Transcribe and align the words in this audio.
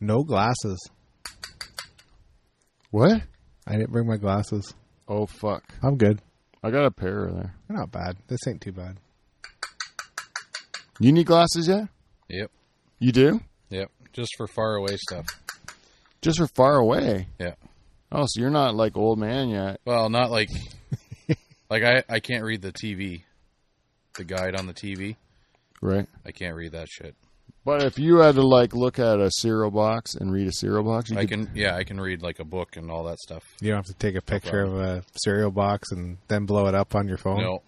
No 0.00 0.22
glasses. 0.22 0.78
What? 2.90 3.22
I 3.66 3.72
didn't 3.72 3.92
bring 3.92 4.06
my 4.06 4.16
glasses. 4.16 4.74
Oh 5.08 5.26
fuck! 5.26 5.62
I'm 5.82 5.96
good. 5.96 6.20
I 6.62 6.70
got 6.70 6.84
a 6.84 6.90
pair 6.90 7.30
there. 7.32 7.54
They're 7.68 7.76
not 7.76 7.90
bad. 7.90 8.16
This 8.28 8.40
ain't 8.48 8.60
too 8.60 8.72
bad. 8.72 8.98
You 10.98 11.12
need 11.12 11.26
glasses 11.26 11.68
yet? 11.68 11.88
Yep. 12.28 12.50
You 12.98 13.12
do? 13.12 13.40
Yep. 13.70 13.90
Just 14.12 14.30
for 14.36 14.46
far 14.46 14.76
away 14.76 14.96
stuff. 14.96 15.26
Just 16.22 16.38
for 16.38 16.48
far 16.48 16.76
away. 16.76 17.28
Yeah. 17.38 17.54
Oh, 18.10 18.24
so 18.26 18.40
you're 18.40 18.50
not 18.50 18.74
like 18.74 18.96
old 18.96 19.18
man 19.18 19.48
yet. 19.48 19.80
Well, 19.84 20.08
not 20.08 20.30
like 20.30 20.48
like 21.70 21.82
I 21.82 22.02
I 22.08 22.20
can't 22.20 22.44
read 22.44 22.62
the 22.62 22.72
TV, 22.72 23.22
the 24.16 24.24
guide 24.24 24.56
on 24.56 24.66
the 24.66 24.74
TV. 24.74 25.16
Right. 25.82 26.06
I 26.24 26.32
can't 26.32 26.56
read 26.56 26.72
that 26.72 26.88
shit. 26.88 27.14
But 27.66 27.82
if 27.82 27.98
you 27.98 28.18
had 28.18 28.36
to 28.36 28.46
like 28.46 28.74
look 28.74 29.00
at 29.00 29.18
a 29.18 29.28
cereal 29.30 29.72
box 29.72 30.14
and 30.14 30.32
read 30.32 30.46
a 30.46 30.52
cereal 30.52 30.84
box, 30.84 31.10
you 31.10 31.18
I 31.18 31.22
could, 31.26 31.46
can 31.48 31.50
yeah 31.52 31.74
I 31.74 31.82
can 31.82 32.00
read 32.00 32.22
like 32.22 32.38
a 32.38 32.44
book 32.44 32.76
and 32.76 32.90
all 32.92 33.02
that 33.04 33.18
stuff. 33.18 33.42
You 33.60 33.70
don't 33.70 33.78
have 33.78 33.86
to 33.86 33.94
take 33.94 34.14
a 34.14 34.22
picture 34.22 34.62
of 34.62 34.74
a 34.74 35.02
cereal 35.16 35.50
box 35.50 35.90
and 35.90 36.18
then 36.28 36.46
blow 36.46 36.66
it 36.68 36.76
up 36.76 36.94
on 36.94 37.08
your 37.08 37.18
phone. 37.18 37.42
No. 37.42 37.62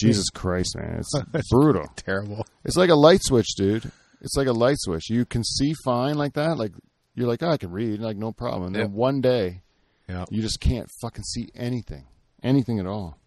Jesus 0.00 0.30
Christ, 0.30 0.74
man, 0.76 1.02
it's 1.34 1.48
brutal. 1.50 1.86
Terrible. 1.96 2.46
It's 2.64 2.76
like 2.76 2.88
a 2.88 2.94
light 2.94 3.20
switch, 3.22 3.48
dude. 3.56 3.90
It's 4.22 4.36
like 4.36 4.46
a 4.46 4.52
light 4.52 4.76
switch. 4.78 5.10
You 5.10 5.26
can 5.26 5.44
see 5.44 5.74
fine 5.84 6.16
like 6.16 6.32
that. 6.34 6.56
Like 6.56 6.72
you're 7.14 7.28
like, 7.28 7.42
oh, 7.42 7.50
I 7.50 7.58
can 7.58 7.70
read, 7.70 8.00
like 8.00 8.16
no 8.16 8.32
problem. 8.32 8.68
And 8.68 8.74
then 8.74 8.82
Yep. 8.84 8.90
one 8.92 9.20
day, 9.20 9.60
Yeah. 10.08 10.24
you 10.30 10.40
just 10.40 10.60
can't 10.60 10.88
fucking 11.02 11.24
see 11.24 11.48
anything, 11.54 12.06
anything 12.42 12.78
at 12.80 12.86
all. 12.86 13.18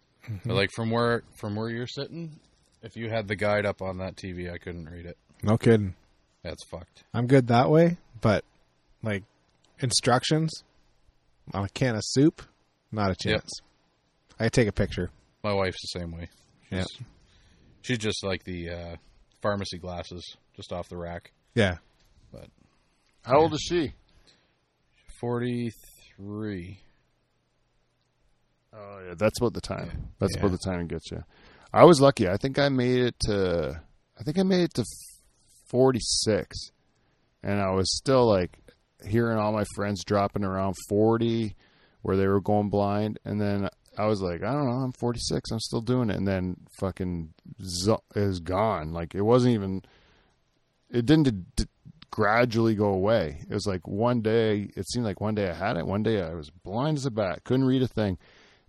But 0.44 0.54
like 0.54 0.70
from 0.74 0.90
where 0.90 1.22
from 1.36 1.54
where 1.54 1.68
you're 1.70 1.86
sitting, 1.86 2.40
if 2.82 2.96
you 2.96 3.10
had 3.10 3.28
the 3.28 3.36
guide 3.36 3.64
up 3.64 3.80
on 3.80 3.98
that 3.98 4.16
TV, 4.16 4.52
I 4.52 4.58
couldn't 4.58 4.88
read 4.88 5.06
it. 5.06 5.18
No 5.44 5.58
kidding. 5.58 5.94
That's 6.42 6.64
fucked. 6.70 7.04
I'm 7.12 7.26
good 7.26 7.48
that 7.48 7.70
way, 7.70 7.96
but 8.20 8.44
like 9.02 9.24
instructions 9.80 10.50
on 11.52 11.64
a 11.64 11.68
can 11.68 11.94
of 11.96 12.02
soup, 12.04 12.42
not 12.92 13.06
a 13.06 13.10
Yep. 13.10 13.18
chance. 13.18 13.50
I 14.38 14.48
take 14.48 14.68
a 14.68 14.72
picture. 14.72 15.10
My 15.42 15.52
wife's 15.52 15.80
the 15.92 16.00
same 16.00 16.10
way. 16.12 16.28
She's, 16.70 16.78
Yeah. 16.78 17.06
She's 17.82 17.98
just 17.98 18.24
like 18.24 18.44
the 18.44 18.70
uh, 18.70 18.96
pharmacy 19.42 19.78
glasses, 19.78 20.24
just 20.56 20.72
off 20.72 20.88
the 20.88 20.96
rack. 20.96 21.32
Yeah. 21.54 21.78
But 22.32 22.48
how 23.24 23.40
old 23.40 23.52
is 23.54 23.60
she? 23.60 23.92
Forty 25.20 25.70
three. 26.16 26.80
Oh 28.72 29.00
yeah, 29.06 29.14
that's 29.16 29.38
about 29.40 29.52
the 29.54 29.60
time. 29.60 30.08
That's 30.18 30.34
Yeah. 30.34 30.40
about 30.40 30.52
the 30.52 30.58
time 30.70 30.80
it 30.80 30.88
gets 30.88 31.10
you. 31.10 31.22
I 31.72 31.84
was 31.84 32.00
lucky. 32.00 32.28
I 32.28 32.36
think 32.36 32.58
I 32.58 32.68
made 32.68 33.00
it 33.00 33.14
to. 33.26 33.82
I 34.18 34.22
think 34.22 34.38
I 34.38 34.42
made 34.42 34.62
it 34.64 34.74
to 34.74 34.84
forty 35.74 35.98
six, 36.00 36.70
and 37.42 37.60
I 37.60 37.70
was 37.70 37.96
still 37.96 38.28
like 38.28 38.56
hearing 39.04 39.38
all 39.38 39.52
my 39.52 39.64
friends 39.74 40.04
dropping 40.04 40.44
around 40.44 40.76
forty, 40.88 41.56
where 42.02 42.16
they 42.16 42.28
were 42.28 42.40
going 42.40 42.70
blind, 42.70 43.18
and 43.24 43.40
then 43.40 43.68
I 43.98 44.06
was 44.06 44.20
like, 44.22 44.44
I 44.44 44.52
don't 44.52 44.66
know, 44.66 44.84
I'm 44.84 44.92
forty 44.92 45.18
six, 45.20 45.50
I'm 45.50 45.58
still 45.58 45.80
doing 45.80 46.10
it, 46.10 46.16
and 46.16 46.28
then 46.28 46.58
fucking 46.78 47.34
zo- 47.60 48.04
is 48.14 48.38
gone. 48.38 48.92
Like 48.92 49.16
it 49.16 49.22
wasn't 49.22 49.54
even. 49.54 49.82
It 50.90 51.06
didn't 51.06 51.56
d- 51.56 51.64
gradually 52.12 52.76
go 52.76 52.90
away. 52.90 53.40
It 53.50 53.52
was 53.52 53.66
like 53.66 53.88
one 53.88 54.20
day. 54.20 54.70
It 54.76 54.88
seemed 54.88 55.04
like 55.04 55.20
one 55.20 55.34
day 55.34 55.50
I 55.50 55.54
had 55.54 55.76
it. 55.76 55.88
One 55.88 56.04
day 56.04 56.22
I 56.22 56.34
was 56.34 56.50
blind 56.50 56.98
as 56.98 57.06
a 57.06 57.10
bat, 57.10 57.42
couldn't 57.42 57.66
read 57.66 57.82
a 57.82 57.88
thing. 57.88 58.16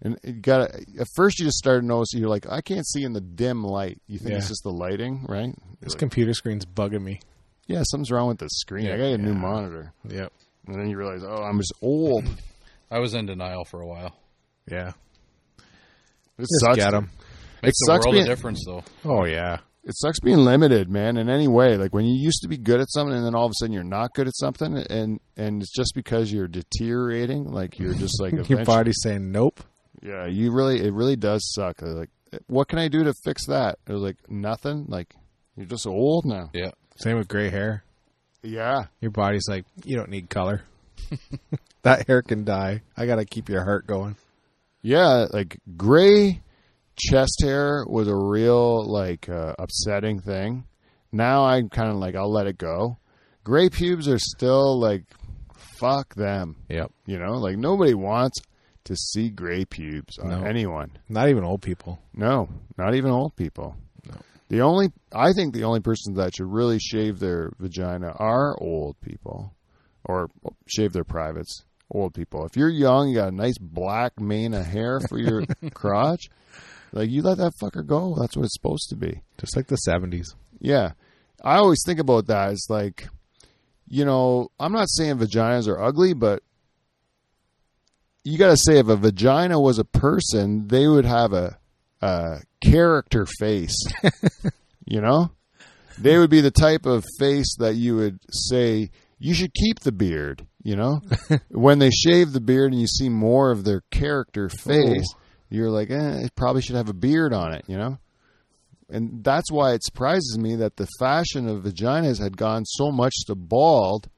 And 0.02 0.18
you 0.24 0.34
got 0.34 0.70
to 0.70 0.86
at 1.00 1.08
first 1.16 1.40
you 1.40 1.46
just 1.46 1.58
started 1.58 1.84
noticing 1.86 2.20
you're 2.20 2.30
like 2.30 2.46
I 2.50 2.62
can't 2.62 2.86
see 2.88 3.04
in 3.04 3.14
the 3.14 3.22
dim 3.22 3.64
light. 3.64 4.02
You 4.08 4.20
think 4.20 4.36
it's 4.36 4.50
just 4.50 4.64
the 4.64 4.72
lighting, 4.72 5.26
right? 5.28 5.50
This 5.50 5.56
You're 5.82 5.90
like, 5.92 6.00
computer 6.00 6.34
screen's 6.34 6.66
bugging 6.66 7.02
me. 7.04 7.20
yeah, 7.68 7.82
something's 7.84 8.12
wrong 8.12 8.28
with 8.28 8.38
the 8.40 8.50
screen. 8.50 8.88
I 8.88 8.98
got 8.98 9.04
a 9.06 9.18
new 9.18 9.34
monitor, 9.34 9.94
Yep. 10.10 10.32
and 10.68 10.76
then 10.76 10.90
you 10.90 10.98
realize, 10.98 11.24
oh, 11.24 11.44
I'm 11.44 11.58
just 11.58 11.74
old. 11.82 12.26
I 12.92 13.00
was 13.00 13.14
in 13.14 13.26
denial 13.26 13.64
for 13.66 13.82
a 13.82 13.88
while. 13.88 14.16
Yeah. 14.70 14.92
It 16.38 16.42
Just 16.42 16.60
sucks. 16.60 16.76
get 16.78 16.94
'em. 16.94 17.10
It 17.64 17.68
Makes 17.68 17.78
a 17.82 17.86
sucks 17.94 18.06
world 18.06 18.14
being 18.14 18.24
of 18.24 18.28
difference, 18.28 18.64
though. 18.66 18.84
Oh 19.06 19.24
yeah. 19.26 19.60
it 19.86 19.96
sucks 19.96 20.20
being 20.20 20.38
limited, 20.40 20.90
man. 20.90 21.16
In 21.18 21.30
any 21.30 21.48
way, 21.48 21.78
like 21.78 21.94
when 21.94 22.06
you 22.06 22.14
used 22.22 22.42
to 22.42 22.48
be 22.50 22.58
good 22.58 22.80
at 22.82 22.92
something, 22.92 23.16
and 23.16 23.26
then 23.26 23.34
all 23.34 23.46
of 23.46 23.52
a 23.52 23.54
sudden 23.60 23.74
you're 23.74 23.84
not 23.84 24.14
good 24.14 24.28
at 24.28 24.36
something, 24.36 24.76
and 24.78 25.20
and 25.38 25.62
it's 25.62 25.74
just 25.74 25.94
because 25.96 26.32
you're 26.34 26.48
deteriorating. 26.50 27.46
Like 27.46 27.80
you're 27.80 27.94
just 27.94 28.20
like 28.22 28.34
Your 28.34 28.42
eventually- 28.42 28.66
body's 28.66 28.98
saying 29.02 29.32
nope. 29.32 29.62
Yeah, 30.06 30.28
you 30.28 30.52
really 30.52 30.86
it 30.86 30.94
really 30.94 31.16
does 31.16 31.52
suck. 31.54 31.82
Like, 31.82 32.12
what 32.46 32.68
can 32.68 32.78
I 32.78 32.90
do 32.90 33.04
to 33.06 33.14
fix 33.24 33.48
that? 33.48 33.80
It 33.88 33.94
was 33.94 34.04
like 34.04 34.18
nothing. 34.30 34.86
Like 34.88 35.16
you're 35.58 35.66
just 35.66 35.88
old 35.88 36.26
now. 36.26 36.52
Yeah. 36.54 36.72
Same 36.98 37.18
with 37.18 37.28
gray 37.28 37.50
hair. 37.50 37.84
Yeah. 38.44 38.86
Your 39.02 39.12
body's 39.12 39.48
like, 39.50 39.66
you 39.84 39.98
don't 39.98 40.10
need 40.10 40.30
color. 40.30 40.62
that 41.82 42.06
hair 42.08 42.22
can 42.22 42.44
die. 42.44 42.82
I 42.96 43.08
gotta 43.08 43.26
keep 43.26 43.50
your 43.50 43.64
heart 43.64 43.88
going. 43.88 44.16
Yeah, 44.84 45.26
like 45.32 45.58
gray 45.76 46.44
chest 46.96 47.42
hair 47.42 47.84
was 47.88 48.08
a 48.08 48.16
real 48.16 48.86
like 48.86 49.28
uh, 49.28 49.56
upsetting 49.58 50.20
thing. 50.20 50.66
Now 51.12 51.46
I'm 51.46 51.70
kind 51.70 51.90
of 51.90 51.96
like 51.96 52.16
I'll 52.16 52.32
let 52.32 52.46
it 52.46 52.60
go. 52.60 52.98
Gray 53.44 53.70
pubes 53.70 54.08
are 54.08 54.20
still 54.20 54.80
like 54.80 55.04
fuck 55.80 56.14
them. 56.14 56.58
Yep. 56.70 56.92
You 57.08 57.18
know, 57.18 57.34
like 57.34 57.58
nobody 57.58 57.96
wants 57.96 58.40
to 58.86 58.96
see 58.96 59.30
gray 59.30 59.66
pubes 59.66 60.18
on 60.18 60.30
No. 60.30 60.44
anyone. 60.44 60.92
Not 61.10 61.30
even 61.30 61.44
old 61.44 61.62
people. 61.62 62.00
No, 62.14 62.48
not 62.78 62.96
even 62.96 63.12
old 63.12 63.36
people. 63.36 63.76
No. 64.08 64.14
The 64.50 64.62
only 64.62 64.92
I 65.14 65.34
think 65.34 65.54
the 65.54 65.64
only 65.66 65.80
persons 65.82 66.18
that 66.18 66.36
should 66.36 66.52
really 66.52 66.80
shave 66.80 67.20
their 67.20 67.52
vagina 67.60 68.12
are 68.18 68.56
old 68.60 69.00
people 69.02 69.54
or 70.04 70.30
shave 70.68 70.94
their 70.94 71.04
privates. 71.04 71.64
Old 71.92 72.14
people. 72.16 72.46
If 72.46 72.56
you're 72.58 72.70
young, 72.70 73.10
you 73.10 73.16
got 73.16 73.32
a 73.32 73.36
nice 73.36 73.58
black 73.60 74.20
mane 74.20 74.54
of 74.56 74.66
hair 74.66 75.00
for 75.08 75.20
your 75.20 75.44
crotch, 75.76 76.30
like 76.92 77.10
you 77.12 77.22
let 77.22 77.38
that 77.38 77.54
fucker 77.62 77.86
go. 77.86 78.16
That's 78.20 78.36
what 78.36 78.46
it's 78.46 78.56
supposed 78.56 78.90
to 78.90 78.96
be. 78.96 79.22
Just 79.38 79.56
like 79.56 79.68
the 79.68 79.76
seventies. 79.78 80.34
Yeah. 80.60 80.94
I 81.44 81.58
always 81.58 81.84
think 81.86 82.00
about 82.00 82.26
that. 82.28 82.52
It's 82.54 82.70
like, 82.72 83.08
you 83.88 84.04
know, 84.04 84.50
I'm 84.60 84.72
not 84.72 84.90
saying 84.90 85.18
vaginas 85.20 85.68
are 85.68 85.80
ugly, 85.80 86.14
but 86.14 86.42
you 88.26 88.38
got 88.38 88.50
to 88.50 88.58
say 88.58 88.80
if 88.80 88.88
a 88.88 88.96
vagina 88.98 89.60
was 89.60 89.80
a 89.80 89.86
person, 89.86 90.68
they 90.68 90.88
would 90.88 91.06
have 91.06 91.32
a, 91.32 91.58
a 92.02 92.40
character 92.62 93.26
face. 93.26 93.78
you 94.86 95.00
know? 95.00 95.32
They 95.98 96.18
would 96.18 96.30
be 96.30 96.42
the 96.42 96.52
type 96.52 96.86
of 96.86 97.06
face 97.20 97.56
that 97.60 97.76
you 97.76 97.96
would 97.96 98.20
say, 98.30 98.90
you 99.18 99.34
should 99.34 99.54
keep 99.54 99.80
the 99.80 99.94
beard, 99.94 100.46
you 100.64 100.76
know? 100.76 101.00
when 101.50 101.80
they 101.80 101.92
shave 101.92 102.34
the 102.34 102.42
beard 102.42 102.74
and 102.74 102.82
you 102.82 102.88
see 102.88 103.08
more 103.08 103.52
of 103.52 103.64
their 103.64 103.82
character 103.92 104.50
face, 104.50 105.08
you're 105.50 105.70
like, 105.70 105.90
eh, 105.90 106.26
it 106.26 106.36
probably 106.36 106.62
should 106.62 106.76
have 106.76 106.90
a 106.90 106.94
beard 106.94 107.32
on 107.32 107.54
it, 107.54 107.64
you 107.68 107.78
know? 107.78 107.98
and 108.90 109.24
that's 109.24 109.52
why 109.52 109.74
it 109.74 109.84
surprises 109.84 110.38
me 110.38 110.56
that 110.56 110.76
the 110.78 110.88
fashion 111.00 111.48
of 111.48 111.64
vaginas 111.64 112.22
had 112.22 112.38
gone 112.38 112.66
so 112.66 112.92
much 112.92 113.14
to 113.26 113.36
bald 113.36 114.10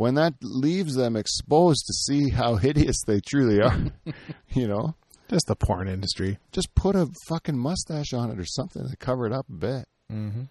when 0.00 0.14
that 0.14 0.32
leaves 0.42 0.94
them 0.94 1.14
exposed 1.16 1.84
to 1.86 1.92
see 1.92 2.30
how 2.30 2.56
hideous 2.56 2.96
they 3.06 3.20
truly 3.20 3.60
are 3.60 3.76
you 4.54 4.66
know 4.66 4.94
Just 5.28 5.46
the 5.46 5.54
porn 5.56 5.88
industry. 5.88 6.38
just 6.52 6.74
put 6.74 6.96
a 6.96 7.08
fucking 7.28 7.58
mustache 7.58 8.12
on 8.14 8.30
it 8.30 8.38
or 8.38 8.46
something 8.46 8.88
to 8.88 8.96
cover 8.96 9.26
it 9.26 9.32
up 9.32 9.46
a 9.48 9.52
bit 9.68 9.84
Mm-hmm. 10.12 10.42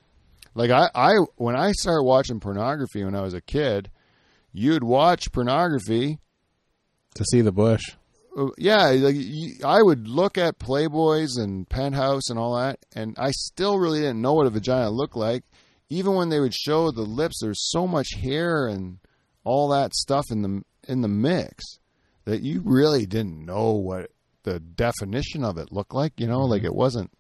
like 0.55 0.71
I, 0.71 0.89
I 0.95 1.13
when 1.35 1.55
i 1.55 1.71
started 1.73 2.03
watching 2.03 2.39
pornography 2.39 3.03
when 3.03 3.15
i 3.15 3.21
was 3.21 3.33
a 3.33 3.41
kid 3.41 3.89
you'd 4.53 4.83
watch 4.83 5.31
pornography 5.31 6.19
To 7.15 7.23
see 7.31 7.41
the 7.41 7.51
bush. 7.51 7.81
Uh, 8.37 8.47
yeah, 8.57 8.85
like 8.91 9.15
you, 9.17 9.55
I 9.65 9.81
would 9.81 10.07
look 10.07 10.37
at 10.37 10.59
Playboys 10.59 11.31
and 11.37 11.67
Penthouse 11.67 12.29
and 12.29 12.37
all 12.39 12.55
that, 12.57 12.77
and 12.95 13.15
I 13.17 13.31
still 13.31 13.77
really 13.79 13.99
didn't 14.01 14.21
know 14.21 14.33
what 14.33 14.45
a 14.45 14.51
vagina 14.51 14.89
looked 14.91 15.17
like. 15.17 15.43
Even 15.89 16.13
when 16.13 16.29
they 16.29 16.39
would 16.39 16.53
show 16.53 16.91
the 16.91 17.01
lips, 17.01 17.39
there's 17.41 17.69
so 17.71 17.87
much 17.87 18.09
hair 18.21 18.67
and 18.67 18.99
all 19.43 19.69
that 19.69 19.93
stuff 19.93 20.25
in 20.31 20.41
the 20.41 20.61
in 20.87 21.01
the 21.01 21.07
mix 21.07 21.79
that 22.25 22.41
you 22.41 22.61
really 22.63 23.05
didn't 23.05 23.45
know 23.45 23.71
what 23.71 24.11
the 24.43 24.59
definition 24.59 25.43
of 25.43 25.57
it 25.57 25.71
looked 25.71 25.93
like. 25.93 26.19
You 26.19 26.27
know, 26.27 26.41
like 26.41 26.59
mm-hmm. 26.59 26.67
it 26.67 26.75
wasn't. 26.75 27.11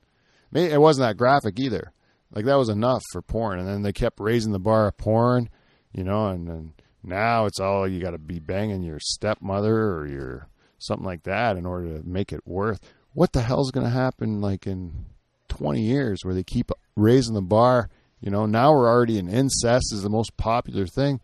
It 0.51 0.81
wasn't 0.81 1.07
that 1.07 1.17
graphic 1.17 1.59
either. 1.59 1.91
Like 2.33 2.45
that 2.45 2.57
was 2.57 2.69
enough 2.69 3.03
for 3.11 3.21
porn, 3.21 3.59
and 3.59 3.67
then 3.67 3.83
they 3.83 3.93
kept 3.93 4.19
raising 4.19 4.51
the 4.51 4.59
bar 4.59 4.87
of 4.87 4.97
porn. 4.97 5.49
You 5.93 6.03
know, 6.03 6.27
and 6.27 6.47
then 6.47 6.73
now 7.03 7.45
it's 7.45 7.59
all 7.59 7.87
you 7.87 8.01
got 8.01 8.11
to 8.11 8.17
be 8.17 8.39
banging 8.39 8.83
your 8.83 8.99
stepmother 8.99 9.93
or 9.93 10.07
your 10.07 10.47
something 10.79 11.05
like 11.05 11.23
that 11.23 11.57
in 11.57 11.65
order 11.65 11.97
to 11.97 12.07
make 12.07 12.31
it 12.31 12.45
worth. 12.45 12.79
What 13.13 13.33
the 13.33 13.41
hell's 13.41 13.71
going 13.71 13.85
to 13.85 13.91
happen 13.91 14.39
like 14.41 14.65
in 14.67 15.05
20 15.49 15.81
years 15.81 16.23
where 16.23 16.33
they 16.33 16.43
keep 16.43 16.71
raising 16.95 17.33
the 17.33 17.41
bar? 17.41 17.89
You 18.21 18.31
know, 18.31 18.45
now 18.45 18.71
we're 18.71 18.89
already 18.89 19.17
in 19.17 19.29
incest 19.29 19.93
is 19.93 20.03
the 20.03 20.09
most 20.09 20.37
popular 20.37 20.85
thing. 20.85 21.21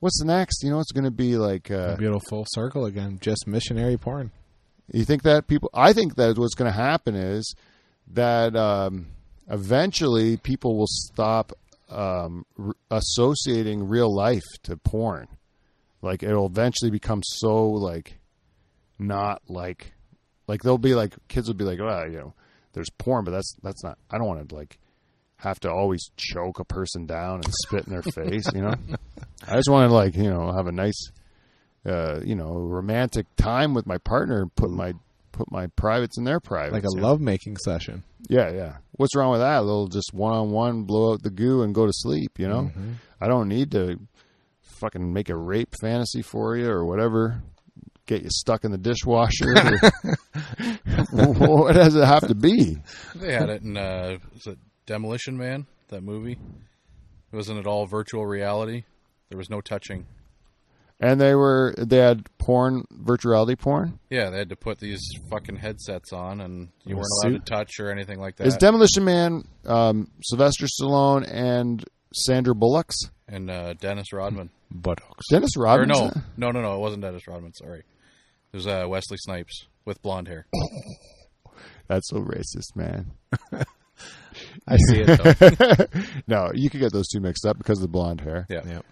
What's 0.00 0.18
the 0.20 0.26
next? 0.26 0.62
You 0.62 0.70
know, 0.70 0.80
it's 0.80 0.92
going 0.92 1.04
to 1.04 1.10
be 1.10 1.36
like 1.36 1.70
uh, 1.70 1.96
full 2.28 2.44
circle 2.48 2.84
again. 2.84 3.18
Just 3.20 3.46
missionary 3.46 3.96
porn. 3.96 4.30
you 4.92 5.04
think 5.04 5.22
that 5.24 5.46
people 5.46 5.70
I 5.74 5.92
think 5.92 6.14
that 6.16 6.38
what's 6.38 6.54
going 6.54 6.70
to 6.70 6.76
happen 6.76 7.14
is 7.14 7.54
that 8.12 8.54
um, 8.56 9.08
eventually 9.50 10.36
people 10.36 10.76
will 10.76 10.86
stop 10.86 11.52
um, 11.88 12.46
r- 12.58 12.74
associating 12.90 13.88
real 13.88 14.14
life 14.14 14.44
to 14.64 14.76
porn. 14.76 15.28
Like 16.00 16.22
it'll 16.22 16.46
eventually 16.46 16.90
become 16.90 17.22
so 17.24 17.66
like 17.68 18.18
not 18.98 19.42
like 19.48 19.94
like 20.46 20.62
they'll 20.62 20.78
be 20.78 20.94
like 20.94 21.14
kids 21.28 21.48
will 21.48 21.54
be 21.54 21.64
like, 21.64 21.80
well, 21.80 22.08
you 22.08 22.18
know, 22.18 22.34
there's 22.72 22.90
porn, 22.90 23.24
but 23.24 23.32
that's 23.32 23.56
that's 23.62 23.82
not. 23.82 23.98
I 24.10 24.18
don't 24.18 24.26
want 24.28 24.48
to 24.48 24.54
like 24.54 24.78
have 25.38 25.60
to 25.60 25.70
always 25.70 26.10
choke 26.16 26.58
a 26.60 26.64
person 26.64 27.06
down 27.06 27.36
and 27.44 27.52
spit 27.64 27.86
in 27.86 27.92
their 27.92 28.02
face. 28.02 28.52
You 28.54 28.62
know, 28.62 28.74
I 29.46 29.54
just 29.56 29.70
want 29.70 29.88
to 29.88 29.94
like 29.94 30.14
you 30.16 30.30
know 30.30 30.52
have 30.52 30.66
a 30.66 30.72
nice, 30.72 31.10
uh, 31.86 32.20
you 32.24 32.34
know, 32.34 32.52
romantic 32.54 33.26
time 33.36 33.74
with 33.74 33.86
my 33.86 33.98
partner 33.98 34.42
and 34.42 34.54
put 34.54 34.70
my 34.70 34.94
put 35.32 35.50
my 35.52 35.68
privates 35.68 36.18
in 36.18 36.24
their 36.24 36.40
privates. 36.40 36.72
like 36.72 36.84
a 36.84 36.88
you 36.94 37.00
know? 37.00 37.08
lovemaking 37.08 37.56
session. 37.56 38.02
Yeah, 38.28 38.50
yeah. 38.50 38.76
What's 38.92 39.14
wrong 39.14 39.30
with 39.30 39.40
that? 39.40 39.58
A 39.58 39.62
little 39.62 39.86
just 39.86 40.12
one 40.12 40.34
on 40.34 40.50
one, 40.50 40.82
blow 40.82 41.12
out 41.12 41.22
the 41.22 41.30
goo 41.30 41.62
and 41.62 41.74
go 41.74 41.86
to 41.86 41.92
sleep. 41.92 42.38
You 42.38 42.48
know, 42.48 42.62
Mm-hmm. 42.62 42.92
I 43.20 43.28
don't 43.28 43.48
need 43.48 43.70
to 43.72 43.98
fucking 44.60 45.12
make 45.12 45.28
a 45.28 45.36
rape 45.36 45.74
fantasy 45.80 46.22
for 46.22 46.56
you 46.56 46.68
or 46.68 46.84
whatever. 46.84 47.42
Get 48.06 48.22
you 48.22 48.30
stuck 48.30 48.64
in 48.64 48.70
the 48.72 48.78
dishwasher. 48.78 49.54
what 51.12 51.74
does 51.74 51.94
it 51.94 52.04
have 52.04 52.26
to 52.28 52.34
be? 52.34 52.78
They 53.14 53.32
had 53.32 53.50
it 53.50 53.62
in 53.62 53.76
uh, 53.76 54.18
was 54.34 54.46
it 54.46 54.58
Demolition 54.88 55.36
Man? 55.36 55.66
That 55.88 56.02
movie 56.02 56.32
It 57.30 57.36
wasn't 57.36 57.58
at 57.58 57.66
all 57.66 57.84
virtual 57.84 58.26
reality? 58.26 58.84
There 59.28 59.36
was 59.36 59.50
no 59.50 59.60
touching. 59.60 60.06
And 60.98 61.20
they 61.20 61.34
were 61.34 61.74
they 61.76 61.98
had 61.98 62.26
porn, 62.38 62.84
virtual 62.90 63.32
reality 63.32 63.54
porn. 63.54 63.98
Yeah, 64.08 64.30
they 64.30 64.38
had 64.38 64.48
to 64.48 64.56
put 64.56 64.80
these 64.80 65.00
fucking 65.30 65.56
headsets 65.56 66.12
on, 66.14 66.40
and 66.40 66.70
you 66.84 66.96
weren't 66.96 67.06
allowed 67.22 67.44
to 67.44 67.52
touch 67.52 67.78
or 67.78 67.90
anything 67.90 68.18
like 68.18 68.36
that. 68.36 68.46
Is 68.46 68.56
Demolition 68.56 69.04
Man 69.04 69.44
um, 69.66 70.10
Sylvester 70.22 70.66
Stallone 70.66 71.28
and 71.30 71.84
Sandra 72.14 72.54
Bullock's? 72.54 72.96
and 73.28 73.50
uh, 73.50 73.74
Dennis 73.74 74.10
Rodman. 74.12 74.48
Buttocks. 74.70 75.26
Dennis 75.30 75.54
Rodman. 75.54 75.90
no, 75.90 76.10
no, 76.38 76.50
no, 76.50 76.62
no. 76.62 76.76
It 76.76 76.80
wasn't 76.80 77.02
Dennis 77.02 77.28
Rodman. 77.28 77.52
Sorry, 77.52 77.80
it 77.80 78.56
was 78.56 78.66
uh, 78.66 78.86
Wesley 78.88 79.18
Snipes 79.18 79.66
with 79.84 80.00
blonde 80.00 80.28
hair. 80.28 80.46
That's 81.88 82.08
so 82.08 82.16
racist, 82.16 82.74
man. 82.74 83.12
I 84.66 84.76
see 84.76 85.00
it 85.00 85.06
though. 85.06 85.86
no, 86.26 86.50
you 86.54 86.70
could 86.70 86.80
get 86.80 86.92
those 86.92 87.08
two 87.08 87.20
mixed 87.20 87.46
up 87.46 87.58
because 87.58 87.78
of 87.78 87.82
the 87.82 87.88
blonde 87.88 88.20
hair. 88.20 88.46
Yeah, 88.48 88.62
yep. 88.66 88.84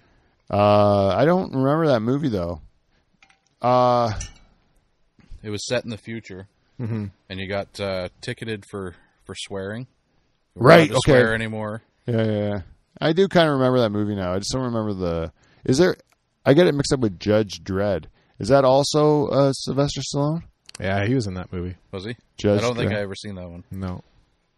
Uh, 0.51 1.09
I 1.09 1.25
don't 1.25 1.53
remember 1.53 1.89
that 1.89 2.01
movie 2.01 2.29
though. 2.29 2.61
Uh, 3.61 4.13
it 5.43 5.51
was 5.51 5.67
set 5.67 5.85
in 5.85 5.91
the 5.91 5.99
future, 5.99 6.47
Mm-hmm. 6.81 7.07
and 7.31 7.41
you 7.41 7.49
got 7.49 7.81
uh, 7.81 8.09
ticketed 8.21 8.65
for 8.71 8.95
for 9.25 9.35
swearing. 9.35 9.87
You 10.55 10.63
Right, 10.63 10.77
allowed 10.79 10.87
to 10.89 10.95
okay. 10.95 11.13
Swear 11.21 11.35
anymore? 11.35 11.83
yeah, 12.07 12.23
yeah, 12.25 12.33
yeah. 12.49 12.61
I 13.01 13.13
do 13.13 13.29
kind 13.29 13.49
of 13.49 13.55
remember 13.55 13.81
that 13.81 13.91
movie 13.91 14.15
now. 14.15 14.33
I 14.35 14.39
just 14.39 14.53
don't 14.53 14.63
remember 14.63 14.93
the. 14.95 15.33
Is 15.65 15.79
there? 15.79 15.97
I 16.45 16.55
get 16.55 16.67
it 16.67 16.75
mixed 16.75 16.93
up 16.93 17.01
with 17.01 17.19
Judge 17.19 17.63
Dredd. 17.65 18.05
Is 18.39 18.49
that 18.49 18.65
also 18.65 19.27
uh, 19.29 19.53
Sylvester 19.53 20.01
Stallone? 20.03 20.43
Yeah, 20.79 21.07
he 21.07 21.15
was 21.15 21.27
in 21.27 21.35
that 21.35 21.53
movie. 21.53 21.77
Was 21.91 22.05
he? 22.05 22.17
Judge 22.37 22.59
I 22.61 22.63
don't 22.63 22.77
think 22.77 22.91
Dredd. 22.93 22.99
I 22.99 23.01
ever 23.03 23.15
seen 23.15 23.35
that 23.37 23.49
one. 23.49 23.65
No, 23.71 24.03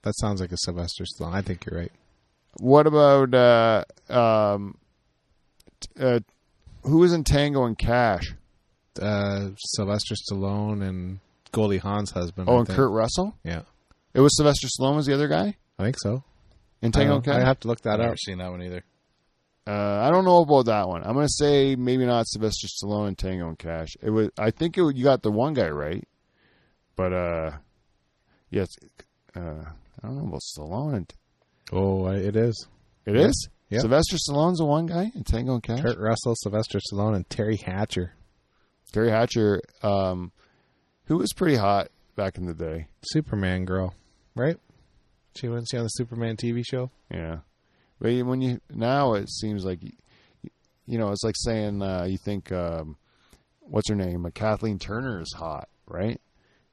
that 0.02 0.14
sounds 0.16 0.40
like 0.40 0.52
a 0.52 0.56
Sylvester 0.58 1.04
Stallone. 1.04 1.34
I 1.34 1.42
think 1.42 1.66
you're 1.66 1.78
right. 1.78 1.92
What 2.60 2.86
about 2.86 3.34
uh, 3.34 3.84
um, 4.12 4.76
uh, 5.98 6.20
who 6.82 6.98
was 6.98 7.12
in 7.12 7.24
Tango 7.24 7.64
and 7.64 7.76
Cash? 7.78 8.34
Uh, 9.00 9.50
Sylvester 9.58 10.14
Stallone 10.14 10.82
and 10.86 11.20
Goldie 11.52 11.78
Hawn's 11.78 12.10
husband. 12.10 12.48
Oh, 12.48 12.56
I 12.56 12.58
and 12.58 12.66
think. 12.66 12.76
Kurt 12.76 12.90
Russell. 12.90 13.36
Yeah, 13.44 13.62
It 14.14 14.20
was 14.20 14.36
Sylvester 14.36 14.66
Stallone 14.68 14.96
was 14.96 15.06
the 15.06 15.14
other 15.14 15.28
guy 15.28 15.56
I 15.78 15.84
think 15.84 15.96
so. 16.00 16.24
in 16.82 16.90
Tango 16.92 17.16
and 17.16 17.24
Cash. 17.24 17.36
I 17.36 17.46
have 17.46 17.60
to 17.60 17.68
look 17.68 17.80
that 17.82 17.94
I've 17.94 17.98
never 18.00 18.12
up. 18.12 18.18
seen 18.18 18.38
that 18.38 18.50
one 18.50 18.62
either. 18.62 18.82
Uh, 19.66 20.00
I 20.00 20.10
don't 20.10 20.24
know 20.24 20.38
about 20.40 20.64
that 20.66 20.88
one. 20.88 21.02
I'm 21.04 21.12
gonna 21.14 21.28
say 21.28 21.76
maybe 21.76 22.06
not 22.06 22.26
Sylvester 22.26 22.66
Stallone 22.66 23.08
and 23.08 23.18
Tango 23.18 23.48
and 23.48 23.58
Cash. 23.58 23.96
It 24.02 24.10
was. 24.10 24.30
I 24.38 24.50
think 24.50 24.78
it, 24.78 24.96
you 24.96 25.04
got 25.04 25.22
the 25.22 25.30
one 25.30 25.52
guy 25.54 25.68
right, 25.68 26.08
but 26.96 27.12
uh, 27.12 27.50
yes. 28.50 28.68
Uh, 29.36 29.64
I 30.02 30.06
don't 30.06 30.16
know 30.18 30.28
about 30.28 30.40
Stallone. 30.40 30.94
And, 30.96 31.14
Oh, 31.72 32.06
it 32.08 32.36
is. 32.36 32.66
it 33.04 33.14
Yeah. 33.16 33.26
is 33.26 33.48
Yeah. 33.70 33.80
Sylvester 33.80 34.16
Stallone's 34.16 34.58
the 34.58 34.64
one 34.64 34.86
guy 34.86 35.10
in 35.14 35.24
Tango 35.24 35.54
and 35.54 35.62
Cash. 35.62 35.80
Kurt 35.82 35.98
Russell, 35.98 36.34
Sylvester 36.36 36.78
Stallone, 36.78 37.16
and 37.16 37.28
Teri 37.28 37.60
Hatcher. 37.60 38.14
Teri 38.92 39.10
Hatcher, 39.10 39.60
um, 39.82 40.32
who 41.04 41.18
was 41.18 41.32
pretty 41.34 41.56
hot 41.56 41.88
back 42.16 42.38
in 42.38 42.46
the 42.46 42.54
day. 42.54 42.88
Superman 43.02 43.66
girl, 43.66 43.94
right? 44.34 44.56
She 45.36 45.48
went 45.48 45.62
to 45.62 45.66
see 45.66 45.76
on 45.76 45.82
the 45.84 45.88
Superman 45.88 46.36
TV 46.36 46.62
show. 46.66 46.90
Yeah, 47.10 47.40
but 48.00 48.12
when 48.24 48.40
you 48.40 48.60
now 48.70 49.12
it 49.12 49.28
seems 49.30 49.64
like 49.66 49.82
you, 49.82 49.92
you 50.86 50.98
know 50.98 51.10
it's 51.10 51.22
like 51.22 51.36
saying 51.36 51.82
uh, 51.82 52.04
you 52.08 52.16
think 52.16 52.50
um, 52.50 52.96
what's 53.60 53.90
her 53.90 53.94
name, 53.94 54.24
uh, 54.24 54.30
Kathleen 54.30 54.78
Turner 54.78 55.20
is 55.20 55.32
hot, 55.36 55.68
right? 55.86 56.18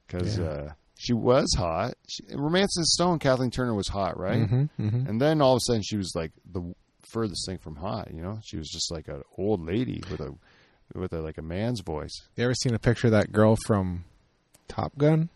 Because 0.06 0.38
Yeah. 0.38 0.44
uh, 0.46 0.72
she 0.98 1.12
was 1.12 1.54
hot. 1.56 1.94
She, 2.08 2.22
Romance 2.34 2.76
and 2.76 2.86
Stone, 2.86 3.18
Kathleen 3.18 3.50
Turner 3.50 3.74
was 3.74 3.88
hot, 3.88 4.18
right? 4.18 4.42
Mm-hmm, 4.42 4.86
mm-hmm. 4.86 5.08
And 5.08 5.20
then 5.20 5.40
all 5.40 5.52
of 5.52 5.58
a 5.58 5.60
sudden 5.60 5.82
she 5.82 5.96
was 5.96 6.12
like 6.14 6.32
the 6.50 6.74
furthest 7.10 7.46
thing 7.46 7.58
from 7.58 7.76
hot. 7.76 8.08
You 8.12 8.22
know, 8.22 8.38
she 8.44 8.56
was 8.56 8.68
just 8.68 8.90
like 8.90 9.08
an 9.08 9.22
old 9.38 9.64
lady 9.64 10.02
with 10.10 10.20
a 10.20 10.34
with 10.94 11.12
a, 11.12 11.20
like 11.20 11.38
a 11.38 11.42
man's 11.42 11.80
voice. 11.80 12.22
You 12.36 12.44
ever 12.44 12.54
seen 12.54 12.74
a 12.74 12.78
picture 12.78 13.08
of 13.08 13.12
that 13.12 13.32
girl 13.32 13.56
from 13.66 14.04
Top 14.68 14.96
Gun? 14.96 15.28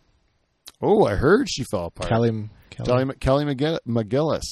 Oh, 0.81 1.05
I 1.05 1.15
heard 1.15 1.47
she 1.49 1.63
fell 1.69 1.85
apart. 1.85 2.09
Kelly, 2.09 2.49
Kelly, 2.69 3.13
Kelly, 3.19 3.55
Kelly 3.55 3.79
McGillis. 3.87 4.43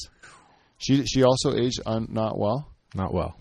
She 0.78 1.06
she 1.06 1.24
also 1.24 1.56
aged 1.56 1.82
un, 1.86 2.08
not 2.12 2.38
well. 2.38 2.70
not 2.94 3.14
well. 3.14 3.36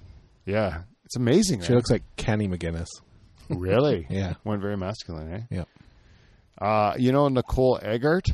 Yeah, 0.47 0.83
it's 1.05 1.17
amazing. 1.17 1.61
She 1.61 1.69
man. 1.69 1.77
looks 1.77 1.91
like 1.91 2.03
Kenny 2.17 2.49
McGinnis. 2.49 2.89
really. 3.51 4.07
Yeah, 4.11 4.35
Went 4.45 4.63
very 4.63 4.77
masculine, 4.77 5.33
eh? 5.33 5.41
Yep. 5.51 5.69
Uh, 6.61 6.95
you 6.99 7.13
know 7.13 7.29
Nicole 7.29 7.79
Eggert, 7.83 8.27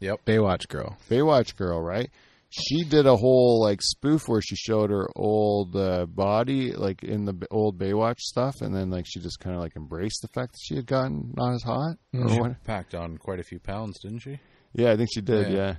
Yep. 0.00 0.24
Baywatch 0.24 0.68
girl. 0.68 0.96
Baywatch 1.10 1.56
girl, 1.56 1.80
right? 1.82 2.08
She 2.50 2.82
did 2.84 3.04
a 3.06 3.14
whole 3.16 3.60
like 3.60 3.80
spoof 3.82 4.22
where 4.26 4.40
she 4.40 4.56
showed 4.56 4.88
her 4.90 5.06
old 5.16 5.76
uh, 5.76 6.06
body, 6.06 6.72
like 6.72 7.02
in 7.02 7.26
the 7.26 7.34
old 7.50 7.78
Baywatch 7.78 8.20
stuff, 8.20 8.54
and 8.62 8.74
then 8.74 8.88
like 8.90 9.04
she 9.06 9.20
just 9.20 9.38
kind 9.40 9.54
of 9.54 9.60
like 9.60 9.76
embraced 9.76 10.22
the 10.22 10.28
fact 10.28 10.52
that 10.52 10.60
she 10.62 10.76
had 10.76 10.86
gotten 10.86 11.34
not 11.36 11.52
as 11.54 11.62
hot. 11.62 11.96
Or 12.14 12.28
She 12.30 12.40
what? 12.40 12.64
packed 12.64 12.94
on 12.94 13.18
quite 13.18 13.38
a 13.40 13.42
few 13.42 13.58
pounds, 13.58 13.98
didn't 14.00 14.20
she? 14.20 14.38
Yeah, 14.72 14.92
I 14.92 14.96
think 14.96 15.10
she 15.12 15.20
did. 15.20 15.48
Yeah. 15.52 15.56
Yeah. 15.58 15.74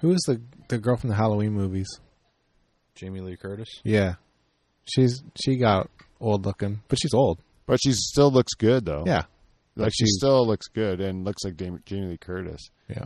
Who 0.00 0.10
is 0.12 0.20
the 0.26 0.40
the 0.68 0.78
girl 0.78 0.96
from 0.96 1.10
the 1.10 1.16
Halloween 1.16 1.52
movies? 1.52 1.88
Jamie 2.96 3.20
Lee 3.20 3.36
Curtis. 3.36 3.68
Yeah, 3.84 4.14
she's 4.92 5.22
she 5.40 5.56
got 5.56 5.88
old 6.20 6.44
looking, 6.46 6.80
but 6.88 6.98
she's 7.00 7.14
old. 7.14 7.40
but 7.66 7.78
she 7.80 7.92
still 7.92 8.30
looks 8.32 8.54
good 8.54 8.84
though. 8.84 9.04
Yeah, 9.06 9.22
like 9.78 9.86
like 9.86 9.92
she 9.94 10.06
still 10.06 10.46
looks 10.46 10.66
good 10.68 11.00
and 11.00 11.24
looks 11.24 11.44
like 11.44 11.56
Jamie, 11.56 11.78
Jamie 11.86 12.08
Lee 12.08 12.16
Curtis. 12.18 12.70
yeah. 12.88 13.04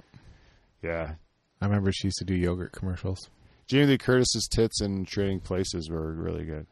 Yeah, 0.82 1.14
I 1.60 1.66
remember 1.66 1.92
she 1.92 2.08
used 2.08 2.18
to 2.18 2.24
do 2.24 2.34
yogurt 2.34 2.72
commercials. 2.72 3.30
Jamie 3.68 3.86
Lee 3.86 3.98
Curtis's 3.98 4.48
tits 4.50 4.82
in 4.82 5.04
Trading 5.04 5.38
Places 5.38 5.88
were 5.88 6.12
really 6.12 6.44
good. 6.44 6.66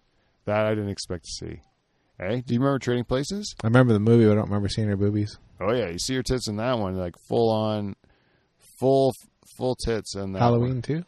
That 0.47 0.66
I 0.66 0.71
didn't 0.71 0.90
expect 0.90 1.25
to 1.26 1.30
see. 1.30 1.61
Hey, 2.19 2.42
do 2.45 2.52
you 2.54 2.61
remember 2.61 2.78
Trading 2.80 3.04
Places? 3.04 3.54
I 3.62 3.69
remember 3.69 3.92
the 3.92 4.00
movie, 4.00 4.25
but 4.25 4.33
I 4.33 4.35
don't 4.35 4.47
remember 4.47 4.69
seeing 4.69 4.88
her 4.88 4.97
boobies. 4.97 5.38
Oh 5.61 5.73
yeah, 5.73 5.88
you 5.90 5.99
see 5.99 6.16
her 6.16 6.23
tits 6.25 6.49
in 6.49 6.57
that 6.57 6.78
one, 6.78 6.97
like 6.97 7.14
full 7.28 7.50
on, 7.50 7.95
full 8.78 9.12
full 9.57 9.75
tits 9.76 10.16
in 10.16 10.33
that 10.33 10.40
Halloween 10.40 10.73
one. 10.75 10.83
too. 10.83 11.04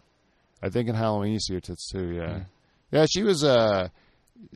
I 0.63 0.69
think 0.69 0.89
in 0.89 0.95
Halloween 0.95 1.33
you 1.33 1.41
see 1.41 1.55
her 1.55 1.61
tits 1.61 1.91
too. 1.91 2.13
Yeah, 2.15 2.35
Hmm. 2.35 2.43
yeah. 2.93 3.07
She 3.11 3.23
was 3.25 3.43
uh, 3.43 3.89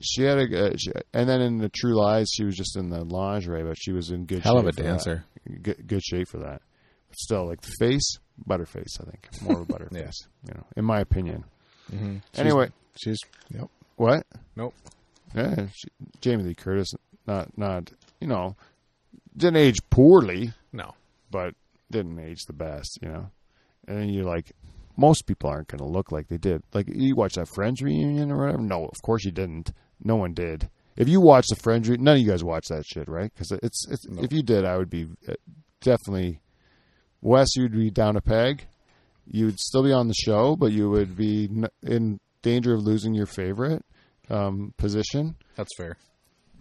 she 0.00 0.22
had 0.22 0.38
a, 0.38 0.66
uh, 0.66 0.76
she, 0.76 0.90
and 1.12 1.28
then 1.28 1.40
in 1.40 1.58
the 1.58 1.68
True 1.68 1.94
Lies 1.94 2.28
she 2.34 2.44
was 2.44 2.56
just 2.56 2.76
in 2.76 2.90
the 2.90 3.04
lingerie, 3.04 3.64
but 3.64 3.76
she 3.78 3.92
was 3.92 4.10
in 4.10 4.26
good 4.26 4.42
Hell 4.42 4.58
of 4.58 4.64
shape 4.64 4.78
a 4.78 4.82
dancer. 4.82 5.24
Good, 5.62 5.86
good 5.86 6.02
shape 6.02 6.28
for 6.28 6.38
that. 6.38 6.62
But 7.08 7.18
still, 7.18 7.46
like 7.46 7.60
the 7.60 7.72
face, 7.78 8.18
butterface. 8.48 9.00
I 9.00 9.10
think 9.10 9.28
more 9.42 9.60
of 9.60 9.68
a 9.68 9.72
butterface. 9.72 9.92
Yeah. 9.92 10.10
You 10.48 10.54
know, 10.54 10.66
in 10.76 10.84
my 10.84 11.00
opinion. 11.00 11.44
Mm-hmm. 11.92 12.16
Anyway, 12.34 12.70
she's 12.96 13.18
yep. 13.50 13.68
what? 13.96 14.26
Nope. 14.56 14.74
Yeah, 15.34 15.66
she, 15.74 15.88
Jamie 16.20 16.44
Lee 16.44 16.54
Curtis, 16.54 16.94
not 17.26 17.56
not 17.56 17.92
you 18.20 18.26
know, 18.26 18.56
didn't 19.36 19.56
age 19.56 19.78
poorly, 19.90 20.52
No, 20.72 20.94
but 21.30 21.54
didn't 21.90 22.18
age 22.18 22.44
the 22.46 22.52
best, 22.52 22.98
you 23.02 23.08
know. 23.08 23.30
And 23.86 23.98
then 23.98 24.08
you're 24.08 24.24
like, 24.24 24.52
most 24.96 25.26
people 25.26 25.50
aren't 25.50 25.68
going 25.68 25.78
to 25.78 25.84
look 25.86 26.12
like 26.12 26.28
they 26.28 26.38
did. 26.38 26.62
Like 26.72 26.88
you 26.88 27.14
watch 27.14 27.34
that 27.34 27.48
Friends 27.54 27.82
reunion 27.82 28.30
or 28.30 28.38
whatever. 28.38 28.62
No, 28.62 28.86
of 28.86 29.02
course 29.02 29.24
you 29.24 29.30
didn't. 29.32 29.72
No 30.02 30.16
one 30.16 30.34
did. 30.34 30.68
If 30.96 31.08
you 31.08 31.20
watch 31.20 31.46
the 31.48 31.56
Friends, 31.56 31.88
re- 31.88 31.98
none 31.98 32.16
of 32.16 32.22
you 32.22 32.30
guys 32.30 32.42
watch 32.42 32.68
that 32.68 32.84
shit, 32.86 33.08
right? 33.08 33.30
Because 33.32 33.52
it's 33.62 33.86
it's. 33.88 34.06
No. 34.06 34.22
If 34.22 34.32
you 34.32 34.42
did, 34.42 34.64
I 34.64 34.76
would 34.76 34.90
be 34.90 35.06
uh, 35.28 35.34
definitely. 35.80 36.40
Wes, 37.20 37.48
you'd 37.56 37.72
be 37.72 37.90
down 37.90 38.16
a 38.16 38.20
peg. 38.20 38.66
You'd 39.26 39.58
still 39.58 39.82
be 39.82 39.92
on 39.92 40.08
the 40.08 40.14
show, 40.14 40.54
but 40.54 40.72
you 40.72 40.88
would 40.90 41.16
be 41.16 41.50
in 41.82 42.20
danger 42.42 42.74
of 42.74 42.82
losing 42.82 43.12
your 43.12 43.26
favorite 43.26 43.84
um, 44.30 44.72
position 44.76 45.34
That's 45.56 45.74
fair. 45.76 45.96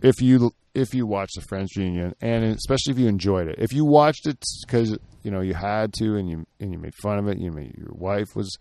If 0.06 0.22
you 0.22 0.52
if 0.74 0.94
you 0.94 1.08
watched 1.08 1.36
the 1.36 1.42
Friends 1.42 1.76
reunion, 1.76 2.14
and 2.22 2.44
especially 2.44 2.92
if 2.92 3.00
you 3.00 3.08
enjoyed 3.08 3.48
it. 3.48 3.56
If 3.58 3.74
you 3.74 3.86
watched 3.86 4.28
it 4.28 4.44
because 4.66 4.98
you 5.24 5.32
know 5.32 5.42
you 5.42 5.54
had 5.54 5.94
to, 5.94 6.16
and 6.16 6.30
you 6.30 6.46
and 6.60 6.72
you 6.72 6.78
made 6.78 6.94
fun 6.96 7.18
of 7.18 7.28
it, 7.28 7.40
you 7.40 7.52
made 7.52 7.76
your 7.78 7.94
wife 7.94 8.36
was 8.36 8.58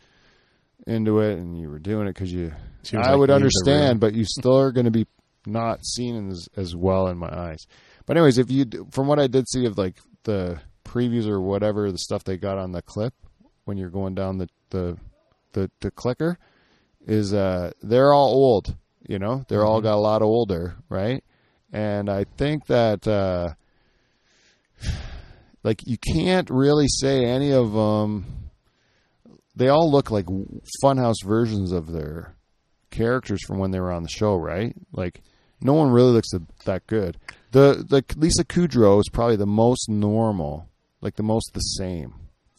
into 0.87 1.21
it 1.21 1.39
and 1.39 1.59
you 1.59 1.69
were 1.69 1.79
doing 1.79 2.07
it 2.07 2.15
because 2.15 2.33
you. 2.33 2.53
I 2.93 3.11
like, 3.11 3.19
would 3.19 3.31
understand, 3.31 4.01
but 4.01 4.15
you 4.15 4.25
still 4.25 4.59
are 4.59 4.73
going 4.73 4.85
to 4.85 4.91
be 4.91 5.07
not 5.47 5.85
seen 5.85 6.31
as 6.31 6.49
as 6.57 6.75
well 6.75 7.09
in 7.09 7.19
my 7.19 7.29
eyes. 7.29 7.67
But 8.07 8.17
anyways, 8.17 8.39
if 8.39 8.51
you 8.51 8.67
from 8.91 9.07
what 9.07 9.19
I 9.19 9.27
did 9.27 9.49
see 9.49 9.67
of 9.67 9.77
like 9.77 9.97
the 10.25 10.61
previews 10.85 11.27
or 11.27 11.41
whatever 11.41 11.91
the 11.91 11.99
stuff 11.99 12.25
they 12.25 12.37
got 12.37 12.59
on 12.59 12.73
the 12.73 12.83
clip 12.83 13.15
when 13.65 13.77
you're 13.77 13.91
going 13.91 14.15
down 14.15 14.39
the 14.39 14.49
the 14.71 14.99
the, 15.53 15.71
the 15.81 15.91
clicker 15.91 16.39
is 17.07 17.35
uh 17.35 17.73
they're 17.83 18.13
all 18.13 18.33
old. 18.33 18.77
You 19.07 19.19
know, 19.19 19.45
they're 19.49 19.67
all 19.67 19.83
got 19.83 19.97
a 19.97 20.01
lot 20.01 20.23
older, 20.23 20.77
right? 20.89 21.23
And 21.75 22.09
I 22.09 22.25
think 22.39 22.67
that 22.67 23.07
uh 23.07 23.51
like 25.65 25.87
you 25.87 25.99
can't 25.99 26.49
really 26.49 26.87
say 26.89 27.25
any 27.25 27.53
of 27.53 27.73
them. 27.73 28.51
They 29.57 29.69
all 29.69 29.91
look 29.91 30.11
like 30.11 30.27
funhouse 30.83 31.23
versions 31.25 31.73
of 31.73 31.93
their 31.93 32.35
characters 32.91 33.41
from 33.45 33.59
when 33.59 33.73
they 33.73 33.81
were 33.81 33.93
on 33.93 34.05
the 34.05 34.09
show, 34.09 34.37
right? 34.37 34.75
Like 34.93 35.21
no 35.61 35.75
one 35.75 35.91
really 35.91 36.13
looks 36.13 36.31
that 36.65 36.87
good. 36.87 37.19
The 37.51 37.85
the 37.87 38.05
Lisa 38.17 38.45
Kudrow 38.45 39.01
is 39.01 39.09
probably 39.13 39.37
the 39.37 39.47
most 39.47 39.89
normal, 39.89 40.69
like 41.01 41.17
the 41.17 41.23
most 41.25 41.51
the 41.55 41.61
same. 41.61 42.15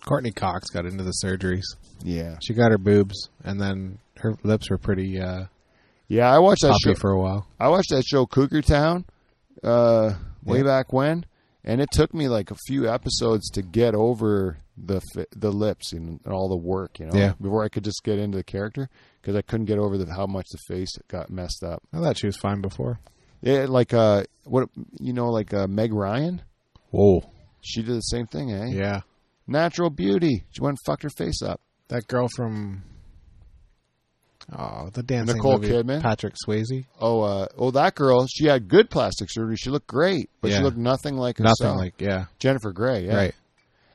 Courteney 0.05 0.31
Cox 0.31 0.69
got 0.69 0.85
into 0.85 1.03
the 1.03 1.13
surgeries. 1.23 1.63
Yeah, 2.03 2.37
She 2.41 2.53
got 2.53 2.71
her 2.71 2.77
boobs, 2.77 3.29
and 3.43 3.59
then 3.59 3.97
her 4.17 4.35
lips 4.43 4.69
were 4.69 4.77
pretty 4.77 5.19
uh, 5.19 5.45
yeah. 6.07 6.29
I 6.33 6.39
watched 6.39 6.61
that 6.63 6.77
show. 6.83 6.93
for 6.95 7.11
a 7.11 7.19
while. 7.19 7.47
I 7.59 7.67
watched 7.69 7.89
that 7.89 8.03
show 8.05 8.25
Cougar 8.25 8.61
Town 8.63 9.05
uh, 9.63 10.13
way 10.43 10.57
Yeah. 10.59 10.63
back 10.63 10.93
when, 10.93 11.25
and 11.63 11.81
it 11.81 11.89
took 11.91 12.13
me 12.13 12.27
like 12.27 12.51
a 12.51 12.55
few 12.67 12.87
episodes 12.89 13.49
to 13.51 13.61
get 13.61 13.95
over 13.95 14.57
the 14.77 15.01
the 15.35 15.51
lips 15.51 15.93
and, 15.93 16.19
and 16.25 16.33
all 16.33 16.49
the 16.49 16.57
work, 16.57 16.99
you 16.99 17.05
know, 17.05 17.17
Yeah. 17.17 17.33
before 17.41 17.63
I 17.63 17.69
could 17.69 17.83
just 17.83 18.03
get 18.03 18.19
into 18.19 18.37
the 18.37 18.43
character 18.43 18.89
because 19.21 19.35
I 19.35 19.41
couldn't 19.41 19.65
get 19.67 19.79
over 19.79 19.97
the, 19.97 20.13
how 20.13 20.25
much 20.27 20.47
the 20.51 20.57
face 20.67 20.91
got 21.07 21.29
messed 21.29 21.63
up. 21.63 21.81
I 21.93 21.99
thought 21.99 22.17
she 22.17 22.25
was 22.27 22.37
fine 22.37 22.61
before. 22.61 22.99
Yeah, 23.41 23.65
like 23.69 23.93
uh, 23.93 24.23
what 24.43 24.69
you 24.99 25.13
know, 25.13 25.29
like 25.29 25.53
uh, 25.53 25.67
Meg 25.67 25.93
Ryan, 25.93 26.41
Whoa. 26.91 27.21
she 27.61 27.83
did 27.83 27.95
the 27.95 28.01
same 28.01 28.27
thing, 28.27 28.51
eh? 28.51 28.67
Yeah. 28.71 29.01
Natural 29.47 29.89
beauty. 29.91 30.43
She 30.51 30.61
went 30.61 30.71
and 30.71 30.85
fucked 30.85 31.03
her 31.03 31.09
face 31.09 31.41
up. 31.43 31.61
That 31.89 32.07
girl 32.07 32.27
from 32.35 32.83
Oh, 34.51 34.89
the 34.93 35.01
dancing 35.01 35.37
Nicole 35.37 35.57
movie, 35.59 35.69
Kidman? 35.69 36.01
Patrick 36.01 36.35
Swayze. 36.45 36.85
Oh, 36.99 37.21
uh, 37.21 37.47
oh, 37.57 37.71
that 37.71 37.95
girl. 37.95 38.27
She 38.27 38.45
had 38.45 38.67
good 38.67 38.89
plastic 38.89 39.29
surgery. 39.31 39.55
She 39.55 39.69
looked 39.69 39.87
great, 39.87 40.29
but 40.41 40.51
she 40.51 40.59
looked 40.59 40.77
nothing 40.77 41.17
like 41.17 41.39
herself. 41.39 41.57
Nothing 41.61 41.77
like 41.77 41.99
yeah. 41.99 42.25
Jennifer 42.37 42.71
Grey. 42.71 43.05
Yeah. 43.05 43.15
Right. 43.15 43.35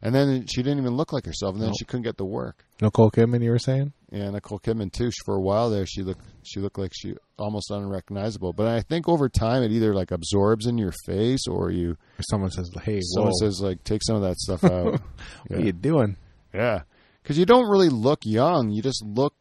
And 0.02 0.14
then 0.14 0.46
she 0.46 0.62
didn't 0.62 0.78
even 0.78 0.96
look 0.96 1.12
like 1.12 1.26
herself, 1.26 1.52
and 1.52 1.60
then 1.62 1.68
Nope. 1.68 1.76
she 1.78 1.84
couldn't 1.84 2.04
get 2.04 2.16
the 2.16 2.24
work. 2.24 2.64
Nicole 2.80 3.10
Kidman, 3.10 3.44
you 3.44 3.50
were 3.50 3.58
saying? 3.58 3.92
Yeah, 4.10 4.30
Nicole 4.30 4.58
Kidman 4.58 4.90
too. 4.90 5.10
She- 5.10 5.20
For 5.26 5.36
a 5.36 5.40
while 5.40 5.68
there, 5.68 5.84
she 5.86 6.02
looked 6.02 6.24
she 6.42 6.58
looked 6.58 6.78
like 6.78 6.92
she 6.94 7.14
almost 7.38 7.70
unrecognizable. 7.70 8.54
But 8.54 8.66
I 8.66 8.80
think 8.80 9.08
over 9.08 9.28
time, 9.28 9.62
it 9.62 9.72
either 9.72 9.94
like 9.94 10.10
absorbs 10.10 10.66
in 10.66 10.78
your 10.78 10.92
face, 11.04 11.46
or 11.46 11.70
you 11.70 11.90
Or 12.18 12.22
someone 12.30 12.50
says, 12.50 12.70
"Hey, 12.82 13.00
someone 13.02 13.32
whoa, 13.32 13.46
says 13.46 13.60
like 13.60 13.84
take 13.84 14.02
some 14.02 14.16
of 14.16 14.22
that 14.22 14.36
stuff 14.38 14.64
out. 14.64 14.84
what 14.92 15.02
yeah, 15.50 15.56
are 15.58 15.60
you 15.60 15.72
doing?" 15.72 16.16
yeah, 16.54 16.82
because 17.22 17.38
you 17.38 17.44
don't 17.44 17.68
really 17.68 17.90
look 17.90 18.24
young. 18.24 18.70
You 18.70 18.80
just 18.82 19.04
look 19.04 19.34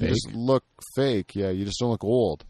you, 0.00 0.08
you 0.08 0.14
Fake? 0.14 0.22
just 0.24 0.34
look 0.34 0.64
fake. 0.96 1.34
Yeah, 1.36 1.50
you 1.50 1.64
just 1.64 1.78
don't 1.78 1.90
look 1.90 2.04
old. 2.04 2.44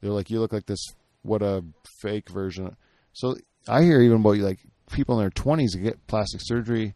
They're 0.00 0.12
like 0.12 0.30
you 0.30 0.40
look 0.40 0.52
like 0.52 0.66
this. 0.66 0.84
What 1.22 1.42
a 1.42 1.64
fake 2.02 2.28
version. 2.28 2.76
So 3.12 3.36
I 3.68 3.82
hear 3.82 4.00
even 4.00 4.20
about 4.20 4.36
like 4.38 4.60
people 4.92 5.14
in 5.16 5.22
their 5.24 5.30
twenties 5.30 5.74
get 5.74 6.06
plastic 6.06 6.40
surgery, 6.42 6.94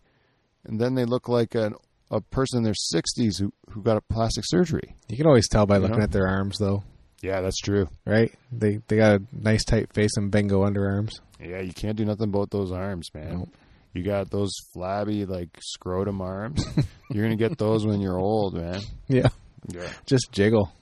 and 0.64 0.81
then 0.81 0.95
they 0.95 1.05
look 1.05 1.28
like 1.28 1.55
an, 1.55 1.75
a 2.11 2.21
person 2.21 2.59
in 2.59 2.64
their 2.64 2.75
sixties 2.75 3.38
who 3.38 3.52
who 3.71 3.83
got 3.83 3.97
a 3.97 4.02
plastic 4.02 4.45
surgery. 4.47 4.95
You 5.09 5.17
can 5.17 5.26
always 5.26 5.49
tell 5.49 5.64
by 5.67 5.76
You 5.76 5.83
looking 5.83 5.99
know? 5.99 6.05
at 6.05 6.12
their 6.12 6.26
arms, 6.28 6.59
though, 6.59 6.83
Yeah, 7.23 7.40
that's 7.40 7.59
true. 7.59 7.88
right? 8.05 8.31
They 8.52 8.81
they 8.88 8.97
got 8.97 9.21
a 9.21 9.23
nice 9.33 9.64
tight 9.64 9.93
face 9.95 10.17
and 10.17 10.31
bingo 10.31 10.64
underarms. 10.67 11.12
Yeah, 11.40 11.61
you 11.61 11.73
can't 11.73 11.97
do 11.97 12.05
nothing 12.05 12.28
about 12.28 12.50
those 12.50 12.73
arms, 12.73 13.09
man. 13.14 13.38
Nope. 13.38 13.49
You 13.95 14.02
got 14.05 14.31
those 14.31 14.52
flabby 14.75 15.25
like 15.25 15.49
scrotum 15.62 16.21
arms. 16.21 16.62
you're 17.11 17.25
gonna 17.25 17.37
get 17.37 17.57
those 17.57 17.87
when 17.87 18.00
you're 18.02 18.19
old, 18.19 18.55
man. 18.55 18.81
Yeah, 19.09 19.28
Yeah, 19.68 19.88
just 20.06 20.30
jiggle. 20.32 20.72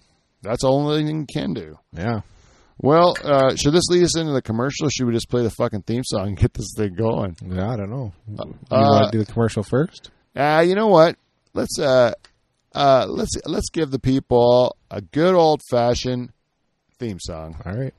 that's 0.42 0.62
the 0.62 0.70
only 0.70 1.02
thing 1.04 1.20
you 1.20 1.26
can 1.26 1.54
do. 1.54 1.78
Yeah, 1.92 2.20
Well, 2.78 3.16
uh, 3.24 3.56
should 3.56 3.72
this 3.72 3.88
lead 3.88 4.04
us 4.04 4.16
into 4.18 4.32
the 4.32 4.42
commercial? 4.42 4.86
Or 4.86 4.90
should 4.90 5.06
we 5.06 5.12
just 5.14 5.28
play 5.30 5.42
the 5.42 5.50
fucking 5.50 5.82
theme 5.82 6.02
song 6.04 6.28
and 6.28 6.36
get 6.36 6.52
this 6.54 6.72
thing 6.76 6.94
going? 6.94 7.36
yeah. 7.44 7.70
I 7.70 7.76
don't 7.76 7.90
know. 7.90 8.12
You 8.28 8.36
Uh, 8.38 8.46
want 8.70 9.12
to 9.12 9.18
do 9.18 9.24
the 9.24 9.32
commercial 9.32 9.62
first? 9.62 10.10
Uh, 10.36 10.62
you 10.66 10.74
know 10.74 10.88
what? 10.88 11.16
Let's 11.54 11.78
uh, 11.78 12.12
uh, 12.74 13.06
let's 13.08 13.30
let's 13.46 13.70
give 13.70 13.90
the 13.90 13.98
people 13.98 14.76
a 14.90 15.00
good 15.00 15.34
old 15.34 15.62
fashioned 15.70 16.30
theme 16.98 17.18
song. 17.18 17.56
All 17.64 17.72
right. 17.72 17.94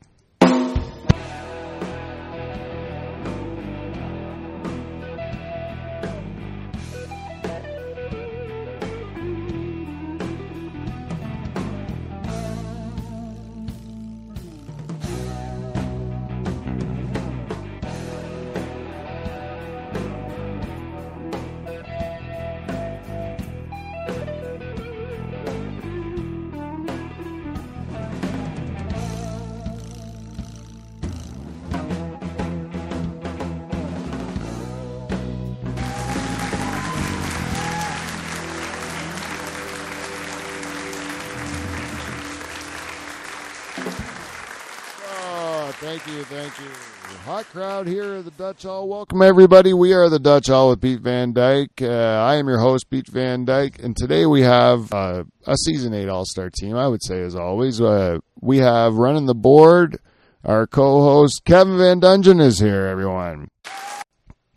Dutch 48.58 48.64
Hall. 48.64 48.88
Welcome, 48.88 49.22
everybody. 49.22 49.74
We 49.74 49.94
are 49.94 50.10
the 50.10 50.20
Dutch 50.20 50.48
Hall 50.48 50.70
with 50.70 50.82
Pete 50.82 51.00
Van 51.02 51.32
Dyke. 51.34 51.82
Uh, 51.82 51.88
I 51.88 52.36
am 52.36 52.48
your 52.48 52.60
host, 52.60 52.90
Pete 52.90 53.08
Van 53.08 53.46
Dyke, 53.46 53.80
and 53.84 53.96
today 53.96 54.26
we 54.26 54.42
have 54.42 54.92
uh, 54.92 55.24
a 55.46 55.56
Season 55.58 55.94
8 55.94 56.10
All 56.10 56.26
Star 56.26 56.50
team, 56.50 56.76
I 56.76 56.88
would 56.88 57.04
say, 57.04 57.22
as 57.22 57.36
always. 57.36 57.80
Uh, 57.80 58.18
we 58.42 58.58
have 58.60 58.96
running 58.96 59.26
the 59.26 59.36
board, 59.36 59.98
our 60.44 60.66
co 60.66 61.02
host, 61.04 61.42
Kevin 61.46 61.78
Van 61.78 62.02
Dongen, 62.02 62.42
is 62.42 62.60
here, 62.60 62.86
everyone. 62.88 63.50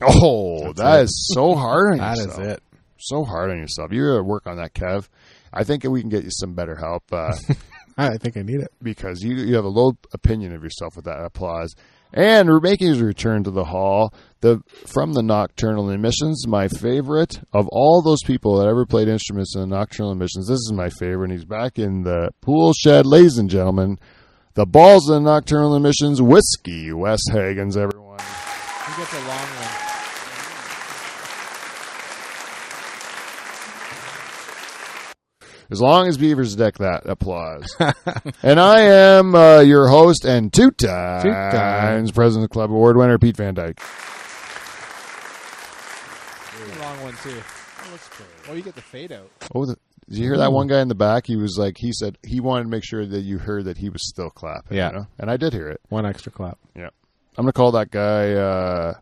Oh, 0.03 0.73
That's 0.73 0.79
that 0.81 1.01
is 1.05 1.31
so 1.35 1.55
hard 1.55 1.93
on 1.93 1.99
That 1.99 2.19
is 2.19 2.25
yourself. 2.27 2.47
it. 2.47 2.63
So 2.99 3.25
hard 3.25 3.51
on 3.51 3.59
yourself. 3.59 3.93
You 3.93 4.07
gotta 4.09 4.23
work 4.23 4.47
on 4.47 4.57
that, 4.57 4.73
Kev. 4.75 5.09
I 5.53 5.65
think 5.65 5.85
we 5.85 6.01
can 6.01 6.11
get 6.11 6.25
you 6.25 6.31
some 6.33 6.55
better 6.55 6.77
help. 6.77 7.05
Uh, 7.13 7.37
I 7.99 8.17
think 8.17 8.37
I 8.39 8.43
need 8.43 8.61
it. 8.61 8.73
because 8.83 9.21
you 9.23 9.35
you 9.37 9.57
have 9.57 9.65
a 9.65 9.69
low 9.69 9.93
opinion 10.15 10.55
of 10.55 10.63
yourself 10.63 10.97
with 10.97 11.05
that 11.07 11.23
applause. 11.23 11.75
And 12.13 12.49
we're 12.49 12.61
making 12.61 12.89
his 12.89 13.01
return 13.01 13.45
to 13.45 13.51
the 13.51 13.65
hall, 13.65 14.13
the 14.41 14.61
from 14.87 15.13
the 15.13 15.23
Nocturnal 15.23 15.91
Emissions, 15.91 16.47
my 16.47 16.67
favorite 16.67 17.41
of 17.53 17.69
all 17.69 18.03
those 18.03 18.23
people 18.25 18.59
that 18.59 18.67
ever 18.67 18.85
played 18.85 19.09
instruments 19.09 19.55
in 19.55 19.61
the 19.61 19.67
Nocturnal 19.69 20.13
Emissions. 20.13 20.49
This 20.49 20.59
is 20.59 20.73
my 20.73 20.91
favorite, 20.91 21.31
and 21.31 21.33
he's 21.33 21.45
back 21.45 21.79
in 21.79 22.03
the 22.03 22.31
pool 22.41 22.73
shed, 22.73 23.07
ladies 23.07 23.39
and 23.39 23.49
gentlemen. 23.49 23.99
The 24.55 24.67
balls 24.67 25.09
of 25.09 25.15
the 25.15 25.21
Nocturnal 25.21 25.77
Emissions, 25.77 26.21
whiskey, 26.21 26.93
Wes 26.93 27.21
Haegens, 27.31 27.77
everyone. 27.77 28.19
He 28.19 28.97
gets 28.97 29.13
a 29.13 29.19
long 29.19 29.29
one. 29.29 29.90
As 35.71 35.81
long 35.81 36.09
as 36.09 36.19
Beavers 36.19 36.57
deck 36.57 36.79
that 36.79 37.07
applause. 37.07 37.77
and 38.43 38.59
I 38.59 38.81
am 38.81 39.35
uh, 39.35 39.61
your 39.61 39.89
host 39.89 40.25
and 40.25 40.53
two 40.53 40.71
times 40.73 41.25
times. 41.25 42.13
President 42.13 42.51
Club 42.51 42.71
Award 42.71 42.97
winner, 42.97 43.19
Pete 43.19 43.37
Van 43.37 43.55
Dyke. 43.55 43.81
a 46.61 46.79
long 46.81 47.03
one 47.03 47.15
too. 47.23 47.41
Oh, 48.49 48.55
you 48.55 48.63
get 48.63 48.75
the 48.75 48.83
fade 48.83 49.13
out. 49.13 49.31
Oh, 49.55 49.65
the, 49.67 49.77
did 50.09 50.19
you 50.19 50.25
hear 50.25 50.39
that 50.39 50.53
one 50.53 50.67
guy 50.67 50.81
in 50.81 50.89
the 50.89 50.95
back? 50.95 51.27
He 51.27 51.37
was 51.37 51.57
like, 51.57 51.77
he 51.79 51.93
said 51.93 52.19
he 52.27 52.41
wanted 52.41 52.65
to 52.65 52.69
make 52.71 52.85
sure 52.85 53.07
that 53.07 53.21
you 53.21 53.39
heard 53.39 53.67
that 53.67 53.79
he 53.79 53.89
was 53.89 54.09
still 54.09 54.31
clapping. 54.31 54.77
Yeah. 54.77 54.91
you 54.91 54.97
know? 54.99 55.07
and 55.19 55.31
I 55.31 55.37
did 55.37 55.53
hear 55.53 55.69
it. 55.69 55.81
One 55.89 56.05
extra 56.05 56.33
clap. 56.33 56.59
Yeah, 56.75 56.89
I'm 57.37 57.45
gonna 57.45 57.53
call 57.53 57.73
that 57.73 57.91
guy. 57.91 58.33
Uh, 58.33 58.95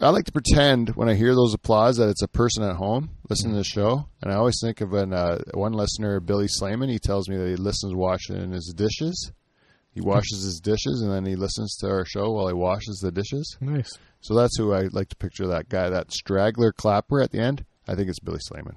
I 0.00 0.10
like 0.10 0.26
to 0.26 0.32
pretend 0.32 0.90
when 0.90 1.08
I 1.08 1.14
hear 1.14 1.34
those 1.34 1.54
applause 1.54 1.96
that 1.96 2.08
it's 2.08 2.22
a 2.22 2.28
person 2.28 2.62
at 2.62 2.76
home 2.76 3.10
listening 3.28 3.54
to 3.54 3.58
the 3.58 3.64
show, 3.64 4.06
and 4.22 4.32
I 4.32 4.36
always 4.36 4.58
think 4.62 4.80
of 4.80 4.92
an 4.92 5.12
uh, 5.12 5.38
one 5.54 5.72
listener, 5.72 6.20
Billy 6.20 6.46
Slayman. 6.46 6.88
He 6.88 6.98
tells 6.98 7.28
me 7.28 7.36
that 7.36 7.48
he 7.48 7.56
listens 7.56 7.94
washing 7.94 8.52
his 8.52 8.72
dishes. 8.76 9.32
He 9.92 10.00
washes 10.00 10.44
his 10.44 10.60
dishes, 10.62 11.00
and 11.02 11.12
then 11.12 11.26
he 11.26 11.34
listens 11.34 11.76
to 11.78 11.88
our 11.88 12.04
show 12.04 12.30
while 12.30 12.46
he 12.46 12.54
washes 12.54 13.00
the 13.02 13.10
dishes. 13.10 13.56
Nice. 13.60 13.90
So 14.20 14.34
that's 14.34 14.56
who 14.56 14.72
I 14.72 14.82
like 14.92 15.08
to 15.08 15.16
picture. 15.16 15.48
That 15.48 15.68
guy, 15.68 15.88
that 15.90 16.12
straggler 16.12 16.72
clapper 16.72 17.20
at 17.20 17.32
the 17.32 17.40
end. 17.40 17.64
I 17.88 17.96
think 17.96 18.08
it's 18.08 18.20
Billy 18.20 18.38
Slayman. 18.50 18.76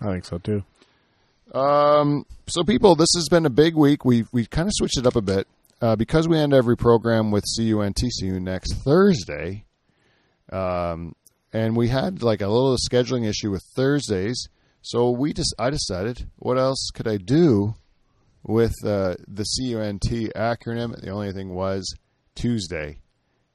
I 0.00 0.12
think 0.12 0.24
so 0.24 0.38
too. 0.38 0.64
Um, 1.54 2.24
so 2.46 2.64
people, 2.64 2.94
this 2.94 3.10
has 3.14 3.28
been 3.28 3.44
a 3.44 3.50
big 3.50 3.74
week. 3.74 4.04
We 4.06 4.24
we 4.32 4.46
kind 4.46 4.68
of 4.68 4.72
switched 4.74 4.98
it 4.98 5.06
up 5.06 5.16
a 5.16 5.20
bit 5.20 5.46
uh, 5.82 5.96
because 5.96 6.28
we 6.28 6.38
end 6.38 6.54
every 6.54 6.76
program 6.76 7.30
with 7.30 7.44
CU 7.56 7.80
and 7.80 7.94
TCU 7.94 8.40
next 8.40 8.74
Thursday. 8.84 9.66
Um, 10.52 11.14
and 11.52 11.76
we 11.76 11.88
had 11.88 12.22
like 12.22 12.40
a 12.40 12.48
little 12.48 12.76
scheduling 12.76 13.26
issue 13.28 13.50
with 13.50 13.62
Thursdays, 13.74 14.48
so 14.82 15.10
we 15.10 15.32
just 15.32 15.54
I 15.58 15.70
decided 15.70 16.28
what 16.36 16.58
else 16.58 16.90
could 16.94 17.08
I 17.08 17.16
do 17.16 17.74
with 18.44 18.72
uh, 18.84 19.14
the 19.28 19.44
CUNT 19.44 20.02
acronym. 20.34 21.00
The 21.00 21.10
only 21.10 21.32
thing 21.32 21.54
was 21.54 21.84
Tuesday. 22.34 22.98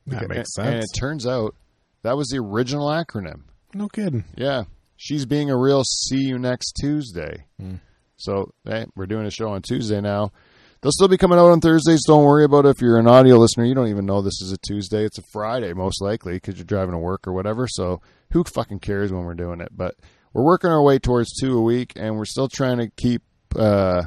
That 0.08 0.30
makes 0.30 0.50
And- 0.58 0.68
And 0.68 0.78
it 0.78 0.90
turns 0.98 1.28
out 1.28 1.56
that 2.04 2.16
was 2.16 2.28
the 2.30 2.38
original 2.40 2.88
acronym. 2.88 3.42
No 3.74 3.90
kidding. 3.90 4.24
Yeah. 4.36 4.64
She's 4.96 5.26
being 5.26 5.50
a 5.52 5.58
real 5.58 5.84
see 5.84 6.22
you 6.22 6.40
next 6.40 6.72
Tuesday. 6.80 7.46
Hmm. 7.60 7.76
So, 8.16 8.52
hey, 8.66 8.86
we're 8.96 9.06
doing 9.06 9.26
a 9.28 9.32
show 9.32 9.50
on 9.50 9.62
Tuesday 9.62 10.00
now. 10.02 10.32
They'll 10.82 10.92
still 10.92 11.08
be 11.08 11.18
coming 11.18 11.40
out 11.40 11.50
on 11.50 11.60
Thursdays. 11.60 12.04
Don't 12.06 12.24
worry 12.24 12.44
about 12.44 12.66
it. 12.66 12.70
If 12.70 12.82
you're 12.82 13.00
an 13.00 13.08
audio 13.08 13.38
listener, 13.38 13.66
you 13.66 13.74
don't 13.74 13.88
even 13.88 14.06
know 14.06 14.22
this 14.22 14.42
is 14.42 14.52
a 14.52 14.58
Tuesday. 14.58 15.06
It's 15.06 15.18
a 15.18 15.24
Friday, 15.32 15.74
most 15.74 16.02
likely, 16.02 16.34
because 16.34 16.58
you're 16.58 16.66
driving 16.66 16.94
to 16.94 17.00
work 17.00 17.28
or 17.28 17.34
whatever. 17.34 17.68
So, 17.68 18.02
who 18.32 18.44
fucking 18.44 18.80
cares 18.80 19.12
when 19.12 19.26
we're 19.26 19.34
doing 19.34 19.60
it? 19.60 19.70
But 19.72 19.96
we're 20.34 20.44
working 20.44 20.70
our 20.70 20.84
way 20.84 21.00
towards 21.00 21.34
two 21.34 21.58
a 21.58 21.62
week, 21.62 21.94
and 21.96 22.16
we're 22.16 22.26
still 22.26 22.48
trying 22.48 22.78
to 22.78 22.90
keep. 22.90 23.24
Uh, 23.56 24.04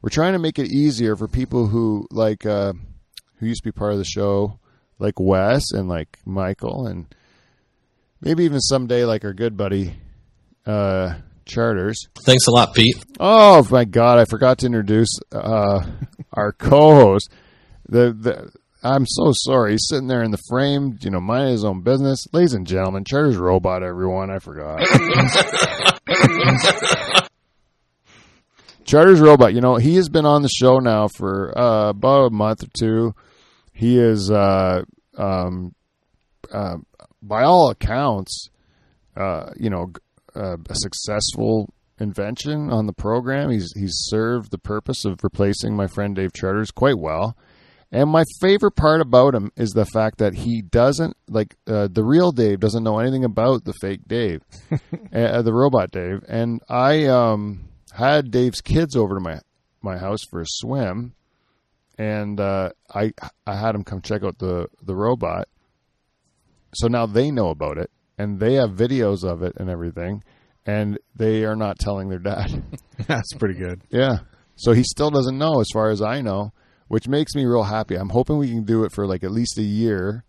we're 0.00 0.10
trying 0.10 0.32
to 0.32 0.38
make 0.38 0.58
it 0.58 0.72
easier 0.72 1.16
for 1.16 1.28
people 1.28 1.66
who 1.66 2.06
like 2.10 2.46
uh, 2.46 2.72
who 3.36 3.46
used 3.46 3.62
to 3.62 3.68
be 3.68 3.72
part 3.72 3.92
of 3.92 3.98
the 3.98 4.04
show, 4.04 4.58
like 4.98 5.20
Wes 5.20 5.72
and 5.72 5.88
like 5.88 6.18
Michael, 6.24 6.86
and 6.86 7.14
maybe 8.20 8.44
even 8.44 8.60
someday 8.60 9.04
like 9.04 9.24
our 9.24 9.34
good 9.34 9.56
buddy 9.56 9.96
uh, 10.66 11.14
Charters. 11.46 12.08
Thanks 12.24 12.46
a 12.46 12.50
lot, 12.50 12.74
Pete. 12.74 12.96
Oh 13.18 13.66
my 13.70 13.84
God! 13.84 14.18
I 14.18 14.24
forgot 14.24 14.58
to 14.58 14.66
introduce 14.66 15.08
uh, 15.32 15.84
our 16.32 16.52
co-host. 16.52 17.30
The 17.88 18.12
the 18.12 18.50
I'm 18.82 19.06
so 19.06 19.32
sorry. 19.32 19.72
He's 19.72 19.86
sitting 19.88 20.06
there 20.06 20.22
in 20.22 20.30
the 20.30 20.42
frame, 20.48 20.98
you 21.00 21.10
know, 21.10 21.20
minding 21.20 21.52
his 21.52 21.64
own 21.64 21.82
business. 21.82 22.26
Ladies 22.32 22.54
and 22.54 22.66
gentlemen, 22.66 23.04
Charters 23.04 23.36
Robot. 23.36 23.82
Everyone, 23.82 24.30
I 24.30 24.38
forgot. 24.38 24.80
Charters 28.84 29.20
Robot. 29.20 29.54
You 29.54 29.60
know, 29.60 29.76
he 29.76 29.96
has 29.96 30.08
been 30.08 30.26
on 30.26 30.42
the 30.42 30.48
show 30.48 30.78
now 30.78 31.08
for 31.08 31.56
uh, 31.58 31.88
about 31.88 32.26
a 32.26 32.30
month 32.30 32.62
or 32.62 32.68
two. 32.78 33.14
He 33.72 33.98
is, 33.98 34.30
uh, 34.30 34.82
um, 35.18 35.74
uh, 36.52 36.76
by 37.22 37.42
all 37.42 37.70
accounts, 37.70 38.50
uh, 39.16 39.50
you 39.56 39.70
know, 39.70 39.92
uh, 40.36 40.56
a 40.68 40.74
successful 40.74 41.72
invention 41.98 42.70
on 42.70 42.86
the 42.86 42.92
program. 42.92 43.50
He's 43.50 43.72
he's 43.74 43.94
served 43.94 44.50
the 44.50 44.58
purpose 44.58 45.04
of 45.04 45.20
replacing 45.22 45.74
my 45.74 45.86
friend 45.86 46.14
Dave 46.14 46.32
Charters 46.32 46.70
quite 46.70 46.98
well. 46.98 47.36
And 47.92 48.10
my 48.10 48.24
favorite 48.40 48.72
part 48.72 49.00
about 49.00 49.34
him 49.34 49.52
is 49.56 49.70
the 49.70 49.86
fact 49.86 50.18
that 50.18 50.34
he 50.34 50.60
doesn't 50.60 51.16
like 51.28 51.56
uh, 51.66 51.88
the 51.90 52.04
real 52.04 52.32
Dave 52.32 52.60
doesn't 52.60 52.82
know 52.82 52.98
anything 52.98 53.24
about 53.24 53.64
the 53.64 53.74
fake 53.80 54.00
Dave, 54.06 54.42
uh, 55.12 55.42
the 55.42 55.52
robot 55.52 55.92
Dave. 55.92 56.24
And 56.28 56.60
I 56.68 57.06
um, 57.06 57.68
had 57.92 58.30
Dave's 58.30 58.60
kids 58.60 58.96
over 58.96 59.14
to 59.14 59.20
my 59.20 59.40
my 59.82 59.98
house 59.98 60.20
for 60.28 60.40
a 60.40 60.46
swim, 60.46 61.14
and 61.96 62.40
uh, 62.40 62.70
I 62.92 63.12
I 63.46 63.56
had 63.56 63.74
him 63.74 63.84
come 63.84 64.02
check 64.02 64.24
out 64.24 64.38
the 64.38 64.68
the 64.82 64.96
robot. 64.96 65.48
So 66.74 66.88
now 66.88 67.06
they 67.06 67.30
know 67.30 67.48
about 67.48 67.78
it, 67.78 67.90
and 68.18 68.40
they 68.40 68.54
have 68.54 68.70
videos 68.70 69.24
of 69.24 69.42
it 69.42 69.54
and 69.58 69.68
everything, 69.70 70.22
and 70.64 70.98
they 71.14 71.44
are 71.44 71.56
not 71.56 71.78
telling 71.78 72.08
their 72.08 72.18
dad. 72.18 72.62
That's 73.06 73.32
pretty 73.34 73.54
good. 73.58 73.82
Yeah. 73.90 74.18
So 74.56 74.72
he 74.72 74.82
still 74.84 75.10
doesn't 75.10 75.36
know, 75.38 75.60
as 75.60 75.68
far 75.72 75.90
as 75.90 76.00
I 76.00 76.22
know, 76.22 76.52
which 76.88 77.08
makes 77.08 77.34
me 77.34 77.44
real 77.44 77.64
happy. 77.64 77.94
I'm 77.96 78.08
hoping 78.08 78.38
we 78.38 78.48
can 78.48 78.64
do 78.64 78.84
it 78.84 78.92
for 78.92 79.06
like 79.06 79.22
at 79.24 79.30
least 79.30 79.58
a 79.58 79.62
year, 79.62 80.24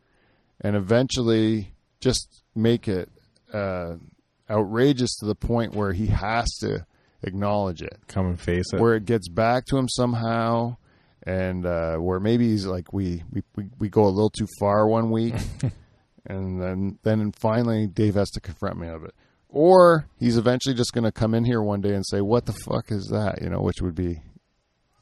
and 0.62 0.76
eventually 0.76 1.73
just 2.02 2.43
make 2.56 2.88
it 2.88 3.10
uh, 3.54 3.93
outrageous 4.50 5.15
to 5.17 5.26
the 5.26 5.36
point 5.36 5.73
where 5.76 5.93
he 5.93 6.08
has 6.08 6.47
to 6.62 6.86
acknowledge 7.23 7.82
it, 7.82 7.97
Come 8.08 8.28
and 8.28 8.39
face 8.39 8.65
it. 8.73 8.80
where 8.80 8.95
it 8.95 9.06
gets 9.06 9.30
back 9.30 9.65
to 9.67 9.78
him 9.78 9.88
somehow, 9.89 10.78
and 11.23 11.65
uh, 11.65 11.95
where 11.97 12.19
maybe 12.19 12.47
he's 12.50 12.65
like 12.65 12.91
we, 12.93 13.23
we 13.32 13.43
we 13.56 13.69
we 13.80 13.89
go 13.89 14.06
a 14.06 14.10
little 14.10 14.30
too 14.30 14.47
far 14.60 14.88
one 14.88 15.10
week, 15.10 15.36
and 16.30 16.62
then 16.62 17.00
then 17.04 17.32
finally 17.32 17.88
Dave 17.88 18.16
has 18.16 18.30
to 18.32 18.40
confront 18.40 18.78
me 18.78 18.88
of 18.88 19.04
it. 19.04 19.13
Or 19.50 20.08
he's 20.20 20.38
eventually 20.38 20.76
just 20.76 20.94
going 20.94 21.06
to 21.06 21.12
come 21.12 21.34
in 21.34 21.46
here 21.46 21.62
one 21.62 21.82
day 21.82 21.94
and 21.94 22.06
say, 22.06 22.22
"What 22.22 22.46
the 22.46 22.54
fuck 22.54 22.92
is 22.92 23.08
that?" 23.12 23.42
You 23.42 23.50
know, 23.50 23.62
which 23.62 23.82
would 23.82 23.96
be 23.96 24.22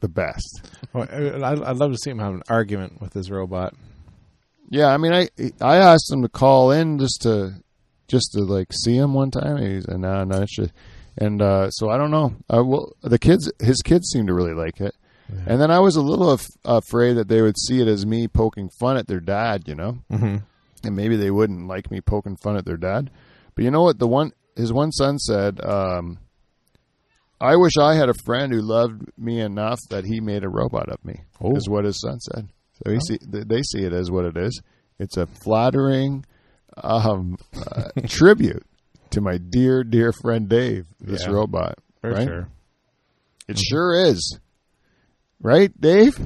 the 0.01 0.07
best. 0.07 0.69
Well, 0.93 1.07
I'd 1.11 1.77
love 1.77 1.91
to 1.91 1.97
see 1.97 2.11
him 2.11 2.19
have 2.19 2.33
an 2.33 2.43
argument 2.49 3.01
with 3.01 3.13
his 3.13 3.31
robot. 3.31 3.73
Yeah, 4.69 4.87
I 4.87 4.97
mean, 4.97 5.13
I 5.13 5.29
I 5.61 5.77
asked 5.77 6.11
him 6.11 6.21
to 6.21 6.29
call 6.29 6.71
in 6.71 6.99
just 6.99 7.21
to 7.23 7.53
just 8.07 8.31
to 8.33 8.43
like 8.43 8.71
see 8.71 8.95
him 8.95 9.13
one 9.13 9.31
time. 9.31 9.57
And 9.57 9.67
he's 9.73 9.85
and 9.85 10.01
no, 10.01 10.23
no, 10.23 10.45
just, 10.45 10.71
and 11.17 11.41
uh, 11.41 11.69
so 11.71 11.89
I 11.89 11.97
don't 11.97 12.11
know. 12.11 12.35
Uh, 12.53 12.63
well, 12.63 12.93
the 13.01 13.19
kids, 13.19 13.51
his 13.59 13.81
kids 13.81 14.09
seem 14.09 14.27
to 14.27 14.33
really 14.33 14.53
like 14.53 14.79
it. 14.79 14.95
And 15.47 15.59
then 15.59 15.71
I 15.71 15.79
was 15.79 15.95
a 15.95 16.01
little 16.03 16.29
af- 16.29 16.45
afraid 16.63 17.13
that 17.13 17.27
they 17.29 17.41
would 17.41 17.57
see 17.57 17.81
it 17.81 17.87
as 17.87 18.05
me 18.05 18.27
poking 18.27 18.69
fun 18.79 18.95
at 18.95 19.07
their 19.07 19.19
dad, 19.19 19.63
you 19.67 19.73
know, 19.73 19.97
Mm-hmm. 20.11 20.35
And 20.85 20.95
maybe 20.95 21.15
they 21.15 21.31
wouldn't 21.31 21.67
like 21.67 21.91
me 21.91 22.01
poking 22.01 22.37
fun 22.37 22.55
at 22.57 22.65
their 22.65 22.77
dad. 22.77 23.09
But 23.55 23.63
you 23.65 23.71
know 23.71 23.81
what? 23.83 23.99
The 23.99 24.07
one 24.07 24.31
his 24.55 24.71
one 24.71 24.91
son 24.91 25.17
said, 25.19 25.59
um, 25.63 26.19
"I 27.41 27.55
wish 27.55 27.73
I 27.79 27.95
had 27.95 28.09
a 28.09 28.13
friend 28.25 28.53
who 28.53 28.61
loved 28.61 29.03
me 29.17 29.39
enough 29.41 29.79
that 29.89 30.05
he 30.05 30.19
made 30.21 30.43
a 30.43 30.49
robot 30.49 30.89
of 30.89 31.03
me." 31.03 31.21
Oh. 31.41 31.55
Is 31.55 31.67
what 31.69 31.85
his 31.85 31.99
son 31.99 32.19
said. 32.19 32.49
So 32.85 32.91
he 32.91 32.99
see 32.99 33.17
they 33.21 33.61
see 33.61 33.83
it 33.83 33.93
as 33.93 34.11
what 34.11 34.25
it 34.25 34.37
is. 34.37 34.61
It's 34.99 35.17
a 35.17 35.25
flattering 35.27 36.25
um, 36.77 37.37
uh, 37.55 37.89
tribute 38.07 38.63
to 39.11 39.21
my 39.21 39.37
dear, 39.37 39.83
dear 39.83 40.11
friend 40.11 40.47
Dave, 40.49 40.87
this 40.99 41.25
Yeah. 41.25 41.31
robot. 41.33 41.77
Right? 42.03 42.27
sure. 42.27 42.47
It 43.47 43.57
sure 43.59 44.05
is. 44.07 44.39
Right, 45.41 45.71
Dave? 45.79 46.17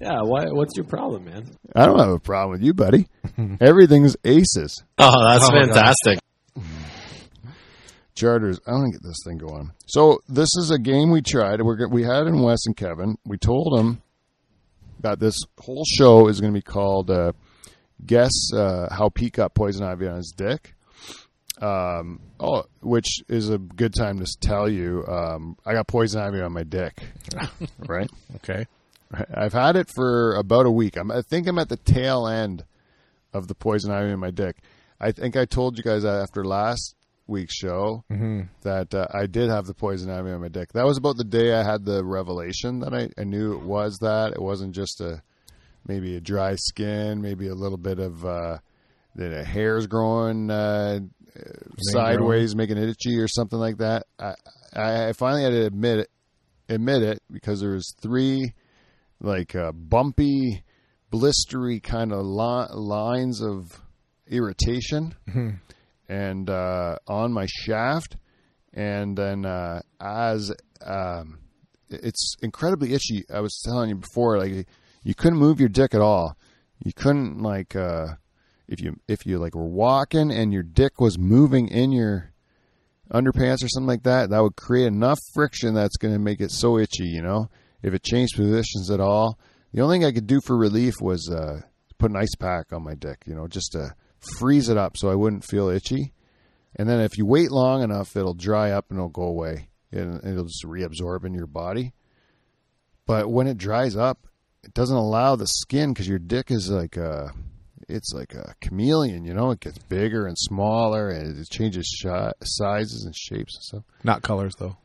Yeah, 0.00 0.22
why, 0.22 0.46
what's 0.46 0.76
your 0.76 0.86
problem, 0.86 1.24
man? 1.24 1.50
I 1.74 1.86
don't 1.86 1.98
have 1.98 2.10
a 2.10 2.20
problem 2.20 2.52
with 2.52 2.62
you, 2.62 2.72
buddy. 2.74 3.08
Everything's 3.60 4.16
aces. 4.24 4.82
Oh, 4.98 5.28
that's 5.28 5.44
Oh, 5.44 5.50
fantastic. 5.50 6.18
Charters. 8.14 8.58
I 8.66 8.72
want 8.72 8.92
to 8.92 8.98
get 8.98 9.02
this 9.06 9.18
thing 9.24 9.38
going. 9.38 9.70
So 9.86 10.18
this 10.28 10.48
is 10.58 10.70
a 10.72 10.78
game 10.78 11.10
we 11.10 11.22
tried. 11.22 11.62
We're 11.62 11.88
we 11.88 12.02
had 12.02 12.26
in 12.26 12.42
Wes 12.42 12.58
and 12.66 12.76
Kevin. 12.76 13.16
We 13.24 13.38
told 13.38 13.78
them 13.78 14.02
that 15.00 15.20
this 15.20 15.38
whole 15.60 15.84
show 15.86 16.26
is 16.28 16.40
going 16.40 16.52
to 16.52 16.56
be 16.58 16.62
called 16.62 17.10
uh, 17.12 17.32
"Guess 18.04 18.32
uh, 18.56 18.92
How 18.92 19.08
Pete 19.08 19.34
Got 19.34 19.54
Poison 19.54 19.84
Ivy 19.86 20.08
on 20.08 20.16
His 20.16 20.34
Dick." 20.36 20.74
Um, 21.60 22.20
oh, 22.40 22.64
which 22.82 23.22
is 23.28 23.50
a 23.50 23.58
good 23.58 23.92
time 23.94 24.18
to 24.18 24.36
tell 24.40 24.68
you, 24.68 25.04
um, 25.08 25.56
I 25.66 25.72
got 25.72 25.88
poison 25.88 26.20
ivy 26.20 26.40
on 26.40 26.52
my 26.52 26.62
dick. 26.62 26.96
right. 27.80 28.08
Okay. 28.36 28.66
I've 29.34 29.52
had 29.52 29.76
it 29.76 29.88
for 29.94 30.34
about 30.34 30.66
a 30.66 30.70
week. 30.70 30.96
I'm, 30.96 31.10
I 31.10 31.22
think 31.22 31.46
I'm 31.46 31.58
at 31.58 31.68
the 31.68 31.76
tail 31.76 32.26
end 32.26 32.64
of 33.32 33.48
the 33.48 33.54
poison 33.54 33.90
ivy 33.92 34.10
in 34.12 34.18
my 34.18 34.30
dick. 34.30 34.56
I 35.00 35.12
think 35.12 35.36
I 35.36 35.44
told 35.44 35.76
you 35.78 35.84
guys 35.84 36.04
after 36.04 36.44
last 36.44 36.94
week's 37.26 37.54
show 37.54 38.04
Mm-hmm. 38.10 38.42
that 38.62 38.94
uh, 38.94 39.06
I 39.12 39.26
did 39.26 39.50
have 39.50 39.66
the 39.66 39.74
poison 39.74 40.10
ivy 40.10 40.30
on 40.30 40.40
my 40.40 40.48
dick. 40.48 40.72
That 40.72 40.86
was 40.86 40.96
about 40.98 41.16
the 41.18 41.24
day 41.24 41.52
I 41.52 41.62
had 41.62 41.84
the 41.84 42.02
revelation 42.04 42.80
that 42.80 42.94
I, 42.94 43.08
I 43.20 43.24
knew 43.24 43.52
it 43.52 43.62
was 43.62 43.98
that. 44.00 44.32
It 44.32 44.40
wasn't 44.42 44.74
just 44.74 45.00
a 45.00 45.22
maybe 45.86 46.16
a 46.16 46.20
dry 46.20 46.54
skin, 46.56 47.20
maybe 47.22 47.48
a 47.48 47.54
little 47.54 47.78
bit 47.78 47.98
of 47.98 48.24
uh, 48.24 48.58
the 49.14 49.44
hair's 49.44 49.86
growing 49.86 50.50
uh, 50.50 51.00
sideways, 51.78 52.56
making 52.56 52.78
it 52.78 52.88
itchy 52.88 53.18
or 53.18 53.28
something 53.28 53.58
like 53.58 53.78
that. 53.78 54.06
I, 54.18 54.34
I 54.74 55.12
finally 55.12 55.42
had 55.44 55.50
to 55.50 55.66
admit 55.66 56.00
it, 56.00 56.10
admit 56.68 57.02
it 57.02 57.22
because 57.30 57.60
there 57.60 57.70
was 57.72 57.94
three 58.00 58.52
like 59.20 59.54
uh, 59.54 59.72
bumpy, 59.72 60.62
blistery 61.10 61.82
kind 61.82 62.12
of 62.12 62.24
li- 62.24 62.68
lines 62.74 63.42
of 63.42 63.80
irritation 64.26 65.14
and 66.08 66.50
uh, 66.50 66.96
on 67.06 67.32
my 67.32 67.46
shaft, 67.46 68.16
and 68.72 69.16
then 69.16 69.44
uh, 69.44 69.80
as 70.00 70.52
um, 70.84 71.38
it's 71.90 72.36
incredibly 72.42 72.94
itchy. 72.94 73.24
I 73.32 73.40
was 73.40 73.60
telling 73.64 73.88
you 73.90 73.96
before, 73.96 74.38
like 74.38 74.66
you 75.02 75.14
couldn't 75.14 75.38
move 75.38 75.60
your 75.60 75.68
dick 75.68 75.94
at 75.94 76.00
all. 76.00 76.36
You 76.84 76.92
couldn't 76.92 77.42
like 77.42 77.74
uh, 77.74 78.14
if 78.68 78.80
you 78.80 79.00
if 79.08 79.26
you 79.26 79.38
like 79.38 79.54
were 79.54 79.66
walking 79.66 80.30
and 80.30 80.52
your 80.52 80.62
dick 80.62 81.00
was 81.00 81.18
moving 81.18 81.68
in 81.68 81.92
your 81.92 82.32
underpants 83.12 83.64
or 83.64 83.68
something 83.68 83.88
like 83.88 84.02
that, 84.04 84.30
that 84.30 84.42
would 84.42 84.56
create 84.56 84.86
enough 84.86 85.18
friction 85.34 85.74
that's 85.74 85.96
going 85.96 86.12
to 86.12 86.20
make 86.20 86.40
it 86.40 86.50
so 86.52 86.78
itchy. 86.78 87.06
You 87.06 87.22
know, 87.22 87.50
if 87.82 87.94
it 87.94 88.02
changed 88.02 88.36
positions 88.36 88.90
at 88.90 89.00
all. 89.00 89.38
The 89.72 89.82
only 89.82 89.98
thing 89.98 90.06
I 90.06 90.12
could 90.12 90.26
do 90.26 90.40
for 90.40 90.56
relief 90.56 90.94
was 91.00 91.30
uh, 91.30 91.60
put 91.98 92.10
an 92.10 92.16
ice 92.16 92.34
pack 92.38 92.72
on 92.72 92.82
my 92.82 92.94
dick. 92.94 93.24
You 93.26 93.34
know, 93.34 93.46
just 93.46 93.72
to 93.72 93.94
freeze 94.38 94.68
it 94.68 94.76
up 94.76 94.96
so 94.96 95.10
I 95.10 95.14
wouldn't 95.14 95.44
feel 95.44 95.68
itchy. 95.68 96.12
And 96.76 96.88
then 96.88 97.00
if 97.00 97.18
you 97.18 97.26
wait 97.26 97.50
long 97.50 97.82
enough, 97.82 98.16
it'll 98.16 98.34
dry 98.34 98.70
up 98.70 98.86
and 98.90 98.98
it'll 98.98 99.08
go 99.08 99.22
away. 99.22 99.68
and 99.92 100.22
it'll 100.24 100.44
just 100.44 100.64
reabsorb 100.64 101.24
in 101.24 101.34
your 101.34 101.46
body. 101.46 101.92
But 103.06 103.30
when 103.30 103.46
it 103.46 103.56
dries 103.56 103.96
up, 103.96 104.26
it 104.62 104.74
doesn't 104.74 104.96
allow 104.96 105.36
the 105.36 105.46
skin 105.46 105.92
because 105.92 106.08
your 106.08 106.18
dick 106.18 106.50
is 106.50 106.68
like 106.70 106.96
a, 106.96 107.32
it's 107.88 108.12
like 108.12 108.34
a 108.34 108.54
chameleon. 108.60 109.24
You 109.24 109.32
know, 109.32 109.50
it 109.50 109.60
gets 109.60 109.78
bigger 109.78 110.26
and 110.26 110.36
smaller, 110.38 111.08
and 111.08 111.38
it 111.38 111.48
changes 111.48 111.86
shi 111.86 112.08
sizes 112.42 113.04
and 113.06 113.16
shapes 113.16 113.56
and 113.56 113.62
stuff. 113.62 113.84
Not 114.04 114.22
colors 114.22 114.54
though. 114.58 114.76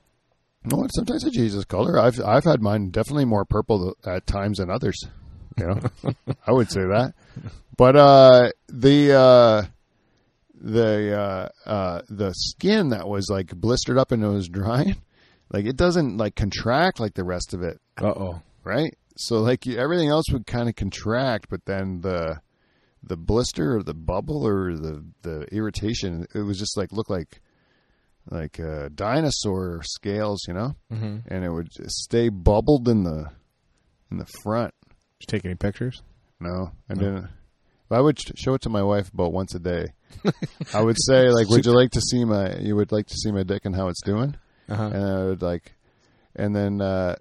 No, 0.65 0.85
sometimes 0.95 1.23
it 1.25 1.33
changes 1.33 1.65
color. 1.65 1.99
I've 1.99 2.19
I've 2.21 2.43
had 2.45 2.61
mine 2.61 2.89
definitely 2.89 3.25
more 3.25 3.45
purple 3.45 3.95
at 4.05 4.25
times 4.25 4.59
than 4.59 4.69
others. 4.69 4.97
You 5.57 5.67
know, 5.67 5.79
I 6.47 6.51
would 6.51 6.71
say 6.71 6.81
that. 6.81 7.13
But 7.77 7.95
uh, 7.95 8.49
the 8.69 9.13
uh, 9.13 9.65
the 10.55 11.19
uh, 11.19 11.69
uh, 11.69 12.01
the 12.09 12.31
skin 12.33 12.89
that 12.89 13.07
was 13.07 13.27
like 13.29 13.53
blistered 13.55 13.97
up 13.97 14.11
and 14.11 14.23
it 14.23 14.27
was 14.27 14.47
drying, 14.47 14.95
like 15.51 15.65
it 15.65 15.75
doesn't 15.75 16.17
like 16.17 16.35
contract 16.35 16.99
like 16.99 17.13
the 17.15 17.23
rest 17.25 17.53
of 17.53 17.61
it, 17.61 17.79
Uh 17.97 18.07
oh. 18.15 18.41
right? 18.63 18.95
So 19.17 19.41
like 19.41 19.65
you, 19.65 19.77
everything 19.77 20.09
else 20.09 20.25
would 20.31 20.47
kind 20.47 20.69
of 20.69 20.75
contract, 20.75 21.47
but 21.49 21.65
then 21.65 22.01
the 22.01 22.39
the 23.03 23.17
blister 23.17 23.75
or 23.77 23.83
the 23.83 23.93
bubble 23.93 24.47
or 24.47 24.75
the 24.77 25.03
the 25.23 25.41
irritation, 25.53 26.25
it 26.33 26.39
was 26.39 26.57
just 26.57 26.77
like 26.77 26.91
look 26.93 27.09
like 27.09 27.41
like 28.29 28.59
uh, 28.59 28.89
dinosaur 28.93 29.81
scales, 29.83 30.41
you 30.47 30.53
know, 30.53 30.75
Mm-hmm. 30.91 31.17
and 31.27 31.43
it 31.43 31.49
would 31.51 31.69
stay 31.89 32.29
bubbled 32.29 32.87
in 32.87 33.03
the 33.03 33.29
in 34.11 34.17
the 34.17 34.27
front. 34.43 34.73
Did 34.89 34.95
you 35.21 35.25
take 35.27 35.45
any 35.45 35.55
pictures? 35.55 36.01
No, 36.39 36.71
I 36.89 36.93
No. 36.93 36.99
didn't. 36.99 37.29
But 37.89 37.97
I 37.97 38.01
would 38.01 38.19
show 38.37 38.53
it 38.53 38.61
to 38.61 38.69
my 38.69 38.81
wife 38.83 39.11
about 39.13 39.33
once 39.33 39.53
a 39.55 39.59
day. 39.59 39.87
I 40.73 40.81
would 40.81 40.97
say 40.99 41.29
like, 41.29 41.49
"Would 41.49 41.65
you 41.65 41.73
like 41.73 41.91
to 41.91 42.01
see 42.01 42.23
my? 42.25 42.55
You 42.57 42.75
would 42.75 42.91
like 42.91 43.07
to 43.07 43.15
see 43.15 43.31
my 43.31 43.43
dick 43.43 43.65
and 43.65 43.75
how 43.75 43.87
it's 43.89 44.01
doing?" 44.03 44.35
Uh 44.69 44.75
huh. 44.75 44.89
And 44.93 45.03
I 45.05 45.23
would 45.25 45.41
like, 45.41 45.73
and 46.35 46.55
then 46.55 46.81
uh, 46.81 47.15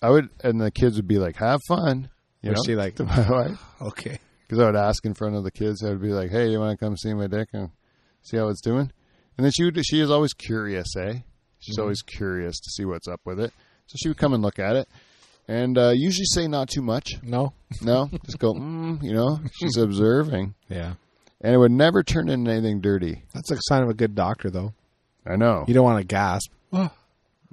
I 0.00 0.10
would, 0.10 0.28
and 0.42 0.60
the 0.60 0.70
kids 0.70 0.96
would 0.96 1.08
be 1.08 1.18
like, 1.18 1.36
"Have 1.36 1.60
fun," 1.68 2.08
you 2.42 2.50
Was 2.50 2.58
know, 2.58 2.62
she 2.66 2.76
like, 2.76 2.94
to 2.96 3.04
my 3.04 3.28
wife 3.28 3.58
okay? 3.82 4.18
because 4.42 4.60
I 4.60 4.66
would 4.66 4.76
ask 4.76 5.04
in 5.04 5.14
front 5.14 5.34
of 5.36 5.42
the 5.44 5.50
kids. 5.50 5.82
I 5.84 5.88
would 5.90 6.00
be 6.02 6.12
like, 6.12 6.30
"Hey, 6.30 6.50
you 6.50 6.60
want 6.60 6.78
to 6.78 6.84
come 6.84 6.96
see 6.96 7.12
my 7.14 7.26
dick 7.26 7.48
and 7.52 7.70
see 8.22 8.36
how 8.36 8.48
it's 8.48 8.60
doing?" 8.62 8.92
And 9.36 9.44
then 9.44 9.52
she 9.52 9.64
would. 9.64 9.78
She 9.84 10.00
is 10.00 10.10
always 10.10 10.32
curious, 10.32 10.94
eh? 10.96 11.18
She's 11.58 11.76
Mhm. 11.78 11.82
always 11.82 12.02
curious 12.02 12.58
to 12.60 12.70
see 12.70 12.84
what's 12.84 13.08
up 13.08 13.20
with 13.24 13.40
it. 13.40 13.52
So 13.86 13.96
she 14.00 14.08
would 14.08 14.18
come 14.18 14.32
and 14.34 14.42
look 14.42 14.58
at 14.58 14.76
it, 14.76 14.88
and 15.48 15.76
uh, 15.76 15.90
usually 15.94 16.26
say 16.26 16.46
not 16.48 16.68
too 16.68 16.82
much. 16.82 17.14
No. 17.22 17.52
No, 17.82 18.08
just 18.24 18.38
go, 18.38 18.54
mm, 18.54 19.02
you 19.02 19.12
know. 19.12 19.40
She's 19.58 19.76
observing, 19.76 20.54
Yeah. 20.68 20.94
and 21.40 21.52
it 21.54 21.58
would 21.58 21.72
never 21.72 22.02
turn 22.04 22.28
into 22.28 22.50
anything 22.52 22.80
dirty. 22.80 23.24
That's 23.34 23.50
a 23.50 23.56
sign 23.62 23.82
of 23.82 23.88
a 23.88 23.94
good 23.94 24.14
doctor, 24.14 24.48
though. 24.50 24.74
I 25.26 25.36
know. 25.36 25.64
You 25.66 25.74
don't 25.74 25.84
want 25.84 26.00
to 26.00 26.06
gasp. 26.06 26.50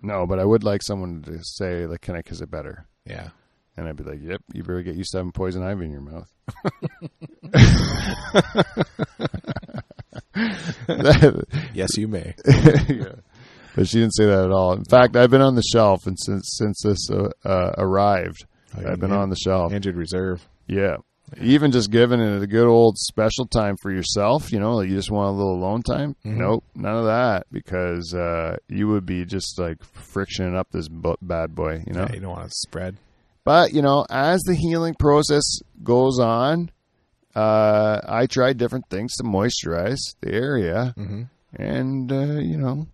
No, 0.04 0.26
but 0.26 0.40
I 0.40 0.46
would 0.46 0.64
like 0.64 0.82
someone 0.82 1.22
to 1.24 1.38
say, 1.44 1.86
like, 1.86 2.02
"Can 2.02 2.16
I 2.16 2.24
kiss 2.24 2.42
it 2.42 2.50
better?" 2.50 2.88
Yeah. 3.06 3.30
And 3.78 3.88
I'd 3.88 3.96
be 3.98 4.04
like, 4.04 4.20
"Yep, 4.20 4.42
you 4.52 4.64
better 4.64 4.82
get 4.82 4.96
used 4.96 5.12
to 5.12 5.18
having 5.18 5.32
poison 5.32 5.62
ivy 5.62 5.86
in 5.86 5.92
your 5.92 6.02
mouth." 6.02 6.28
Yes, 11.74 11.98
you 11.98 12.08
may. 12.08 12.34
yeah. 12.48 13.14
But 13.76 13.88
she 13.88 14.00
didn't 14.00 14.16
say 14.16 14.26
that 14.26 14.46
at 14.46 14.52
all. 14.52 14.74
In 14.74 14.84
fact, 14.86 15.16
I've 15.16 15.30
been 15.30 15.42
on 15.42 15.56
the 15.56 15.62
shelf, 15.64 16.06
and 16.06 16.18
since 16.20 16.50
since 16.58 16.82
this 16.84 17.10
uh, 17.10 17.30
uh, 17.48 17.74
arrived, 17.78 18.46
Oh, 18.78 18.90
I've 18.90 19.00
been 19.00 19.12
yeah. 19.12 19.18
on 19.18 19.30
the 19.30 19.36
shelf. 19.36 19.74
Injured 19.74 19.96
reserve. 19.98 20.48
Yeah. 20.68 20.98
Even 21.40 21.72
just 21.72 21.92
giving 21.92 22.20
it 22.20 22.42
a 22.42 22.48
good 22.48 22.68
old 22.68 22.98
special 22.98 23.46
time 23.46 23.78
for 23.82 23.90
yourself, 23.92 24.52
you 24.52 24.60
know, 24.60 24.76
like 24.76 24.90
you 24.90 24.96
just 24.96 25.12
want 25.12 25.30
a 25.30 25.32
little 25.38 25.56
alone 25.56 25.82
time. 25.82 26.16
Mhm. 26.26 26.36
Nope, 26.38 26.64
none 26.76 26.98
of 26.98 27.06
that 27.06 27.48
because 27.52 28.14
uh, 28.14 28.58
you 28.68 28.90
would 28.90 29.06
be 29.06 29.24
just 29.24 29.58
like 29.58 29.78
frictioning 29.84 30.56
up 30.58 30.68
this 30.72 30.90
bu- 30.90 31.16
bad 31.22 31.56
boy, 31.56 31.84
you 31.88 31.94
know. 31.94 32.02
Yeah, 32.10 32.14
you 32.16 32.20
don't 32.20 32.32
want 32.32 32.46
to 32.50 32.52
spread. 32.54 32.98
But 33.46 33.72
you 33.74 33.82
know, 33.82 34.06
as 34.10 34.42
the 34.42 34.56
healing 34.56 34.94
process 35.00 35.44
goes 35.84 36.20
on, 36.20 36.70
uh, 37.36 38.00
I 38.08 38.28
tried 38.28 38.58
different 38.58 38.90
things 38.90 39.16
to 39.18 39.24
moisturize 39.24 40.00
the 40.22 40.34
area, 40.34 40.94
Mm-hmm. 40.98 41.24
and 41.56 42.12
uh, 42.12 42.40
you 42.40 42.58
know, 42.58 42.88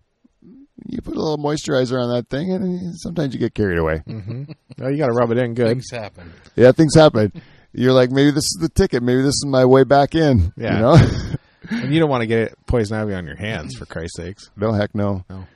you 0.86 1.02
put 1.02 1.16
a 1.16 1.20
little 1.20 1.38
moisturizer 1.38 2.00
on 2.02 2.14
that 2.14 2.28
thing, 2.28 2.52
and 2.52 2.94
sometimes 2.98 3.34
you 3.34 3.40
get 3.40 3.54
carried 3.54 3.78
away. 3.78 4.02
Mm-hmm. 4.06 4.44
well, 4.78 4.90
you 4.90 4.96
got 4.98 5.06
to 5.08 5.12
rub 5.12 5.30
it 5.32 5.38
in 5.38 5.54
good. 5.54 5.68
Things 5.68 5.90
happen. 5.90 6.32
Yeah, 6.56 6.72
things 6.72 6.94
happen. 6.94 7.32
You're 7.72 7.92
like, 7.92 8.10
maybe 8.10 8.30
this 8.30 8.44
is 8.44 8.58
the 8.60 8.68
ticket. 8.70 9.02
Maybe 9.02 9.20
this 9.22 9.34
is 9.34 9.44
my 9.46 9.64
way 9.64 9.84
back 9.84 10.14
in. 10.14 10.52
Yeah. 10.56 10.74
You 10.74 10.80
know? 10.80 10.96
And 11.70 11.92
you 11.92 12.00
don't 12.00 12.08
want 12.08 12.22
to 12.22 12.26
get 12.26 12.54
poison 12.66 12.96
ivy 12.96 13.12
on 13.12 13.26
your 13.26 13.36
hands, 13.36 13.74
for 13.76 13.84
Christ's 13.84 14.16
sakes. 14.16 14.50
no, 14.56 14.72
heck 14.72 14.94
no. 14.94 15.26
No. 15.28 15.46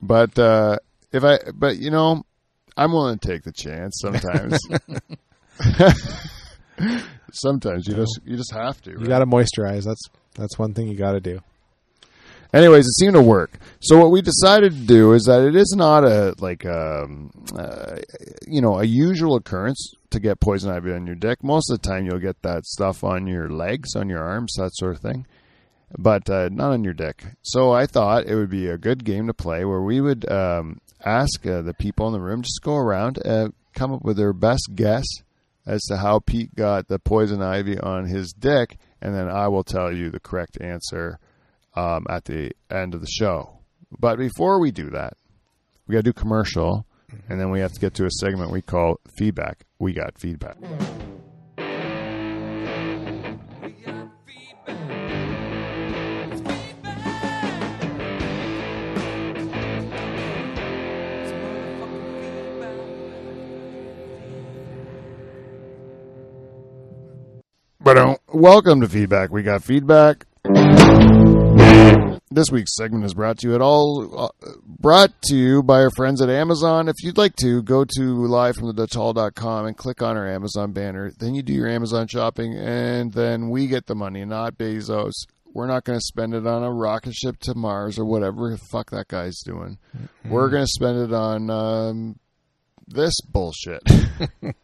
But 0.00 0.38
uh, 0.38 0.78
if 1.12 1.24
I, 1.24 1.40
but 1.52 1.76
you 1.76 1.90
know, 1.90 2.24
I'm 2.74 2.92
willing 2.92 3.18
to 3.18 3.28
take 3.28 3.42
the 3.42 3.52
chance 3.52 3.98
sometimes. 4.00 4.58
sometimes 7.32 7.86
you 7.86 7.94
just 7.94 8.20
you 8.24 8.36
just 8.36 8.52
have 8.52 8.80
to. 8.82 8.90
You 8.90 9.06
got 9.06 9.20
to 9.20 9.26
moisturize. 9.26 9.84
That's 9.84 10.02
that's 10.34 10.58
one 10.58 10.74
thing 10.74 10.88
you 10.88 10.96
got 10.96 11.12
to 11.12 11.20
do. 11.20 11.40
Anyways, 12.52 12.86
it 12.86 12.94
seemed 12.98 13.14
to 13.14 13.22
work. 13.22 13.58
So 13.80 13.98
what 13.98 14.10
we 14.10 14.20
decided 14.20 14.72
to 14.72 14.86
do 14.86 15.12
is 15.14 15.24
that 15.24 15.42
it 15.42 15.56
is 15.56 15.74
not 15.76 16.04
a 16.04 16.34
like 16.38 16.66
um, 16.66 17.30
uh, 17.56 17.96
you 18.46 18.60
know 18.60 18.78
a 18.78 18.84
usual 18.84 19.36
occurrence 19.36 19.94
to 20.10 20.20
get 20.20 20.40
poison 20.40 20.70
ivy 20.70 20.92
on 20.92 21.06
your 21.06 21.16
dick. 21.16 21.42
Most 21.42 21.70
of 21.70 21.80
the 21.80 21.88
time, 21.88 22.04
you'll 22.04 22.18
get 22.18 22.42
that 22.42 22.66
stuff 22.66 23.04
on 23.04 23.26
your 23.26 23.48
legs, 23.48 23.96
on 23.96 24.10
your 24.10 24.22
arms, 24.22 24.54
that 24.58 24.74
sort 24.74 24.96
of 24.96 25.00
thing, 25.00 25.26
but 25.96 26.28
uh, 26.28 26.50
not 26.52 26.72
on 26.72 26.84
your 26.84 26.92
dick. 26.92 27.24
So 27.40 27.72
I 27.72 27.86
thought 27.86 28.26
it 28.26 28.34
would 28.34 28.50
be 28.50 28.68
a 28.68 28.76
good 28.76 29.04
game 29.04 29.28
to 29.28 29.34
play 29.34 29.64
where 29.64 29.80
we 29.80 30.02
would 30.02 30.30
um, 30.30 30.80
ask 31.02 31.46
uh, 31.46 31.62
the 31.62 31.74
people 31.74 32.06
in 32.08 32.12
the 32.12 32.20
room 32.20 32.42
just 32.42 32.60
go 32.62 32.76
around, 32.76 33.18
uh, 33.26 33.48
come 33.74 33.92
up 33.92 34.02
with 34.02 34.18
their 34.18 34.34
best 34.34 34.72
guess 34.74 35.06
as 35.66 35.82
to 35.84 35.96
how 35.96 36.18
Pete 36.18 36.54
got 36.54 36.88
the 36.88 36.98
poison 36.98 37.42
ivy 37.42 37.78
on 37.78 38.06
his 38.06 38.32
dick, 38.32 38.78
and 39.00 39.14
then 39.14 39.28
I 39.28 39.48
will 39.48 39.64
tell 39.64 39.92
you 39.92 40.10
the 40.10 40.20
correct 40.20 40.60
answer 40.60 41.18
um, 41.74 42.06
at 42.08 42.24
the 42.24 42.52
end 42.70 42.94
of 42.94 43.00
the 43.00 43.10
show. 43.10 43.58
But 43.98 44.18
before 44.18 44.60
we 44.60 44.70
do 44.70 44.90
that, 44.90 45.14
we 45.86 45.92
got 45.92 46.00
to 46.00 46.02
do 46.04 46.12
commercial, 46.12 46.86
and 47.28 47.40
then 47.40 47.50
we 47.50 47.60
have 47.60 47.72
to 47.72 47.80
get 47.80 47.94
to 47.94 48.06
a 48.06 48.10
segment 48.10 48.50
we 48.50 48.62
call 48.62 49.00
feedback. 49.16 49.64
We 49.78 49.92
got 49.92 50.18
feedback. 50.18 50.56
Welcome 68.42 68.80
to 68.80 68.88
feedback. 68.88 69.30
We 69.30 69.44
got 69.44 69.62
feedback. 69.62 70.26
This 72.28 72.50
week's 72.50 72.74
segment 72.74 73.04
is 73.04 73.14
brought 73.14 73.38
to 73.38 73.48
you 73.48 73.54
at 73.54 73.60
all 73.60 74.18
uh, 74.18 74.48
brought 74.66 75.12
to 75.26 75.36
you 75.36 75.62
by 75.62 75.82
our 75.82 75.90
friends 75.90 76.20
at 76.20 76.28
Amazon. 76.28 76.88
If 76.88 76.96
you'd 77.04 77.18
like 77.18 77.36
to 77.36 77.62
go 77.62 77.84
to 77.84 78.00
livefromthedutchhall.com 78.00 79.66
and 79.66 79.76
click 79.76 80.02
on 80.02 80.16
our 80.16 80.26
Amazon 80.26 80.72
banner, 80.72 81.12
then 81.20 81.36
you 81.36 81.42
do 81.42 81.52
your 81.52 81.68
Amazon 81.68 82.08
shopping, 82.08 82.58
and 82.58 83.12
then 83.12 83.48
we 83.48 83.68
get 83.68 83.86
the 83.86 83.94
money, 83.94 84.24
not 84.24 84.58
Bezos. 84.58 85.12
We're 85.54 85.68
not 85.68 85.84
going 85.84 85.98
to 85.98 86.04
spend 86.04 86.34
it 86.34 86.44
on 86.44 86.64
a 86.64 86.72
rocket 86.72 87.14
ship 87.14 87.38
to 87.42 87.54
Mars 87.54 87.96
or 87.96 88.06
whatever 88.06 88.50
the 88.50 88.58
fuck 88.72 88.90
that 88.90 89.06
guy's 89.06 89.38
doing. 89.44 89.78
We're 90.24 90.48
going 90.48 90.64
to 90.64 90.72
spend 90.72 90.98
it 90.98 91.12
on 91.12 91.48
um, 91.48 92.18
this 92.88 93.14
bullshit. 93.20 93.82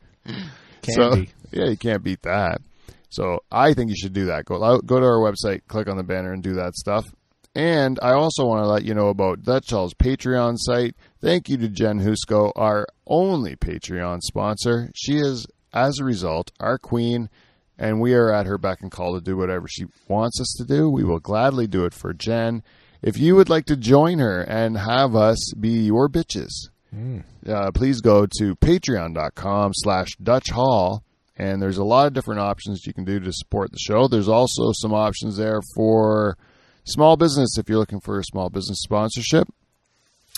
So, 0.91 1.25
yeah, 1.51 1.67
you 1.67 1.77
can't 1.77 2.03
beat 2.03 2.23
that. 2.23 2.63
So 3.11 3.41
I 3.51 3.73
think 3.75 3.91
you 3.91 3.97
should 3.97 4.13
do 4.13 4.27
that. 4.27 4.45
Go 4.45 4.63
out- 4.63 4.87
go 4.87 5.01
to 5.01 5.07
our 5.07 5.19
website, 5.19 5.63
click 5.69 5.89
on 5.89 5.97
the 5.97 6.03
banner, 6.03 6.33
and 6.33 6.43
do 6.43 6.55
that 6.55 6.75
stuff. 6.75 7.07
And 7.55 7.99
I 8.03 8.13
also 8.13 8.45
want 8.45 8.63
to 8.63 8.69
let 8.69 8.85
you 8.85 8.95
know 8.95 9.09
about 9.09 9.43
Dutch 9.43 9.71
Hall's 9.71 9.95
Patreon 9.95 10.55
site. 10.59 10.95
Thank 11.21 11.49
you 11.49 11.57
to 11.57 11.69
Jen 11.69 12.01
Husko, 12.01 12.53
our 12.55 12.87
only 13.07 13.57
Patreon 13.57 14.21
sponsor. 14.23 14.91
She 14.95 15.17
is, 15.17 15.47
as 15.73 15.99
a 15.99 16.05
result, 16.05 16.53
our 16.61 16.79
queen, 16.79 17.31
and 17.79 18.01
we 18.01 18.13
are 18.15 18.31
at 18.33 18.47
her 18.47 18.59
beck 18.59 18.81
and 18.83 18.91
call 18.93 19.15
to 19.15 19.21
do 19.21 19.37
whatever 19.37 19.67
she 19.69 19.87
wants 20.07 20.41
us 20.41 20.55
to 20.59 20.65
do. 20.65 20.89
We 20.91 21.03
will 21.05 21.19
gladly 21.21 21.67
do 21.67 21.85
it 21.85 21.95
for 21.95 22.13
Jen. 22.13 22.63
If 23.03 23.17
you 23.19 23.35
would 23.37 23.49
like 23.49 23.65
to 23.67 23.77
join 23.77 24.19
her 24.19 24.41
and 24.43 24.77
have 24.77 25.17
us 25.17 25.53
be 25.59 25.71
your 25.71 26.09
bitches, 26.09 26.51
Mm. 26.95 27.23
uh, 27.47 27.71
please 27.73 28.01
go 28.01 28.27
to 28.39 28.55
patreon.com 28.57 29.73
slash 29.75 30.09
Dutch 30.23 30.51
Hall. 30.51 31.03
And 31.39 31.63
there's 31.63 31.79
a 31.79 31.85
lot 31.85 32.09
of 32.09 32.13
different 32.15 32.41
options 32.41 32.85
you 32.85 32.93
can 32.93 33.05
do 33.05 33.21
to 33.21 33.33
support 33.33 33.71
the 33.71 33.79
show. 33.79 34.09
There's 34.09 34.29
also 34.29 34.73
some 34.73 34.93
options 34.93 35.37
there 35.37 35.61
for 35.77 36.37
small 36.85 37.17
business 37.17 37.57
if 37.57 37.69
you're 37.69 37.79
looking 37.79 38.01
for 38.01 38.19
a 38.19 38.25
small 38.25 38.51
business 38.51 38.81
sponsorship. 38.83 39.49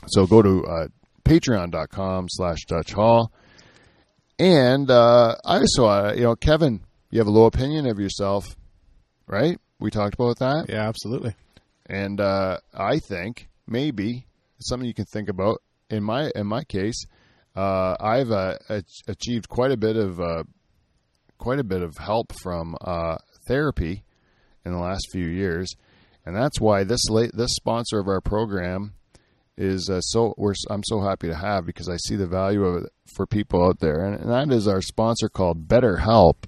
So 0.09 0.27
go 0.27 0.43
to 0.43 0.65
uh, 0.67 0.89
patreon.com 1.25 2.27
slash 2.29 2.65
Dutch 2.67 2.93
Hall. 2.93 3.33
And 4.39 4.91
uh, 4.91 5.37
I 5.45 5.63
saw, 5.65 6.13
you 6.13 6.23
know, 6.23 6.37
Kevin, 6.37 6.81
you 7.11 7.19
have 7.19 7.27
a 7.27 7.31
low 7.31 7.47
opinion 7.47 7.87
of 7.87 7.99
yourself, 7.99 8.57
right? 9.27 9.59
We 9.79 9.91
talked 9.91 10.15
about 10.15 10.39
that. 10.39 10.67
Yeah, 10.69 10.87
absolutely. 10.87 11.35
And 11.87 12.21
uh, 12.21 12.59
I 12.75 12.99
think 12.99 13.49
maybe 13.67 14.27
something 14.61 14.87
you 14.87 14.95
can 14.95 15.07
think 15.07 15.29
about. 15.29 15.63
In 15.89 16.05
my 16.05 16.31
in 16.37 16.47
my 16.47 16.63
case, 16.63 17.05
uh, 17.57 17.97
I've 17.99 18.31
uh, 18.31 18.59
ach- 18.69 19.03
achieved 19.09 19.49
quite 19.49 19.73
a 19.73 19.77
bit 19.77 19.97
of 19.97 20.21
uh, 20.21 20.45
quite 21.41 21.59
a 21.59 21.65
bit 21.65 21.83
of 21.83 21.97
help 21.97 22.33
from 22.41 22.77
uh, 22.83 23.17
therapy 23.49 24.05
in 24.65 24.73
the 24.73 24.79
last 24.79 25.09
few 25.11 25.27
years, 25.27 25.75
and 26.25 26.37
that's 26.37 26.61
why 26.61 26.85
this 26.85 27.09
late 27.09 27.33
this 27.35 27.55
sponsor 27.55 27.99
of 27.99 28.07
our 28.07 28.21
program 28.21 28.93
is 29.57 29.91
uh, 29.91 30.01
so 30.01 30.35
I'm 30.69 30.85
so 30.85 31.01
happy 31.01 31.29
to 31.29 31.35
have 31.35 31.67
because 31.67 31.89
I 31.89 31.97
see 31.97 32.17
the 32.17 32.27
value 32.27 32.65
of 32.65 32.85
it 32.85 32.93
for 33.17 33.27
people 33.27 33.65
out 33.65 33.81
there, 33.81 34.05
and, 34.05 34.21
and 34.21 34.31
that 34.31 34.55
is 34.55 34.69
our 34.69 34.83
sponsor 34.83 35.29
called 35.29 35.67
BetterHelp. 35.67 36.45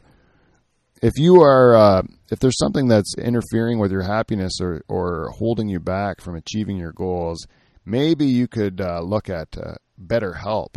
If 1.02 1.14
you 1.16 1.42
are 1.42 1.74
uh, 1.74 2.02
if 2.30 2.38
there's 2.38 2.58
something 2.58 2.86
that's 2.86 3.16
interfering 3.16 3.78
with 3.78 3.90
your 3.90 4.02
happiness 4.02 4.60
or 4.60 4.82
or 4.88 5.30
holding 5.38 5.68
you 5.68 5.80
back 5.80 6.20
from 6.20 6.36
achieving 6.36 6.76
your 6.76 6.92
goals, 6.92 7.46
maybe 7.84 8.26
you 8.26 8.46
could 8.46 8.80
uh, 8.80 9.00
look 9.00 9.30
at 9.30 9.48
uh, 9.56 9.74
BetterHelp. 10.00 10.76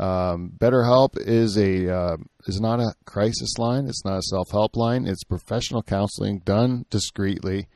Um, 0.00 0.52
BetterHelp 0.56 1.18
is 1.18 1.58
a 1.58 1.94
uh, 1.94 2.16
is 2.46 2.58
not 2.58 2.80
a 2.80 2.94
crisis 3.04 3.58
line. 3.58 3.86
It's 3.86 4.02
not 4.02 4.16
a 4.16 4.22
self 4.22 4.50
help 4.50 4.74
line. 4.74 5.06
It's 5.06 5.24
professional 5.24 5.82
counseling 5.82 6.40
done 6.42 6.86
discreetly. 6.88 7.68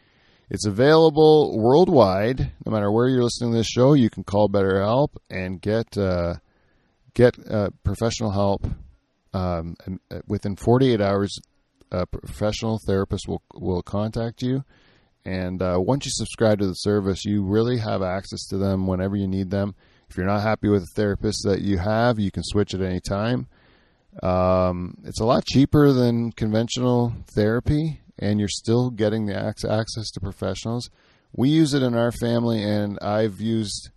It's 0.49 0.65
available 0.65 1.59
worldwide. 1.59 2.53
No 2.65 2.73
matter 2.73 2.91
where 2.91 3.09
you're 3.09 3.25
listening 3.25 3.53
to 3.53 3.59
this 3.59 3.67
show, 3.67 3.93
you 3.93 4.09
can 4.09 4.25
call 4.25 4.49
BetterHelp 4.49 5.09
and 5.29 5.61
get 5.61 5.99
uh, 5.99 6.37
get 7.13 7.35
uh, 7.47 7.69
professional 7.85 8.31
help. 8.31 8.67
Um, 9.35 9.77
uh, 10.11 10.21
within 10.27 10.57
48 10.57 11.01
hours, 11.03 11.39
a 11.91 12.07
professional 12.07 12.79
therapist 12.87 13.29
will 13.29 13.43
will 13.53 13.83
contact 13.83 14.41
you. 14.41 14.65
And 15.27 15.61
uh, 15.61 15.77
once 15.79 16.07
you 16.07 16.11
subscribe 16.15 16.59
to 16.61 16.67
the 16.67 16.73
service, 16.73 17.27
you 17.27 17.45
really 17.45 17.79
have 17.79 18.01
access 18.03 18.47
to 18.49 18.57
them 18.57 18.87
whenever 18.87 19.15
you 19.15 19.29
need 19.29 19.51
them. 19.51 19.75
If 20.15 20.19
you're 20.19 20.27
not 20.29 20.43
happy 20.43 20.69
with 20.69 20.83
the 20.83 20.95
therapist 20.95 21.43
that 21.43 21.63
you 21.63 21.79
have, 21.79 22.21
you 22.21 22.31
can 22.31 22.45
switch 22.45 22.73
at 22.73 22.81
any 22.81 23.01
time. 23.01 23.49
Um, 24.23 24.99
it's 25.03 25.19
a 25.19 25.25
lot 25.25 25.45
cheaper 25.45 25.93
than 25.93 26.31
conventional 26.31 27.13
therapy, 27.35 28.01
and 28.21 28.39
you're 28.39 28.49
still 28.49 28.91
getting 28.91 29.27
the 29.27 29.37
access 29.37 30.13
to 30.13 30.21
professionals. 30.21 30.89
We 31.33 31.49
use 31.49 31.75
it 31.75 31.83
in 31.83 31.97
our 31.97 32.13
family, 32.13 32.63
and 32.63 32.97
I've 33.03 33.41
used 33.41 33.91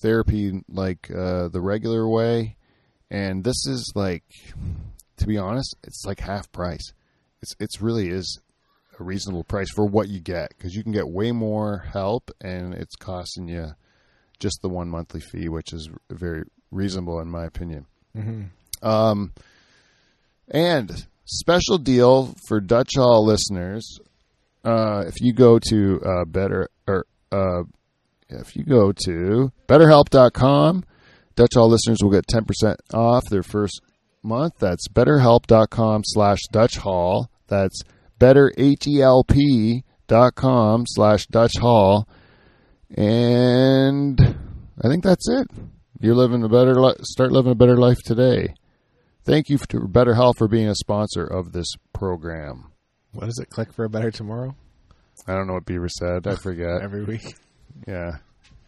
therapy 0.00 0.62
like 0.68 1.10
uh, 1.10 1.48
the 1.48 1.60
regular 1.60 2.08
way, 2.08 2.54
and 3.10 3.42
this 3.42 3.66
is 3.66 3.90
like, 3.96 4.22
to 5.16 5.26
be 5.26 5.36
honest, 5.36 5.74
it's 5.82 6.04
like 6.06 6.20
half 6.20 6.52
price. 6.52 6.92
It's 7.42 7.56
it's 7.58 7.82
really 7.82 8.08
is 8.08 8.38
a 9.00 9.02
reasonable 9.02 9.42
price 9.42 9.72
for 9.74 9.84
what 9.84 10.06
you 10.06 10.20
get 10.20 10.50
because 10.50 10.76
you 10.76 10.84
can 10.84 10.92
get 10.92 11.08
way 11.08 11.32
more 11.32 11.78
help, 11.92 12.30
and 12.40 12.72
it's 12.72 12.94
costing 12.94 13.48
you 13.48 13.72
just 14.38 14.60
the 14.62 14.68
one 14.68 14.88
monthly 14.88 15.20
fee, 15.20 15.48
which 15.48 15.72
is 15.72 15.88
very 16.10 16.44
reasonable 16.70 17.20
in 17.20 17.28
my 17.28 17.44
opinion. 17.44 17.86
Um, 18.82 19.32
and 20.48 21.06
special 21.24 21.78
deal 21.78 22.34
for 22.48 22.60
Dutch 22.60 22.92
Hall 22.96 23.24
listeners. 23.24 23.98
Uh, 24.64 25.04
if 25.06 25.20
you 25.20 25.32
go 25.32 25.58
to 25.70 26.00
uh, 26.04 26.24
better 26.24 26.68
or 26.86 27.06
uh, 27.32 27.62
if 28.28 28.56
you 28.56 28.64
go 28.64 28.92
to 29.04 29.52
betterhelp.com, 29.68 30.84
Dutch 31.36 31.54
Hall 31.54 31.68
listeners 31.68 31.98
will 32.02 32.10
get 32.10 32.26
10% 32.26 32.76
off 32.94 33.24
their 33.30 33.42
first 33.42 33.80
month. 34.22 34.54
That's 34.58 34.88
betterhelp.com 34.88 36.02
slash 36.04 36.40
Dutch 36.50 36.78
Hall. 36.78 37.30
That's 37.46 37.82
betterhelp.com 38.18 40.84
slash 40.86 41.26
Dutch 41.26 41.58
Hall. 41.58 42.08
And 42.94 44.20
I 44.82 44.88
think 44.88 45.04
that's 45.04 45.28
it. 45.28 45.48
You're 46.00 46.14
living 46.14 46.42
a 46.44 46.48
better 46.48 46.74
li- 46.80 46.94
start 47.02 47.32
living 47.32 47.52
a 47.52 47.56
better 47.56 47.76
life 47.76 47.98
today. 48.04 48.54
Thank 49.24 49.48
you 49.48 49.58
to 49.58 49.78
BetterHelp 49.80 50.34
for 50.38 50.46
being 50.46 50.68
a 50.68 50.74
sponsor 50.74 51.24
of 51.24 51.52
this 51.52 51.66
program. 51.92 52.70
What 53.12 53.28
is 53.28 53.38
it? 53.42 53.50
Click 53.50 53.72
for 53.72 53.84
a 53.84 53.88
better 53.88 54.10
tomorrow 54.10 54.54
I 55.26 55.32
don't 55.32 55.46
know 55.46 55.54
what 55.54 55.64
Beaver 55.64 55.88
said. 55.88 56.26
I 56.26 56.36
forget. 56.36 56.80
every 56.82 57.04
week. 57.04 57.34
Yeah. 57.88 58.18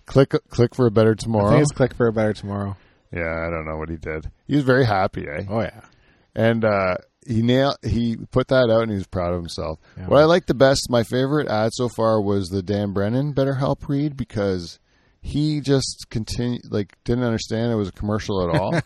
Click 0.06 0.32
click 0.48 0.74
for 0.74 0.86
a 0.86 0.90
better 0.90 1.12
I 1.12 1.22
tomorrow. 1.22 1.50
think 1.50 1.62
it's 1.62 1.72
click 1.72 1.94
for 1.94 2.06
a 2.08 2.12
better 2.12 2.32
tomorrow. 2.32 2.76
Yeah, 3.12 3.46
I 3.46 3.50
don't 3.50 3.66
know 3.66 3.76
what 3.76 3.90
he 3.90 3.96
did. 3.96 4.30
He 4.46 4.54
was 4.56 4.64
very 4.64 4.84
happy, 4.86 5.26
eh? 5.28 5.44
Oh 5.48 5.60
yeah. 5.60 5.82
And 6.34 6.64
uh, 6.64 6.96
he 7.28 7.42
nailed. 7.42 7.76
He 7.82 8.16
put 8.16 8.48
that 8.48 8.70
out, 8.70 8.82
and 8.82 8.90
he 8.90 8.96
was 8.96 9.06
proud 9.06 9.32
of 9.32 9.40
himself. 9.40 9.78
Yeah. 9.96 10.06
What 10.06 10.20
I 10.20 10.24
liked 10.24 10.46
the 10.46 10.54
best, 10.54 10.88
my 10.90 11.02
favorite 11.02 11.48
ad 11.48 11.72
so 11.74 11.88
far 11.88 12.20
was 12.20 12.48
the 12.48 12.62
Dan 12.62 12.92
Brennan 12.92 13.32
Better 13.32 13.54
Help 13.54 13.88
read 13.88 14.16
because 14.16 14.78
he 15.20 15.60
just 15.60 16.06
continued, 16.10 16.62
like, 16.70 16.96
didn't 17.04 17.24
understand 17.24 17.70
it 17.70 17.76
was 17.76 17.88
a 17.88 17.92
commercial 17.92 18.48
at 18.48 18.58
all, 18.58 18.80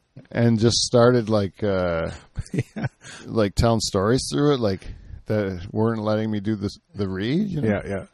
and 0.30 0.60
just 0.60 0.76
started 0.78 1.28
like, 1.28 1.62
uh, 1.64 2.10
like 3.26 3.56
telling 3.56 3.80
stories 3.80 4.28
through 4.32 4.54
it, 4.54 4.60
like 4.60 4.86
that 5.26 5.66
weren't 5.72 6.02
letting 6.02 6.30
me 6.30 6.40
do 6.40 6.54
this 6.54 6.76
the 6.94 7.08
read. 7.08 7.48
You 7.48 7.62
know? 7.62 7.68
Yeah, 7.68 7.82
yeah. 7.88 8.06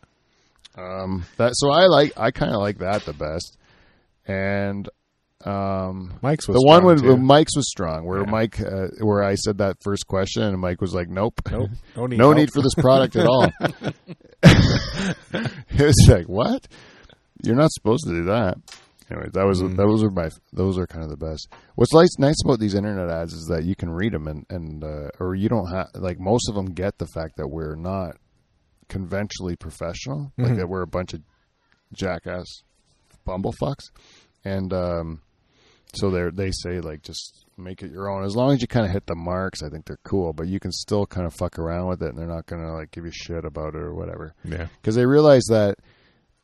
Um, 0.77 1.25
that 1.37 1.53
so 1.55 1.71
I 1.71 1.87
like 1.87 2.13
I 2.17 2.31
kind 2.31 2.53
of 2.53 2.61
like 2.61 2.79
that 2.79 3.05
the 3.05 3.13
best, 3.13 3.59
and 4.27 4.89
um, 5.45 6.19
Mike's 6.23 6.49
was 6.49 6.57
the 6.57 6.67
one 6.67 6.85
with 6.85 7.01
too. 7.03 7.17
Mike's 7.17 7.55
was 7.57 7.69
strong. 7.71 8.05
Where 8.07 8.21
Yeah. 8.25 8.31
Mike, 8.31 8.61
uh, 8.61 8.89
where 9.01 9.23
I 9.23 9.35
said 9.37 9.59
that 9.59 9.77
first 9.83 10.07
question, 10.07 10.43
and 10.43 10.59
Mike 10.61 10.81
was 10.81 10.95
like, 10.95 11.09
"Nope, 11.09 11.41
Nope. 11.51 11.71
No 11.97 12.07
need. 12.07 12.19
no 12.19 12.33
need 12.33 12.51
for 12.53 12.61
this 12.63 12.75
product 12.75 13.15
at 13.17 13.27
all." 13.27 13.49
it 14.43 15.53
was 15.87 16.07
like, 16.09 16.27
"What? 16.29 16.67
You're 17.43 17.57
not 17.57 17.71
supposed 17.73 18.05
to 18.07 18.11
do 18.11 18.25
that." 18.25 18.57
Anyway, 19.11 19.29
that 19.33 19.47
was 19.47 19.63
Mm. 19.63 19.77
those 19.77 20.03
are 20.05 20.11
my 20.11 20.29
those 20.53 20.77
are 20.77 20.87
kind 20.87 21.05
of 21.05 21.11
the 21.11 21.17
best. 21.17 21.49
What's 21.77 21.95
nice 21.95 22.11
nice 22.19 22.37
about 22.45 22.59
these 22.59 22.75
internet 22.75 23.09
ads 23.11 23.33
is 23.33 23.47
that 23.47 23.65
you 23.65 23.75
can 23.75 23.91
read 23.91 24.13
them 24.13 24.27
and 24.27 24.45
and 24.51 24.85
uh, 24.85 25.09
or 25.21 25.35
you 25.35 25.49
don't 25.49 25.71
have 25.73 25.87
like 25.95 26.19
most 26.21 26.49
of 26.49 26.55
them 26.55 26.67
get 26.75 26.99
the 26.99 27.07
fact 27.15 27.37
that 27.37 27.49
we're 27.49 27.75
not 27.77 28.17
conventionally 28.89 29.57
professional, 29.57 30.33
like 30.37 30.53
Mhm. 30.53 30.57
that 30.57 30.69
we're 30.69 30.83
a 30.83 30.87
bunch 30.87 31.15
of 31.15 31.21
jackass 31.95 32.45
bumblefucks, 33.27 33.85
and 34.45 34.73
um, 34.75 35.21
so 35.95 36.11
they 36.11 36.31
they 36.31 36.51
say 36.53 36.81
like 36.81 37.03
just 37.03 37.45
make 37.57 37.83
it 37.83 37.91
your 37.91 38.09
own 38.11 38.25
as 38.25 38.37
long 38.37 38.53
as 38.55 38.61
you 38.61 38.69
kind 38.69 38.87
of 38.87 38.93
hit 38.93 39.07
the 39.07 39.15
marks. 39.15 39.63
I 39.63 39.69
think 39.69 39.87
they're 39.87 39.99
cool, 40.05 40.33
but 40.33 40.47
you 40.47 40.61
can 40.61 40.71
still 40.73 41.07
kind 41.07 41.27
of 41.27 41.35
fuck 41.35 41.59
around 41.59 41.89
with 41.89 42.03
it, 42.03 42.11
and 42.11 42.19
they're 42.19 42.27
not 42.27 42.47
gonna 42.47 42.73
like 42.75 42.91
give 42.91 43.05
you 43.05 43.13
shit 43.13 43.45
about 43.45 43.75
it 43.75 43.81
or 43.81 43.95
whatever 43.95 44.35
Yeah. 44.45 44.67
because 44.81 44.95
they 44.95 45.07
realize 45.07 45.45
that 45.51 45.77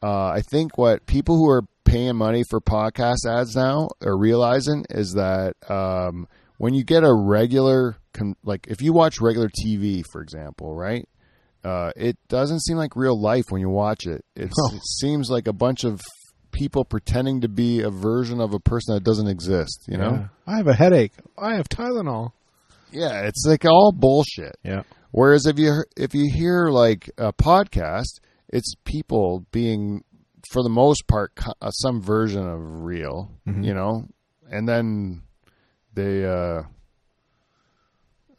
uh, 0.03 0.27
I 0.29 0.43
think 0.43 0.77
what 0.77 1.07
people 1.07 1.37
who 1.37 1.49
are 1.49 1.63
paying 1.85 2.17
money 2.17 2.43
for 2.51 2.61
podcast 2.61 3.27
ads 3.29 3.55
now 3.55 3.89
are 4.05 4.17
realizing 4.19 4.85
is 4.91 5.13
that 5.13 5.55
um, 5.71 6.27
when 6.59 6.75
you 6.75 6.83
get 6.85 7.05
a 7.05 7.13
regular, 7.15 7.97
con- 8.13 8.37
like 8.45 8.67
if 8.69 8.83
you 8.83 8.93
watch 8.93 9.21
regular 9.21 9.49
TV, 9.49 10.03
for 10.13 10.21
example, 10.21 10.75
right? 10.75 11.09
Uh, 11.63 11.91
it 11.97 12.19
doesn't 12.29 12.61
seem 12.61 12.77
like 12.77 12.95
real 12.97 13.19
life 13.19 13.45
when 13.49 13.61
you 13.63 13.71
watch 13.71 14.07
it. 14.07 14.23
No. 14.37 14.45
It 14.47 14.83
seems 15.01 15.31
like 15.31 15.47
a 15.47 15.53
bunch 15.55 15.85
of 15.85 16.01
people 16.55 16.85
pretending 16.85 17.43
to 17.43 17.49
be 17.49 17.83
a 17.83 17.91
version 17.91 18.41
of 18.41 18.55
a 18.55 18.61
person 18.61 18.95
that 18.95 19.05
doesn't 19.05 19.27
exist. 19.29 19.85
You 19.89 19.99
know? 19.99 20.11
Yeah. 20.13 20.29
I 20.47 20.57
have 20.57 20.69
a 20.69 20.75
headache. 20.75 21.13
I 21.37 21.55
have 21.57 21.69
Tylenol. 21.69 22.33
Yeah, 22.91 23.23
it's 23.27 23.45
like 23.47 23.65
all 23.67 23.93
bullshit. 23.93 24.57
Yeah. 24.63 24.85
Whereas 25.11 25.47
if 25.47 25.59
you 25.59 25.83
if 25.97 26.15
you 26.15 26.31
hear 26.33 26.69
like 26.69 27.11
a 27.19 27.33
podcast, 27.33 28.21
it's 28.49 28.75
people 28.85 29.45
being, 29.53 30.05
for 30.51 30.63
the 30.63 30.69
most 30.69 31.07
part, 31.09 31.33
uh, 31.61 31.71
some 31.71 32.01
version 32.01 32.47
of 32.49 32.83
real, 32.83 33.31
Mhm. 33.47 33.65
you 33.65 33.75
know, 33.75 34.07
and 34.51 34.69
then 34.69 35.23
they. 35.93 36.25
uh 36.25 36.63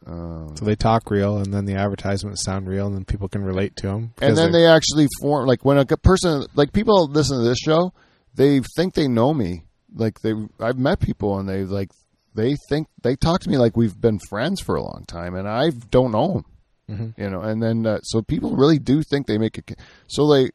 uh, 0.06 0.54
So 0.54 0.64
they 0.64 0.76
talk 0.76 1.10
real, 1.10 1.38
and 1.38 1.52
then 1.52 1.64
the 1.64 1.74
advertisements 1.74 2.44
sound 2.44 2.68
real, 2.68 2.86
and 2.86 2.94
then 2.94 3.04
people 3.04 3.28
can 3.28 3.42
relate 3.42 3.74
to 3.76 3.88
them. 3.88 4.12
and 4.20 4.36
then 4.36 4.52
they 4.52 4.66
actually 4.66 5.08
form 5.20 5.46
like 5.46 5.64
when 5.64 5.78
a 5.78 5.84
person 5.84 6.46
like 6.54 6.72
people 6.72 7.08
listen 7.08 7.38
to 7.38 7.44
this 7.44 7.58
show, 7.58 7.92
they 8.36 8.60
think 8.76 8.94
they 8.94 9.08
know 9.08 9.34
me. 9.34 9.64
Like 9.94 10.20
they, 10.20 10.34
I've 10.60 10.78
met 10.78 11.00
people 11.00 11.38
and 11.38 11.48
they 11.48 11.64
like 11.64 11.90
they 12.34 12.56
think 12.68 12.88
they 13.02 13.16
talk 13.16 13.40
to 13.40 13.48
me 13.50 13.56
like 13.56 13.76
we've 13.76 13.98
been 14.00 14.18
friends 14.28 14.60
for 14.60 14.76
a 14.76 14.82
long 14.82 15.04
time, 15.06 15.34
and 15.34 15.48
I 15.48 15.70
don't 15.90 16.12
know 16.12 16.32
them. 16.34 16.44
Mhm. 16.88 17.18
you 17.18 17.28
know 17.28 17.40
and 17.40 17.60
then 17.60 17.84
uh, 17.84 17.98
so 18.04 18.22
people 18.22 18.54
really 18.54 18.78
do 18.78 19.02
think 19.02 19.26
they 19.26 19.38
make 19.38 19.58
it 19.58 19.76
so 20.06 20.32
they 20.32 20.50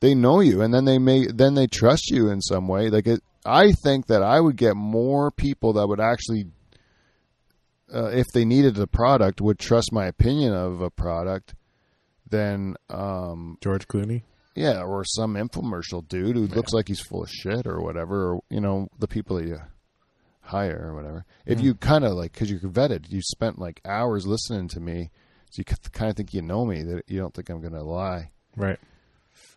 they 0.00 0.14
know 0.14 0.40
you 0.40 0.60
and 0.60 0.74
then 0.74 0.84
they 0.84 0.98
may 0.98 1.26
then 1.26 1.54
they 1.54 1.66
trust 1.66 2.10
you 2.10 2.28
in 2.28 2.42
some 2.42 2.68
way 2.68 2.90
like 2.90 3.06
it, 3.06 3.22
i 3.46 3.72
think 3.72 4.06
that 4.08 4.22
i 4.22 4.38
would 4.38 4.56
get 4.56 4.76
more 4.76 5.30
people 5.30 5.72
that 5.72 5.86
would 5.88 5.98
actually 5.98 6.44
uh, 7.94 8.08
if 8.08 8.26
they 8.34 8.44
needed 8.44 8.78
a 8.78 8.86
product 8.86 9.40
would 9.40 9.58
trust 9.58 9.90
my 9.90 10.04
opinion 10.04 10.52
of 10.52 10.82
a 10.82 10.90
product 10.90 11.54
than 12.28 12.76
um 12.90 13.56
George 13.62 13.88
Clooney. 13.88 14.22
Yeah 14.60 14.82
or 14.82 15.04
some 15.04 15.34
infomercial 15.34 16.06
dude 16.08 16.36
who 16.36 16.46
looks 16.46 16.72
like 16.72 16.88
he's 16.88 17.00
full 17.00 17.22
of 17.24 17.30
shit 17.30 17.66
or 17.66 17.80
whatever 17.80 18.32
or 18.34 18.40
you 18.50 18.60
know 18.60 18.88
the 18.98 19.08
people 19.08 19.36
that 19.36 19.46
you 19.46 19.58
hire 20.40 20.88
or 20.88 20.94
whatever 20.94 21.24
if 21.46 21.60
you 21.60 21.74
kind 21.74 22.04
of 22.04 22.12
like 22.12 22.32
because 22.32 22.50
you're 22.50 22.60
vetted 22.60 23.04
you 23.10 23.20
spent 23.22 23.58
like 23.58 23.80
hours 23.84 24.26
listening 24.26 24.66
to 24.68 24.80
me 24.80 25.10
so 25.50 25.60
you 25.60 25.64
kind 25.92 26.10
of 26.10 26.16
think 26.16 26.34
you 26.34 26.42
know 26.42 26.64
me 26.64 26.82
that 26.82 27.02
you 27.06 27.18
don't 27.18 27.34
think 27.34 27.48
i'm 27.50 27.60
gonna 27.60 27.82
lie 27.84 28.30
Right. 28.56 28.78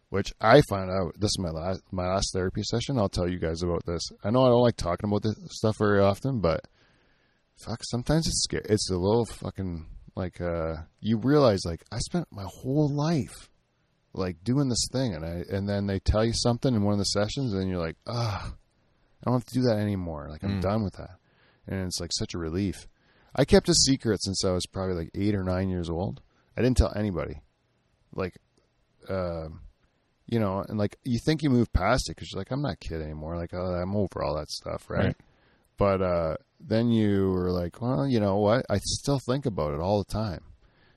which 0.10 0.32
I 0.40 0.62
found 0.70 0.92
out. 0.92 1.20
This 1.20 1.30
is 1.32 1.40
my 1.40 1.50
last 1.50 1.82
my 1.92 2.08
last 2.08 2.30
therapy 2.32 2.62
session. 2.64 3.00
I'll 3.00 3.10
tell 3.10 3.28
you 3.28 3.40
guys 3.40 3.64
about 3.64 3.84
this. 3.88 4.04
I 4.24 4.30
know 4.30 4.44
I 4.46 4.50
don't 4.50 4.62
like 4.62 4.78
talking 4.78 5.10
about 5.10 5.24
this 5.24 5.36
stuff 5.50 5.78
very 5.80 6.00
often, 6.00 6.40
but 6.42 6.62
fuck, 7.66 7.80
sometimes 7.84 8.28
it's 8.28 8.44
scary. 8.44 8.66
It's 8.70 8.92
a 8.92 8.96
little 8.98 9.26
fucking 9.26 9.88
like 10.16 10.40
uh, 10.40 10.76
you 11.00 11.18
realize 11.18 11.62
like 11.66 11.84
I 11.92 11.98
spent 11.98 12.28
my 12.32 12.46
whole 12.46 12.88
life 12.94 13.50
like 14.14 14.44
doing 14.44 14.70
this 14.70 14.88
thing, 14.92 15.14
and 15.16 15.26
I 15.26 15.44
and 15.50 15.68
then 15.68 15.88
they 15.88 16.00
tell 16.00 16.24
you 16.26 16.34
something 16.34 16.74
in 16.74 16.84
one 16.84 16.94
of 16.94 17.00
the 17.00 17.06
sessions, 17.06 17.54
and 17.54 17.70
you're 17.70 17.80
like, 17.80 17.98
ah, 18.08 18.54
I 18.54 19.24
don't 19.26 19.34
have 19.34 19.46
to 19.46 19.54
do 19.54 19.62
that 19.64 19.78
anymore. 19.80 20.28
Like 20.30 20.44
I'm 20.44 20.60
Mm. 20.60 20.62
done 20.62 20.84
with 20.84 20.94
that, 20.96 21.18
and 21.68 21.86
it's 21.86 22.00
like 22.00 22.12
such 22.14 22.34
a 22.34 22.38
relief. 22.38 22.88
I 23.36 23.46
kept 23.46 23.70
a 23.70 23.74
secret 23.74 24.22
since 24.22 24.46
I 24.46 24.52
was 24.52 24.66
probably 24.68 24.96
like 24.96 25.12
eight 25.16 25.34
or 25.34 25.44
nine 25.44 25.70
years 25.70 25.90
old. 25.90 26.22
I 26.56 26.62
didn't 26.62 26.78
tell 26.78 26.94
anybody. 26.96 27.42
Like, 28.14 28.38
um, 29.10 29.62
you 30.28 30.40
know, 30.40 30.64
and 30.68 30.78
like 30.78 30.98
you 31.04 31.20
think 31.26 31.42
you 31.42 31.50
move 31.50 31.74
past 31.74 32.10
it 32.10 32.16
because 32.16 32.32
you're 32.32 32.40
like, 32.42 32.52
I'm 32.52 32.62
not 32.62 32.80
kid 32.80 33.02
anymore. 33.02 33.36
Like, 33.36 33.54
oh, 33.54 33.74
I'm 33.74 33.96
over 33.96 34.22
all 34.24 34.36
that 34.36 34.52
stuff, 34.52 34.88
right? 34.90 35.06
Right. 35.06 35.18
But 35.78 36.02
uh, 36.04 36.36
then 36.60 36.90
you 36.92 37.32
were 37.32 37.50
like, 37.52 37.82
well, 37.82 38.08
you 38.08 38.20
know 38.20 38.38
what? 38.38 38.66
I 38.70 38.78
still 38.84 39.18
think 39.20 39.48
about 39.48 39.74
it 39.74 39.80
all 39.80 39.98
the 40.04 40.14
time. 40.14 40.44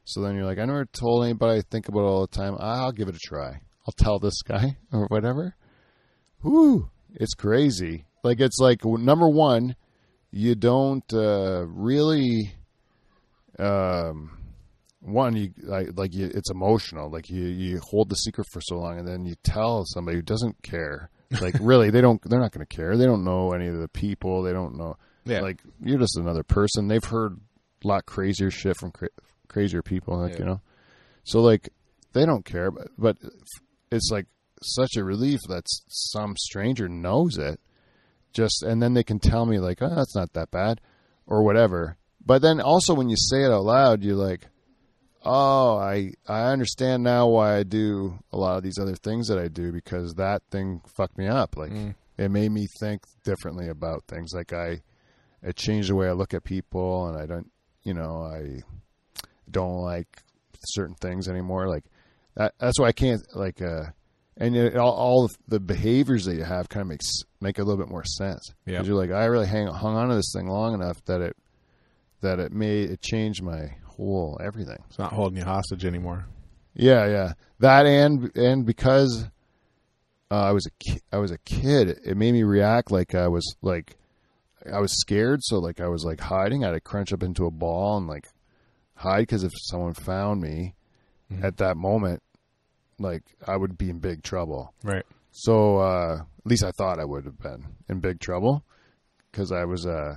So 0.07 0.21
then 0.21 0.37
you're 0.37 0.45
like, 0.45 0.59
I 0.59 0.65
never 0.65 0.85
told 0.85 1.25
anybody 1.25 1.59
I 1.59 1.63
think 1.69 1.89
about 1.89 2.01
it 2.01 2.05
all 2.05 2.21
the 2.21 2.29
time. 2.29 2.57
I'll 2.61 2.93
give 2.93 3.09
it 3.09 3.17
a 3.17 3.19
try. 3.19 3.61
I'll 3.87 3.95
tell 3.97 4.21
this 4.21 4.41
guy 4.43 4.77
or 4.93 5.07
whatever. 5.09 5.57
Whoo, 6.43 6.89
it's 7.13 7.35
crazy. 7.35 8.05
Like 8.23 8.41
it's 8.41 8.59
like 8.61 8.85
number 8.85 9.29
one, 9.29 9.75
you 10.31 10.55
don't 10.55 11.05
uh, 11.13 11.67
really. 11.67 12.55
Um, 13.59 14.39
one, 15.01 15.37
you 15.37 15.51
like, 15.63 15.89
like 15.97 16.15
you, 16.15 16.31
it's 16.33 16.51
emotional. 16.51 17.11
Like 17.11 17.29
you, 17.29 17.45
you 17.45 17.81
hold 17.81 18.09
the 18.09 18.17
secret 18.17 18.47
for 18.53 18.61
so 18.61 18.77
long, 18.77 18.99
and 18.99 19.09
then 19.09 19.25
you 19.25 19.35
tell 19.43 19.85
somebody 19.87 20.19
who 20.19 20.23
doesn't 20.23 20.63
care. 20.63 21.11
Like 21.41 21.57
really, 21.61 21.91
they 21.91 22.01
don't. 22.01 22.21
They're 22.29 22.41
not 22.41 22.53
going 22.53 22.67
to 22.67 22.77
care. 22.77 22.97
They 22.97 23.07
don't 23.07 23.25
know 23.25 23.53
any 23.53 23.67
of 23.67 23.79
the 23.79 23.89
people. 23.89 24.43
They 24.43 24.53
don't 24.53 24.77
know. 24.77 24.97
Yeah. 25.25 25.41
Like 25.41 25.61
you're 25.83 25.99
just 25.99 26.17
another 26.17 26.45
person. 26.45 26.87
They've 26.87 27.03
heard 27.03 27.41
a 27.85 27.89
lot 27.89 28.07
crazier 28.07 28.51
shit 28.51 28.77
from 28.77 28.93
crazier 29.49 29.83
people. 29.83 30.19
Like 30.19 30.33
Yeah. 30.35 30.39
you 30.39 30.45
know, 30.45 30.61
so 31.25 31.41
like 31.41 31.69
they 32.13 32.25
don't 32.27 32.45
care. 32.45 32.71
But 32.71 32.89
but 32.99 33.17
it's 33.91 34.11
like 34.11 34.27
such 34.63 34.97
a 34.97 35.05
relief 35.05 35.41
that 35.49 35.65
some 35.89 36.35
stranger 36.37 36.89
knows 36.89 37.37
it. 37.39 37.61
Just 38.33 38.63
and 38.63 38.83
then 38.83 38.95
they 38.95 39.03
can 39.05 39.19
tell 39.19 39.47
me 39.47 39.59
like, 39.59 39.81
oh, 39.81 39.95
that's 39.95 40.15
not 40.15 40.33
that 40.35 40.51
bad, 40.51 40.81
or 41.27 41.43
whatever. 41.43 41.97
But 42.25 42.43
then 42.43 42.61
also 42.61 42.93
when 42.95 43.09
you 43.09 43.17
say 43.17 43.45
it 43.45 43.51
out 43.53 43.65
loud, 43.65 44.03
you're 44.03 44.17
like, 44.17 44.47
oh, 45.25 45.77
I 45.79 46.13
I 46.29 46.53
understand 46.53 47.03
now 47.03 47.29
why 47.29 47.57
I 47.57 47.63
do 47.63 48.19
a 48.33 48.37
lot 48.37 48.57
of 48.57 48.63
these 48.63 48.79
other 48.79 48.95
things 48.97 49.29
that 49.29 49.39
I 49.39 49.49
do 49.49 49.73
because 49.73 50.15
that 50.15 50.43
thing 50.51 50.81
fucked 50.97 51.19
me 51.19 51.27
up. 51.29 51.57
Like 51.57 51.73
Mm. 51.73 51.95
it 52.19 52.31
made 52.31 52.51
me 52.53 52.67
think 52.81 53.03
differently 53.25 53.69
about 53.69 54.05
things. 54.09 54.33
Like 54.35 54.53
I, 54.53 54.83
it 55.43 55.57
changed 55.57 55.91
the 55.91 55.95
way 55.95 56.09
I 56.09 56.13
look 56.13 56.35
at 56.35 56.45
people, 56.45 57.07
and 57.09 57.17
I 57.19 57.27
don't, 57.27 57.51
you 57.85 57.95
know, 57.95 58.23
I 58.23 58.63
don't 59.51 59.83
like 59.83 60.23
certain 60.65 60.95
things 60.97 61.29
anymore. 61.29 61.69
Like 61.69 61.85
that, 62.37 62.55
that's 62.59 62.79
why 62.79 62.89
I 62.89 62.93
can't 62.93 63.23
like, 63.35 63.61
uh, 63.63 63.85
and 64.37 64.55
it, 64.57 64.77
all, 64.77 64.93
all 64.93 65.31
the 65.49 65.61
behaviors 65.61 66.25
that 66.27 66.37
you 66.37 66.45
have 66.45 66.69
kind 66.69 66.83
of 66.83 66.89
makes 66.89 67.23
make 67.41 67.59
a 67.59 67.63
little 67.63 67.83
bit 67.83 67.91
more 67.91 68.05
sense. 68.05 68.53
Yeah. 68.67 68.73
because 68.73 68.89
you're 68.89 68.97
like, 68.97 69.11
I 69.11 69.27
really 69.27 69.47
hang 69.47 69.67
hung 69.67 69.97
on 69.97 70.09
to 70.09 70.15
this 70.15 70.33
thing 70.35 70.47
long 70.47 70.75
enough 70.75 71.03
that 71.07 71.21
it 71.21 71.37
that 72.21 72.39
it 72.39 72.53
made 72.53 72.91
it 72.91 73.01
changed 73.01 73.43
my 73.43 73.71
whole 73.85 74.39
everything. 74.43 74.79
It's 74.89 74.99
not 74.99 75.13
holding 75.13 75.39
you 75.39 75.45
hostage 75.45 75.85
anymore. 75.85 76.27
Yeah, 76.75 77.07
yeah. 77.07 77.33
That 77.61 77.87
and 77.87 78.37
and 78.37 78.67
because 78.67 79.25
uh, 80.31 80.35
I 80.35 80.53
was 80.53 80.67
a 80.67 80.71
ki- 80.79 81.01
I 81.13 81.19
was 81.19 81.31
a 81.31 81.39
kid, 81.39 82.01
it 82.05 82.17
made 82.17 82.33
me 82.33 82.43
react 82.43 82.91
like 82.91 83.15
I 83.15 83.29
was 83.29 83.57
like 83.63 83.97
I 84.71 84.81
was 84.81 84.93
scared. 85.01 85.41
So 85.43 85.59
like 85.59 85.81
I 85.81 85.89
was 85.89 86.05
like 86.05 86.21
hiding. 86.21 86.65
I'd 86.65 86.85
crunch 86.85 87.13
up 87.13 87.23
into 87.23 87.47
a 87.47 87.51
ball 87.51 87.97
and 87.97 88.07
like 88.07 88.29
hide 88.97 89.21
because 89.21 89.45
if 89.45 89.53
someone 89.55 89.95
found 89.95 90.41
me 90.41 90.75
Mhm. 91.31 91.43
at 91.45 91.57
that 91.59 91.77
moment, 91.77 92.23
like 92.99 93.23
I 93.47 93.57
would 93.57 93.77
be 93.77 93.91
in 93.91 93.99
big 93.99 94.23
trouble. 94.23 94.73
Right. 94.85 95.05
So 95.33 95.79
uh, 95.79 96.21
at 96.23 96.47
least 96.47 96.65
I 96.65 96.71
thought 96.73 96.99
I 97.01 97.05
would 97.05 97.25
have 97.25 97.39
been 97.39 97.65
in 97.89 98.01
big 98.01 98.21
trouble 98.21 98.65
because 99.31 99.53
I 99.53 99.65
was 99.65 99.85
uh, 99.87 100.17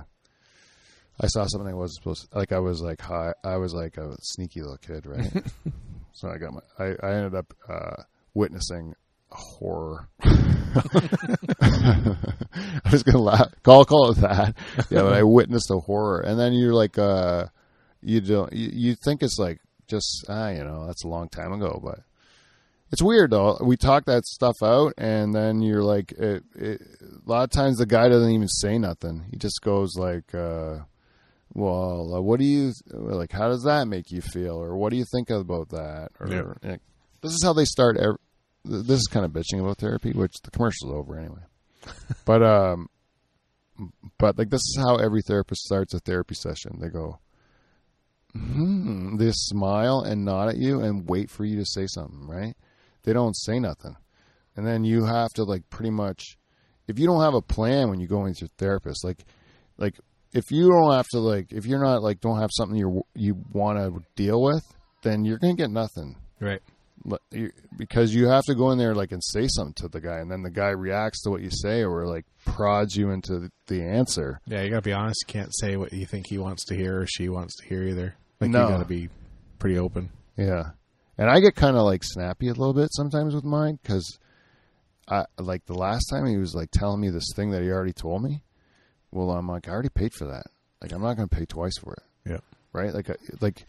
I 1.20 1.26
saw 1.26 1.44
something 1.46 1.68
I 1.68 1.74
wasn't 1.74 1.96
supposed 1.96 2.30
to, 2.30 2.38
like 2.38 2.52
I 2.52 2.58
was 2.60 2.80
like 2.80 3.00
high, 3.00 3.34
I 3.44 3.56
was 3.58 3.74
like 3.74 3.96
a 3.98 4.16
sneaky 4.22 4.62
little 4.62 4.78
kid, 4.78 5.04
right? 5.04 5.30
so 6.12 6.28
I 6.30 6.38
got 6.38 6.54
my 6.54 6.60
I, 6.78 6.94
I 7.02 7.12
ended 7.14 7.34
up 7.34 7.52
uh, 7.68 8.02
witnessing 8.34 8.94
a 9.32 9.36
horror. 9.36 10.08
I 11.62 12.16
was 12.90 13.02
gonna 13.02 13.18
laugh, 13.18 13.52
call 13.62 13.84
call 13.84 14.12
it 14.12 14.18
that, 14.18 14.54
yeah. 14.90 15.02
But 15.02 15.12
I 15.14 15.22
witnessed 15.22 15.70
a 15.70 15.78
horror, 15.78 16.20
and 16.20 16.38
then 16.38 16.52
you're 16.52 16.74
like, 16.74 16.98
uh, 16.98 17.46
you 18.02 18.20
don't 18.20 18.52
you, 18.52 18.70
you 18.72 18.94
think 18.94 19.22
it's 19.22 19.38
like 19.38 19.60
just 19.88 20.24
ah, 20.28 20.48
you 20.50 20.64
know, 20.64 20.86
that's 20.86 21.04
a 21.04 21.08
long 21.08 21.28
time 21.28 21.52
ago, 21.52 21.80
but 21.82 22.00
it's 22.92 23.02
weird 23.02 23.30
though. 23.30 23.58
We 23.62 23.76
talk 23.76 24.04
that 24.06 24.24
stuff 24.26 24.56
out, 24.62 24.94
and 24.98 25.34
then 25.34 25.62
you're 25.62 25.82
like, 25.82 26.12
it, 26.12 26.42
it, 26.56 26.80
a 27.00 27.28
lot 27.30 27.44
of 27.44 27.50
times 27.50 27.78
the 27.78 27.86
guy 27.86 28.08
doesn't 28.08 28.30
even 28.32 28.48
say 28.48 28.78
nothing. 28.78 29.24
He 29.30 29.36
just 29.36 29.60
goes 29.62 29.94
like, 29.96 30.34
uh, 30.34 30.78
"Well, 31.54 32.14
uh, 32.16 32.20
what 32.20 32.40
do 32.40 32.44
you 32.46 32.72
like? 32.90 33.30
How 33.32 33.48
does 33.48 33.62
that 33.64 33.86
make 33.86 34.10
you 34.10 34.20
feel? 34.20 34.54
Or 34.56 34.76
what 34.76 34.90
do 34.90 34.96
you 34.96 35.04
think 35.12 35.30
about 35.30 35.68
that?" 35.70 36.10
Or 36.18 36.28
Yeah. 36.28 36.42
like, 36.68 36.80
this 37.22 37.32
is 37.32 37.42
how 37.44 37.52
they 37.52 37.64
start. 37.64 37.96
Every, 37.96 38.16
this 38.64 38.98
is 39.00 39.06
kind 39.08 39.24
of 39.24 39.32
bitching 39.32 39.60
about 39.60 39.78
therapy, 39.78 40.10
which 40.12 40.34
the 40.42 40.50
commercial's 40.50 40.92
over 40.92 41.16
anyway. 41.18 41.42
but 42.24 42.42
um, 42.42 42.88
but 44.18 44.36
like 44.36 44.50
this 44.50 44.60
is 44.62 44.78
how 44.80 44.96
every 44.96 45.22
therapist 45.22 45.62
starts 45.62 45.94
a 45.94 46.00
therapy 46.00 46.34
session. 46.34 46.78
They 46.80 46.88
go, 46.88 47.18
hmm, 48.32 49.16
they 49.16 49.30
smile 49.32 50.00
and 50.00 50.24
nod 50.24 50.48
at 50.48 50.56
you 50.56 50.80
and 50.80 51.08
wait 51.08 51.30
for 51.30 51.44
you 51.44 51.56
to 51.56 51.66
say 51.66 51.86
something, 51.86 52.26
right? 52.26 52.54
They 53.02 53.12
don't 53.12 53.36
say 53.36 53.58
nothing. 53.58 53.96
And 54.56 54.66
then 54.66 54.84
you 54.84 55.04
have 55.04 55.30
to 55.34 55.44
like 55.44 55.68
pretty 55.70 55.90
much 55.90 56.36
if 56.86 56.98
you 56.98 57.06
don't 57.06 57.22
have 57.22 57.34
a 57.34 57.42
plan 57.42 57.88
when 57.88 58.00
you 58.00 58.08
go 58.08 58.26
into 58.26 58.40
your 58.42 58.50
therapist, 58.58 59.04
like 59.04 59.24
like 59.78 59.98
if 60.32 60.50
you 60.50 60.68
don't 60.68 60.92
have 60.92 61.06
to 61.08 61.18
like 61.18 61.52
if 61.52 61.66
you're 61.66 61.82
not 61.82 62.02
like 62.02 62.20
don't 62.20 62.40
have 62.40 62.50
something 62.52 62.76
you 62.76 63.02
you 63.14 63.36
want 63.52 63.78
to 63.78 64.04
deal 64.16 64.42
with, 64.42 64.64
then 65.02 65.24
you're 65.24 65.38
going 65.38 65.56
to 65.56 65.62
get 65.62 65.70
nothing. 65.70 66.16
Right. 66.40 66.60
Because 67.78 68.14
you 68.14 68.28
have 68.28 68.44
to 68.44 68.54
go 68.54 68.70
in 68.72 68.78
there 68.78 68.94
like 68.94 69.12
and 69.12 69.22
say 69.24 69.46
something 69.48 69.72
to 69.74 69.88
the 69.88 70.02
guy 70.02 70.18
and 70.18 70.30
then 70.30 70.42
the 70.42 70.50
guy 70.50 70.68
reacts 70.68 71.22
to 71.22 71.30
what 71.30 71.40
you 71.40 71.48
say 71.50 71.82
or 71.82 72.06
like 72.06 72.26
prods 72.44 72.94
you 72.94 73.10
into 73.10 73.38
the, 73.38 73.50
the 73.68 73.82
answer. 73.82 74.38
Yeah, 74.46 74.62
you 74.62 74.70
gotta 74.70 74.82
be 74.82 74.92
honest. 74.92 75.24
You 75.26 75.32
can't 75.32 75.56
say 75.56 75.76
what 75.76 75.92
you 75.92 76.04
think 76.04 76.26
he 76.28 76.36
wants 76.36 76.66
to 76.66 76.76
hear 76.76 77.00
or 77.00 77.06
she 77.06 77.30
wants 77.30 77.56
to 77.56 77.66
hear 77.66 77.84
either. 77.84 78.16
Like 78.40 78.50
No. 78.50 78.62
you 78.62 78.68
gotta 78.68 78.84
be 78.84 79.08
pretty 79.58 79.78
open. 79.78 80.10
Yeah, 80.36 80.70
and 81.18 81.28
I 81.30 81.40
get 81.40 81.54
kind 81.54 81.76
of 81.76 81.84
like 81.84 82.02
snappy 82.04 82.48
a 82.48 82.52
little 82.54 82.74
bit 82.74 82.88
sometimes 82.92 83.34
with 83.34 83.44
mine 83.44 83.78
because 83.82 84.18
I 85.08 85.24
like 85.38 85.66
the 85.66 85.74
last 85.74 86.06
time 86.10 86.26
he 86.26 86.36
was 86.38 86.54
like 86.54 86.70
telling 86.70 87.00
me 87.00 87.10
this 87.10 87.30
thing 87.34 87.50
that 87.50 87.62
he 87.62 87.70
already 87.70 87.92
told 87.92 88.22
me. 88.22 88.42
Well, 89.10 89.30
I'm 89.32 89.48
like, 89.48 89.68
I 89.68 89.72
already 89.72 89.88
paid 89.88 90.14
for 90.14 90.26
that. 90.26 90.44
Like, 90.80 90.92
I'm 90.92 91.02
not 91.02 91.16
going 91.16 91.28
to 91.28 91.36
pay 91.36 91.44
twice 91.44 91.76
for 91.78 91.94
it. 91.94 92.30
Yeah. 92.30 92.38
Right. 92.72 92.94
Like, 92.94 93.10
like, 93.40 93.66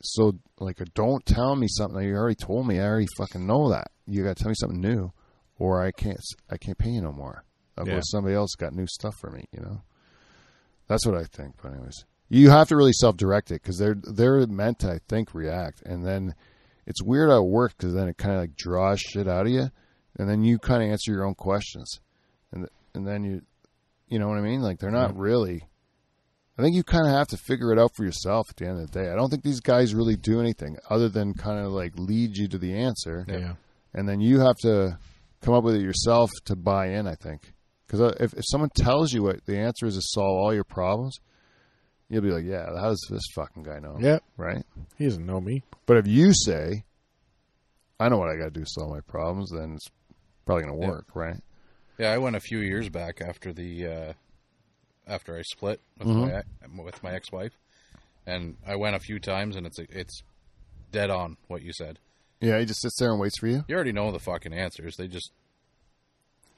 so 0.00 0.32
like, 0.60 0.78
don't 0.94 1.26
tell 1.26 1.56
me 1.56 1.66
something 1.68 1.98
that 1.98 2.06
you 2.06 2.14
already 2.14 2.36
told 2.36 2.68
me. 2.68 2.78
I 2.78 2.84
already 2.84 3.08
fucking 3.18 3.44
know 3.44 3.70
that. 3.70 3.90
You 4.06 4.22
got 4.22 4.36
to 4.36 4.42
tell 4.44 4.50
me 4.50 4.54
something 4.56 4.80
new, 4.80 5.12
or 5.58 5.82
I 5.84 5.90
can't. 5.90 6.20
I 6.48 6.56
can't 6.56 6.78
pay 6.78 6.90
you 6.90 7.02
no 7.02 7.10
more. 7.12 7.42
Yeah. 7.84 8.00
somebody 8.04 8.36
else 8.36 8.54
got 8.54 8.72
new 8.72 8.86
stuff 8.86 9.16
for 9.20 9.28
me. 9.30 9.44
You 9.50 9.60
know. 9.60 9.82
That's 10.86 11.04
what 11.04 11.16
I 11.16 11.24
think. 11.24 11.56
But 11.60 11.72
anyways, 11.72 12.04
you 12.28 12.50
have 12.50 12.68
to 12.68 12.76
really 12.76 12.92
self-direct 12.92 13.50
it 13.50 13.62
because 13.62 13.78
they're 13.78 13.96
they're 14.02 14.46
meant 14.46 14.80
to, 14.80 14.90
I 14.92 15.00
think, 15.08 15.34
react, 15.34 15.82
and 15.82 16.04
then 16.04 16.34
it's 16.86 17.02
weird 17.02 17.30
how 17.30 17.38
it 17.44 17.48
works 17.48 17.74
because 17.78 17.94
then 17.94 18.08
it 18.08 18.16
kind 18.16 18.34
of 18.34 18.40
like 18.40 18.56
draws 18.56 19.00
shit 19.00 19.28
out 19.28 19.46
of 19.46 19.52
you, 19.52 19.68
and 20.18 20.28
then 20.28 20.42
you 20.42 20.58
kind 20.58 20.82
of 20.82 20.90
answer 20.90 21.12
your 21.12 21.24
own 21.24 21.34
questions, 21.34 22.00
and 22.52 22.68
and 22.94 23.06
then 23.06 23.24
you, 23.24 23.42
you 24.08 24.18
know 24.18 24.28
what 24.28 24.38
I 24.38 24.42
mean? 24.42 24.60
Like 24.62 24.78
they're 24.78 24.90
not 24.90 25.16
really. 25.16 25.62
I 26.58 26.62
think 26.62 26.74
you 26.74 26.82
kind 26.84 27.06
of 27.06 27.12
have 27.12 27.26
to 27.28 27.36
figure 27.36 27.70
it 27.70 27.78
out 27.78 27.90
for 27.94 28.02
yourself 28.02 28.46
at 28.48 28.56
the 28.56 28.66
end 28.66 28.80
of 28.80 28.90
the 28.90 28.98
day. 29.02 29.10
I 29.10 29.14
don't 29.14 29.28
think 29.28 29.42
these 29.42 29.60
guys 29.60 29.94
really 29.94 30.16
do 30.16 30.40
anything 30.40 30.78
other 30.88 31.10
than 31.10 31.34
kind 31.34 31.58
of 31.62 31.70
like 31.70 31.92
lead 31.98 32.34
you 32.38 32.48
to 32.48 32.56
the 32.56 32.72
answer, 32.74 33.26
Yeah. 33.28 33.54
and 33.92 34.08
then 34.08 34.20
you 34.20 34.40
have 34.40 34.56
to 34.62 34.98
come 35.42 35.52
up 35.52 35.64
with 35.64 35.74
it 35.74 35.82
yourself 35.82 36.30
to 36.46 36.56
buy 36.56 36.86
in. 36.88 37.06
I 37.06 37.14
think 37.14 37.52
because 37.86 38.00
uh, 38.00 38.14
if 38.18 38.32
if 38.32 38.44
someone 38.46 38.70
tells 38.74 39.12
you 39.12 39.22
what 39.22 39.44
the 39.44 39.58
answer 39.58 39.84
is 39.86 39.96
to 39.96 40.00
solve 40.02 40.38
all 40.38 40.54
your 40.54 40.64
problems, 40.64 41.18
you'll 42.08 42.22
be 42.22 42.30
like, 42.30 42.44
yeah, 42.44 42.66
how 42.78 42.88
does 42.90 43.06
this 43.10 43.22
fucking 43.34 43.62
guy 43.64 43.78
know? 43.78 43.96
Yeah. 44.00 44.18
right. 44.36 44.64
He 44.96 45.04
doesn't 45.04 45.24
know 45.26 45.40
me. 45.40 45.62
But 45.86 45.98
if 45.98 46.06
you 46.06 46.32
say, 46.32 46.84
I 47.98 48.08
know 48.08 48.18
what 48.18 48.28
I 48.28 48.36
got 48.36 48.44
to 48.44 48.50
do 48.50 48.60
to 48.60 48.66
solve 48.68 48.90
my 48.90 49.00
problems, 49.00 49.50
then 49.50 49.74
it's 49.74 49.86
probably 50.44 50.64
going 50.64 50.76
to 50.76 50.82
Yeah. 50.82 50.90
work, 50.92 51.06
right? 51.14 51.36
Yeah, 51.98 52.12
I 52.12 52.18
went 52.18 52.36
a 52.36 52.40
few 52.40 52.58
years 52.58 52.88
back 52.90 53.20
after 53.22 53.52
the 53.52 53.86
uh, 53.86 54.12
after 55.06 55.36
I 55.36 55.42
split 55.42 55.80
with 55.98 56.08
Mhm. 56.08 56.44
my 56.76 56.82
with 56.84 57.02
my 57.02 57.12
ex 57.12 57.32
wife, 57.32 57.52
and 58.26 58.56
I 58.66 58.76
went 58.76 58.96
a 58.96 59.00
few 59.00 59.18
times, 59.18 59.56
and 59.56 59.66
it's 59.66 59.78
it's 59.78 60.22
dead 60.92 61.08
on 61.10 61.36
what 61.48 61.62
you 61.62 61.72
said. 61.72 61.98
Yeah, 62.40 62.58
he 62.58 62.66
just 62.66 62.82
sits 62.82 62.96
there 62.98 63.10
and 63.12 63.18
waits 63.20 63.38
for 63.38 63.46
you. 63.46 63.64
You 63.66 63.74
already 63.76 63.92
know 63.92 64.12
the 64.12 64.18
fucking 64.18 64.52
answers. 64.52 64.96
They 64.96 65.08
just 65.08 65.30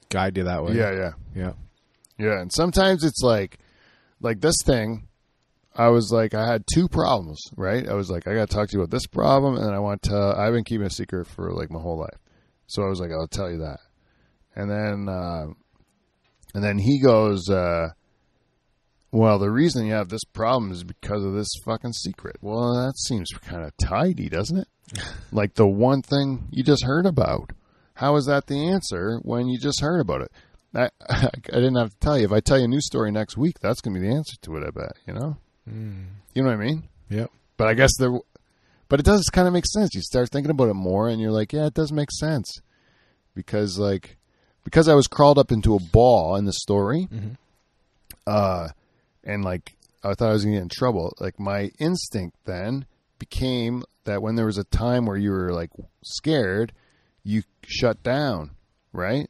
Guide 0.09 0.37
you 0.37 0.43
that 0.43 0.63
way. 0.63 0.73
Yeah, 0.73 0.91
yeah, 0.91 1.11
Yeah. 1.35 1.53
yeah. 2.17 2.41
And 2.41 2.51
sometimes 2.51 3.03
it's 3.03 3.21
like, 3.21 3.59
like 4.21 4.41
this 4.41 4.55
thing. 4.65 5.07
I 5.79 5.87
was 5.87 6.11
like, 6.11 6.33
I 6.33 6.45
had 6.45 6.65
two 6.67 6.89
problems, 6.89 7.41
right? 7.55 7.87
I 7.87 7.93
was 7.93 8.09
like, 8.09 8.27
I 8.27 8.33
got 8.33 8.49
to 8.49 8.53
talk 8.53 8.67
to 8.67 8.73
you 8.77 8.83
about 8.83 8.91
this 8.91 9.07
problem, 9.07 9.55
and 9.55 9.73
I 9.73 9.79
want 9.79 10.01
to. 10.03 10.35
I've 10.37 10.51
been 10.51 10.65
keeping 10.65 10.85
a 10.85 10.89
secret 10.89 11.25
for 11.25 11.53
like 11.53 11.71
my 11.71 11.79
whole 11.79 11.97
life, 11.97 12.19
so 12.67 12.83
I 12.83 12.89
was 12.89 12.99
like, 12.99 13.11
I'll 13.11 13.29
tell 13.29 13.49
you 13.49 13.59
that. 13.59 13.79
And 14.57 14.69
then, 14.69 15.07
uh, 15.07 15.45
and 16.53 16.61
then 16.61 16.79
he 16.79 16.99
goes, 17.01 17.49
uh, 17.49 17.91
well, 19.13 19.39
the 19.39 19.49
reason 19.49 19.85
you 19.85 19.93
have 19.93 20.09
this 20.09 20.25
problem 20.33 20.69
is 20.73 20.83
because 20.83 21.23
of 21.23 21.31
this 21.31 21.47
fucking 21.63 21.93
secret. 21.93 22.35
Well, 22.41 22.73
that 22.73 22.97
seems 22.97 23.29
kind 23.29 23.63
of 23.63 23.71
tidy, 23.77 24.27
doesn't 24.27 24.57
it? 24.57 24.67
like 25.31 25.53
the 25.53 25.65
one 25.67 26.01
thing 26.01 26.49
you 26.51 26.61
just 26.61 26.83
heard 26.83 27.05
about. 27.05 27.53
How 27.93 28.17
is 28.17 28.25
that 28.25 28.47
the 28.47 28.67
answer 28.67 29.19
when 29.23 29.47
you 29.47 29.57
just 29.57 29.79
heard 29.79 30.01
about 30.01 30.23
it? 30.23 30.31
I, 30.75 30.89
I 31.09 31.29
didn't 31.45 31.77
have 31.77 31.91
to 31.91 31.99
tell 31.99 32.17
you. 32.17 32.25
If 32.25 32.33
I 32.33 32.41
tell 32.41 32.57
you 32.57 32.65
a 32.65 32.67
new 32.67 32.81
story 32.81 33.11
next 33.11 33.37
week, 33.37 33.61
that's 33.61 33.79
going 33.79 33.93
to 33.93 34.01
be 34.01 34.07
the 34.07 34.13
answer 34.13 34.35
to 34.41 34.57
it. 34.57 34.63
I 34.67 34.71
bet. 34.71 34.97
You 35.07 35.13
know. 35.13 35.37
Mm. 35.69 36.05
You 36.33 36.43
know 36.43 36.49
what 36.49 36.59
I 36.59 36.65
mean? 36.65 36.83
Yep. 37.09 37.31
But 37.57 37.67
I 37.67 37.73
guess 37.73 37.91
there. 37.97 38.11
But 38.87 38.99
it 38.99 39.05
does 39.05 39.29
kind 39.31 39.47
of 39.47 39.53
make 39.53 39.67
sense. 39.67 39.93
You 39.93 40.01
start 40.01 40.29
thinking 40.29 40.49
about 40.49 40.69
it 40.69 40.73
more, 40.73 41.09
and 41.09 41.21
you're 41.21 41.31
like, 41.31 41.53
yeah, 41.53 41.67
it 41.67 41.75
does 41.75 41.91
make 41.91 42.09
sense, 42.11 42.59
because 43.35 43.77
like, 43.77 44.17
because 44.63 44.87
I 44.87 44.95
was 44.95 45.07
crawled 45.07 45.37
up 45.37 45.51
into 45.51 45.75
a 45.75 45.79
ball 45.79 46.35
in 46.35 46.45
the 46.45 46.53
story, 46.53 47.07
mm-hmm. 47.11 47.33
uh, 48.25 48.69
and 49.23 49.45
like 49.45 49.75
I 50.03 50.13
thought 50.13 50.29
I 50.29 50.33
was 50.33 50.43
going 50.43 50.55
to 50.55 50.59
get 50.59 50.63
in 50.63 50.69
trouble. 50.69 51.13
Like 51.19 51.39
my 51.39 51.71
instinct 51.79 52.37
then 52.45 52.85
became 53.19 53.83
that 54.05 54.21
when 54.21 54.35
there 54.35 54.45
was 54.47 54.57
a 54.57 54.63
time 54.63 55.05
where 55.05 55.17
you 55.17 55.31
were 55.31 55.51
like 55.51 55.69
scared, 56.03 56.71
you 57.23 57.43
shut 57.67 58.01
down, 58.01 58.51
right? 58.91 59.29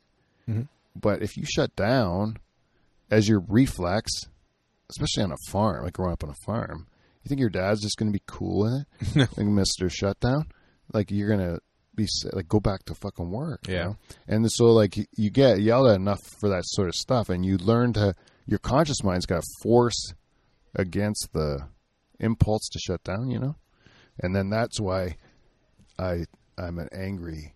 Mm-hmm. 0.49 0.63
But 0.95 1.21
if 1.21 1.35
you 1.35 1.43
shut 1.45 1.75
down 1.75 2.37
as 3.11 3.27
your 3.27 3.43
reflex, 3.47 4.11
especially 4.89 5.23
on 5.23 5.31
a 5.31 5.51
farm, 5.51 5.83
like 5.83 5.93
growing 5.93 6.13
up 6.13 6.23
on 6.23 6.29
a 6.29 6.45
farm, 6.45 6.87
you 7.23 7.29
think 7.29 7.39
your 7.39 7.49
dad's 7.49 7.81
just 7.81 7.97
going 7.97 8.11
to 8.11 8.17
be 8.17 8.23
cool 8.25 8.59
with 8.63 9.15
it, 9.15 9.29
like 9.37 9.45
Mister 9.47 9.89
Shutdown, 9.89 10.47
like 10.93 11.11
you're 11.11 11.29
gonna 11.29 11.59
be 11.95 12.07
like 12.33 12.47
go 12.47 12.59
back 12.59 12.83
to 12.85 12.95
fucking 12.95 13.29
work, 13.29 13.67
you 13.67 13.73
Yeah. 13.75 13.83
know? 13.83 13.97
And 14.27 14.51
so 14.51 14.65
like 14.65 14.95
you- 14.97 15.05
you 15.17 15.29
get 15.29 15.59
yelled 15.61 15.87
at 15.89 15.95
enough 15.97 16.21
for 16.39 16.49
that 16.49 16.63
sort 16.65 16.87
of 16.87 16.95
stuff, 16.95 17.29
and 17.29 17.45
you 17.45 17.57
learn 17.57 17.93
to 17.93 18.15
your 18.45 18.59
conscious 18.59 19.03
mind's 19.03 19.25
got 19.25 19.41
to 19.43 19.47
force 19.61 20.13
against 20.75 21.29
the 21.33 21.67
impulse 22.19 22.67
to 22.69 22.79
shut 22.79 23.03
down, 23.03 23.29
you 23.29 23.39
know, 23.39 23.55
and 24.19 24.35
then 24.35 24.49
that's 24.49 24.79
why 24.79 25.15
I 25.97 26.25
I'm 26.57 26.77
an 26.79 26.89
angry 26.93 27.53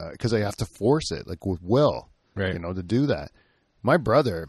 uh, 0.00 0.10
because 0.12 0.32
I 0.34 0.40
have 0.40 0.56
to 0.56 0.66
force 0.78 1.10
it 1.12 1.26
like 1.26 1.44
with 1.46 1.62
will, 1.62 2.08
Right. 2.34 2.54
you 2.54 2.58
know, 2.58 2.72
to 2.72 2.82
do 2.82 3.06
that. 3.06 3.30
My 3.82 3.96
brother, 3.96 4.48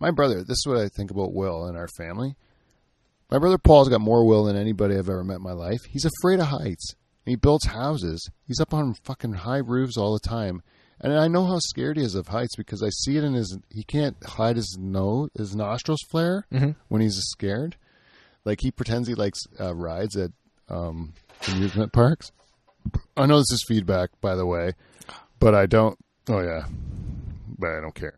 my 0.00 0.10
brother, 0.10 0.42
this 0.42 0.58
is 0.58 0.66
what 0.66 0.78
I 0.78 0.88
think 0.88 1.10
about 1.10 1.32
Will 1.32 1.66
in 1.66 1.76
our 1.76 1.88
family. 1.88 2.36
My 3.30 3.38
brother 3.38 3.58
Paul's 3.58 3.88
got 3.88 4.00
more 4.00 4.24
will 4.24 4.44
than 4.44 4.56
anybody 4.56 4.94
I've 4.94 5.08
ever 5.08 5.24
met 5.24 5.36
in 5.36 5.42
my 5.42 5.52
life. 5.52 5.80
He's 5.88 6.04
afraid 6.04 6.40
of 6.40 6.46
heights. 6.46 6.94
And 7.24 7.32
he 7.32 7.36
builds 7.36 7.66
houses. 7.66 8.30
He's 8.46 8.60
up 8.60 8.74
on 8.74 8.94
fucking 8.94 9.32
high 9.32 9.58
roofs 9.58 9.96
all 9.96 10.12
the 10.12 10.20
time. 10.20 10.62
And 11.00 11.12
I 11.12 11.26
know 11.26 11.44
how 11.46 11.58
scared 11.58 11.96
he 11.96 12.04
is 12.04 12.14
of 12.14 12.28
heights 12.28 12.54
because 12.54 12.82
I 12.82 12.90
see 12.90 13.16
it 13.16 13.24
in 13.24 13.34
his. 13.34 13.58
He 13.70 13.82
can't 13.82 14.16
hide 14.24 14.56
his 14.56 14.76
nose, 14.78 15.30
his 15.36 15.56
nostrils 15.56 16.00
flare 16.10 16.46
when 16.88 17.00
he's 17.00 17.16
scared. 17.16 17.76
Like 18.44 18.60
he 18.60 18.70
pretends 18.70 19.08
he 19.08 19.14
likes 19.14 19.40
uh, 19.58 19.74
rides 19.74 20.16
at 20.16 20.30
um, 20.68 21.14
amusement 21.48 21.92
parks. 21.92 22.30
I 23.16 23.26
know 23.26 23.38
this 23.38 23.50
is 23.50 23.64
feedback, 23.66 24.10
by 24.20 24.36
the 24.36 24.46
way, 24.46 24.72
but 25.40 25.54
I 25.54 25.66
don't. 25.66 25.98
Oh 26.28 26.40
yeah, 26.40 26.66
but 27.58 27.70
I 27.70 27.80
don't 27.80 27.94
care. 27.94 28.14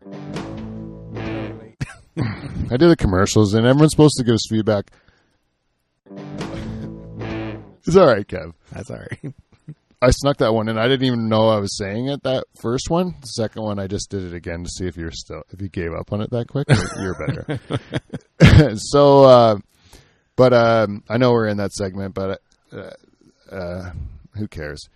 I 2.71 2.77
do 2.77 2.89
the 2.89 2.95
commercials, 2.97 3.53
and 3.53 3.65
everyone's 3.65 3.91
supposed 3.91 4.17
to 4.17 4.23
give 4.23 4.33
us 4.33 4.47
feedback. 4.49 4.91
It's 7.85 7.95
all 7.95 8.07
right, 8.07 8.27
Kev. 8.27 8.53
That's 8.71 8.89
all 8.89 8.97
right. 8.97 9.33
I 10.01 10.11
snuck 10.11 10.37
that 10.37 10.53
one 10.53 10.67
in. 10.67 10.77
I 10.77 10.87
didn't 10.87 11.05
even 11.05 11.27
know 11.27 11.47
I 11.47 11.59
was 11.59 11.77
saying 11.77 12.07
it. 12.07 12.23
That 12.23 12.43
first 12.61 12.89
one, 12.89 13.15
the 13.21 13.27
second 13.27 13.63
one, 13.63 13.79
I 13.79 13.87
just 13.87 14.09
did 14.09 14.23
it 14.23 14.33
again 14.33 14.63
to 14.63 14.69
see 14.69 14.85
if 14.85 14.95
you're 14.95 15.11
still 15.11 15.43
if 15.51 15.61
you 15.61 15.69
gave 15.69 15.91
up 15.93 16.13
on 16.13 16.21
it 16.21 16.29
that 16.31 16.47
quick. 16.47 16.67
You're, 16.69 17.03
you're 17.03 17.59
better. 18.39 18.75
so, 18.91 19.23
uh, 19.23 19.57
but 20.35 20.53
um, 20.53 21.03
I 21.09 21.17
know 21.17 21.31
we're 21.31 21.47
in 21.47 21.57
that 21.57 21.73
segment, 21.73 22.13
but 22.13 22.41
uh, 22.71 22.91
uh, 23.51 23.91
who 24.35 24.47
cares? 24.47 24.87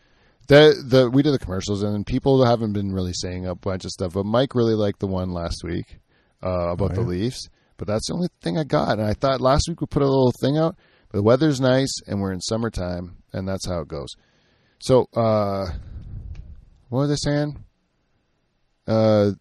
The 0.47 0.75
the 0.85 1.09
we 1.09 1.23
did 1.23 1.33
the 1.33 1.39
commercials, 1.39 1.81
and 1.81 2.05
people 2.05 2.45
haven't 2.45 2.73
been 2.73 2.91
really 2.91 3.13
saying 3.13 3.47
a 3.47 3.55
bunch 3.55 3.85
of 3.85 3.91
stuff. 3.91 4.13
But 4.13 4.25
Mike 4.25 4.53
really 4.53 4.75
liked 4.75 4.99
the 4.99 5.07
one 5.07 5.31
last 5.31 5.63
week 5.63 6.00
uh, 6.43 6.71
about 6.71 6.95
the 6.95 7.01
yeah. 7.01 7.07
Leafs. 7.07 7.49
But 7.77 7.87
that's 7.87 8.07
the 8.07 8.13
only 8.13 8.27
thing 8.41 8.57
I 8.57 8.63
got. 8.63 8.99
And 8.99 9.07
I 9.07 9.13
thought 9.13 9.41
last 9.41 9.65
week 9.67 9.81
we 9.81 9.87
put 9.87 10.03
a 10.03 10.05
little 10.05 10.33
thing 10.39 10.57
out. 10.57 10.75
But 11.09 11.17
the 11.17 11.23
weather's 11.23 11.59
nice, 11.59 11.91
and 12.07 12.21
we're 12.21 12.31
in 12.31 12.39
summertime, 12.39 13.17
and 13.33 13.47
that's 13.47 13.67
how 13.67 13.81
it 13.81 13.87
goes. 13.87 14.09
So, 14.79 15.07
uh, 15.15 15.65
what 16.89 17.07
was 17.07 17.11
I 17.11 17.15
saying? 17.15 17.63
Uh, 18.87 19.31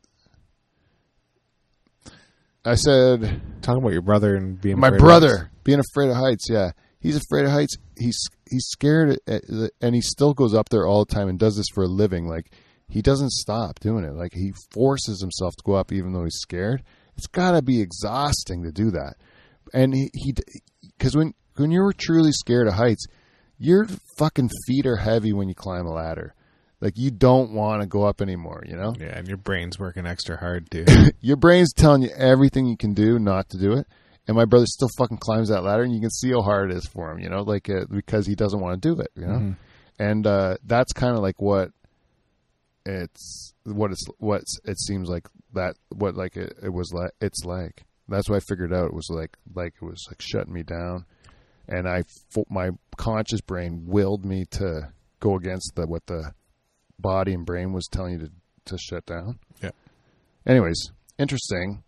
I 2.65 2.75
said 2.75 3.41
Talking 3.63 3.83
about 3.83 3.93
your 3.93 4.03
brother 4.03 4.37
and 4.37 4.61
being 4.61 4.79
my 4.79 4.89
afraid 4.89 5.01
of 5.01 5.05
brother 5.05 5.51
being 5.65 5.81
afraid 5.81 6.11
of 6.11 6.17
heights. 6.17 6.47
Yeah, 6.49 6.73
he's 6.99 7.17
afraid 7.17 7.45
of 7.45 7.51
heights. 7.51 7.77
He's 7.97 8.19
he's 8.49 8.67
scared, 8.67 9.19
at, 9.27 9.43
and 9.81 9.95
he 9.95 10.01
still 10.01 10.33
goes 10.33 10.55
up 10.55 10.69
there 10.71 10.87
all 10.87 11.05
the 11.05 11.15
time 11.15 11.29
and 11.29 11.39
does 11.39 11.57
this 11.57 11.67
for 11.75 11.85
a 11.85 11.89
living. 11.89 12.27
Like 12.27 12.51
he 12.91 13.03
doesn't 13.03 13.31
stop 13.31 13.79
doing 13.81 14.05
it. 14.05 14.15
Like 14.15 14.35
he 14.35 14.53
forces 14.73 15.21
himself 15.21 15.55
to 15.57 15.63
go 15.65 15.75
up 15.75 15.93
even 15.93 16.13
though 16.13 16.25
he's 16.25 16.41
scared. 16.41 16.83
It's 17.17 17.29
got 17.29 17.53
to 17.53 17.63
be 17.63 17.81
exhausting 17.81 18.65
to 18.65 18.73
do 18.73 18.91
that. 18.91 19.15
And 19.73 19.95
he 19.95 20.11
he 20.13 20.35
because 20.99 21.17
when 21.17 21.35
when 21.57 21.71
you're 21.71 21.93
truly 21.93 22.33
scared 22.33 22.67
of 22.67 22.75
heights, 22.75 23.07
your 23.59 23.87
fucking 24.19 24.51
feet 24.67 24.87
are 24.87 24.97
heavy 24.97 25.33
when 25.33 25.49
you 25.49 25.55
climb 25.55 25.87
a 25.87 25.93
ladder. 25.93 26.35
Like 26.81 26.95
you 26.97 27.11
don't 27.11 27.53
want 27.53 27.83
to 27.83 27.87
go 27.87 28.05
up 28.05 28.21
anymore. 28.21 28.65
You 28.67 28.77
know 28.77 28.95
Yeah, 28.99 29.17
and 29.17 29.29
your 29.29 29.37
brain's 29.37 29.79
working 29.79 30.07
extra 30.07 30.37
hard 30.37 30.71
too. 30.71 30.87
your 31.21 31.37
brain's 31.37 31.73
telling 31.73 32.03
you 32.03 32.11
everything 32.17 32.67
you 32.67 32.77
can 32.77 32.95
do 32.95 33.19
not 33.19 33.51
to 33.51 33.59
do 33.59 33.73
it. 33.73 33.87
And 34.27 34.37
my 34.37 34.45
brother 34.45 34.67
still 34.67 34.89
fucking 34.97 35.19
climbs 35.19 35.49
that 35.49 35.63
ladder, 35.63 35.83
and 35.83 35.93
you 35.95 36.01
can 36.01 36.11
see 36.11 36.31
how 36.31 36.43
hard 36.43 36.71
it 36.71 36.77
is 36.77 36.87
for 36.87 37.11
him, 37.11 37.19
you 37.19 37.29
know, 37.29 37.43
like 37.43 37.69
uh, 37.69 37.85
because 37.91 38.27
he 38.27 38.35
doesn't 38.35 38.61
want 38.61 38.81
to 38.81 38.89
do 38.89 39.01
it, 39.01 39.11
you 39.17 39.27
know. 39.27 39.55
And 39.99 40.27
uh, 40.27 40.57
that's 40.65 40.93
kind 40.93 41.17
of 41.17 41.23
like 41.23 41.41
what 41.41 41.71
it's 42.85 43.55
what 43.65 43.91
it's 43.91 44.05
what 44.19 44.43
it 44.65 44.79
seems 44.79 45.09
like 45.09 45.29
that 45.55 45.77
what 45.91 46.15
like 46.15 46.37
it, 46.37 46.55
it 46.63 46.73
was 46.73 46.93
like 46.93 47.13
it's 47.21 47.45
like. 47.45 47.85
That's 48.09 48.29
what 48.29 48.37
I 48.37 48.41
figured 48.41 48.75
out. 48.75 48.87
It 48.87 48.95
was 48.95 49.09
like 49.09 49.37
like 49.55 49.75
it 49.81 49.85
was 49.85 50.05
like 50.09 50.21
shutting 50.21 50.53
me 50.53 50.65
down, 50.65 51.05
and 51.69 51.89
I 51.89 52.03
my 52.49 52.71
conscious 52.97 53.41
brain 53.41 53.85
willed 53.87 54.25
me 54.25 54.47
to 54.53 54.93
go 55.21 55.37
against 55.37 55.73
the 55.77 55.87
what 55.87 56.07
the 56.07 56.33
body 56.99 57.33
and 57.35 57.47
brain 57.47 57.73
was 57.73 57.87
telling 57.87 58.15
you 58.15 58.19
to 58.19 58.31
to 58.67 58.79
shut 58.79 59.07
down 59.07 59.39
yeah. 59.63 59.71
anyways, 60.47 60.91
interesting 61.19 61.83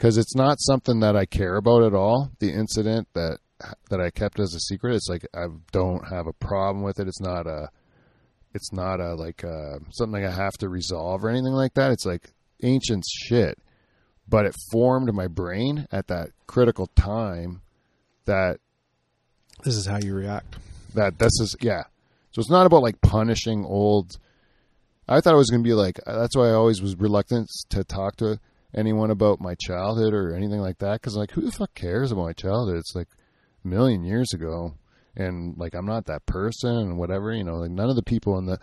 because 0.00 0.16
it's 0.16 0.34
not 0.34 0.56
something 0.60 1.00
that 1.00 1.14
I 1.14 1.26
care 1.26 1.56
about 1.56 1.82
at 1.82 1.94
all. 1.94 2.30
The 2.38 2.50
incident 2.50 3.08
that 3.14 3.38
that 3.90 4.00
I 4.00 4.08
kept 4.10 4.40
as 4.40 4.54
a 4.54 4.60
secret, 4.60 4.94
it's 4.94 5.08
like 5.08 5.26
I 5.34 5.46
don't 5.72 6.08
have 6.08 6.26
a 6.26 6.32
problem 6.32 6.82
with 6.82 6.98
it. 6.98 7.06
It's 7.06 7.20
not 7.20 7.46
a, 7.46 7.68
it's 8.52 8.72
not 8.72 9.00
a 9.00 9.14
like 9.14 9.44
uh 9.44 9.78
something 9.90 10.24
I 10.24 10.30
have 10.30 10.54
to 10.58 10.68
resolve 10.68 11.24
or 11.24 11.28
anything 11.30 11.52
like 11.52 11.74
that. 11.74 11.92
It's 11.92 12.06
like 12.06 12.30
ancient 12.62 13.04
shit, 13.08 13.58
but 14.28 14.46
it 14.46 14.54
formed 14.72 15.12
my 15.14 15.26
brain 15.28 15.86
at 15.92 16.08
that 16.08 16.30
critical 16.46 16.86
time 16.88 17.62
that 18.26 18.58
This 19.64 19.76
is 19.76 19.86
how 19.86 19.98
you 20.02 20.14
react. 20.14 20.56
that 20.94 21.18
this 21.18 21.32
is 21.40 21.56
yeah. 21.60 21.84
So 22.32 22.40
it's 22.40 22.50
not 22.50 22.66
about 22.66 22.82
like 22.82 23.00
punishing 23.00 23.64
old. 23.64 24.16
I 25.08 25.20
thought 25.20 25.34
it 25.34 25.38
was 25.38 25.50
going 25.50 25.62
to 25.64 25.68
be 25.68 25.74
like 25.74 25.98
that's 26.06 26.36
why 26.36 26.48
I 26.48 26.52
always 26.52 26.80
was 26.80 26.96
reluctant 26.96 27.48
to 27.70 27.82
talk 27.84 28.16
to 28.16 28.38
anyone 28.74 29.10
about 29.10 29.40
my 29.40 29.56
childhood 29.60 30.14
or 30.14 30.34
anything 30.34 30.60
like 30.60 30.78
that 30.78 31.00
because 31.00 31.16
like 31.16 31.32
who 31.32 31.40
the 31.40 31.50
fuck 31.50 31.74
cares 31.74 32.12
about 32.12 32.26
my 32.26 32.32
childhood? 32.32 32.76
It's 32.78 32.94
like 32.94 33.08
a 33.64 33.68
million 33.68 34.04
years 34.04 34.32
ago, 34.32 34.74
and 35.16 35.56
like 35.58 35.74
I'm 35.74 35.86
not 35.86 36.06
that 36.06 36.26
person 36.26 36.70
and 36.70 36.98
whatever 36.98 37.32
you 37.32 37.44
know. 37.44 37.56
Like 37.56 37.70
none 37.70 37.90
of 37.90 37.96
the 37.96 38.02
people 38.02 38.38
in 38.38 38.46
the 38.46 38.58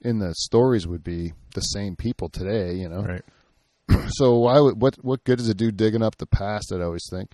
in 0.00 0.18
the 0.18 0.34
stories 0.34 0.86
would 0.86 1.04
be 1.04 1.32
the 1.54 1.60
same 1.60 1.96
people 1.96 2.28
today, 2.28 2.74
you 2.74 2.88
know 2.88 3.02
Right. 3.02 3.22
so 4.08 4.38
why 4.38 4.60
would 4.60 4.80
what 4.80 4.96
what 5.04 5.24
good 5.24 5.38
does 5.38 5.48
it 5.48 5.56
do 5.56 5.70
digging 5.70 6.02
up 6.02 6.16
the 6.16 6.26
past? 6.26 6.72
I'd 6.72 6.80
always 6.80 7.06
think, 7.10 7.32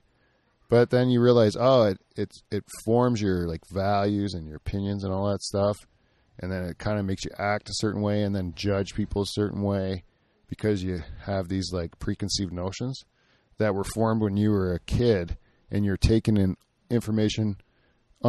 but 0.68 0.90
then 0.90 1.10
you 1.10 1.20
realize, 1.20 1.56
oh, 1.58 1.84
it 1.84 1.98
it 2.16 2.30
it 2.50 2.64
forms 2.84 3.20
your 3.20 3.46
like 3.46 3.62
values 3.70 4.34
and 4.34 4.46
your 4.46 4.56
opinions 4.56 5.04
and 5.04 5.12
all 5.12 5.30
that 5.30 5.42
stuff, 5.42 5.76
and 6.38 6.50
then 6.50 6.64
it 6.64 6.78
kind 6.78 6.98
of 6.98 7.04
makes 7.04 7.24
you 7.24 7.30
act 7.38 7.68
a 7.68 7.74
certain 7.74 8.00
way 8.02 8.22
and 8.22 8.34
then 8.34 8.52
judge 8.54 8.94
people 8.94 9.22
a 9.22 9.26
certain 9.26 9.62
way 9.62 10.04
because 10.48 10.82
you 10.82 11.02
have 11.24 11.48
these 11.48 11.72
like 11.72 11.98
preconceived 11.98 12.52
notions 12.52 13.04
that 13.58 13.74
were 13.74 13.84
formed 13.84 14.22
when 14.22 14.36
you 14.36 14.50
were 14.50 14.74
a 14.74 14.80
kid 14.80 15.36
and 15.70 15.84
you're 15.84 15.96
taking 15.96 16.36
in 16.36 16.56
information 16.90 17.56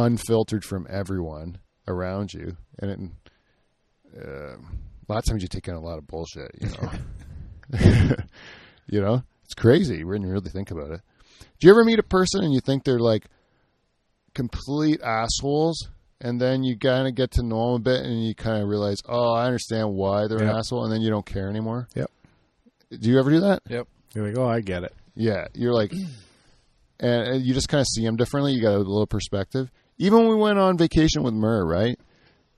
unfiltered 0.04 0.64
from 0.64 0.86
everyone 0.90 1.58
around 1.86 2.32
you, 2.34 2.56
and 2.78 2.90
it, 2.90 4.20
uh, 4.26 4.56
a 4.56 5.06
lot 5.08 5.18
of 5.18 5.24
times 5.24 5.42
you 5.42 5.48
take 5.48 5.68
in 5.68 5.74
a 5.74 5.80
lot 5.80 5.98
of 5.98 6.06
bullshit. 6.06 6.50
You 6.60 6.68
know, 6.70 6.90
you 8.86 9.00
know, 9.00 9.22
it's 9.44 9.54
crazy 9.54 10.04
when 10.04 10.22
you 10.22 10.28
really 10.28 10.50
think 10.50 10.70
about 10.70 10.90
it. 10.90 11.00
Do 11.60 11.66
you 11.66 11.72
ever 11.72 11.84
meet 11.84 11.98
a 11.98 12.02
person 12.04 12.42
and 12.44 12.52
you 12.52 12.60
think 12.60 12.84
they're 12.84 12.98
like 12.98 13.26
complete 14.34 15.00
assholes, 15.02 15.88
and 16.20 16.40
then 16.40 16.62
you 16.62 16.76
kind 16.78 17.06
of 17.08 17.14
get 17.14 17.32
to 17.32 17.42
know 17.42 17.72
them 17.72 17.76
a 17.76 17.84
bit, 17.84 18.04
and 18.04 18.24
you 18.26 18.34
kind 18.34 18.62
of 18.62 18.68
realize, 18.68 18.98
oh, 19.08 19.32
I 19.34 19.46
understand 19.46 19.92
why 19.94 20.26
they're 20.28 20.38
an 20.38 20.46
Yep. 20.48 20.56
asshole, 20.56 20.84
and 20.84 20.92
then 20.92 21.00
you 21.00 21.10
don't 21.10 21.26
care 21.26 21.48
anymore. 21.48 21.88
Yep. 21.94 22.10
Do 23.00 23.10
you 23.10 23.18
ever 23.18 23.30
do 23.30 23.40
that? 23.40 23.62
Yep. 23.68 23.86
You're 24.14 24.28
like, 24.28 24.38
oh, 24.38 24.48
I 24.48 24.60
get 24.60 24.82
it. 24.84 24.94
Yeah, 25.14 25.48
you're 25.54 25.74
like, 25.74 25.92
and 27.00 27.44
you 27.44 27.52
just 27.54 27.68
kind 27.68 27.80
of 27.80 27.86
see 27.86 28.04
them 28.04 28.16
differently. 28.16 28.52
You 28.52 28.62
got 28.62 28.74
a 28.74 28.78
little 28.78 29.06
perspective. 29.06 29.70
Even 29.98 30.20
when 30.20 30.28
we 30.28 30.36
went 30.36 30.58
on 30.58 30.78
vacation 30.78 31.22
with 31.22 31.34
Murr, 31.34 31.64
right? 31.64 31.98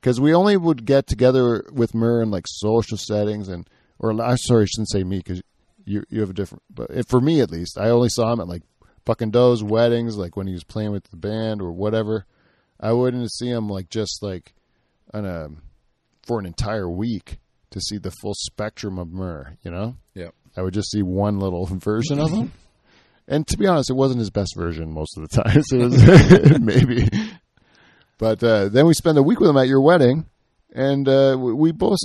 Because 0.01 0.21
we 0.21 0.35
only 0.35 0.57
would 0.57 0.85
get 0.85 1.07
together 1.07 1.65
with 1.73 1.95
Murr 1.95 2.23
in 2.23 2.31
like 2.31 2.45
social 2.47 2.97
settings, 2.97 3.49
and 3.49 3.69
or 3.99 4.11
I'm 4.11 4.37
sorry, 4.37 4.63
I 4.63 4.67
shouldn't 4.67 4.91
say 4.91 5.05
me 5.05 5.19
because 5.19 5.43
you 5.85 6.05
you 6.09 6.21
have 6.21 6.31
a 6.31 6.35
different. 6.35 6.63
But 6.71 7.09
for 7.09 7.21
me 7.21 7.41
at 7.41 7.51
least, 7.51 7.79
I 7.79 7.91
only 7.91 8.09
saw 8.09 8.33
him 8.33 8.41
at 8.41 8.49
like 8.49 8.63
fucking 9.05 9.31
Doe's 9.31 9.63
weddings, 9.63 10.17
like 10.17 10.37
when 10.37 10.47
he 10.47 10.53
was 10.53 10.65
playing 10.65 10.93
with 10.93 11.05
the 11.11 11.17
band 11.17 11.61
or 11.61 11.73
whatever. 11.73 12.27
I 12.79 12.93
wouldn't 12.93 13.31
see 13.33 13.49
him 13.49 13.69
like 13.69 13.91
just 13.91 14.23
like 14.23 14.55
on 15.13 15.27
a 15.27 15.49
for 16.27 16.39
an 16.39 16.47
entire 16.47 16.89
week 16.89 17.39
to 17.71 17.81
see 17.81 17.99
the 17.99 18.13
full 18.23 18.35
spectrum 18.35 18.99
of 18.99 19.09
Murr. 19.09 19.57
You 19.63 19.71
know. 19.71 19.97
Yep. 20.15 20.35
I 20.57 20.63
would 20.63 20.75
just 20.75 20.91
see 20.91 21.03
one 21.03 21.39
little 21.39 21.67
version 21.71 22.19
of 22.19 22.31
him. 22.31 22.53
And 23.29 23.47
to 23.47 23.57
be 23.57 23.67
honest, 23.69 23.91
it 23.91 23.95
wasn't 23.95 24.19
his 24.19 24.31
best 24.31 24.57
version 24.57 24.93
most 24.93 25.17
of 25.17 25.29
the 25.29 25.43
time. 25.43 25.63
So 25.63 25.77
it 25.77 25.91
was 25.91 26.61
maybe. 26.61 27.09
But 28.21 28.45
uh, 28.45 28.69
then 28.69 28.87
we 28.87 28.93
spent 28.93 29.17
a 29.19 29.23
week 29.23 29.41
with 29.41 29.49
him 29.49 29.57
at 29.57 29.67
your 29.67 29.81
wedding, 29.81 30.27
and 30.75 31.09
uh, 31.09 31.37
we 31.39 31.73
both 31.73 31.99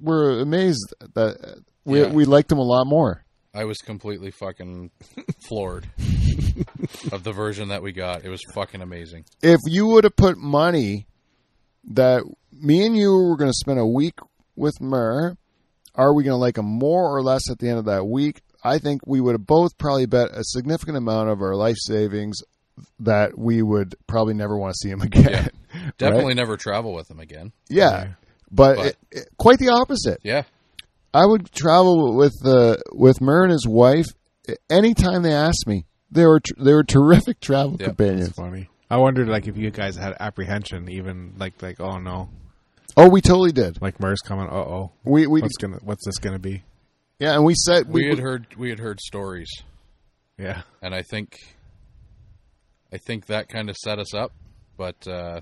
were 0.00 0.40
amazed 0.40 0.92
that 1.14 1.62
we 1.84 2.00
Yeah. 2.02 2.08
we 2.12 2.24
liked 2.24 2.50
him 2.50 2.58
a 2.58 2.62
lot 2.64 2.86
more. 2.86 3.24
I 3.54 3.64
was 3.64 3.78
completely 3.78 4.32
fucking 4.32 4.90
floored 5.48 5.86
of 7.12 7.22
the 7.22 7.32
version 7.32 7.68
that 7.68 7.82
we 7.82 7.92
got. 7.92 8.24
It 8.24 8.28
was 8.28 8.40
fucking 8.52 8.82
amazing. 8.82 9.26
If 9.42 9.60
you 9.66 9.86
would 9.86 10.02
have 10.02 10.16
put 10.16 10.36
money 10.38 11.06
that 11.92 12.24
me 12.52 12.84
and 12.84 12.96
you 12.96 13.12
were 13.12 13.36
going 13.36 13.50
to 13.50 13.56
spend 13.56 13.78
a 13.78 13.86
week 13.86 14.18
with 14.56 14.80
Mur, 14.80 15.36
are 15.94 16.12
we 16.12 16.24
going 16.24 16.32
to 16.34 16.36
like 16.38 16.58
him 16.58 16.64
more 16.66 17.16
or 17.16 17.22
less 17.22 17.48
at 17.48 17.60
the 17.60 17.68
end 17.68 17.78
of 17.78 17.84
that 17.84 18.06
week? 18.06 18.40
I 18.64 18.78
think 18.78 19.02
we 19.06 19.20
would 19.20 19.34
have 19.34 19.46
both 19.46 19.78
probably 19.78 20.06
bet 20.06 20.30
a 20.32 20.42
significant 20.42 20.96
amount 20.96 21.28
of 21.28 21.40
our 21.40 21.54
life 21.54 21.76
savings 21.78 22.40
that 23.00 23.36
we 23.38 23.62
would 23.62 23.94
probably 24.06 24.34
never 24.34 24.56
want 24.58 24.74
to 24.74 24.78
see 24.78 24.90
him 24.90 25.00
again. 25.08 25.30
Yeah. 25.30 25.90
Definitely 25.98 26.34
never 26.34 26.56
travel 26.56 26.92
with 26.94 27.10
him 27.10 27.20
again. 27.20 27.52
Yeah, 27.68 27.90
Yeah. 27.90 28.08
but, 28.50 28.76
But- 28.76 28.86
it, 28.86 28.96
it- 29.10 29.28
quite 29.38 29.58
the 29.58 29.68
opposite. 29.70 30.18
Yeah. 30.22 30.42
I 31.12 31.24
would 31.26 31.52
travel 31.52 32.16
with 32.16 32.34
uh, 32.44 32.76
with 32.92 33.20
Mur 33.20 33.44
and 33.44 33.52
his 33.52 33.68
wife 33.68 34.06
anytime 34.68 35.22
they 35.22 35.32
asked 35.32 35.64
me. 35.66 35.86
They 36.10 36.26
were 36.26 36.40
tr- 36.40 36.60
they 36.62 36.72
were 36.74 36.82
terrific 36.84 37.38
travel 37.40 37.76
Yeah, 37.78 37.86
companions. 37.86 38.28
It's 38.30 38.36
funny. 38.36 38.68
I 38.90 38.96
wondered 38.98 39.28
like 39.28 39.46
if 39.46 39.56
you 39.56 39.70
guys 39.70 39.94
had 39.96 40.16
apprehension, 40.18 40.90
even 40.90 41.34
like 41.38 41.62
like 41.62 41.80
oh 41.80 41.98
no, 41.98 42.30
Oh, 42.96 43.08
we 43.08 43.20
totally 43.20 43.52
did. 43.52 43.80
like 43.80 44.00
Murr's 44.00 44.20
coming. 44.20 44.46
Uh 44.48 44.54
oh, 44.56 44.92
We 45.04 45.26
we 45.28 45.40
what's 45.40 45.56
gonna 45.56 45.78
what's 45.84 46.04
this 46.04 46.18
gonna 46.18 46.38
be? 46.40 46.64
yeah, 47.20 47.34
and 47.34 47.44
we 47.44 47.54
said 47.54 47.86
We 47.88 48.02
we, 48.04 48.08
had 48.10 48.18
heard 48.18 48.46
we 48.58 48.70
had 48.70 48.80
heard 48.80 48.98
stories, 49.00 49.50
Yeah, 50.36 50.62
and 50.82 50.92
I 50.94 51.02
think 51.02 51.38
I 52.94 52.98
think 52.98 53.26
that 53.26 53.48
kind 53.48 53.68
of 53.68 53.76
set 53.76 53.98
us 53.98 54.14
up. 54.14 54.32
But 54.76 55.06
uh, 55.08 55.40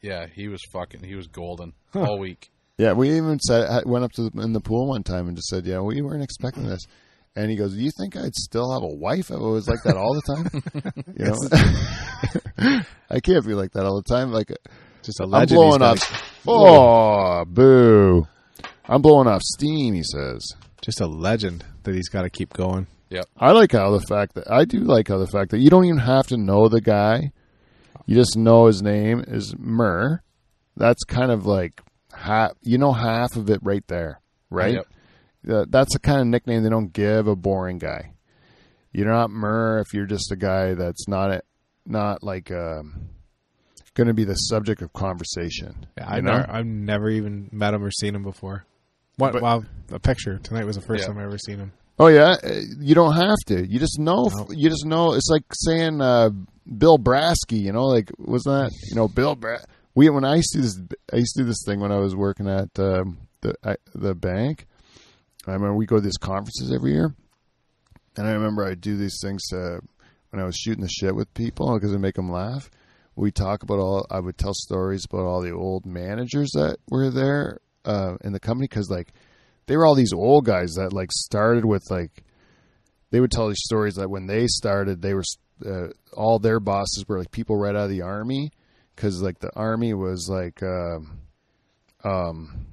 yeah, 0.00 0.26
he 0.32 0.48
was 0.48 0.60
fucking 0.72 1.02
he 1.02 1.14
was 1.16 1.26
golden 1.26 1.72
all 1.94 2.18
week. 2.18 2.50
yeah 2.78 2.92
we 2.92 3.10
even 3.16 3.38
said 3.40 3.82
went 3.86 4.04
up 4.04 4.12
to 4.12 4.30
the, 4.30 4.40
in 4.42 4.52
the 4.52 4.60
pool 4.60 4.86
one 4.88 5.02
time 5.02 5.26
and 5.26 5.36
just 5.36 5.48
said 5.48 5.66
yeah 5.66 5.80
we 5.80 6.00
weren't 6.02 6.22
expecting 6.22 6.64
this. 6.64 6.82
And 7.36 7.50
he 7.50 7.56
goes, 7.56 7.74
"Do 7.74 7.80
you 7.80 7.90
think 7.96 8.16
I'd 8.16 8.34
still 8.34 8.72
have 8.72 8.82
a 8.82 8.96
wife 8.96 9.30
if 9.30 9.36
it 9.36 9.38
was 9.38 9.68
like 9.68 9.82
that 9.84 9.96
all 9.96 10.14
the 10.14 10.34
time? 10.34 10.46
you 11.18 11.26
know, 11.26 12.80
I 13.10 13.20
can't 13.20 13.46
be 13.46 13.54
like 13.54 13.72
that 13.72 13.84
all 13.84 14.02
the 14.02 14.14
time. 14.14 14.32
Like 14.32 14.50
just 15.02 15.20
a 15.20 15.24
I'm 15.24 15.30
legend. 15.30 15.56
blowing 15.58 15.82
off. 15.82 16.24
Oh, 16.50 17.44
boo! 17.44 18.26
I'm 18.86 19.02
blowing 19.02 19.28
off 19.28 19.42
steam. 19.42 19.94
He 19.94 20.02
says. 20.02 20.40
just 20.80 21.00
a 21.00 21.06
legend 21.06 21.64
that 21.82 21.94
he's 21.94 22.08
got 22.08 22.22
to 22.22 22.30
keep 22.30 22.54
going. 22.54 22.86
I 23.36 23.52
like 23.52 23.72
how 23.72 23.90
the 23.90 24.04
fact 24.08 24.34
that 24.34 24.50
I 24.50 24.64
do 24.64 24.80
like 24.80 25.08
how 25.08 25.18
the 25.18 25.26
fact 25.26 25.50
that 25.50 25.58
you 25.58 25.70
don't 25.70 25.84
even 25.84 25.98
have 25.98 26.26
to 26.28 26.36
know 26.36 26.68
the 26.68 26.80
guy. 26.80 27.32
You 28.06 28.14
just 28.14 28.36
know 28.36 28.66
his 28.66 28.82
name 28.82 29.24
is 29.26 29.54
Mur. 29.58 30.22
That's 30.76 31.04
kind 31.04 31.30
of 31.30 31.46
like 31.46 31.82
half. 32.12 32.52
You 32.62 32.78
know 32.78 32.92
half 32.92 33.36
of 33.36 33.50
it 33.50 33.60
right 33.62 33.86
there, 33.88 34.20
right? 34.50 34.74
Yep. 34.74 34.86
Uh, 35.48 35.64
that's 35.68 35.92
the 35.92 35.98
kind 35.98 36.20
of 36.20 36.26
nickname 36.26 36.62
they 36.62 36.68
don't 36.70 36.92
give 36.92 37.26
a 37.26 37.36
boring 37.36 37.78
guy. 37.78 38.12
You're 38.92 39.10
not 39.12 39.30
Mur 39.30 39.78
if 39.80 39.92
you're 39.94 40.06
just 40.06 40.32
a 40.32 40.36
guy 40.36 40.74
that's 40.74 41.06
not 41.08 41.30
a, 41.30 41.42
not 41.86 42.22
like 42.22 42.50
um, 42.50 43.08
going 43.94 44.08
to 44.08 44.14
be 44.14 44.24
the 44.24 44.34
subject 44.34 44.80
of 44.82 44.92
conversation. 44.92 45.86
Yeah, 45.96 46.08
I 46.08 46.16
you 46.16 46.22
know? 46.22 46.32
never, 46.38 46.50
I've 46.50 46.66
never 46.66 47.10
even 47.10 47.48
met 47.52 47.74
him 47.74 47.84
or 47.84 47.90
seen 47.90 48.14
him 48.14 48.22
before. 48.22 48.64
What? 49.16 49.32
But- 49.32 49.42
wow, 49.42 49.64
a 49.90 49.98
picture 49.98 50.38
tonight 50.38 50.64
was 50.64 50.76
the 50.76 50.82
first 50.82 51.02
Yeah. 51.02 51.08
time 51.08 51.18
I 51.18 51.24
ever 51.24 51.38
seen 51.38 51.58
him. 51.58 51.72
Oh 51.98 52.06
yeah, 52.06 52.36
Uh, 52.42 52.60
you 52.78 52.94
don't 52.94 53.14
have 53.14 53.38
to. 53.46 53.66
You 53.66 53.78
just 53.78 53.98
know. 53.98 54.30
No. 54.34 54.46
You 54.50 54.68
just 54.68 54.86
know. 54.86 55.14
It's 55.14 55.28
like 55.28 55.44
saying 55.52 56.00
uh, 56.00 56.30
Bill 56.76 56.98
Brasky. 56.98 57.60
You 57.60 57.72
know, 57.72 57.86
like 57.86 58.10
was 58.18 58.44
that 58.44 58.70
you 58.88 58.94
know 58.94 59.08
Bill 59.08 59.34
Bra- 59.34 59.64
We 59.94 60.08
when 60.10 60.24
I 60.24 60.36
used 60.36 60.52
to 60.52 60.58
do 60.58 60.62
this, 60.62 60.80
I 61.12 61.16
used 61.16 61.34
to 61.36 61.42
do 61.42 61.48
this 61.48 61.62
thing 61.66 61.80
when 61.80 61.90
I 61.92 61.98
was 61.98 62.14
working 62.14 62.48
at 62.48 62.78
um, 62.78 63.18
the 63.40 63.54
I, 63.64 63.76
the 63.94 64.14
bank. 64.14 64.66
I 65.46 65.52
remember 65.52 65.74
we 65.74 65.86
go 65.86 65.96
to 65.96 66.02
these 66.02 66.18
conferences 66.18 66.70
every 66.72 66.92
year, 66.92 67.14
and 68.16 68.26
I 68.26 68.32
remember 68.32 68.64
I 68.64 68.74
do 68.74 68.96
these 68.96 69.18
things 69.22 69.46
to, 69.48 69.80
when 70.30 70.42
I 70.42 70.44
was 70.44 70.56
shooting 70.56 70.82
the 70.82 70.90
shit 70.90 71.14
with 71.16 71.32
people 71.32 71.74
because 71.74 71.92
it 71.92 71.98
make 71.98 72.16
them 72.16 72.30
laugh. 72.30 72.70
We 73.16 73.32
talk 73.32 73.62
about 73.64 73.78
all. 73.78 74.06
I 74.10 74.20
would 74.20 74.38
tell 74.38 74.54
stories 74.54 75.04
about 75.04 75.24
all 75.24 75.40
the 75.40 75.52
old 75.52 75.84
managers 75.86 76.50
that 76.52 76.76
were 76.88 77.10
there 77.10 77.58
uh, 77.84 78.16
in 78.22 78.32
the 78.32 78.38
company 78.40 78.68
because 78.68 78.88
like 78.90 79.12
they 79.68 79.76
were 79.76 79.86
all 79.86 79.94
these 79.94 80.12
old 80.12 80.44
guys 80.44 80.74
that 80.74 80.92
like 80.92 81.12
started 81.12 81.64
with 81.64 81.84
like 81.90 82.24
they 83.10 83.20
would 83.20 83.30
tell 83.30 83.48
these 83.48 83.62
stories 83.64 83.94
that 83.94 84.10
when 84.10 84.26
they 84.26 84.46
started 84.46 85.00
they 85.00 85.14
were 85.14 85.22
uh, 85.64 85.88
all 86.12 86.38
their 86.38 86.60
bosses 86.60 87.04
were 87.06 87.18
like 87.18 87.30
people 87.30 87.56
right 87.56 87.76
out 87.76 87.84
of 87.84 87.90
the 87.90 88.02
army 88.02 88.50
because 88.94 89.22
like 89.22 89.38
the 89.38 89.54
army 89.54 89.94
was 89.94 90.28
like 90.28 90.62
um 90.62 91.20
um 92.04 92.66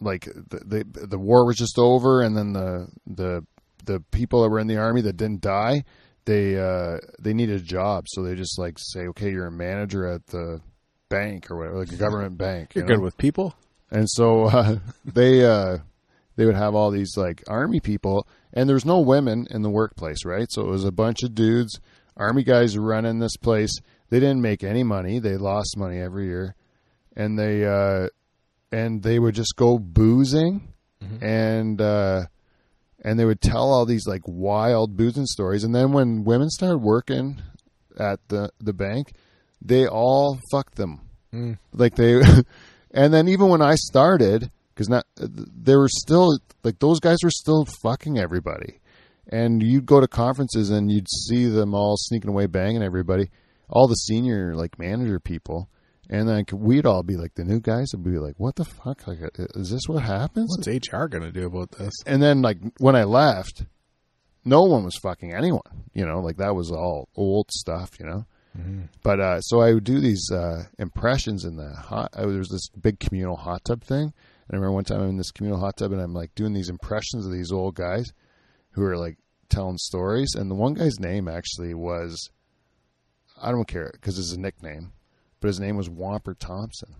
like 0.00 0.24
the, 0.24 0.84
the 0.92 1.06
the 1.06 1.18
war 1.18 1.46
was 1.46 1.56
just 1.56 1.78
over 1.78 2.20
and 2.20 2.36
then 2.36 2.52
the 2.52 2.88
the 3.06 3.46
the 3.84 4.00
people 4.10 4.42
that 4.42 4.50
were 4.50 4.58
in 4.58 4.66
the 4.66 4.76
army 4.76 5.00
that 5.00 5.16
didn't 5.16 5.40
die 5.40 5.84
they 6.24 6.58
uh 6.58 6.98
they 7.20 7.32
needed 7.32 7.56
a 7.60 7.64
job 7.64 8.04
so 8.08 8.22
they 8.22 8.34
just 8.34 8.58
like 8.58 8.76
say 8.78 9.06
okay 9.06 9.30
you're 9.30 9.46
a 9.46 9.52
manager 9.52 10.06
at 10.06 10.26
the 10.26 10.60
bank 11.08 11.50
or 11.50 11.56
whatever 11.56 11.78
like 11.78 11.92
a 11.92 11.96
government 11.96 12.36
bank 12.38 12.74
you 12.74 12.80
You're 12.80 12.88
know? 12.88 12.96
good 12.96 13.04
with 13.04 13.16
people. 13.16 13.54
And 13.90 14.08
so 14.10 14.44
uh, 14.44 14.78
they 15.04 15.44
uh, 15.44 15.78
they 16.36 16.46
would 16.46 16.56
have 16.56 16.74
all 16.74 16.90
these 16.90 17.16
like 17.16 17.42
army 17.48 17.80
people, 17.80 18.26
and 18.52 18.68
there's 18.68 18.84
no 18.84 19.00
women 19.00 19.46
in 19.50 19.62
the 19.62 19.70
workplace, 19.70 20.24
right? 20.24 20.46
So 20.50 20.62
it 20.62 20.68
was 20.70 20.84
a 20.84 20.92
bunch 20.92 21.22
of 21.22 21.34
dudes, 21.34 21.78
army 22.16 22.42
guys 22.44 22.76
running 22.78 23.18
this 23.18 23.36
place. 23.36 23.72
They 24.10 24.20
didn't 24.20 24.42
make 24.42 24.62
any 24.64 24.82
money; 24.82 25.18
they 25.18 25.36
lost 25.36 25.76
money 25.76 25.98
every 26.00 26.26
year, 26.26 26.54
and 27.16 27.38
they 27.38 27.64
uh, 27.64 28.08
and 28.72 29.02
they 29.02 29.18
would 29.18 29.34
just 29.34 29.54
go 29.56 29.78
boozing, 29.78 30.72
and 31.20 31.80
uh, 31.80 32.26
and 33.02 33.18
they 33.18 33.24
would 33.24 33.40
tell 33.40 33.72
all 33.72 33.86
these 33.86 34.06
like 34.06 34.22
wild 34.26 34.96
boozing 34.96 35.26
stories. 35.26 35.64
And 35.64 35.74
then 35.74 35.92
when 35.92 36.24
women 36.24 36.50
started 36.50 36.78
working 36.78 37.40
at 37.98 38.20
the 38.28 38.50
the 38.60 38.72
bank, 38.72 39.12
they 39.62 39.86
all 39.86 40.38
fucked 40.50 40.76
them 40.76 41.00
Mm. 41.32 41.58
like 41.72 41.96
they 41.96 42.20
and 42.92 43.12
then 43.12 43.26
even 43.26 43.48
when 43.48 43.60
i 43.60 43.74
started 43.74 44.52
because 44.74 44.88
not 44.88 45.06
there 45.16 45.78
were 45.78 45.88
still 45.88 46.38
like 46.62 46.78
those 46.80 47.00
guys 47.00 47.18
were 47.22 47.30
still 47.30 47.64
fucking 47.82 48.18
everybody 48.18 48.80
and 49.28 49.62
you'd 49.62 49.86
go 49.86 50.00
to 50.00 50.08
conferences 50.08 50.70
and 50.70 50.90
you'd 50.90 51.08
see 51.08 51.46
them 51.46 51.74
all 51.74 51.96
sneaking 51.96 52.30
away 52.30 52.46
banging 52.46 52.82
everybody 52.82 53.30
all 53.70 53.86
the 53.88 53.94
senior 53.94 54.54
like 54.54 54.78
manager 54.78 55.18
people 55.18 55.68
and 56.10 56.28
like 56.28 56.50
we'd 56.52 56.84
all 56.86 57.02
be 57.02 57.16
like 57.16 57.34
the 57.34 57.44
new 57.44 57.60
guys 57.60 57.86
would 57.94 58.04
be 58.04 58.18
like 58.18 58.34
what 58.36 58.56
the 58.56 58.64
fuck 58.64 59.06
like 59.06 59.18
is 59.54 59.70
this 59.70 59.82
what 59.86 60.02
happens 60.02 60.54
What's 60.56 60.68
HR 60.88 61.06
gonna 61.06 61.32
do 61.32 61.46
about 61.46 61.70
this? 61.72 61.94
and 62.06 62.22
then 62.22 62.42
like 62.42 62.58
when 62.78 62.94
i 62.96 63.04
left 63.04 63.64
no 64.44 64.62
one 64.64 64.84
was 64.84 64.96
fucking 65.02 65.32
anyone 65.34 65.62
you 65.94 66.04
know 66.04 66.20
like 66.20 66.36
that 66.36 66.54
was 66.54 66.70
all 66.70 67.08
old 67.16 67.50
stuff 67.50 67.92
you 67.98 68.04
know 68.06 68.26
but 69.02 69.18
uh, 69.18 69.40
so 69.40 69.62
I 69.62 69.72
would 69.74 69.82
do 69.82 69.98
these 69.98 70.30
uh, 70.30 70.66
impressions 70.78 71.44
in 71.44 71.56
the 71.56 71.70
hot. 71.74 72.10
Uh, 72.14 72.26
there 72.26 72.38
was 72.38 72.50
this 72.50 72.68
big 72.68 73.00
communal 73.00 73.34
hot 73.34 73.64
tub 73.64 73.82
thing. 73.82 74.12
And 74.48 74.54
I 74.54 74.56
remember 74.56 74.72
one 74.72 74.84
time 74.84 75.00
I'm 75.00 75.10
in 75.10 75.16
this 75.16 75.30
communal 75.30 75.60
hot 75.60 75.76
tub 75.76 75.92
and 75.92 76.00
I'm 76.00 76.14
like 76.14 76.34
doing 76.34 76.52
these 76.52 76.68
impressions 76.68 77.26
of 77.26 77.32
these 77.32 77.52
old 77.52 77.74
guys 77.74 78.12
who 78.72 78.82
are 78.82 78.96
like 78.96 79.18
telling 79.48 79.78
stories. 79.78 80.34
And 80.34 80.50
the 80.50 80.54
one 80.54 80.74
guy's 80.74 81.00
name 81.00 81.28
actually 81.28 81.74
was 81.74 82.30
I 83.40 83.50
don't 83.50 83.68
care 83.68 83.90
because 83.92 84.18
it's 84.18 84.32
a 84.32 84.40
nickname, 84.40 84.92
but 85.40 85.48
his 85.48 85.60
name 85.60 85.76
was 85.76 85.88
Whomper 85.88 86.38
Thompson. 86.38 86.94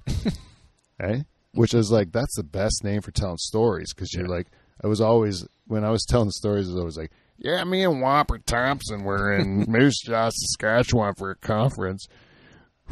eh? 1.00 1.22
Which 1.52 1.74
is 1.74 1.90
like 1.90 2.12
that's 2.12 2.36
the 2.36 2.42
best 2.42 2.82
name 2.82 3.02
for 3.02 3.10
telling 3.10 3.38
stories 3.38 3.92
because 3.94 4.12
you're 4.12 4.28
like 4.28 4.48
I 4.82 4.86
was 4.86 5.00
always 5.00 5.46
when 5.66 5.84
I 5.84 5.90
was 5.90 6.04
telling 6.04 6.30
stories, 6.30 6.68
I 6.68 6.72
was 6.72 6.80
always 6.80 6.96
like, 6.96 7.12
yeah, 7.36 7.62
me 7.64 7.84
and 7.84 8.02
Whomper 8.02 8.44
Thompson 8.44 9.04
were 9.04 9.32
in 9.32 9.64
Moose 9.68 10.00
Jaw, 10.04 10.30
Saskatchewan 10.30 11.14
for 11.14 11.30
a 11.30 11.36
conference. 11.36 12.06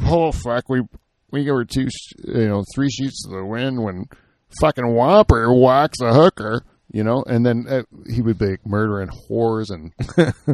Oh 0.01 0.31
fuck, 0.31 0.69
we 0.69 0.81
we 1.31 1.49
were 1.51 1.65
two, 1.65 1.87
you 2.23 2.47
know, 2.47 2.63
three 2.73 2.89
sheets 2.89 3.23
to 3.23 3.35
the 3.35 3.45
wind 3.45 3.83
when 3.83 4.05
fucking 4.59 4.93
Whopper 4.93 5.53
whacks 5.53 5.99
a 6.01 6.13
hooker, 6.13 6.63
you 6.91 7.03
know, 7.03 7.23
and 7.27 7.45
then 7.45 7.65
uh, 7.67 7.83
he 8.09 8.21
would 8.21 8.37
be 8.37 8.51
like, 8.51 8.65
murdering 8.65 9.09
whores 9.09 9.69
and 9.69 9.93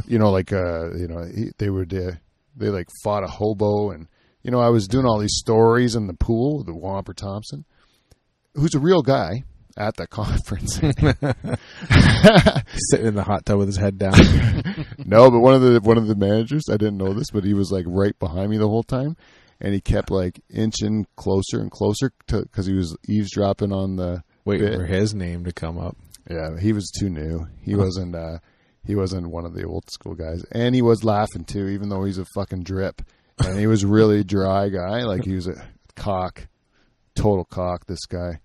you 0.08 0.20
know, 0.20 0.32
like 0.32 0.52
uh, 0.54 0.94
you 0.96 1.08
know, 1.08 1.24
he, 1.26 1.52
they 1.58 1.70
would 1.70 1.94
uh, 1.94 2.12
they 2.56 2.70
like 2.70 2.88
fought 3.04 3.24
a 3.24 3.28
hobo 3.28 3.92
and 3.92 4.08
you 4.44 4.52
know, 4.52 4.62
I 4.62 4.70
was 4.70 4.88
doing 4.88 5.06
all 5.06 5.20
these 5.20 5.36
stories 5.38 5.96
in 5.96 6.08
the 6.08 6.14
pool, 6.14 6.64
the 6.64 6.74
whopper 6.74 7.14
Thompson, 7.14 7.66
who's 8.56 8.74
a 8.74 8.80
real 8.80 9.02
guy 9.02 9.44
at 9.78 9.96
the 9.96 10.08
conference. 10.12 10.76
Sitting 12.92 13.08
in 13.08 13.16
the 13.16 13.24
hot 13.24 13.46
tub 13.46 13.58
with 13.60 13.68
his 13.68 13.78
head 13.78 13.98
down. 13.98 14.14
no, 15.06 15.30
but 15.30 15.40
one 15.40 15.56
of 15.56 15.62
the 15.62 15.80
one 15.82 15.98
of 15.98 16.08
the 16.08 16.16
managers, 16.16 16.64
I 16.70 16.78
didn't 16.78 16.98
know 16.98 17.14
this, 17.14 17.32
but 17.32 17.44
he 17.44 17.54
was 17.54 17.72
like 17.72 17.86
right 17.88 18.18
behind 18.20 18.50
me 18.50 18.58
the 18.58 18.68
whole 18.68 18.84
time, 18.84 19.18
and 19.62 19.74
he 19.74 19.82
kept 19.82 20.12
like 20.12 20.42
inching 20.50 21.06
closer 21.16 21.60
and 21.60 21.72
closer 21.72 22.12
because 22.28 22.66
he 22.66 22.74
was 22.74 22.96
eavesdropping 23.08 23.72
on 23.72 23.96
the. 23.96 24.24
Waiting 24.46 24.68
bit. 24.68 24.78
for 24.78 24.86
his 24.86 25.14
name 25.14 25.44
to 25.44 25.52
come 25.52 25.78
up. 25.78 25.96
Yeah, 26.30 26.60
he 26.60 26.74
was 26.74 26.90
too 26.92 27.10
new. 27.10 27.48
He 27.62 27.76
wasn't. 27.76 28.16
uh 28.16 28.40
He 28.86 28.96
wasn't 28.96 29.30
one 29.30 29.46
of 29.46 29.54
the 29.54 29.66
old 29.66 29.90
school 29.92 30.16
guys, 30.16 30.44
and 30.52 30.74
he 30.74 30.82
was 30.82 31.04
laughing 31.04 31.44
too, 31.44 31.68
even 31.68 31.90
though 31.90 32.04
he's 32.04 32.18
a 32.18 32.26
fucking 32.36 32.64
drip. 32.64 33.02
And 33.46 33.58
he 33.58 33.68
was 33.68 33.86
really 33.86 34.24
dry 34.24 34.70
guy, 34.70 35.04
like 35.04 35.24
he 35.24 35.36
was 35.36 35.48
a 35.48 35.62
cock, 35.96 36.48
total 37.16 37.46
cock. 37.46 37.86
This 37.86 38.06
guy. 38.06 38.40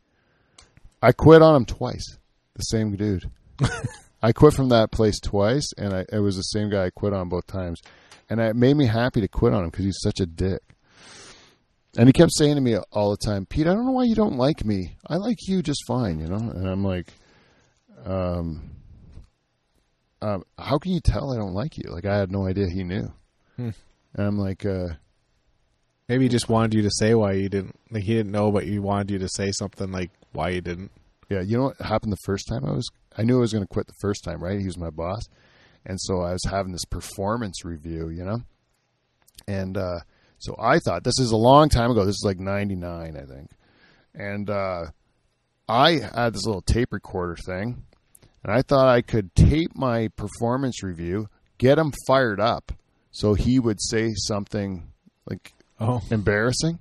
I 1.02 1.12
quit 1.12 1.42
on 1.42 1.56
him 1.56 1.64
twice. 1.64 2.18
The 2.54 2.62
same 2.62 2.96
dude. 2.96 3.30
I 4.22 4.32
quit 4.32 4.54
from 4.54 4.70
that 4.70 4.90
place 4.90 5.20
twice, 5.20 5.68
and 5.76 5.92
I, 5.92 6.06
it 6.10 6.20
was 6.20 6.36
the 6.36 6.42
same 6.42 6.70
guy 6.70 6.86
I 6.86 6.90
quit 6.90 7.12
on 7.12 7.28
both 7.28 7.46
times. 7.46 7.82
And 8.30 8.40
it 8.40 8.56
made 8.56 8.74
me 8.76 8.86
happy 8.86 9.20
to 9.20 9.28
quit 9.28 9.52
on 9.52 9.64
him 9.64 9.70
because 9.70 9.84
he's 9.84 10.00
such 10.02 10.20
a 10.20 10.26
dick. 10.26 10.62
And 11.96 12.08
he 12.08 12.12
kept 12.12 12.32
saying 12.32 12.56
to 12.56 12.60
me 12.60 12.76
all 12.92 13.10
the 13.10 13.16
time, 13.16 13.46
Pete, 13.46 13.66
I 13.66 13.74
don't 13.74 13.86
know 13.86 13.92
why 13.92 14.04
you 14.04 14.14
don't 14.14 14.36
like 14.36 14.64
me. 14.64 14.96
I 15.06 15.16
like 15.16 15.38
you 15.46 15.62
just 15.62 15.84
fine, 15.86 16.18
you 16.18 16.26
know? 16.26 16.36
And 16.36 16.68
I'm 16.68 16.84
like, 16.84 17.12
um, 18.04 18.70
um, 20.20 20.44
how 20.58 20.78
can 20.78 20.92
you 20.92 21.00
tell 21.00 21.32
I 21.32 21.36
don't 21.36 21.54
like 21.54 21.78
you? 21.78 21.90
Like, 21.90 22.04
I 22.04 22.16
had 22.16 22.32
no 22.32 22.46
idea 22.46 22.66
he 22.68 22.82
knew. 22.82 23.12
Hmm. 23.56 23.70
And 24.14 24.26
I'm 24.26 24.38
like, 24.38 24.66
uh, 24.66 24.88
Maybe 26.08 26.24
he 26.24 26.28
just 26.28 26.48
wanted 26.48 26.74
you 26.74 26.82
to 26.82 26.90
say 26.90 27.14
why 27.14 27.32
you 27.32 27.48
didn't. 27.48 27.78
Like 27.90 28.02
he 28.02 28.14
didn't 28.14 28.32
know, 28.32 28.52
but 28.52 28.64
he 28.64 28.78
wanted 28.78 29.10
you 29.10 29.18
to 29.20 29.28
say 29.28 29.52
something 29.52 29.90
like 29.90 30.10
why 30.32 30.50
you 30.50 30.60
didn't. 30.60 30.90
Yeah, 31.30 31.40
you 31.40 31.56
know 31.56 31.64
what 31.64 31.80
happened 31.80 32.12
the 32.12 32.18
first 32.24 32.46
time 32.46 32.64
I 32.64 32.72
was 32.72 32.88
I 33.16 33.22
knew 33.22 33.38
I 33.38 33.40
was 33.40 33.52
going 33.52 33.64
to 33.64 33.72
quit 33.72 33.86
the 33.86 33.94
first 34.00 34.22
time, 34.24 34.42
right? 34.42 34.58
He 34.58 34.66
was 34.66 34.76
my 34.76 34.90
boss. 34.90 35.22
And 35.86 35.98
so 36.00 36.20
I 36.20 36.32
was 36.32 36.44
having 36.44 36.72
this 36.72 36.84
performance 36.84 37.64
review, 37.64 38.10
you 38.10 38.24
know? 38.24 38.42
And 39.48 39.78
uh 39.78 40.00
so 40.38 40.54
I 40.58 40.78
thought 40.78 41.04
this 41.04 41.18
is 41.18 41.30
a 41.30 41.36
long 41.36 41.68
time 41.68 41.90
ago. 41.90 42.04
This 42.04 42.16
is 42.16 42.24
like 42.24 42.38
99, 42.38 43.16
I 43.16 43.24
think. 43.24 43.50
And 44.14 44.48
uh 44.50 44.86
I 45.68 45.92
had 46.14 46.34
this 46.34 46.44
little 46.44 46.60
tape 46.62 46.92
recorder 46.92 47.36
thing, 47.36 47.84
and 48.42 48.52
I 48.52 48.60
thought 48.62 48.86
I 48.88 49.00
could 49.00 49.34
tape 49.34 49.74
my 49.74 50.08
performance 50.08 50.82
review, 50.82 51.28
get 51.58 51.78
him 51.78 51.92
fired 52.06 52.38
up 52.40 52.72
so 53.10 53.32
he 53.34 53.58
would 53.58 53.80
say 53.80 54.12
something 54.14 54.90
like 55.28 55.54
Oh, 55.80 56.00
embarrassing, 56.10 56.78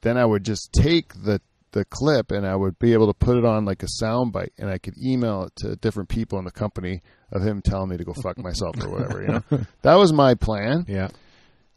then 0.00 0.16
I 0.16 0.24
would 0.24 0.44
just 0.44 0.72
take 0.72 1.12
the 1.22 1.40
the 1.72 1.84
clip 1.84 2.30
and 2.30 2.46
I 2.46 2.56
would 2.56 2.78
be 2.78 2.94
able 2.94 3.08
to 3.08 3.14
put 3.14 3.36
it 3.36 3.44
on 3.44 3.66
like 3.66 3.82
a 3.82 3.88
sound 3.88 4.32
bite 4.32 4.52
and 4.58 4.70
I 4.70 4.78
could 4.78 4.94
email 4.96 5.42
it 5.44 5.52
to 5.56 5.76
different 5.76 6.08
people 6.08 6.38
in 6.38 6.46
the 6.46 6.50
company 6.50 7.02
of 7.30 7.42
him 7.42 7.60
telling 7.60 7.90
me 7.90 7.98
to 7.98 8.04
go 8.04 8.14
fuck 8.14 8.38
myself 8.38 8.74
or 8.82 8.88
whatever, 8.88 9.20
you 9.20 9.28
know. 9.28 9.42
That 9.82 9.96
was 9.96 10.10
my 10.12 10.34
plan. 10.34 10.86
yeah. 10.88 11.08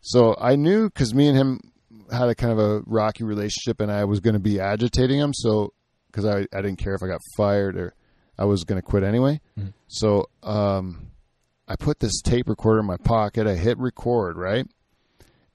So 0.02 0.36
I 0.39 0.56
knew 0.56 0.89
cuz 0.89 1.14
me 1.14 1.28
and 1.28 1.38
him 1.38 1.60
had 2.12 2.28
a 2.30 2.36
kind 2.36 2.52
of 2.52 2.60
a 2.60 2.82
rocky 2.86 3.24
relationship 3.24 3.80
and 3.80 3.91
I 3.91 4.04
was 4.06 4.20
going 4.20 4.34
to 4.34 4.39
be 4.39 4.60
agitating 4.60 5.20
him 5.20 5.34
so 5.34 5.74
cuz 6.12 6.26
I 6.26 6.39
I 6.54 6.62
didn't 6.62 6.78
care 6.78 6.95
if 6.95 7.04
I 7.04 7.08
got 7.08 7.22
fired 7.38 7.78
or 7.78 7.93
I 8.38 8.45
was 8.45 8.64
going 8.64 8.82
to 8.82 8.86
quit 8.88 9.04
anyway. 9.04 9.39
Mhm. 9.60 9.74
So 9.88 10.26
um 10.43 11.08
I 11.68 11.76
put 11.76 11.99
this 11.99 12.22
tape 12.22 12.49
recorder 12.49 12.80
in 12.82 12.86
my 12.86 12.97
pocket. 12.97 13.47
I 13.47 13.56
hit 13.56 13.78
record, 13.78 14.38
right? 14.38 14.68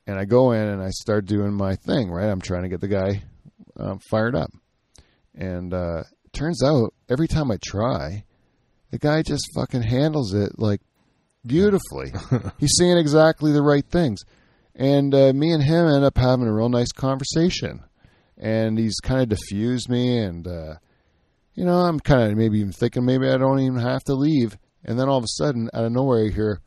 and 0.09 0.17
I 0.21 0.25
go 0.25 0.53
in 0.53 0.69
and 0.69 0.81
I 0.81 0.91
start 0.91 1.27
doing 1.27 1.53
my 1.53 1.75
thing, 1.75 2.13
right? 2.13 2.29
I'm 2.31 2.41
trying 2.41 2.63
to 2.63 2.69
get 2.69 2.81
the 2.81 2.87
guy 2.87 3.25
um, 3.77 3.99
fired 4.09 4.37
up. 4.37 4.53
And 5.35 5.75
uh, 5.75 6.05
turns 6.33 6.63
out 6.63 6.95
every 7.09 7.27
time 7.27 7.51
I 7.51 7.59
try, 7.61 8.25
the 8.93 8.99
guy 8.99 9.23
just 9.23 9.43
fucking 9.57 9.83
handles 9.83 10.33
it 10.33 10.61
like 10.61 10.81
beautifully. 11.47 12.13
He's 12.59 12.77
saying 12.79 12.99
exactly 12.99 13.53
the 13.53 13.63
right 13.63 13.85
things. 13.87 14.25
And 14.75 15.15
uh, 15.15 15.33
me 15.33 15.53
and 15.53 15.63
him 15.63 15.87
end 15.87 16.05
up 16.05 16.19
having 16.19 16.47
a 16.47 16.53
real 16.53 16.69
nice 16.69 16.93
conversation. 16.93 17.83
And 18.37 18.79
he's 18.79 19.01
kind 19.01 19.23
of 19.23 19.31
diffused 19.31 19.89
me. 19.89 20.19
And, 20.19 20.47
uh, 20.47 20.75
you 21.55 21.65
know, 21.65 21.79
I'm 21.79 21.99
kind 21.99 22.31
of 22.31 22.37
maybe 22.37 22.59
even 22.59 22.73
thinking 22.73 23.07
maybe 23.07 23.29
I 23.29 23.39
don't 23.39 23.61
even 23.61 23.81
have 23.81 24.05
to 24.05 24.15
leave. 24.15 24.59
And 24.85 24.99
then 24.99 25.09
all 25.09 25.17
of 25.17 25.25
a 25.25 25.29
sudden, 25.29 25.71
out 25.73 25.87
of 25.87 25.93
nowhere, 25.93 26.25
you 26.25 26.31
hear 26.31 26.61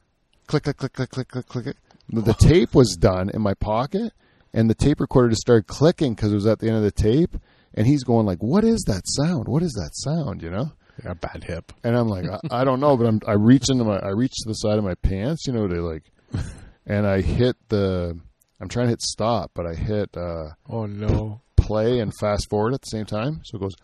click, 0.48 0.64
click, 0.64 0.78
click, 0.78 0.94
click, 0.94 1.10
click, 1.12 1.28
click, 1.28 1.46
click. 1.46 1.78
The 2.10 2.22
the 2.22 2.34
tape 2.40 2.74
was 2.74 2.98
done 3.00 3.30
in 3.30 3.42
my 3.42 3.54
pocket, 3.54 4.12
and 4.52 4.70
the 4.70 4.76
tape 4.76 5.00
recorder 5.00 5.30
just 5.30 5.42
started 5.42 5.68
clicking 5.68 6.16
because 6.16 6.32
it 6.32 6.36
was 6.36 6.48
at 6.48 6.60
the 6.60 6.68
end 6.68 6.78
of 6.78 6.84
the 6.84 6.92
tape. 6.92 7.38
And 7.76 7.86
he's 7.86 8.04
going 8.04 8.26
like, 8.26 8.42
"What 8.42 8.64
is 8.64 8.84
that 8.88 9.04
sound? 9.06 9.48
What 9.48 9.62
is 9.62 9.74
that 9.74 9.92
sound?" 9.94 10.42
You 10.42 10.50
know. 10.50 10.72
A 11.06 11.16
bad 11.16 11.44
hip. 11.44 11.72
And 11.84 11.96
I'm 11.98 12.08
like, 12.08 12.26
I, 12.30 12.62
I 12.62 12.64
don't 12.64 12.80
know, 12.80 12.96
but 12.98 13.06
I'm 13.08 13.20
I 13.28 13.34
reach 13.34 13.70
into 13.70 13.84
my 13.84 13.98
I 13.98 14.10
reach 14.10 14.34
to 14.44 14.48
the 14.50 14.54
side 14.54 14.78
of 14.78 14.84
my 14.84 14.96
pants, 14.96 15.46
you 15.48 15.54
know, 15.54 15.68
to 15.68 15.82
like, 15.82 16.04
and 16.86 17.06
I 17.08 17.22
hit 17.22 17.56
the. 17.70 18.18
I'm 18.62 18.68
trying 18.68 18.88
to 18.88 18.90
hit 18.90 19.02
stop, 19.02 19.52
but 19.54 19.66
I 19.66 19.74
hit 19.74 20.18
uh, 20.18 20.50
Oh 20.70 20.86
no. 20.86 21.42
play 21.56 22.00
and 22.00 22.12
fast 22.20 22.50
forward 22.50 22.74
at 22.74 22.82
the 22.82 22.88
same 22.90 23.06
time, 23.06 23.40
so 23.46 23.58
it 23.58 23.62
goes 23.62 23.76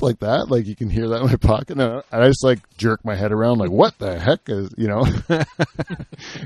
like 0.00 0.18
that, 0.18 0.50
like 0.50 0.66
you 0.66 0.76
can 0.76 0.90
hear 0.90 1.08
that 1.08 1.22
in 1.22 1.26
my 1.28 1.36
pocket, 1.36 1.70
and 1.70 1.82
I 1.82 2.02
and 2.12 2.22
I 2.24 2.28
just 2.28 2.44
like 2.44 2.58
jerk 2.76 3.02
my 3.04 3.14
head 3.14 3.32
around, 3.32 3.58
like, 3.58 3.70
what 3.70 3.98
the 3.98 4.18
heck 4.18 4.40
is 4.48 4.68
you 4.76 4.88
know, 4.88 5.06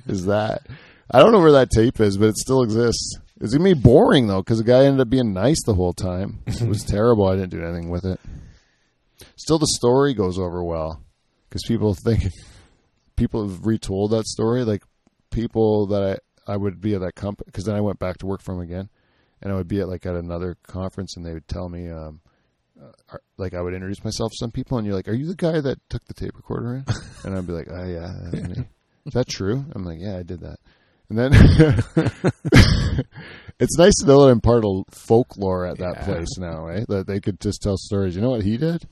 is 0.07 0.27
that? 0.27 0.63
I 1.11 1.21
don't 1.21 1.33
know 1.33 1.41
where 1.41 1.53
that 1.53 1.71
tape 1.71 1.99
is, 2.01 2.17
but 2.19 2.27
it 2.29 2.37
still 2.37 2.63
exists. 2.63 3.17
It's 3.41 3.53
gonna 3.55 3.65
be 3.65 3.75
boring 3.75 4.27
though, 4.29 4.43
because 4.43 4.59
the 4.59 4.65
guy 4.65 4.85
ended 4.85 5.01
up 5.01 5.11
being 5.11 5.33
nice 5.33 5.63
the 5.65 5.75
whole 5.75 5.93
time. 5.93 6.41
It 6.47 6.63
was 6.69 6.85
terrible. 6.87 7.27
I 7.27 7.35
didn't 7.37 7.51
do 7.51 7.65
anything 7.65 7.89
with 7.91 8.05
it. 8.05 8.21
Still, 9.37 9.59
the 9.59 9.67
story 9.77 10.15
goes 10.15 10.39
over 10.39 10.63
well 10.63 11.03
because 11.49 11.63
people 11.67 11.95
think 11.95 12.25
people 13.17 13.49
have 13.49 13.67
retold 13.67 14.13
that 14.13 14.27
story. 14.27 14.65
Like 14.65 14.83
people 15.31 15.87
that 15.89 16.21
I 16.47 16.53
I 16.53 16.57
would 16.57 16.81
be 16.81 16.95
at 16.95 17.01
that 17.01 17.15
company 17.15 17.45
because 17.47 17.65
then 17.65 17.75
I 17.77 17.81
went 17.81 17.99
back 17.99 18.19
to 18.19 18.27
work 18.27 18.43
for 18.43 18.55
him 18.55 18.61
again, 18.61 18.89
and 19.43 19.53
I 19.53 19.57
would 19.57 19.69
be 19.69 19.81
at 19.81 19.89
like 19.89 20.07
at 20.07 20.15
another 20.15 20.57
conference, 20.67 21.17
and 21.17 21.25
they 21.27 21.33
would 21.35 21.49
tell 21.49 21.69
me, 21.69 21.91
um, 21.91 22.21
uh, 22.81 23.17
like 23.37 23.55
I 23.55 23.61
would 23.61 23.75
introduce 23.75 24.03
myself 24.05 24.31
to 24.33 24.37
some 24.39 24.51
people, 24.51 24.79
and 24.79 24.87
you're 24.87 24.97
like, 24.97 25.09
"Are 25.09 25.15
you 25.15 25.27
the 25.27 25.35
guy 25.35 25.61
that 25.61 25.79
took 25.91 26.05
the 26.07 26.15
tape 26.15 26.37
recorder 26.37 26.77
in?" 26.77 26.85
and 27.25 27.37
I'd 27.37 27.47
be 27.47 27.53
like, 27.53 27.69
"Oh 27.71 27.85
yeah, 27.85 28.13
that's. 28.33 28.59
Is 29.07 29.15
that 29.15 29.29
true? 29.29 29.65
I'm 29.75 29.85
like, 29.85 29.99
"Yeah, 30.01 30.19
I 30.19 30.23
did 30.23 30.41
that." 30.41 30.59
And 31.09 31.19
then 31.19 31.33
it's 33.59 33.79
nice 33.79 33.95
to 34.01 34.07
know 34.07 34.21
that 34.25 34.31
I'm 34.31 34.41
part 34.43 34.65
of 34.65 34.85
folklore 34.91 35.67
at 35.67 35.79
that 35.79 35.95
Yeah. 36.01 36.05
place 36.05 36.37
now, 36.39 36.65
right? 36.65 36.87
That 36.89 37.07
they 37.07 37.21
could 37.21 37.41
just 37.41 37.63
tell 37.63 37.77
stories. 37.79 38.15
You 38.15 38.21
know 38.23 38.31
what 38.31 38.43
he 38.45 38.57
did? 38.59 38.87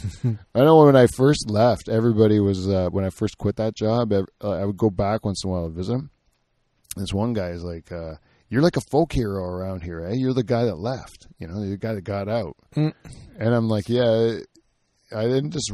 I 0.54 0.60
know 0.60 0.84
when 0.84 0.96
I 0.96 1.06
first 1.06 1.50
left, 1.50 1.88
everybody 1.88 2.40
was 2.40 2.68
uh, 2.68 2.88
when 2.90 3.04
I 3.04 3.10
first 3.10 3.38
quit 3.38 3.56
that 3.56 3.74
job. 3.74 4.12
Uh, 4.12 4.24
I 4.42 4.64
would 4.64 4.76
go 4.76 4.90
back 4.90 5.24
once 5.24 5.42
in 5.44 5.50
a 5.50 5.52
while 5.52 5.68
to 5.68 5.74
visit 5.74 5.94
him. 5.94 6.10
This 6.96 7.12
one 7.12 7.32
guy 7.32 7.48
is 7.48 7.64
like, 7.64 7.90
uh, 7.90 8.14
"You're 8.48 8.62
like 8.62 8.76
a 8.76 8.82
folk 8.90 9.12
hero 9.12 9.44
around 9.44 9.82
here, 9.82 10.00
eh? 10.00 10.14
You're 10.14 10.34
the 10.34 10.44
guy 10.44 10.64
that 10.64 10.76
left. 10.76 11.26
You 11.38 11.48
know, 11.48 11.60
you're 11.60 11.70
the 11.70 11.76
guy 11.78 11.94
that 11.94 12.04
got 12.04 12.28
out." 12.28 12.56
Mm. 12.76 12.92
And 13.38 13.54
I'm 13.54 13.68
like, 13.68 13.88
"Yeah, 13.88 14.38
I 15.14 15.22
didn't 15.22 15.52
just." 15.52 15.72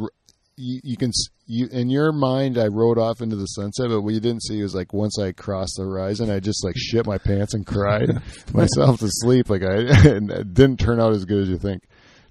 You, 0.61 0.81
you 0.83 0.97
can 0.97 1.13
you 1.47 1.69
in 1.71 1.89
your 1.89 2.13
mind. 2.13 2.59
I 2.59 2.67
rode 2.67 2.99
off 2.99 3.21
into 3.21 3.37
the 3.37 3.47
sunset, 3.47 3.87
but 3.89 4.03
what 4.03 4.15
you 4.15 4.21
didn't 4.21 4.43
see 4.43 4.61
was 4.63 4.75
like 4.75 4.93
once 4.93 5.19
I 5.19 5.33
crossed 5.33 5.75
the 5.77 5.85
horizon, 5.85 6.31
I 6.31 6.41
just 6.41 6.65
like 6.65 6.77
shit 6.77 7.07
my 7.07 7.19
pants 7.19 7.55
and 7.55 7.65
cried 7.67 8.11
myself 8.53 8.99
to 9.01 9.09
sleep. 9.09 9.49
Like 9.49 9.63
I, 9.63 9.75
and 10.09 10.31
it 10.31 10.53
didn't 10.55 10.81
turn 10.81 11.01
out 11.01 11.13
as 11.13 11.25
good 11.25 11.43
as 11.43 11.49
you 11.49 11.59
think. 11.59 11.85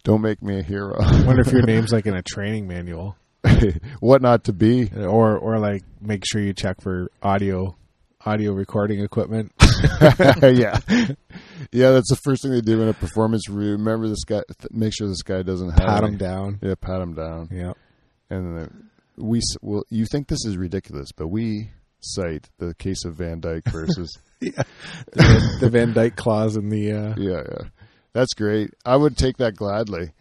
Don't 0.08 0.22
make 0.22 0.41
me 0.41 0.60
a 0.60 0.64
hero. 0.64 0.95
wonder 1.26 1.41
if 1.41 1.51
your 1.51 1.62
name's 1.66 1.91
like 1.91 2.05
in 2.05 2.16
a 2.16 2.22
training 2.24 2.68
manual, 2.68 3.16
what 3.99 4.22
not 4.22 4.45
to 4.45 4.53
be. 4.53 4.89
or 4.95 5.38
or 5.38 5.60
like 5.60 5.84
make 6.01 6.24
sure 6.26 6.41
you 6.41 6.53
check 6.53 6.82
for 6.82 7.12
audio 7.22 7.76
audio 8.26 8.53
recording 8.53 9.01
equipment. 9.01 9.51
yeah, 10.01 10.80
yeah. 11.72 11.91
That's 11.91 12.10
the 12.10 12.20
first 12.24 12.41
thing 12.41 12.51
they 12.51 12.62
do 12.62 12.82
in 12.82 12.88
a 12.88 12.93
performance 12.93 13.49
review. 13.49 13.74
Remember 13.74 14.08
this 14.08 14.24
guy. 14.24 14.41
Th- 14.60 14.72
make 14.72 14.93
sure 14.93 15.08
this 15.08 15.22
guy 15.24 15.43
doesn't 15.43 15.70
have 15.72 15.80
Pat 15.80 16.03
any- 16.03 16.12
them 16.12 16.18
down. 16.18 16.60
Yeah, 16.62 16.76
pat 16.80 17.01
him 17.01 17.14
down. 17.14 17.49
Yeah. 17.51 17.74
And 18.30 18.58
then 18.58 18.89
we 19.18 19.41
well, 19.62 19.84
you 19.89 20.05
think 20.05 20.28
this 20.30 20.45
is 20.45 20.58
ridiculous, 20.58 21.10
but 21.16 21.28
we 21.28 21.70
cite 21.99 22.49
the 22.60 22.74
case 22.76 23.03
of 23.05 23.16
Van 23.16 23.39
Dyke 23.39 23.66
versus. 23.66 24.18
the, 24.39 25.58
the 25.62 25.70
Van 25.70 25.93
Dyke 25.93 26.16
clause 26.16 26.55
in 26.55 26.70
the. 26.70 26.91
Uh, 26.91 27.14
yeah, 27.18 27.41
yeah, 27.49 27.68
that's 28.14 28.34
great. 28.34 28.72
I 28.86 28.95
would 28.95 29.18
take 29.18 29.38
that 29.38 29.55
gladly. 29.55 30.12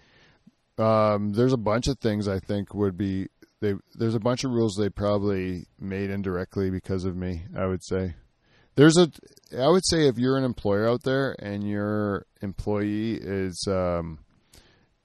Um, 0.78 1.32
there's 1.32 1.53
a 1.53 1.59
bunch 1.59 1.87
of 1.89 1.99
things 1.99 2.28
I 2.28 2.39
think 2.39 2.74
would 2.74 2.97
be 2.97 3.28
they. 3.61 3.74
There's 3.95 4.14
a 4.14 4.20
bunch 4.20 4.45
of 4.45 4.51
rules 4.51 4.76
they 4.76 4.91
probably 4.91 5.66
made 5.78 6.11
indirectly 6.11 6.70
because 6.70 7.05
of 7.05 7.16
me. 7.16 7.45
I 7.57 7.66
would 7.66 7.84
say 7.84 8.14
there's 8.74 8.99
a. 8.99 9.11
I 9.59 9.68
would 9.68 9.87
say 9.87 10.07
if 10.07 10.18
you're 10.18 10.37
an 10.37 10.45
employer 10.45 10.89
out 10.89 11.03
there 11.03 11.34
and 11.39 11.66
your 11.66 12.26
employee 12.43 13.14
is 13.14 13.66
um, 13.68 14.18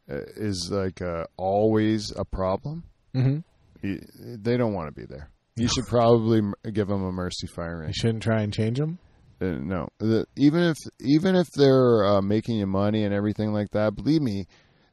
uh, 0.09 0.23
is 0.35 0.69
like 0.71 1.01
uh, 1.01 1.25
always 1.37 2.11
a 2.17 2.25
problem, 2.25 2.83
mm-hmm. 3.15 3.39
you, 3.87 4.01
they 4.13 4.57
don't 4.57 4.73
want 4.73 4.93
to 4.93 4.99
be 4.99 5.05
there. 5.05 5.29
You 5.55 5.67
should 5.67 5.87
probably 5.87 6.41
give 6.71 6.87
them 6.87 7.03
a 7.03 7.11
mercy 7.11 7.47
firing. 7.47 7.89
You 7.89 7.93
shouldn't 7.93 8.23
try 8.23 8.41
and 8.41 8.53
change 8.53 8.77
them. 8.77 8.99
Uh, 9.41 9.57
no, 9.59 9.89
the, 9.97 10.25
even 10.35 10.61
if 10.61 10.77
even 10.99 11.35
if 11.35 11.47
they're 11.55 12.05
uh, 12.05 12.21
making 12.21 12.57
you 12.57 12.67
money 12.67 13.03
and 13.03 13.13
everything 13.13 13.51
like 13.51 13.71
that, 13.71 13.95
believe 13.95 14.21
me, 14.21 14.45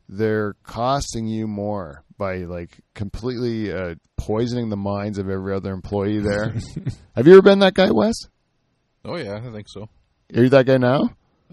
they're 0.09 0.55
costing 0.62 1.26
you 1.26 1.46
more 1.46 2.03
by 2.16 2.38
like 2.38 2.80
completely 2.94 3.70
uh, 3.72 3.94
poisoning 4.16 4.70
the 4.70 4.76
minds 4.76 5.18
of 5.18 5.28
every 5.28 5.55
other 5.55 5.72
employee 5.72 6.20
there. 6.20 6.55
Have 7.14 7.26
you 7.26 7.34
ever 7.34 7.42
been 7.42 7.59
that 7.59 7.74
guy, 7.74 7.90
Wes? 7.90 8.14
Oh 9.05 9.16
yeah, 9.16 9.36
I 9.36 9.53
think 9.53 9.68
so. 9.68 9.88
Are 10.34 10.42
you 10.42 10.49
that 10.49 10.66
guy 10.66 10.78
now? 10.78 11.11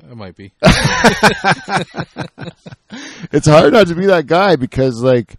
It 0.10 0.16
might 0.16 0.36
be. 0.36 0.54
It's 3.32 3.48
hard 3.48 3.74
not 3.74 3.88
to 3.88 3.96
be 3.96 4.06
that 4.06 4.28
guy 4.28 4.56
because 4.56 5.02
like 5.02 5.36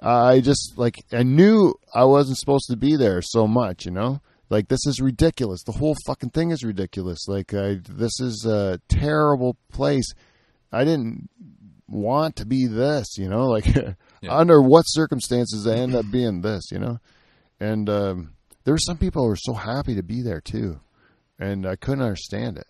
I 0.00 0.40
just 0.40 0.74
like 0.76 0.96
I 1.12 1.22
knew 1.22 1.74
I 1.94 2.04
wasn't 2.04 2.38
supposed 2.38 2.66
to 2.70 2.76
be 2.76 2.96
there 2.96 3.22
so 3.22 3.46
much, 3.46 3.86
you 3.86 3.92
know. 3.92 4.20
Like 4.50 4.68
this 4.68 4.86
is 4.86 5.00
ridiculous. 5.00 5.62
The 5.62 5.72
whole 5.72 5.94
fucking 6.06 6.30
thing 6.30 6.50
is 6.50 6.64
ridiculous. 6.64 7.28
Like 7.28 7.52
I, 7.54 7.80
this 7.88 8.18
is 8.20 8.46
a 8.46 8.80
terrible 8.88 9.56
place. 9.70 10.12
I 10.72 10.84
didn't 10.84 11.28
want 11.86 12.36
to 12.36 12.46
be 12.46 12.66
this, 12.66 13.16
you 13.16 13.28
know. 13.28 13.48
Like 13.58 13.66
under 14.28 14.60
what 14.60 14.82
circumstances 14.82 15.66
I 15.66 15.76
end 15.76 15.94
up 15.94 16.06
being 16.10 16.40
this, 16.40 16.70
you 16.70 16.78
know. 16.78 16.98
And 17.60 17.88
um, 17.88 18.34
there 18.64 18.74
were 18.74 18.78
some 18.78 18.98
people 18.98 19.22
who 19.22 19.28
were 19.28 19.36
so 19.36 19.54
happy 19.54 19.94
to 19.96 20.02
be 20.02 20.22
there 20.22 20.40
too, 20.40 20.80
and 21.38 21.66
I 21.66 21.76
couldn't 21.76 22.02
understand 22.02 22.58
it. 22.58 22.66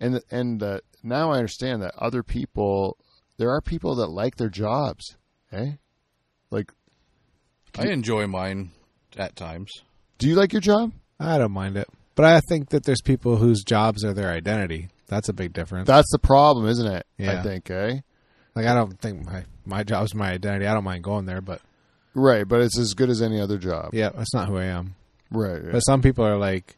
And 0.00 0.20
and 0.30 0.62
uh, 0.62 0.80
now 1.02 1.30
I 1.30 1.36
understand 1.36 1.82
that 1.82 1.94
other 1.96 2.22
people, 2.22 2.98
there 3.38 3.50
are 3.50 3.60
people 3.60 3.96
that 3.96 4.08
like 4.08 4.36
their 4.36 4.48
jobs, 4.48 5.16
eh? 5.52 5.72
Like, 6.50 6.72
I 7.78 7.88
enjoy 7.88 8.26
mine 8.26 8.72
at 9.16 9.36
times. 9.36 9.70
do 10.18 10.28
you 10.28 10.34
like 10.34 10.52
your 10.52 10.60
job? 10.62 10.92
I 11.18 11.38
don't 11.38 11.52
mind 11.52 11.76
it, 11.76 11.88
but 12.14 12.24
I 12.24 12.40
think 12.48 12.70
that 12.70 12.84
there's 12.84 13.00
people 13.02 13.36
whose 13.36 13.62
jobs 13.64 14.04
are 14.04 14.12
their 14.12 14.30
identity. 14.30 14.88
That's 15.08 15.28
a 15.28 15.32
big 15.32 15.52
difference. 15.52 15.86
That's 15.86 16.10
the 16.12 16.18
problem, 16.18 16.66
isn't 16.66 16.86
it? 16.86 17.06
Yeah. 17.16 17.38
I 17.40 17.42
think, 17.42 17.70
eh? 17.70 18.00
like 18.54 18.66
I 18.66 18.74
don't 18.74 18.98
think 19.00 19.24
my 19.24 19.44
my 19.64 19.82
job's 19.82 20.14
my 20.14 20.30
identity. 20.32 20.66
I 20.66 20.74
don't 20.74 20.84
mind 20.84 21.04
going 21.04 21.26
there, 21.26 21.40
but 21.40 21.60
Right, 22.14 22.48
but 22.48 22.62
it's 22.62 22.78
as 22.78 22.94
good 22.94 23.10
as 23.10 23.20
any 23.20 23.40
other 23.40 23.58
job. 23.58 23.90
yeah, 23.92 24.08
that's 24.14 24.32
not 24.34 24.48
who 24.48 24.56
I 24.56 24.64
am. 24.64 24.94
Right. 25.30 25.62
Yeah. 25.62 25.72
But 25.72 25.80
some 25.80 26.00
people 26.02 26.24
are 26.24 26.38
like, 26.38 26.76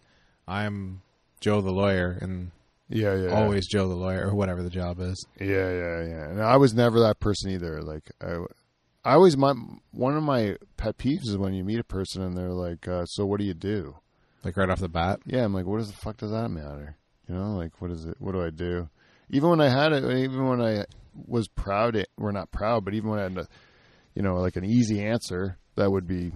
I'm 0.49 1.03
Joe 1.41 1.61
the 1.61 1.70
lawyer, 1.70 2.18
and 2.20 2.51
Yeah, 2.89 3.14
yeah. 3.14 3.28
always 3.30 3.66
Joe 3.68 3.89
the 3.89 3.95
lawyer, 3.95 4.26
or 4.28 4.34
whatever 4.34 4.62
the 4.62 4.70
job 4.70 4.99
is. 5.01 5.24
Yeah, 5.41 5.47
yeah, 5.70 6.03
yeah. 6.05 6.24
And 6.30 6.43
I 6.43 6.57
was 6.57 6.74
never 6.74 6.99
that 7.01 7.20
person 7.20 7.51
either. 7.53 7.80
Like 7.82 8.11
I, 8.20 8.39
I 9.05 9.12
always 9.14 9.36
my 9.36 9.55
one 9.93 10.16
of 10.16 10.22
my 10.22 10.57
pet 10.76 10.99
peeves 10.99 11.28
is 11.28 11.36
when 11.39 11.55
you 11.55 11.62
meet 11.64 11.78
a 11.78 11.84
person 11.84 12.22
and 12.22 12.36
they're 12.36 12.51
like, 12.53 12.89
uh, 12.89 13.05
"So 13.07 13.24
what 13.24 13.39
do 13.39 13.47
you 13.47 13.55
do?" 13.55 13.95
Like 14.45 14.57
right 14.57 14.70
off 14.70 14.80
the 14.80 14.89
bat. 14.89 15.20
Yeah, 15.26 15.45
I'm 15.45 15.53
like, 15.53 15.66
"What 15.66 15.78
does 15.78 15.91
the 15.91 15.97
fuck 15.97 16.16
does 16.16 16.30
that 16.30 16.49
matter?" 16.49 16.97
You 17.28 17.34
know, 17.34 17.57
like 17.57 17.80
what 17.80 17.91
is 17.91 18.05
it? 18.07 18.16
What 18.18 18.32
do 18.32 18.43
I 18.43 18.51
do? 18.51 18.89
Even 19.30 19.51
when 19.51 19.61
I 19.61 19.68
had 19.68 19.93
it, 19.93 20.05
even 20.05 20.47
when 20.49 20.61
I 20.62 20.84
was 21.26 21.49
proud, 21.49 21.97
it, 21.97 22.09
we're 22.16 22.32
not 22.32 22.51
proud, 22.51 22.84
but 22.84 22.95
even 22.95 23.11
when 23.11 23.18
I 23.18 23.22
had, 23.24 23.36
a, 23.39 23.47
you 24.14 24.22
know, 24.22 24.36
like 24.36 24.57
an 24.57 24.64
easy 24.64 25.05
answer, 25.05 25.59
that 25.74 25.91
would 25.91 26.07
be 26.07 26.32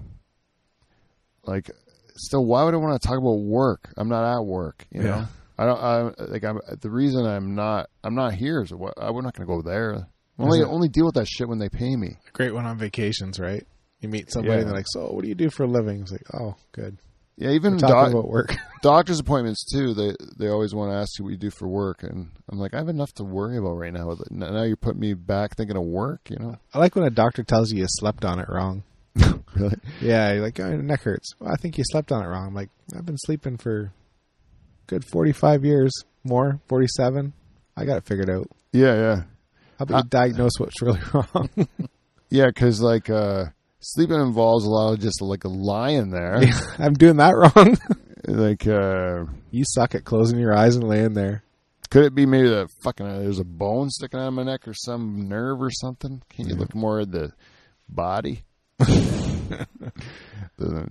like, 1.44 1.70
still, 2.16 2.44
why 2.44 2.64
would 2.64 2.74
I 2.74 2.78
want 2.78 3.00
to 3.00 3.06
talk 3.08 3.18
about 3.18 3.38
work? 3.40 3.92
I'm 3.96 4.08
not 4.08 4.24
at 4.36 4.44
work. 4.44 4.86
You 4.90 5.02
know, 5.02 5.24
I 5.58 5.64
don't. 5.66 5.78
I 5.80 6.24
like. 6.24 6.44
I'm 6.44 6.58
the 6.80 6.90
reason 6.90 7.24
I'm 7.26 7.54
not. 7.54 7.88
I'm 8.04 8.14
not 8.14 8.34
here 8.34 8.62
is 8.62 8.72
what. 8.72 8.94
I'm 8.96 9.14
not 9.22 9.34
going 9.34 9.46
to 9.46 9.54
go 9.54 9.62
there. 9.62 10.06
Only 10.38 10.60
it- 10.60 10.64
only 10.66 10.88
deal 10.88 11.06
with 11.06 11.14
that 11.14 11.28
shit 11.28 11.48
when 11.48 11.58
they 11.58 11.68
pay 11.68 11.94
me. 11.94 12.16
Great 12.32 12.52
one 12.52 12.66
on 12.66 12.78
vacations, 12.78 13.38
right? 13.38 13.64
You 14.00 14.08
meet 14.08 14.32
somebody 14.32 14.54
Yeah. 14.54 14.58
and 14.60 14.68
they're 14.68 14.76
like, 14.76 14.86
"So, 14.88 15.12
what 15.12 15.22
do 15.22 15.28
you 15.28 15.34
do 15.36 15.50
for 15.50 15.62
a 15.62 15.68
living?" 15.68 16.00
It's 16.00 16.10
like, 16.10 16.26
"Oh, 16.34 16.56
good." 16.72 16.98
Yeah, 17.36 17.50
even 17.50 17.76
doc- 17.78 18.10
about 18.10 18.28
work. 18.28 18.54
doctor's 18.82 19.18
appointments 19.18 19.64
too. 19.72 19.94
They 19.94 20.14
they 20.36 20.48
always 20.48 20.74
want 20.74 20.90
to 20.92 20.96
ask 20.96 21.18
you 21.18 21.24
what 21.24 21.30
you 21.30 21.36
do 21.38 21.50
for 21.50 21.66
work, 21.66 22.02
and 22.02 22.30
I'm 22.50 22.58
like, 22.58 22.74
I 22.74 22.78
have 22.78 22.88
enough 22.88 23.12
to 23.14 23.24
worry 23.24 23.56
about 23.56 23.74
right 23.78 23.92
now. 23.92 24.14
Now 24.30 24.62
you're 24.64 24.76
putting 24.76 25.00
me 25.00 25.14
back 25.14 25.56
thinking 25.56 25.76
of 25.76 25.84
work. 25.84 26.28
You 26.30 26.36
know, 26.38 26.56
I 26.74 26.78
like 26.78 26.94
when 26.94 27.04
a 27.04 27.10
doctor 27.10 27.42
tells 27.42 27.72
you 27.72 27.78
you 27.80 27.86
slept 27.88 28.24
on 28.24 28.38
it 28.38 28.48
wrong. 28.48 28.82
really? 29.54 29.76
Yeah, 30.00 30.32
you're 30.32 30.42
like, 30.42 30.58
oh, 30.60 30.68
your 30.68 30.82
neck 30.82 31.02
hurts. 31.02 31.32
Well, 31.38 31.50
I 31.52 31.56
think 31.56 31.78
you 31.78 31.84
slept 31.90 32.12
on 32.12 32.22
it 32.24 32.28
wrong. 32.28 32.48
I'm 32.48 32.54
like, 32.54 32.70
I've 32.96 33.06
been 33.06 33.18
sleeping 33.18 33.56
for 33.56 33.92
good 34.86 35.04
45 35.04 35.64
years, 35.64 35.92
more, 36.24 36.60
47. 36.68 37.32
I 37.76 37.84
got 37.84 37.96
it 37.98 38.04
figured 38.04 38.30
out. 38.30 38.48
Yeah, 38.72 38.94
yeah, 38.94 39.16
How 39.78 39.82
about 39.84 40.04
you 40.04 40.10
diagnose 40.10 40.52
what's 40.58 40.80
really 40.82 41.00
wrong? 41.12 41.48
yeah. 42.30 42.46
Because 42.46 42.80
like 42.80 43.08
uh, 43.10 43.46
sleeping 43.82 44.20
involves 44.20 44.64
a 44.64 44.70
lot 44.70 44.94
of 44.94 45.00
just 45.00 45.20
like 45.20 45.44
lying 45.44 46.10
there. 46.10 46.40
I'm 46.78 46.94
doing 46.94 47.16
that 47.16 47.32
wrong. 47.36 47.76
like, 48.26 48.66
uh, 48.66 49.24
you 49.50 49.64
suck 49.66 49.94
at 49.94 50.04
closing 50.04 50.38
your 50.38 50.56
eyes 50.56 50.76
and 50.76 50.88
laying 50.88 51.14
there. 51.14 51.42
could 51.90 52.04
it 52.04 52.14
be 52.14 52.24
maybe 52.24 52.48
that 52.48 52.68
fucking 52.82 53.06
uh, 53.06 53.18
there's 53.18 53.38
a 53.40 53.44
bone 53.44 53.90
sticking 53.90 54.20
out 54.20 54.28
of 54.28 54.34
my 54.34 54.44
neck 54.44 54.66
or 54.66 54.74
some 54.74 55.28
nerve 55.28 55.60
or 55.60 55.70
something? 55.70 56.22
Can 56.30 56.48
you 56.48 56.54
look 56.54 56.74
more 56.74 57.00
at 57.00 57.10
the 57.12 57.32
body? 57.88 58.44
The- 60.58 60.88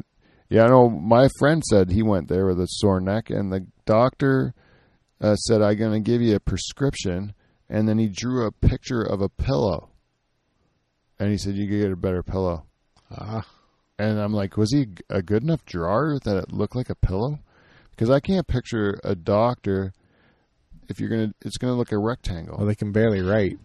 yeah, 0.50 0.66
I 0.66 0.68
know. 0.68 0.90
My 0.90 1.30
friend 1.40 1.64
said 1.64 1.90
he 1.92 2.04
went 2.04 2.28
there 2.28 2.46
with 2.46 2.60
a 2.60 2.68
sore 2.68 3.00
neck, 3.00 3.30
and 3.30 3.54
the 3.54 3.66
doctor 3.86 4.54
uh, 5.22 5.36
said, 5.36 5.62
"I'm 5.62 5.78
going 5.78 5.94
to 5.94 6.12
give 6.12 6.22
you 6.22 6.36
a 6.36 6.42
prescription," 6.42 7.34
and 7.70 7.88
then 7.88 7.98
he 7.98 8.10
drew 8.10 8.46
a 8.46 8.52
picture 8.52 9.02
of 9.02 9.22
a 9.22 9.30
pillow, 9.30 9.92
and 11.18 11.32
he 11.32 11.38
said, 11.38 11.56
"You 11.56 11.70
could 11.70 11.82
get 11.82 11.92
a 11.94 11.96
better 11.96 12.22
pillow." 12.22 12.66
Ah, 13.18 13.46
And 14.00 14.20
I'm 14.20 14.34
like, 14.34 14.58
was 14.58 14.72
he 14.74 14.88
a 15.10 15.22
good 15.22 15.44
enough 15.44 15.66
drawer 15.66 16.18
that 16.24 16.38
it 16.38 16.52
looked 16.54 16.76
like 16.76 16.90
a 16.90 16.96
pillow? 16.96 17.40
Because 17.92 18.10
I 18.10 18.20
can't 18.20 18.48
picture 18.48 19.00
a 19.04 19.16
doctor 19.16 19.94
if 20.90 21.00
you're 21.00 21.10
gonna, 21.10 21.34
it's 21.42 21.58
gonna 21.58 21.74
look 21.76 21.92
a 21.92 21.98
rectangle. 21.98 22.58
well, 22.58 22.68
they 22.68 22.76
can 22.76 22.92
barely 22.92 23.22
write. 23.22 23.58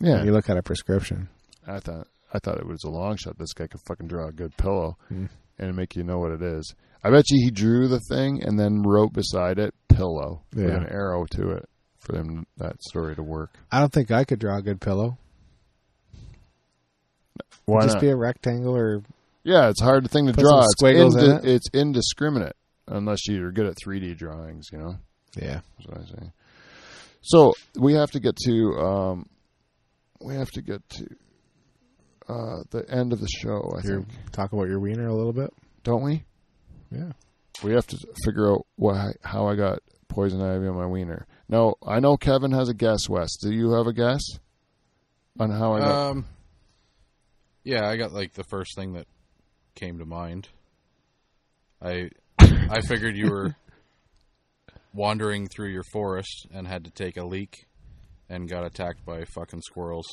yeah, 0.00 0.22
you 0.22 0.32
look 0.32 0.48
at 0.48 0.56
a 0.56 0.62
prescription. 0.62 1.28
I 1.66 1.80
thought 1.80 2.06
I 2.32 2.38
thought 2.38 2.58
it 2.58 2.66
was 2.66 2.84
a 2.84 2.90
long 2.90 3.16
shot. 3.16 3.38
This 3.38 3.52
guy 3.52 3.66
could 3.66 3.80
fucking 3.86 4.06
draw 4.06 4.28
a 4.28 4.32
good 4.32 4.56
pillow 4.56 4.96
Hmm. 5.08 5.26
and 5.58 5.74
make 5.76 5.96
you 5.96 6.04
know 6.04 6.18
what 6.18 6.32
it 6.32 6.42
is. 6.42 6.74
I 7.02 7.10
bet 7.10 7.24
you 7.30 7.44
he 7.44 7.50
drew 7.50 7.88
the 7.88 8.00
thing 8.08 8.42
and 8.42 8.58
then 8.58 8.82
wrote 8.82 9.12
beside 9.12 9.58
it 9.58 9.74
pillow 9.88 10.42
with 10.54 10.70
an 10.70 10.86
arrow 10.88 11.24
to 11.32 11.50
it 11.50 11.68
for 11.98 12.12
them 12.12 12.46
that 12.56 12.80
story 12.82 13.14
to 13.16 13.22
work. 13.22 13.56
I 13.72 13.80
don't 13.80 13.92
think 13.92 14.10
I 14.10 14.24
could 14.24 14.38
draw 14.38 14.58
a 14.58 14.62
good 14.62 14.80
pillow. 14.80 15.18
Why 17.66 17.82
Just 17.82 17.94
not? 17.96 18.00
be 18.00 18.08
a 18.08 18.16
rectangle 18.16 18.76
or 18.76 19.02
yeah, 19.42 19.68
it's 19.70 19.80
a 19.80 19.84
hard 19.84 20.10
thing 20.10 20.26
to 20.26 20.32
Put 20.32 20.42
draw. 20.42 20.58
It's, 20.60 20.72
squiggles 20.72 21.16
in 21.16 21.36
it. 21.36 21.44
it's 21.44 21.66
indiscriminate 21.72 22.54
unless 22.88 23.26
you're 23.26 23.50
good 23.52 23.66
at 23.66 23.74
3D 23.84 24.16
drawings. 24.18 24.68
You 24.72 24.78
know. 24.78 24.96
yeah. 25.36 25.60
That's 25.78 25.88
what 25.88 25.98
I 25.98 26.04
say. 26.04 26.32
So 27.22 27.54
we 27.78 27.94
have 27.94 28.10
to 28.12 28.20
get 28.20 28.36
to 28.44 28.72
um, 28.78 29.26
we 30.20 30.34
have 30.34 30.50
to 30.52 30.62
get 30.62 30.86
to 30.90 31.06
uh, 32.28 32.62
the 32.70 32.84
end 32.88 33.12
of 33.12 33.20
the 33.20 33.28
show. 33.28 33.72
I 33.76 33.86
Your, 33.86 34.00
think, 34.02 34.08
talk 34.32 34.52
about 34.52 34.68
your 34.68 34.80
wiener 34.80 35.06
a 35.06 35.14
little 35.14 35.32
bit. 35.32 35.50
don't 35.84 36.02
we? 36.02 36.24
Yeah. 36.90 37.12
We 37.62 37.72
have 37.72 37.86
to 37.88 37.98
figure 38.24 38.50
out 38.52 38.66
what 38.76 39.16
how 39.22 39.46
I 39.48 39.54
got 39.56 39.80
poison 40.08 40.40
ivy 40.42 40.66
on 40.66 40.76
my 40.76 40.86
wiener. 40.86 41.26
No, 41.48 41.74
I 41.86 42.00
know 42.00 42.16
Kevin 42.16 42.52
has 42.52 42.68
a 42.68 42.74
guess. 42.74 43.08
Wes, 43.08 43.36
do 43.36 43.50
you 43.52 43.72
have 43.72 43.86
a 43.86 43.92
guess 43.92 44.20
on 45.38 45.50
how 45.50 45.74
I 45.74 45.78
got? 45.80 46.10
Um, 46.10 46.26
yeah, 47.64 47.86
I 47.88 47.96
got 47.96 48.12
like 48.12 48.34
the 48.34 48.44
first 48.44 48.74
thing 48.76 48.94
that 48.94 49.06
came 49.74 49.98
to 49.98 50.04
mind. 50.04 50.48
I 51.82 52.10
I 52.38 52.80
figured 52.86 53.16
you 53.16 53.30
were 53.30 53.54
wandering 54.94 55.48
through 55.48 55.68
your 55.70 55.84
forest 55.92 56.46
and 56.52 56.66
had 56.66 56.84
to 56.84 56.90
take 56.90 57.16
a 57.16 57.24
leak 57.24 57.66
and 58.28 58.48
got 58.48 58.64
attacked 58.64 59.04
by 59.04 59.24
fucking 59.24 59.62
squirrels. 59.62 60.06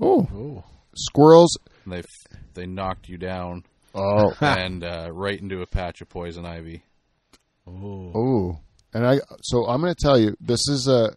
oh, 0.00 0.26
Oh. 0.34 0.64
squirrels! 0.96 1.56
And 1.84 1.92
they 1.92 2.02
they 2.54 2.66
knocked 2.66 3.08
you 3.08 3.18
down 3.18 3.64
Oh, 3.94 4.34
and 4.40 4.84
uh, 4.84 5.08
right 5.12 5.40
into 5.40 5.62
a 5.62 5.66
patch 5.66 6.00
of 6.00 6.08
poison 6.08 6.44
ivy. 6.44 6.82
Oh. 7.66 8.12
oh, 8.14 8.58
and 8.92 9.06
I. 9.06 9.20
So 9.42 9.66
I'm 9.66 9.80
going 9.80 9.94
to 9.94 10.00
tell 10.00 10.18
you, 10.18 10.36
this 10.40 10.68
is 10.68 10.86
a. 10.88 11.16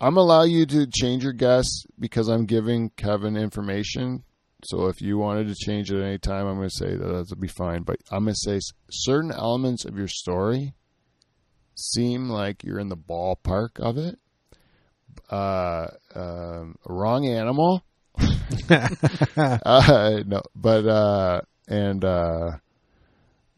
I'm 0.00 0.16
allow 0.18 0.42
you 0.42 0.66
to 0.66 0.86
change 0.86 1.24
your 1.24 1.32
guess 1.32 1.64
because 1.98 2.28
I'm 2.28 2.44
giving 2.44 2.90
Kevin 2.96 3.36
information 3.36 4.24
So 4.66 4.86
if 4.86 5.00
you 5.00 5.16
wanted 5.16 5.46
to 5.46 5.54
change 5.54 5.92
it 5.92 5.98
at 5.98 6.04
any 6.04 6.18
time, 6.18 6.46
I'm 6.46 6.56
going 6.56 6.68
to 6.68 6.74
say 6.74 6.90
that 6.90 7.06
that 7.06 7.26
would 7.30 7.40
be 7.40 7.46
fine. 7.46 7.82
But 7.82 7.98
I'm 8.10 8.24
going 8.24 8.34
to 8.34 8.50
say 8.50 8.60
certain 8.90 9.30
elements 9.30 9.84
of 9.84 9.96
your 9.96 10.08
story 10.08 10.74
seem 11.76 12.28
like 12.28 12.64
you're 12.64 12.80
in 12.80 12.88
the 12.88 12.96
ballpark 12.96 13.78
of 13.78 13.96
it. 13.96 14.18
Uh, 15.30 15.86
um, 16.16 16.76
wrong 16.84 17.28
animal. 17.28 17.84
uh, 18.68 20.22
no, 20.26 20.42
but 20.56 20.86
uh, 20.86 21.40
and 21.68 22.04
uh, 22.04 22.50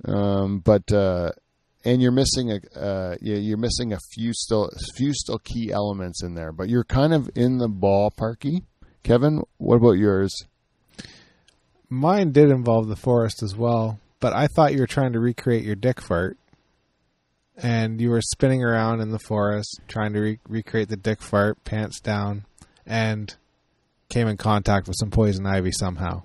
um, 0.05 0.59
but 0.59 0.93
uh, 0.93 1.31
and 1.85 2.03
you're 2.03 2.13
missing 2.13 2.51
a 2.51 2.79
uh, 2.79 3.17
yeah, 3.23 3.37
you're 3.37 3.57
missing 3.57 3.93
a 3.93 3.99
few 4.13 4.33
still 4.35 4.69
few 4.95 5.15
still 5.15 5.39
key 5.39 5.73
elements 5.73 6.23
in 6.23 6.35
there, 6.35 6.53
but 6.53 6.69
you're 6.69 6.85
kind 6.85 7.15
of 7.15 7.31
in 7.35 7.59
the 7.59 7.69
ballparky. 7.69 8.65
Kevin, 9.03 9.43
what 9.57 9.77
about 9.77 9.93
yours? 9.93 10.35
Mine 11.89 12.33
did 12.33 12.51
involve 12.51 12.89
the 12.89 12.97
forest 12.97 13.43
as 13.43 13.57
well, 13.57 13.99
but 14.21 14.33
I 14.33 14.47
thought 14.47 14.73
you 14.75 14.81
were 14.81 14.87
trying 14.87 15.13
to 15.15 15.21
recreate 15.21 15.65
your 15.65 15.77
dick 15.77 16.01
fart. 16.01 16.37
And 17.61 18.01
you 18.01 18.11
were 18.11 18.21
spinning 18.21 18.63
around 18.63 19.01
in 19.01 19.11
the 19.11 19.19
forest 19.19 19.81
trying 19.89 20.13
to 20.13 20.21
re- 20.21 20.39
recreate 20.49 20.89
the 20.89 20.97
dick 20.97 21.21
fart, 21.21 21.65
pants 21.65 21.99
down, 22.01 22.45
and 22.87 23.35
came 24.11 24.29
in 24.29 24.37
contact 24.37 24.87
with 24.87 24.97
some 24.97 25.11
poison 25.11 25.45
ivy 25.45 25.73
somehow. 25.73 26.23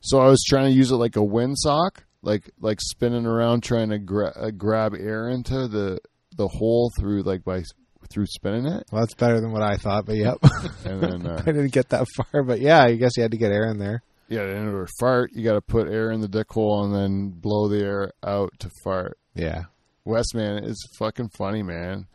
So 0.00 0.18
I 0.18 0.28
was 0.28 0.44
trying 0.46 0.70
to 0.70 0.76
use 0.76 0.90
it 0.90 0.96
like 0.96 1.16
a 1.16 1.20
windsock, 1.20 2.02
like 2.20 2.50
like 2.60 2.80
spinning 2.82 3.24
around 3.24 3.62
trying 3.62 3.88
to 3.90 3.98
gra- 3.98 4.34
uh, 4.36 4.50
grab 4.50 4.94
air 4.94 5.28
into 5.30 5.68
the 5.68 6.00
the 6.36 6.48
hole 6.48 6.92
through 6.98 7.22
like 7.22 7.44
by 7.44 7.62
through 8.10 8.26
spinning 8.26 8.66
it, 8.66 8.84
Well, 8.92 9.02
that's 9.02 9.14
better 9.14 9.40
than 9.40 9.52
what 9.52 9.62
I 9.62 9.76
thought, 9.76 10.06
but 10.06 10.16
yep. 10.16 10.38
and 10.84 11.00
then 11.00 11.26
uh, 11.26 11.42
I 11.46 11.52
didn't 11.52 11.72
get 11.72 11.88
that 11.90 12.06
far, 12.16 12.42
but 12.42 12.60
yeah, 12.60 12.82
I 12.82 12.94
guess 12.94 13.12
you 13.16 13.22
had 13.22 13.32
to 13.32 13.38
get 13.38 13.52
air 13.52 13.68
in 13.70 13.78
there. 13.78 14.02
Yeah, 14.28 14.42
in 14.42 14.66
order 14.66 14.86
to 14.86 14.92
fart, 14.98 15.32
you 15.32 15.42
got 15.42 15.54
to 15.54 15.60
put 15.60 15.88
air 15.88 16.10
in 16.10 16.20
the 16.20 16.28
dick 16.28 16.50
hole 16.50 16.84
and 16.84 16.94
then 16.94 17.30
blow 17.30 17.68
the 17.68 17.82
air 17.82 18.12
out 18.22 18.52
to 18.60 18.70
fart. 18.84 19.18
Yeah. 19.34 19.64
West 20.04 20.34
man 20.34 20.64
is 20.64 20.88
fucking 20.98 21.30
funny, 21.30 21.62
man. 21.62 22.06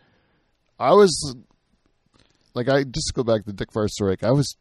I 0.79 0.93
was 0.93 1.35
like, 2.53 2.69
I 2.69 2.83
just 2.83 3.13
go 3.13 3.23
back 3.23 3.41
to 3.41 3.47
the 3.47 3.53
Dick 3.53 3.71
Fart 3.71 3.89
story. 3.89 4.11
Like, 4.11 4.23
I 4.23 4.31
was 4.31 4.55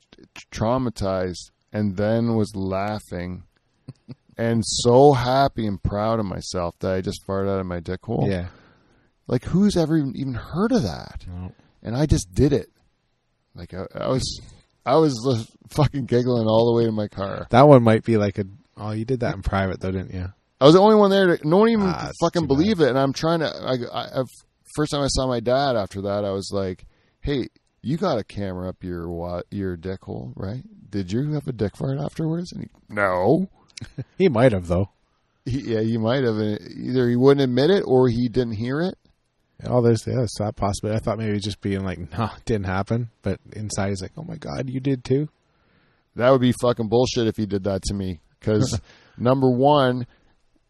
traumatized 0.53 1.51
and 1.73 1.97
then 1.97 2.37
was 2.37 2.55
laughing 2.55 3.45
and 4.37 4.63
so 4.65 5.13
happy 5.13 5.67
and 5.67 5.83
proud 5.83 6.21
of 6.21 6.27
myself 6.27 6.79
that 6.81 6.93
I 6.93 7.01
just 7.01 7.27
farted 7.27 7.51
out 7.51 7.61
of 7.61 7.67
my 7.67 7.81
dick 7.81 8.05
hole. 8.05 8.29
Yeah. 8.29 8.49
Like, 9.27 9.45
who's 9.45 9.77
ever 9.77 9.97
even, 9.97 10.17
even 10.17 10.35
heard 10.35 10.73
of 10.73 10.83
that? 10.83 11.25
No. 11.27 11.53
And 11.83 11.97
I 11.97 12.07
just 12.07 12.35
did 12.35 12.53
it. 12.53 12.69
Like, 13.55 13.75
I, 13.75 13.87
I 13.95 14.09
was, 14.09 14.41
I 14.85 14.97
was 14.97 15.15
fucking 15.71 16.07
giggling 16.07 16.47
all 16.47 16.67
the 16.73 16.79
way 16.79 16.87
to 16.87 16.93
my 16.93 17.09
car. 17.09 17.47
That 17.51 17.69
one 17.69 17.83
might 17.83 18.05
be 18.05 18.17
like 18.17 18.39
a. 18.39 18.45
Oh, 18.77 18.91
you 18.93 19.05
did 19.05 19.21
that 19.21 19.35
in 19.35 19.43
private 19.43 19.81
though, 19.81 19.91
didn't 19.93 20.15
you? 20.15 20.33
I 20.61 20.65
was 20.65 20.75
the 20.75 20.81
only 20.81 20.97
one 20.97 21.11
there. 21.11 21.37
To, 21.37 21.49
no 21.49 21.59
one 21.59 21.69
even 21.71 21.87
Ah, 21.87 22.11
fucking 22.21 22.47
believe 22.47 22.81
it. 22.81 22.89
And 22.89 22.99
I'm 22.99 23.13
trying 23.13 23.41
to. 23.41 23.47
I, 23.47 23.75
I, 23.93 24.21
I've, 24.21 24.27
first 24.77 24.93
time 24.93 25.03
I 25.03 25.09
saw 25.09 25.27
my 25.27 25.41
dad 25.41 25.77
after 25.77 26.03
that, 26.03 26.25
I 26.25 26.31
was 26.31 26.51
like, 26.53 26.87
"Hey, 27.21 27.49
you 27.83 27.97
got 27.97 28.19
a 28.19 28.25
camera 28.25 28.69
up 28.69 28.83
your 28.83 29.43
your 29.51 29.77
dick 29.77 30.03
hole, 30.05 30.33
right? 30.37 30.63
Did 30.91 31.11
you 31.13 31.33
have 31.33 31.47
a 31.49 31.53
dick 31.53 31.77
fart 31.77 31.99
afterwards?" 31.99 32.53
And 32.53 32.63
he, 32.63 32.69
no. 32.89 33.49
He 34.19 34.29
might 34.29 34.53
have 34.53 34.69
though. 34.69 34.91
He, 35.45 35.73
yeah, 35.75 35.81
he 35.81 35.99
might 35.99 36.23
have. 36.23 36.37
And 36.37 36.61
Either 36.61 37.09
he 37.09 37.17
wouldn't 37.17 37.43
admit 37.43 37.71
it 37.71 37.83
or 37.85 38.09
he 38.09 38.29
didn't 38.29 38.55
hear 38.55 38.81
it. 38.81 38.97
Oh, 39.67 39.81
there's 39.81 40.07
yeah, 40.07 40.27
that 40.39 40.57
possibility. 40.57 40.97
I 40.97 41.01
thought 41.01 41.19
maybe 41.19 41.39
just 41.39 41.61
being 41.61 41.85
like, 41.85 41.99
no, 42.19 42.25
it 42.37 42.45
didn't 42.45 42.67
happen. 42.67 43.11
But 43.23 43.41
inside, 43.53 43.91
he's 43.91 44.03
like, 44.03 44.13
oh 44.17 44.25
my 44.25 44.37
god, 44.37 44.69
you 44.69 44.81
did 44.81 45.05
too. 45.05 45.29
That 46.17 46.31
would 46.31 46.41
be 46.41 46.53
fucking 46.53 46.89
bullshit 46.89 47.27
if 47.27 47.37
he 47.37 47.47
did 47.47 47.65
that 47.65 47.83
to 47.85 47.95
me. 47.95 48.21
Because 48.39 48.81
number 49.19 49.51
one, 49.51 50.07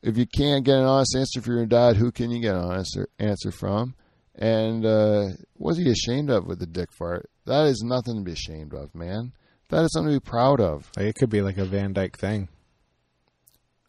if 0.02 0.16
you 0.16 0.26
can't 0.26 0.64
get 0.64 0.78
an 0.78 0.84
honest 0.84 1.16
answer 1.16 1.40
from 1.40 1.56
your 1.56 1.66
dad, 1.66 1.96
who 1.96 2.12
can 2.12 2.30
you 2.30 2.40
get 2.40 2.54
an 2.54 2.62
honest 2.62 2.98
answer 3.18 3.50
from? 3.50 3.94
And 4.34 4.86
uh, 4.86 5.28
what's 5.54 5.78
he 5.78 5.90
ashamed 5.90 6.30
of 6.30 6.46
with 6.46 6.58
the 6.58 6.66
dick 6.66 6.92
fart? 6.92 7.28
That 7.46 7.66
is 7.66 7.82
nothing 7.84 8.16
to 8.16 8.22
be 8.22 8.32
ashamed 8.32 8.72
of, 8.72 8.94
man. 8.94 9.32
That 9.68 9.84
is 9.84 9.92
something 9.92 10.12
to 10.12 10.20
be 10.20 10.30
proud 10.30 10.60
of. 10.60 10.90
It 10.96 11.14
could 11.14 11.30
be 11.30 11.42
like 11.42 11.58
a 11.58 11.64
Van 11.64 11.92
Dyke 11.92 12.18
thing. 12.18 12.48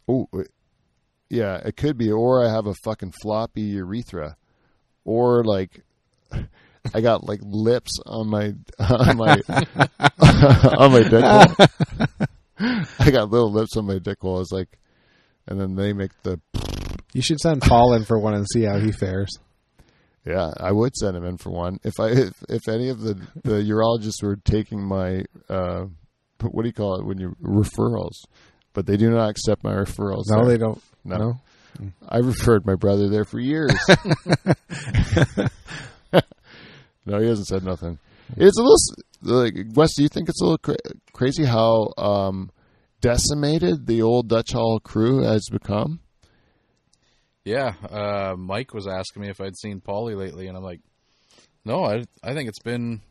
Oh, 0.08 0.28
yeah, 1.30 1.58
it 1.66 1.78
could 1.78 1.97
be. 1.97 2.12
Or 2.12 2.45
I 2.45 2.49
have 2.49 2.68
a 2.68 2.74
fucking 2.84 3.14
floppy 3.22 3.62
urethra, 3.62 4.38
or 5.06 5.43
like 5.43 5.82
I 6.93 7.01
got 7.01 7.24
like 7.24 7.39
lips 7.43 7.91
on 8.06 8.28
my 8.28 8.54
on 8.80 9.18
my 9.18 9.38
on 10.78 10.91
my 10.91 11.04
dick 11.04 11.24
hole. 11.24 12.88
I 12.99 13.12
got 13.12 13.30
little 13.30 13.51
lips 13.51 13.76
on 13.78 13.86
my 13.86 13.99
dick 13.99 14.20
hole. 14.22 14.41
It's 14.41 14.51
like, 14.51 14.78
and 15.47 15.60
then 15.60 15.76
they 15.76 15.93
make 15.93 16.12
the 16.24 16.39
You 17.14 17.22
should 17.22 17.39
send 17.39 17.62
Paul 17.62 17.93
in 17.93 18.04
for 18.06 18.20
one 18.20 18.34
and 18.34 18.45
see 18.51 18.64
how 18.64 18.80
he 18.80 18.91
fares. 18.91 19.38
yeah. 20.26 20.51
I 20.58 20.72
would 20.72 20.95
send 20.95 21.18
him 21.18 21.26
in 21.26 21.38
for 21.38 21.49
one 21.49 21.80
if 21.84 21.99
I 21.99 22.10
if, 22.10 22.34
if 22.49 22.68
any 22.68 22.89
of 22.89 23.01
the 23.01 23.16
the 23.43 23.62
urologists 23.64 24.22
were 24.24 24.38
taking 24.38 24.84
my 24.84 25.24
uh 25.49 25.86
what 26.41 26.64
do 26.64 26.68
you 26.68 26.74
call 26.74 26.99
it 26.99 27.06
when 27.06 27.20
you 27.20 27.36
referrals, 27.41 28.26
but 28.74 28.86
they 28.86 28.97
do 28.97 29.10
not 29.10 29.30
accept 29.30 29.64
my 29.64 29.74
referrals. 29.74 30.24
No, 30.28 30.45
there. 30.45 30.45
they 30.45 30.58
don't. 30.58 30.82
No. 31.06 31.18
No. 31.18 31.41
I 32.07 32.19
referred 32.19 32.65
my 32.65 32.76
brother 32.76 33.09
there 33.09 33.26
for 33.26 33.39
years. 33.39 33.74
no, 37.05 37.19
he 37.19 37.28
hasn't 37.28 37.47
said 37.47 37.63
nothing. 37.63 37.99
It's 38.38 38.57
a 38.57 38.61
little 38.61 38.78
like 39.21 39.53
Wes. 39.76 39.93
Do 39.95 40.03
you 40.03 40.09
think 40.09 40.30
it's 40.30 40.41
a 40.41 40.45
little 40.45 40.57
cra- 40.57 40.76
crazy 41.11 41.43
how 41.45 41.91
um, 41.97 42.49
decimated 43.01 43.86
the 43.88 44.01
old 44.01 44.30
Dutch 44.30 44.53
Hall 44.53 44.80
crew 44.80 45.24
has 45.24 45.47
become? 45.51 45.99
Yeah, 47.45 47.74
uh, 47.89 48.36
Mike 48.38 48.74
was 48.74 48.88
asking 48.88 49.21
me 49.24 49.30
if 49.30 49.41
I'd 49.41 49.57
seen 49.57 49.82
Paulie 49.82 50.15
lately, 50.17 50.47
and 50.47 50.55
I'm 50.55 50.63
like, 50.63 50.80
no, 51.65 51.84
I 51.84 52.05
I 52.24 52.34
think 52.34 52.47
it's 52.47 52.61
been 52.63 53.01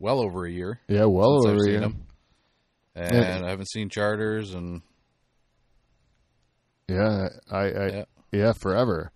well 0.00 0.20
over 0.20 0.44
a 0.46 0.50
year 0.50 0.80
Yeah, 0.88 1.04
well 1.04 1.42
since 1.42 1.50
I've 1.50 1.54
over 1.54 1.64
seen 1.64 1.72
here. 1.74 1.82
him, 1.82 2.02
and 2.96 3.46
I 3.46 3.50
haven't 3.50 3.70
seen 3.70 3.88
charters, 3.88 4.52
and 4.54 4.82
Yeah, 6.90 7.28
I, 7.50 7.58
I 7.60 7.86
Yeah. 7.88 8.04
yeah. 8.32 8.52
forever. 8.52 9.12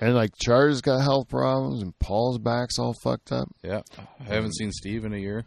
And 0.00 0.14
like 0.14 0.32
Char's 0.42 0.80
got 0.80 1.00
health 1.02 1.28
problems, 1.28 1.82
and 1.82 1.96
Paul's 1.98 2.38
back's 2.38 2.78
all 2.78 2.94
fucked 3.02 3.32
up. 3.32 3.48
yeah, 3.62 3.80
I 4.20 4.24
haven't 4.24 4.54
seen 4.56 4.70
Steve 4.72 5.04
in 5.04 5.14
a 5.14 5.18
year. 5.18 5.44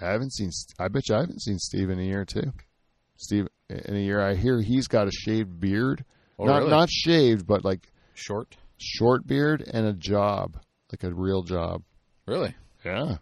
I 0.00 0.06
haven't 0.10 0.32
seen. 0.32 0.50
I 0.78 0.88
bet 0.88 1.08
you 1.08 1.14
I 1.16 1.20
haven't 1.20 1.40
seen 1.42 1.58
Steve 1.58 1.88
in 1.90 1.98
a 1.98 2.02
year 2.02 2.24
too. 2.24 2.52
Steve 3.16 3.46
in 3.68 3.96
a 3.96 4.00
year. 4.00 4.20
I 4.20 4.34
hear 4.34 4.60
he's 4.60 4.88
got 4.88 5.06
a 5.08 5.10
shaved 5.12 5.58
beard. 5.60 6.04
Oh, 6.38 6.44
not 6.44 6.58
really? 6.58 6.70
not 6.70 6.90
shaved, 6.90 7.46
but 7.46 7.64
like 7.64 7.88
Short, 8.14 8.56
short 8.78 9.26
beard 9.26 9.62
and 9.72 9.86
a 9.86 9.92
job, 9.92 10.58
like 10.92 11.02
a 11.04 11.14
real 11.14 11.42
job. 11.42 11.82
really 12.26 12.54
Yeah, 12.84 13.16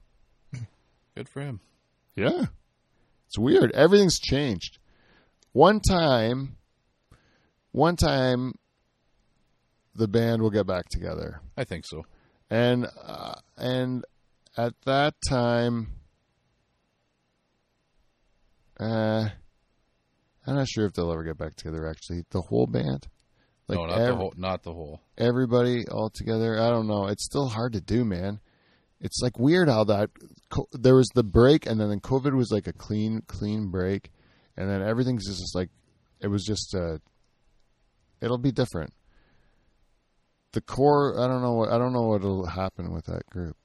good 1.15 1.29
for 1.29 1.41
him. 1.41 1.61
yeah. 2.17 2.47
It's 3.27 3.39
weird. 3.39 3.71
Everything's 3.73 4.19
changed. 4.19 4.79
One 5.53 5.79
time, 5.81 6.57
one 7.73 7.97
time, 7.97 8.53
the 9.95 10.09
band 10.09 10.43
will 10.43 10.51
get 10.51 10.67
back 10.67 10.89
together, 10.89 11.41
I 11.57 11.65
think 11.65 11.85
so. 11.87 12.05
and 12.49 12.87
uh, 13.07 13.35
and 13.57 14.05
at 14.57 14.75
that 14.85 15.15
time, 15.29 15.89
uh, 18.79 19.29
I'm 20.47 20.55
not 20.55 20.69
sure 20.69 20.87
if 20.87 20.93
they'll 20.95 21.13
ever 21.13 21.25
get 21.25 21.39
back 21.39 21.55
together. 21.57 21.87
Actually, 21.89 22.25
the 22.31 22.41
whole 22.41 22.67
band, 22.67 23.07
like 23.69 23.79
no, 23.79 23.87
not 23.87 24.01
ev- 24.01 24.07
the 24.09 24.17
whole. 24.17 24.33
Not 24.37 24.63
the 24.63 24.73
whole. 24.73 25.01
everybody 25.19 25.87
all 25.89 26.11
together. 26.11 26.59
I 26.61 26.71
don't 26.71 26.87
know. 26.87 27.07
It's 27.07 27.25
still 27.25 27.49
hard 27.49 27.73
to 27.75 27.81
do, 27.81 28.05
man. 28.05 28.41
It's 29.01 29.21
like 29.23 29.39
weird 29.39 29.69
how 29.69 29.85
that 29.85 30.11
co- 30.51 30.69
there 30.73 30.95
was 30.95 31.09
the 31.15 31.25
break, 31.25 31.67
and 31.67 31.81
then 31.81 32.01
COVID 32.01 32.35
was 32.35 32.51
like 32.51 32.67
a 32.67 32.73
clean, 32.73 33.23
clean 33.27 33.71
break, 33.71 34.11
and 34.57 34.69
then 34.69 34.83
everything's 34.83 35.27
just 35.27 35.55
like 35.55 35.71
it 36.21 36.29
was 36.29 36.45
just. 36.45 36.75
Uh, 36.75 36.99
it'll 38.21 38.39
be 38.39 38.53
different. 38.53 38.93
The 40.53 40.61
core, 40.61 41.21
I 41.21 41.29
don't 41.29 41.43
know 41.43 41.53
what 41.53 41.71
I 41.71 41.79
don't 41.79 41.93
know 41.93 42.09
what'll 42.09 42.47
happen 42.47 42.93
with 42.93 43.07
that 43.07 43.27
group. 43.31 43.57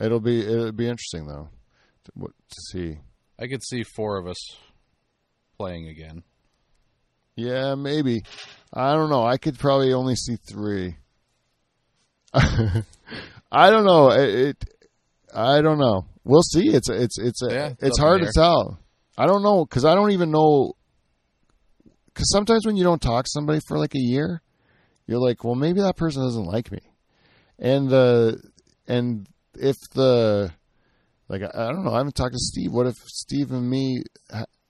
It'll 0.00 0.20
be 0.20 0.40
it'll 0.40 0.72
be 0.72 0.88
interesting 0.88 1.26
though, 1.26 1.48
to, 2.04 2.12
what, 2.14 2.30
to 2.30 2.60
see. 2.70 2.98
I 3.38 3.46
could 3.46 3.62
see 3.62 3.82
four 3.82 4.18
of 4.18 4.26
us 4.26 4.56
playing 5.58 5.88
again. 5.88 6.22
Yeah, 7.36 7.74
maybe. 7.74 8.22
I 8.72 8.92
don't 8.92 9.10
know. 9.10 9.24
I 9.24 9.38
could 9.38 9.58
probably 9.58 9.92
only 9.92 10.14
see 10.14 10.36
three. 10.36 10.96
I 12.34 13.70
don't 13.70 13.84
know. 13.84 14.10
It, 14.10 14.28
it. 14.28 14.64
I 15.34 15.60
don't 15.60 15.78
know. 15.78 16.06
We'll 16.24 16.42
see. 16.42 16.68
It's 16.68 16.88
it's 16.88 17.18
it's 17.18 17.42
a, 17.42 17.52
Yeah, 17.52 17.66
it's 17.68 17.82
it's 17.82 17.98
up 17.98 18.04
in 18.04 18.08
hard 18.08 18.20
the 18.22 18.26
to 18.26 18.32
tell. 18.34 18.78
I 19.16 19.26
don't 19.26 19.42
know 19.42 19.64
because 19.64 19.84
I 19.84 19.94
don't 19.94 20.12
even 20.12 20.30
know. 20.30 20.74
Because 22.14 22.30
sometimes 22.30 22.64
when 22.64 22.76
you 22.76 22.84
don't 22.84 23.02
talk 23.02 23.24
to 23.24 23.30
somebody 23.30 23.60
for 23.66 23.76
like 23.76 23.94
a 23.94 24.00
year, 24.00 24.40
you're 25.06 25.18
like, 25.18 25.42
well, 25.44 25.56
maybe 25.56 25.80
that 25.80 25.96
person 25.96 26.22
doesn't 26.22 26.44
like 26.44 26.70
me, 26.70 26.80
and 27.58 27.92
uh, 27.92 28.32
and 28.86 29.26
if 29.54 29.76
the 29.92 30.52
like 31.28 31.42
I, 31.42 31.50
I 31.52 31.72
don't 31.72 31.84
know, 31.84 31.92
I 31.92 31.98
haven't 31.98 32.14
talked 32.14 32.32
to 32.32 32.38
Steve. 32.38 32.72
What 32.72 32.86
if 32.86 32.96
Steve 33.06 33.50
and 33.50 33.68
me 33.68 34.04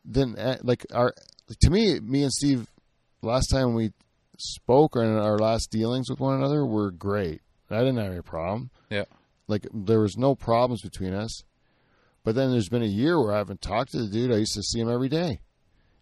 then 0.05 0.36
uh, 0.38 0.59
like 0.62 0.86
our 0.92 1.14
to 1.61 1.70
me, 1.70 2.01
me 2.01 2.22
and 2.22 2.32
Steve, 2.32 2.66
last 3.22 3.49
time 3.49 3.74
we 3.74 3.92
spoke 4.38 4.97
or 4.97 5.05
in 5.05 5.16
our 5.16 5.38
last 5.38 5.70
dealings 5.70 6.11
with 6.11 6.20
one 6.20 6.36
another 6.36 6.64
were 6.64 6.90
great. 6.90 7.40
I 7.70 7.78
didn't 7.78 7.97
have 7.97 8.12
any 8.12 8.22
problem. 8.22 8.70
Yeah. 8.90 9.05
Like 9.49 9.66
there 9.72 10.01
was 10.01 10.16
no 10.16 10.34
problems 10.34 10.82
between 10.82 11.14
us. 11.14 11.45
But 12.22 12.34
then 12.34 12.51
there's 12.51 12.68
been 12.68 12.82
a 12.82 12.86
year 12.86 13.20
where 13.20 13.34
I 13.34 13.38
haven't 13.38 13.61
talked 13.61 13.92
to 13.92 13.99
the 13.99 14.09
dude. 14.09 14.32
I 14.32 14.36
used 14.36 14.55
to 14.55 14.62
see 14.62 14.80
him 14.80 14.88
every 14.88 15.09
day. 15.09 15.40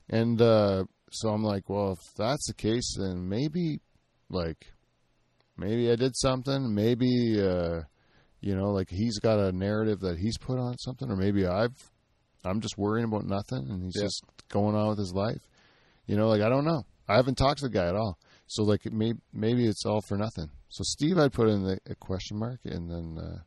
And 0.08 0.40
uh, 0.40 0.84
so 1.12 1.28
I'm 1.30 1.42
like, 1.42 1.68
well, 1.68 1.92
if 1.92 1.98
that's 2.16 2.46
the 2.46 2.54
case, 2.54 2.96
then 2.98 3.28
maybe, 3.28 3.80
like, 4.30 4.72
maybe 5.56 5.90
I 5.90 5.96
did 5.96 6.16
something. 6.16 6.74
Maybe, 6.74 7.40
uh, 7.40 7.82
you 8.40 8.56
know, 8.56 8.70
like 8.72 8.88
he's 8.90 9.18
got 9.18 9.38
a 9.38 9.52
narrative 9.52 10.00
that 10.00 10.18
he's 10.18 10.38
put 10.38 10.58
on 10.58 10.76
something, 10.78 11.10
or 11.10 11.16
maybe 11.16 11.46
I've, 11.46 11.76
I'm 12.44 12.60
just 12.60 12.76
worrying 12.76 13.04
about 13.06 13.24
nothing, 13.26 13.70
and 13.70 13.82
he's 13.84 13.94
Yeah. 13.96 14.02
just 14.04 14.24
going 14.48 14.74
on 14.74 14.88
with 14.88 14.98
his 14.98 15.12
life. 15.14 15.46
You 16.06 16.16
know, 16.16 16.28
like 16.28 16.42
I 16.42 16.48
don't 16.48 16.64
know. 16.64 16.84
I 17.08 17.16
haven't 17.16 17.36
talked 17.36 17.58
to 17.60 17.66
the 17.68 17.70
guy 17.74 17.86
at 17.86 17.94
all. 17.94 18.18
So 18.48 18.64
like, 18.64 18.84
it 18.86 18.92
may, 18.92 19.12
maybe 19.32 19.66
it's 19.66 19.86
all 19.86 20.00
for 20.00 20.16
nothing. 20.16 20.50
So 20.68 20.82
Steve, 20.84 21.18
I'd 21.18 21.32
put 21.32 21.48
in 21.48 21.62
the, 21.62 21.78
a 21.88 21.94
question 21.94 22.38
mark, 22.38 22.60
and 22.64 22.90
then 22.90 23.18
uh, 23.24 23.38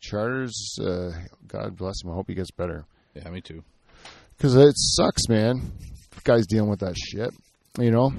Charters. 0.00 0.76
Uh, 0.80 1.10
God 1.46 1.76
bless 1.76 2.02
him. 2.02 2.10
I 2.10 2.14
hope 2.14 2.28
he 2.28 2.34
gets 2.34 2.50
better. 2.50 2.84
Yeah, 3.14 3.28
me 3.30 3.40
too. 3.40 3.62
Because 4.36 4.56
it 4.56 4.74
sucks, 4.76 5.28
man. 5.28 5.72
Guys 6.22 6.46
dealing 6.46 6.70
with 6.70 6.80
that 6.80 6.96
shit. 6.96 7.30
You 7.78 7.90
know, 7.90 8.12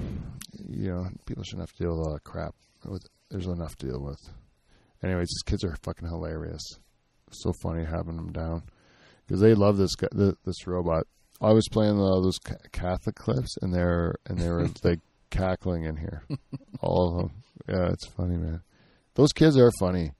you 0.68 0.92
know, 0.92 1.06
people 1.24 1.42
shouldn't 1.42 1.68
have 1.68 1.76
to 1.76 1.82
deal 1.82 1.96
with 1.96 2.06
a 2.06 2.10
lot 2.10 2.16
of 2.16 2.24
crap. 2.24 2.54
There's 3.30 3.46
enough 3.46 3.76
to 3.76 3.86
deal 3.86 4.00
with. 4.00 4.20
Anyways, 5.02 5.28
these 5.28 5.42
kids 5.44 5.64
are 5.64 5.76
fucking 5.82 6.08
hilarious. 6.08 6.62
So 7.32 7.52
funny 7.62 7.84
having 7.84 8.16
them 8.16 8.32
down 8.32 8.62
because 9.26 9.40
they 9.40 9.54
love 9.54 9.76
this 9.76 9.94
guy, 9.96 10.08
this 10.12 10.66
robot. 10.66 11.06
I 11.40 11.52
was 11.52 11.66
playing 11.70 11.96
those 11.98 12.38
ca- 12.38 12.54
Catholic 12.72 13.16
clips, 13.16 13.56
and 13.60 13.74
they're 13.74 14.14
and 14.26 14.38
they 14.38 14.48
were 14.48 14.68
like 14.84 15.00
cackling 15.30 15.84
in 15.84 15.96
here, 15.96 16.22
all 16.80 17.10
of 17.10 17.16
them. 17.18 17.42
Yeah, 17.68 17.92
it's 17.92 18.06
funny, 18.06 18.36
man. 18.36 18.62
Those 19.14 19.32
kids 19.32 19.56
are 19.58 19.72
funny. 19.80 20.12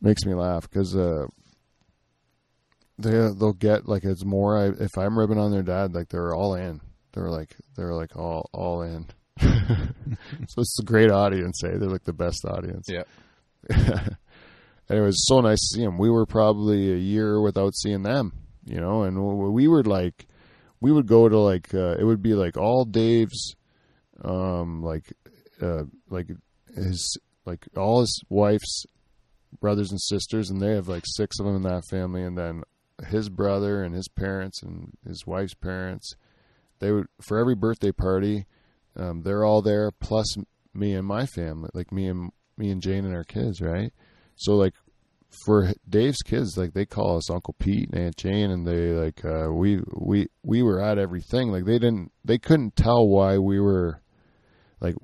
Makes 0.00 0.24
me 0.24 0.34
laugh 0.34 0.68
because 0.68 0.96
uh, 0.96 1.26
they 2.98 3.10
they'll 3.10 3.52
get 3.52 3.88
like 3.88 4.04
it's 4.04 4.24
more. 4.24 4.56
I, 4.58 4.66
if 4.82 4.96
I'm 4.96 5.18
ribbing 5.18 5.38
on 5.38 5.50
their 5.50 5.62
dad, 5.62 5.94
like 5.94 6.08
they're 6.08 6.34
all 6.34 6.54
in. 6.54 6.80
They're 7.12 7.30
like 7.30 7.56
they're 7.76 7.94
like 7.94 8.16
all 8.16 8.48
all 8.52 8.82
in. 8.82 9.06
so 9.40 10.60
it's 10.60 10.78
a 10.80 10.84
great 10.84 11.10
audience. 11.10 11.62
Eh? 11.64 11.78
They're 11.78 11.88
like 11.88 12.04
the 12.04 12.12
best 12.12 12.44
audience. 12.44 12.86
Yeah. 12.88 13.04
and 13.68 14.98
it 14.98 15.00
was 15.00 15.26
so 15.26 15.40
nice 15.40 15.58
to 15.60 15.76
see 15.76 15.84
them. 15.84 15.98
We 15.98 16.10
were 16.10 16.26
probably 16.26 16.92
a 16.92 16.96
year 16.96 17.40
without 17.40 17.74
seeing 17.74 18.02
them, 18.02 18.32
you 18.64 18.80
know, 18.80 19.02
and 19.02 19.18
we 19.52 19.68
were 19.68 19.84
like, 19.84 20.26
we 20.80 20.92
would 20.92 21.06
go 21.06 21.28
to 21.28 21.38
like, 21.38 21.72
uh, 21.74 21.96
it 21.98 22.04
would 22.04 22.22
be 22.22 22.34
like 22.34 22.56
all 22.56 22.84
Dave's, 22.84 23.54
um, 24.24 24.82
like, 24.82 25.12
uh, 25.60 25.84
like 26.10 26.28
his, 26.74 27.16
like 27.46 27.66
all 27.76 28.00
his 28.00 28.22
wife's 28.28 28.84
brothers 29.60 29.90
and 29.90 30.00
sisters, 30.00 30.50
and 30.50 30.60
they 30.60 30.74
have 30.74 30.88
like 30.88 31.04
six 31.06 31.38
of 31.38 31.46
them 31.46 31.56
in 31.56 31.62
that 31.62 31.84
family, 31.88 32.22
and 32.22 32.36
then 32.36 32.62
his 33.08 33.28
brother 33.28 33.82
and 33.82 33.94
his 33.94 34.08
parents 34.08 34.62
and 34.62 34.92
his 35.06 35.26
wife's 35.26 35.54
parents. 35.54 36.14
They 36.78 36.90
would 36.92 37.06
for 37.20 37.38
every 37.38 37.54
birthday 37.54 37.92
party, 37.92 38.46
um, 38.96 39.22
they're 39.22 39.44
all 39.44 39.62
there, 39.62 39.90
plus 39.90 40.36
me 40.74 40.94
and 40.94 41.06
my 41.06 41.26
family, 41.26 41.70
like 41.74 41.92
me 41.92 42.08
and 42.08 42.30
me 42.56 42.70
and 42.70 42.82
Jane 42.82 43.04
and 43.04 43.14
our 43.14 43.24
kids, 43.24 43.60
right? 43.60 43.92
So 44.36 44.54
like 44.54 44.74
for 45.46 45.72
Dave's 45.88 46.22
kids, 46.22 46.58
like 46.58 46.74
they 46.74 46.84
call 46.84 47.16
us 47.16 47.30
Uncle 47.30 47.54
Pete 47.58 47.88
and 47.90 48.00
Aunt 48.00 48.16
Jane, 48.16 48.50
and 48.50 48.66
they 48.66 48.90
like 48.92 49.24
uh, 49.24 49.50
we 49.52 49.80
we 49.94 50.26
we 50.42 50.62
were 50.62 50.80
at 50.80 50.98
everything. 50.98 51.50
Like 51.50 51.64
they 51.64 51.78
didn't, 51.78 52.12
they 52.24 52.38
couldn't 52.38 52.76
tell 52.76 53.06
why 53.08 53.38
we 53.38 53.60
were, 53.60 54.02
like 54.80 54.94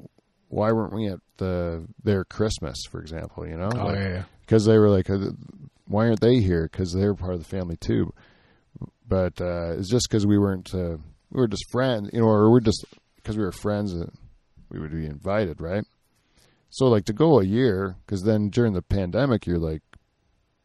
why 0.48 0.72
weren't 0.72 0.94
we 0.94 1.08
at 1.08 1.20
the 1.36 1.86
their 2.02 2.24
Christmas, 2.24 2.76
for 2.90 3.00
example? 3.00 3.46
You 3.46 3.56
know, 3.56 3.70
Oh 3.74 3.86
Like, 3.86 3.96
yeah, 3.98 4.08
yeah. 4.08 4.22
because 4.40 4.64
they 4.66 4.76
were 4.78 4.90
like, 4.90 5.08
uh, 5.08 5.18
why 5.88 6.06
aren't 6.06 6.20
they 6.20 6.40
here? 6.40 6.68
Because 6.70 6.92
they're 6.92 7.14
part 7.14 7.34
of 7.34 7.40
the 7.40 7.48
family 7.48 7.76
too. 7.76 8.12
But 9.06 9.40
uh, 9.40 9.72
it's 9.78 9.90
just 9.90 10.06
because 10.08 10.26
we 10.26 10.38
weren't, 10.38 10.72
uh, 10.74 10.98
we 11.30 11.40
were 11.40 11.48
just 11.48 11.70
friends, 11.70 12.10
you 12.12 12.20
know, 12.20 12.26
or 12.26 12.50
we're 12.50 12.60
just 12.60 12.84
because 13.16 13.36
we 13.36 13.44
were 13.44 13.52
friends 13.52 13.92
that 13.98 14.10
we 14.70 14.78
would 14.78 14.92
be 14.92 15.06
invited, 15.06 15.60
right? 15.60 15.84
So 16.70 16.86
like 16.86 17.06
to 17.06 17.12
go 17.12 17.40
a 17.40 17.44
year, 17.44 17.96
because 18.04 18.22
then 18.22 18.50
during 18.50 18.74
the 18.74 18.82
pandemic, 18.82 19.46
you're 19.46 19.58
like, 19.58 19.82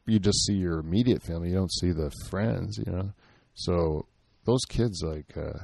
you 0.06 0.20
just 0.20 0.46
see 0.46 0.54
your 0.54 0.80
immediate 0.80 1.24
family, 1.24 1.50
you 1.50 1.56
don't 1.56 1.72
see 1.72 1.92
the 1.92 2.12
friends, 2.30 2.78
you 2.78 2.92
know. 2.92 3.14
So 3.54 4.06
those 4.46 4.66
kids, 4.68 5.02
like, 5.02 5.38
uh, 5.38 5.64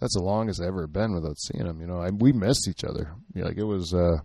that's 0.00 0.14
the 0.14 0.22
longest 0.22 0.60
I've 0.60 0.68
ever 0.68 0.86
been 0.86 1.14
without 1.14 1.38
seeing 1.38 1.66
them. 1.66 1.80
You 1.80 1.86
know, 1.86 2.00
I, 2.00 2.08
we 2.10 2.32
missed 2.32 2.68
each 2.68 2.84
other. 2.84 3.12
Yeah, 3.34 3.44
like 3.44 3.58
it 3.58 3.64
was, 3.64 3.92
uh, 3.92 4.18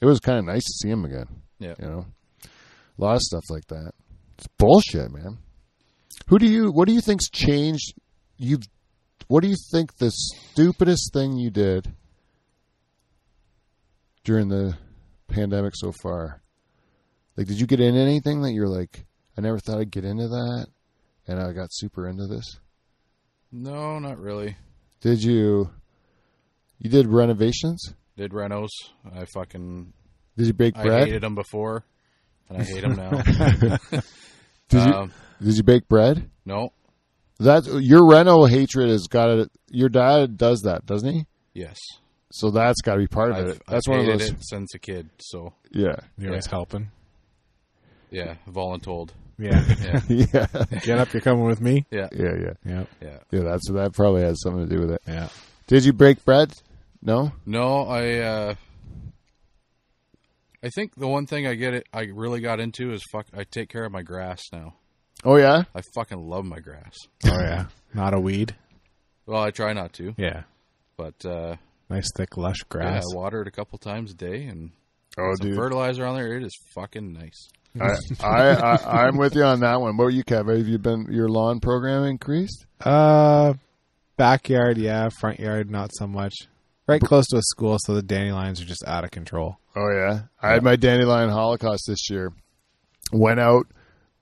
it 0.00 0.06
was 0.06 0.18
kind 0.18 0.38
of 0.38 0.44
nice 0.44 0.64
to 0.64 0.72
see 0.82 0.88
him 0.88 1.04
again. 1.04 1.26
Yeah. 1.60 1.74
you 1.78 1.86
know, 1.86 2.06
a 2.44 3.00
lot 3.00 3.16
of 3.16 3.22
stuff 3.22 3.44
like 3.50 3.66
that. 3.68 3.92
It's 4.40 4.48
bullshit, 4.56 5.12
man. 5.12 5.36
Who 6.28 6.38
do 6.38 6.46
you? 6.46 6.72
What 6.72 6.88
do 6.88 6.94
you 6.94 7.02
think's 7.02 7.28
changed? 7.28 7.92
You, 8.38 8.58
what 9.28 9.42
do 9.42 9.48
you 9.48 9.56
think 9.70 9.98
the 9.98 10.10
stupidest 10.10 11.12
thing 11.12 11.36
you 11.36 11.50
did 11.50 11.94
during 14.24 14.48
the 14.48 14.78
pandemic 15.28 15.74
so 15.76 15.92
far? 15.92 16.40
Like, 17.36 17.48
did 17.48 17.60
you 17.60 17.66
get 17.66 17.80
into 17.80 18.00
anything 18.00 18.40
that 18.40 18.52
you're 18.52 18.66
like, 18.66 19.04
I 19.36 19.42
never 19.42 19.58
thought 19.58 19.78
I'd 19.78 19.90
get 19.90 20.06
into 20.06 20.28
that, 20.28 20.68
and 21.28 21.38
I 21.38 21.52
got 21.52 21.68
super 21.70 22.08
into 22.08 22.26
this? 22.26 22.60
No, 23.52 23.98
not 23.98 24.18
really. 24.18 24.56
Did 25.02 25.22
you? 25.22 25.68
You 26.78 26.88
did 26.88 27.08
renovations? 27.08 27.92
Did 28.16 28.30
renos. 28.30 28.70
I 29.14 29.26
fucking 29.34 29.92
Did 30.38 30.46
you 30.46 30.54
bake 30.54 30.78
I 30.78 31.00
hated 31.00 31.22
them 31.22 31.34
before, 31.34 31.84
and 32.48 32.56
I 32.56 32.64
hate 32.64 32.80
them 32.80 32.96
now. 32.96 34.00
Did 34.70 34.86
you? 34.86 34.92
um, 34.94 35.12
Did 35.42 35.56
you 35.56 35.62
bake 35.62 35.88
bread? 35.88 36.28
no. 36.46 36.72
That 37.38 37.64
your 37.80 38.06
reno 38.06 38.44
hatred 38.44 38.90
has 38.90 39.06
got 39.06 39.30
it. 39.30 39.50
Your 39.70 39.88
dad 39.88 40.36
does 40.36 40.60
that, 40.62 40.84
doesn't 40.84 41.10
he? 41.10 41.26
Yes. 41.54 41.78
So 42.32 42.50
that's 42.50 42.82
got 42.82 42.94
to 42.96 42.98
be 43.00 43.06
part 43.06 43.30
of 43.30 43.36
I've, 43.38 43.46
it. 43.48 43.62
That's 43.66 43.88
I've 43.88 43.90
one 43.90 44.00
of 44.00 44.04
hated 44.06 44.20
those. 44.20 44.30
it 44.30 44.36
since 44.42 44.74
a 44.74 44.78
kid. 44.78 45.08
So 45.20 45.54
Yeah, 45.70 45.96
You're 46.18 46.32
always 46.32 46.44
Yeah. 46.46 46.50
helping. 46.50 46.90
yeah, 48.10 48.34
voluntold. 48.46 49.10
Yeah. 49.38 49.64
Yeah, 49.80 50.00
yeah, 50.34 50.46
Get 50.82 50.98
up, 50.98 51.14
you're 51.14 51.22
coming 51.22 51.46
with 51.46 51.62
me. 51.62 51.86
yeah, 51.90 52.08
yeah, 52.12 52.34
yeah, 52.38 52.52
Yeah. 52.66 52.84
yeah. 53.00 53.18
yeah. 53.30 53.40
That's 53.40 53.70
that 53.70 53.94
probably 53.94 54.20
has 54.20 54.42
something 54.42 54.68
to 54.68 54.74
do 54.76 54.80
with 54.82 54.90
it. 54.90 55.00
Yeah. 55.08 55.28
Did 55.66 55.86
you 55.86 55.94
break 55.94 56.22
bread? 56.26 56.52
No. 57.00 57.32
No, 57.46 57.84
I. 57.86 58.18
uh 58.18 58.54
I 60.62 60.68
think 60.68 60.94
the 60.94 61.08
one 61.08 61.26
thing 61.26 61.46
I 61.46 61.54
get 61.54 61.74
it, 61.74 61.86
I 61.92 62.02
really 62.12 62.40
got 62.40 62.60
into 62.60 62.92
is 62.92 63.02
fuck. 63.10 63.26
I 63.36 63.44
take 63.44 63.68
care 63.70 63.84
of 63.84 63.92
my 63.92 64.02
grass 64.02 64.42
now. 64.52 64.74
Oh 65.24 65.36
yeah. 65.36 65.64
I 65.74 65.82
fucking 65.94 66.18
love 66.28 66.44
my 66.44 66.60
grass. 66.60 66.96
Oh 67.26 67.38
yeah. 67.40 67.66
Not 67.94 68.14
a 68.14 68.20
weed. 68.20 68.54
Well, 69.26 69.42
I 69.42 69.50
try 69.50 69.72
not 69.72 69.92
to, 69.94 70.14
Yeah. 70.18 70.42
but 70.96 71.24
uh 71.24 71.56
Nice 71.88 72.08
thick 72.16 72.36
lush 72.36 72.58
yeah, 72.60 72.68
grass. 72.68 73.04
I 73.12 73.16
water 73.16 73.42
it 73.42 73.48
a 73.48 73.50
couple 73.50 73.78
times 73.78 74.12
a 74.12 74.14
day 74.14 74.44
and 74.44 74.70
Oh 75.18 75.34
some 75.40 75.48
dude, 75.48 75.56
fertilizer 75.56 76.06
on 76.06 76.14
there. 76.16 76.36
It 76.36 76.44
is 76.44 76.56
fucking 76.74 77.12
nice. 77.12 77.48
I, 77.80 77.92
I, 78.22 78.76
I 78.76 79.06
I'm 79.06 79.16
with 79.16 79.34
you 79.34 79.42
on 79.44 79.60
that 79.60 79.80
one. 79.80 79.96
What 79.96 80.04
were 80.04 80.10
you, 80.10 80.24
Kev? 80.24 80.54
Have 80.56 80.66
you 80.68 80.78
been 80.78 81.06
your 81.10 81.28
lawn 81.28 81.60
program 81.60 82.04
increased? 82.04 82.64
Uh, 82.80 83.54
backyard, 84.16 84.76
yeah. 84.78 85.08
Front 85.20 85.38
yard, 85.40 85.70
not 85.70 85.90
so 85.94 86.06
much. 86.06 86.34
Right 86.88 87.00
close 87.00 87.26
to 87.28 87.36
a 87.36 87.42
school, 87.42 87.76
so 87.80 87.94
the 87.94 88.02
dandelions 88.02 88.60
are 88.60 88.64
just 88.64 88.84
out 88.86 89.04
of 89.04 89.10
control. 89.12 89.58
Oh 89.76 89.88
yeah, 89.90 90.22
I 90.42 90.52
had 90.52 90.62
my 90.62 90.76
dandelion 90.76 91.30
holocaust 91.30 91.84
this 91.86 92.10
year. 92.10 92.32
Went 93.12 93.40
out. 93.40 93.66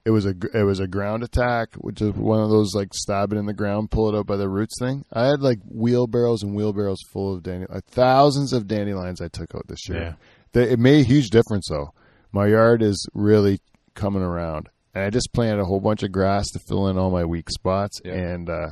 It 0.05 0.11
was 0.11 0.24
a 0.24 0.34
it 0.55 0.62
was 0.62 0.80
a 0.80 0.86
ground 0.86 1.22
attack, 1.22 1.74
which 1.76 2.01
is 2.01 2.12
one 2.14 2.40
of 2.40 2.49
those 2.49 2.74
like 2.74 2.94
stab 2.94 3.32
it 3.32 3.36
in 3.36 3.46
the 3.46 3.53
ground, 3.53 3.90
pull 3.90 4.09
it 4.14 4.18
out 4.18 4.26
by 4.26 4.36
the 4.36 4.49
roots 4.49 4.76
thing. 4.78 5.05
I 5.12 5.26
had 5.26 5.40
like 5.40 5.59
wheelbarrows 5.70 6.42
and 6.42 6.55
wheelbarrows 6.55 7.01
full 7.12 7.34
of 7.34 7.42
dandelions, 7.42 7.74
like 7.74 7.84
thousands 7.86 8.53
of 8.55 8.66
dandelions 8.66 9.20
I 9.20 9.28
took 9.28 9.55
out 9.55 9.66
this 9.68 9.86
year. 9.88 10.01
Yeah. 10.01 10.12
They, 10.53 10.70
it 10.70 10.78
made 10.78 11.01
a 11.01 11.09
huge 11.09 11.28
difference 11.28 11.68
though. 11.68 11.92
My 12.32 12.46
yard 12.46 12.82
is 12.82 13.07
really 13.12 13.61
coming 13.94 14.22
around, 14.22 14.68
and 14.94 15.05
I 15.05 15.11
just 15.11 15.32
planted 15.34 15.61
a 15.61 15.64
whole 15.66 15.80
bunch 15.80 16.03
of 16.03 16.12
grass 16.12 16.46
to 16.53 16.61
fill 16.68 16.88
in 16.88 16.96
all 16.96 17.11
my 17.11 17.24
weak 17.26 17.51
spots, 17.51 18.01
Yeah. 18.05 18.12
and 18.14 18.49
uh, 18.49 18.68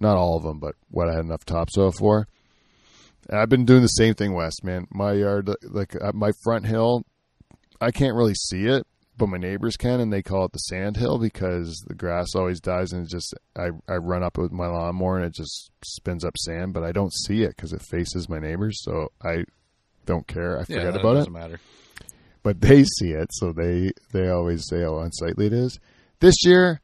not 0.00 0.16
all 0.16 0.36
of 0.36 0.44
them, 0.44 0.58
but 0.60 0.74
what 0.90 1.08
I 1.08 1.12
had 1.14 1.24
enough 1.24 1.44
topsoil 1.44 1.90
for. 1.92 2.28
And 3.28 3.38
I've 3.38 3.48
been 3.48 3.64
doing 3.64 3.82
the 3.82 3.88
same 3.88 4.14
thing, 4.14 4.34
Wes. 4.34 4.62
Man, 4.62 4.86
my 4.90 5.12
yard, 5.12 5.48
like 5.62 5.94
uh, 6.00 6.12
my 6.14 6.32
front 6.42 6.66
hill, 6.66 7.04
I 7.80 7.90
can't 7.90 8.16
really 8.16 8.34
see 8.34 8.66
it, 8.66 8.86
but 9.16 9.28
my 9.28 9.38
neighbors 9.38 9.76
can, 9.76 10.00
and 10.00 10.12
they 10.12 10.22
call 10.22 10.44
it 10.46 10.52
the 10.52 10.58
sand 10.58 10.96
hill 10.96 11.18
because 11.18 11.82
the 11.86 11.94
grass 11.94 12.34
always 12.34 12.60
dies, 12.60 12.92
and 12.92 13.06
it 13.06 13.10
just 13.10 13.32
I 13.56 13.68
I 13.88 13.96
run 13.96 14.22
up 14.22 14.38
with 14.38 14.52
my 14.52 14.66
lawnmower 14.66 15.18
and 15.18 15.26
it 15.26 15.34
just 15.34 15.70
spins 15.84 16.24
up 16.24 16.36
sand, 16.36 16.74
but 16.74 16.82
I 16.82 16.92
don't 16.92 17.12
see 17.12 17.42
it 17.42 17.56
because 17.56 17.72
it 17.72 17.82
faces 17.82 18.28
my 18.28 18.38
neighbors, 18.38 18.82
so 18.82 19.12
I 19.22 19.44
don't 20.04 20.26
care. 20.26 20.58
I 20.58 20.64
forget 20.64 20.92
that 20.92 21.00
about 21.00 21.12
it 21.12 21.18
doesn't 21.20 21.32
matter. 21.32 21.60
but 22.42 22.60
they 22.60 22.82
see 22.84 23.12
it, 23.12 23.28
so 23.32 23.52
they 23.52 23.92
they 24.12 24.28
always 24.28 24.66
say 24.68 24.82
how 24.82 24.98
unsightly 24.98 25.46
it 25.46 25.52
is. 25.52 25.78
This 26.18 26.34
year, 26.44 26.80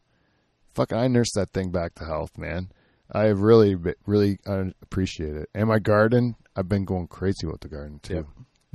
fucking 0.74 0.96
I 0.96 1.08
nursed 1.08 1.34
that 1.34 1.50
thing 1.50 1.70
back 1.70 1.94
to 1.96 2.04
health, 2.04 2.38
man. 2.38 2.70
I 3.10 3.26
really, 3.28 3.74
really 4.06 4.38
uh, 4.46 4.64
appreciate 4.82 5.34
it. 5.34 5.48
And 5.54 5.68
my 5.68 5.78
garden, 5.78 6.36
I've 6.54 6.68
been 6.68 6.84
going 6.84 7.06
crazy 7.08 7.46
with 7.46 7.60
the 7.60 7.68
garden 7.68 8.00
too. 8.02 8.26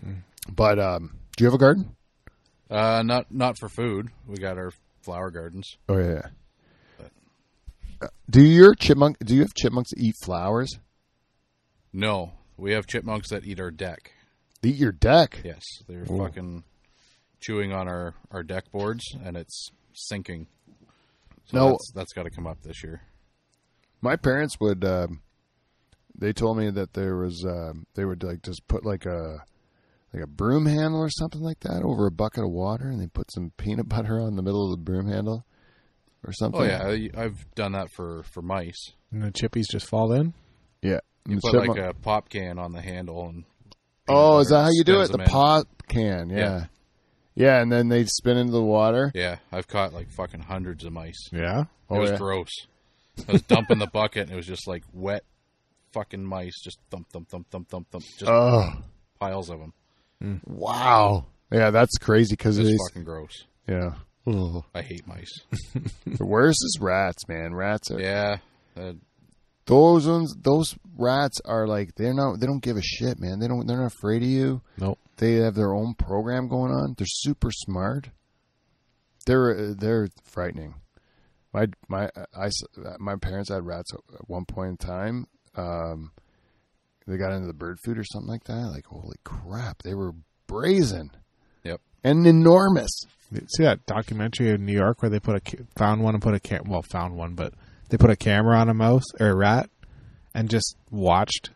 Yep. 0.04 0.16
But 0.52 0.80
um, 0.80 1.18
do 1.38 1.44
you 1.44 1.48
have 1.48 1.54
a 1.54 1.60
garden? 1.60 1.96
Uh, 2.70 3.04
not 3.04 3.32
not 3.32 3.58
for 3.60 3.70
food. 3.70 4.10
We 4.28 4.38
got 4.38 4.58
our 4.58 4.72
flower 5.04 5.30
gardens. 5.30 5.78
Oh 5.88 5.98
yeah. 5.98 6.28
Uh, 8.02 8.08
Do 8.30 8.42
your 8.44 8.74
chipmunk? 8.74 9.18
Do 9.24 9.36
you 9.36 9.42
have 9.42 9.54
chipmunks 9.54 9.92
that 9.92 10.00
eat 10.00 10.16
flowers? 10.24 10.80
No, 11.94 12.34
we 12.58 12.72
have 12.72 12.88
chipmunks 12.88 13.30
that 13.30 13.46
eat 13.46 13.60
our 13.60 13.70
deck. 13.72 14.12
They 14.62 14.70
eat 14.70 14.76
your 14.78 14.92
deck. 14.92 15.40
Yes, 15.44 15.62
they're 15.88 16.06
fucking 16.06 16.64
chewing 17.40 17.72
on 17.72 17.88
our 17.88 18.16
our 18.32 18.42
deck 18.44 18.72
boards, 18.72 19.04
and 19.24 19.38
it's 19.38 19.70
sinking. 19.94 20.48
So 21.46 21.58
No. 21.58 21.70
that's, 21.72 21.92
that's 21.94 22.14
got 22.14 22.24
to 22.24 22.30
come 22.32 22.48
up 22.48 22.62
this 22.64 22.84
year. 22.84 23.02
My 24.04 24.16
parents 24.18 24.60
would. 24.60 24.84
Um, 24.86 25.22
they 26.16 26.34
told 26.34 26.58
me 26.58 26.70
that 26.70 26.94
there 26.94 27.16
was. 27.16 27.44
Um, 27.48 27.86
they 27.96 28.06
would 28.06 28.24
like 28.24 28.42
just 28.44 28.68
put 28.68 28.86
like 28.86 29.06
a 29.06 29.40
like 30.14 30.24
a 30.24 30.28
broom 30.28 30.66
handle 30.66 31.00
or 31.00 31.10
something 31.10 31.42
like 31.42 31.62
that 31.62 31.82
over 31.84 32.06
a 32.06 32.12
bucket 32.12 32.44
of 32.44 32.52
water, 32.52 32.86
and 32.88 33.02
they 33.02 33.08
put 33.08 33.32
some 33.32 33.52
peanut 33.58 33.90
butter 33.90 34.20
on 34.20 34.36
the 34.36 34.44
middle 34.44 34.66
of 34.72 34.78
the 34.78 34.84
broom 34.84 35.08
handle 35.08 35.46
or 36.26 36.34
something. 36.34 36.62
Oh 36.62 36.66
yeah, 36.66 36.84
I, 37.18 37.24
I've 37.24 37.46
done 37.56 37.72
that 37.72 37.88
for 37.92 38.24
for 38.24 38.42
mice. 38.42 38.92
And 39.12 39.24
the 39.24 39.32
chippies 39.32 39.66
just 39.72 39.88
fall 39.88 40.12
in. 40.14 40.34
yeah. 40.82 41.00
And 41.26 41.38
the 41.38 41.42
Put 41.42 41.52
chipmunk- 41.54 41.80
like 41.80 41.90
a 41.90 41.94
pop 41.94 42.28
can 42.30 42.60
on 42.60 42.74
the 42.74 42.82
handle 42.82 43.30
and. 43.30 43.46
oh, 44.10 44.40
is 44.40 44.50
that 44.50 44.64
how 44.64 44.70
you 44.72 44.84
do 44.84 45.00
it? 45.02 45.06
The 45.08 45.14
them 45.14 45.22
in. 45.22 45.28
pot 45.28 45.66
can. 45.88 46.30
Yeah. 46.30 46.38
Yeah. 46.38 46.66
yeah. 47.36 47.62
and 47.62 47.72
then 47.72 47.88
they 47.88 48.04
spin 48.06 48.38
into 48.38 48.52
the 48.52 48.62
water. 48.62 49.10
Yeah, 49.16 49.38
I've 49.52 49.68
caught 49.68 49.94
like 49.94 50.10
fucking 50.12 50.42
hundreds 50.42 50.84
of 50.84 50.92
mice. 50.92 51.30
Yeah. 51.32 51.62
It 51.62 51.68
Oh, 51.90 52.00
was 52.02 52.12
yeah. 52.12 52.18
gross. 52.18 52.50
I 53.28 53.32
was 53.34 53.42
dumping 53.44 53.80
the 53.80 53.88
bucket, 53.88 54.24
and 54.24 54.32
it 54.32 54.36
was 54.36 54.48
just 54.48 54.68
like 54.68 54.84
wet, 54.94 55.24
fucking 55.94 56.24
mice, 56.24 56.60
just 56.64 56.80
thump, 56.90 57.08
thump, 57.12 57.30
thump, 57.30 57.48
thump, 57.50 57.70
thump, 57.70 57.88
thump, 57.92 58.04
just 58.18 58.30
Oh, 58.32 58.70
piles 59.20 59.50
of 59.50 59.60
them. 59.60 60.42
wow. 60.46 61.26
Yeah, 61.52 61.70
that's 61.70 61.98
crazy 62.00 62.34
because 62.34 62.58
It's 62.58 62.70
it's 62.70 62.90
fucking 62.90 63.04
gross. 63.04 63.46
yeah. 63.68 63.94
Ugh. 64.26 64.64
I 64.74 64.82
hate 64.82 65.06
mice. 65.06 65.42
The 66.06 66.26
worst 66.26 66.60
is 66.64 66.78
rats, 66.80 67.28
man. 67.28 67.54
Rats 67.54 67.92
are 67.92 68.00
yeah, 68.00 68.38
uh, 68.78 68.94
those 69.66 70.08
ones. 70.08 70.34
Those 70.42 70.76
rats 70.98 71.40
are 71.46 71.68
like 71.68 71.94
they're 71.96 72.14
not. 72.14 72.40
They 72.40 72.46
don't 72.48 72.64
give 72.64 72.78
a 72.78 72.82
shit, 72.82 73.20
man. 73.20 73.40
They 73.40 73.48
don't. 73.48 73.68
They're 73.68 73.78
not 73.82 73.94
afraid 73.94 74.24
of 74.24 74.30
you. 74.30 74.62
Nope. 74.78 74.98
They 75.18 75.34
have 75.36 75.56
their 75.56 75.74
own 75.74 75.94
program 75.96 76.48
going 76.48 76.72
on. 76.72 76.96
They're 76.98 77.06
super 77.08 77.52
smart. 77.52 78.10
They're 79.26 79.74
they're 79.74 80.08
frightening. 80.24 80.76
My 81.54 81.68
my 81.88 82.10
I 82.36 82.50
my 83.00 83.16
parents 83.16 83.50
had 83.50 83.66
rats 83.66 83.92
at 83.94 84.30
one 84.30 84.46
point 84.46 84.70
in 84.72 84.78
time. 84.78 85.28
Um, 85.56 86.12
they 87.06 87.18
got 87.18 87.32
into 87.34 87.48
the 87.48 87.54
bird 87.54 87.78
food 87.86 87.98
or 87.98 88.04
something 88.04 88.30
like 88.30 88.46
that. 88.46 88.72
Like 88.72 88.86
holy 88.86 89.18
crap, 89.24 89.84
they 89.84 89.94
were 89.94 90.14
brazen. 90.48 91.12
Yep. 91.64 91.80
And 92.04 92.26
enormous. 92.26 92.92
See 93.32 93.64
that 93.64 93.86
documentary 93.86 94.50
in 94.50 94.66
New 94.66 94.74
York 94.74 95.02
where 95.02 95.10
they 95.10 95.20
put 95.20 95.36
a 95.36 95.58
found 95.78 96.04
one 96.04 96.14
and 96.14 96.24
put 96.24 96.36
a 96.36 96.40
cam- 96.40 96.70
well 96.70 96.84
found 96.84 97.16
one, 97.16 97.34
but 97.34 97.54
they 97.90 97.98
put 97.98 98.10
a 98.10 98.16
camera 98.16 98.58
on 98.58 98.70
a 98.70 98.74
mouse 98.74 99.06
or 99.20 99.30
a 99.30 99.36
rat 99.36 99.70
and 100.34 100.50
just 100.50 100.76
watched 100.92 101.52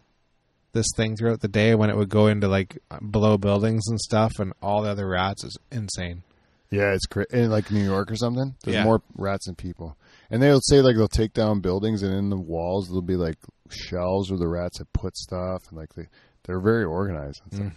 this 0.74 0.88
thing 0.96 1.16
throughout 1.16 1.42
the 1.42 1.48
day 1.48 1.74
when 1.76 1.90
it 1.90 1.98
would 1.98 2.10
go 2.10 2.28
into 2.28 2.48
like 2.48 2.78
below 3.10 3.38
buildings 3.38 3.88
and 3.88 4.00
stuff, 4.00 4.34
and 4.40 4.54
all 4.62 4.84
the 4.84 4.90
other 4.90 5.08
rats 5.08 5.44
is 5.44 5.58
insane. 5.72 6.24
Yeah, 6.70 6.94
it's 6.94 7.06
cra- 7.06 7.26
in 7.32 7.50
like 7.50 7.72
New 7.72 7.84
York 7.84 8.12
or 8.12 8.16
something. 8.16 8.56
There's 8.64 8.76
Yeah. 8.76 8.84
more 8.84 9.02
rats 9.16 9.46
than 9.46 9.56
people, 9.56 9.98
and 10.30 10.42
they'll 10.44 10.60
say 10.62 10.82
like 10.82 10.96
they'll 10.98 11.08
take 11.08 11.34
down 11.34 11.62
buildings, 11.62 12.04
and 12.04 12.14
in 12.14 12.30
the 12.30 12.38
walls 12.38 12.88
there'll 12.88 13.02
be 13.02 13.16
like 13.16 13.38
shelves 13.70 14.30
where 14.30 14.40
the 14.40 14.48
rats 14.50 14.78
have 14.80 14.92
put 14.94 15.16
stuff, 15.16 15.64
and 15.70 15.78
like 15.78 15.94
they 15.94 16.08
they're 16.44 16.60
very 16.60 16.84
organized. 16.84 17.42
And 17.46 17.54
stuff. 17.54 17.74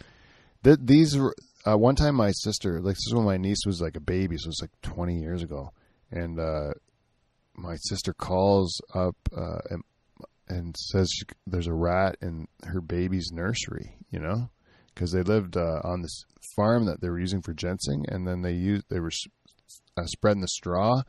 Th- 0.64 0.78
these 0.82 1.16
were 1.16 1.34
uh, 1.66 1.76
one 1.78 1.94
time 1.94 2.14
my 2.16 2.32
sister, 2.32 2.80
like 2.80 2.94
this 2.96 3.06
is 3.06 3.14
when 3.14 3.24
my 3.24 3.36
niece 3.36 3.64
was 3.66 3.80
like 3.80 3.96
a 3.96 4.00
baby, 4.00 4.36
so 4.38 4.48
it's 4.48 4.60
like 4.62 4.70
20 4.82 5.18
years 5.20 5.42
ago, 5.42 5.70
and 6.10 6.38
uh, 6.40 6.72
my 7.54 7.76
sister 7.76 8.12
calls 8.14 8.80
up 8.94 9.16
uh, 9.36 9.58
and, 9.70 9.82
and 10.48 10.76
says 10.76 11.10
she, 11.12 11.22
there's 11.46 11.66
a 11.66 11.74
rat 11.74 12.16
in 12.22 12.48
her 12.64 12.80
baby's 12.80 13.30
nursery, 13.32 13.96
you 14.10 14.18
know, 14.18 14.50
because 15.00 15.12
they 15.12 15.22
lived 15.22 15.56
uh, 15.56 15.80
on 15.82 16.02
this 16.02 16.26
farm 16.54 16.84
that 16.84 17.00
they 17.00 17.08
were 17.08 17.18
using 17.18 17.40
for 17.40 17.54
ginseng, 17.54 18.04
and 18.10 18.28
then 18.28 18.42
they 18.42 18.52
used 18.52 18.84
they 18.90 19.00
were 19.00 19.10
uh, 19.96 20.04
spreading 20.04 20.42
the 20.42 20.48
straw, 20.48 21.00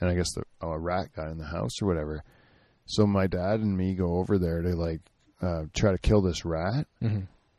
and 0.00 0.08
I 0.08 0.14
guess 0.14 0.32
the, 0.32 0.44
a 0.66 0.78
rat 0.78 1.12
got 1.14 1.28
in 1.28 1.36
the 1.36 1.44
house 1.44 1.82
or 1.82 1.86
whatever. 1.86 2.24
So 2.86 3.06
my 3.06 3.26
dad 3.26 3.60
and 3.60 3.76
me 3.76 3.94
go 3.94 4.16
over 4.16 4.38
there 4.38 4.62
to 4.62 4.74
like 4.74 5.02
uh, 5.42 5.64
try 5.74 5.92
to 5.92 5.98
kill 5.98 6.22
this 6.22 6.46
rat, 6.46 6.86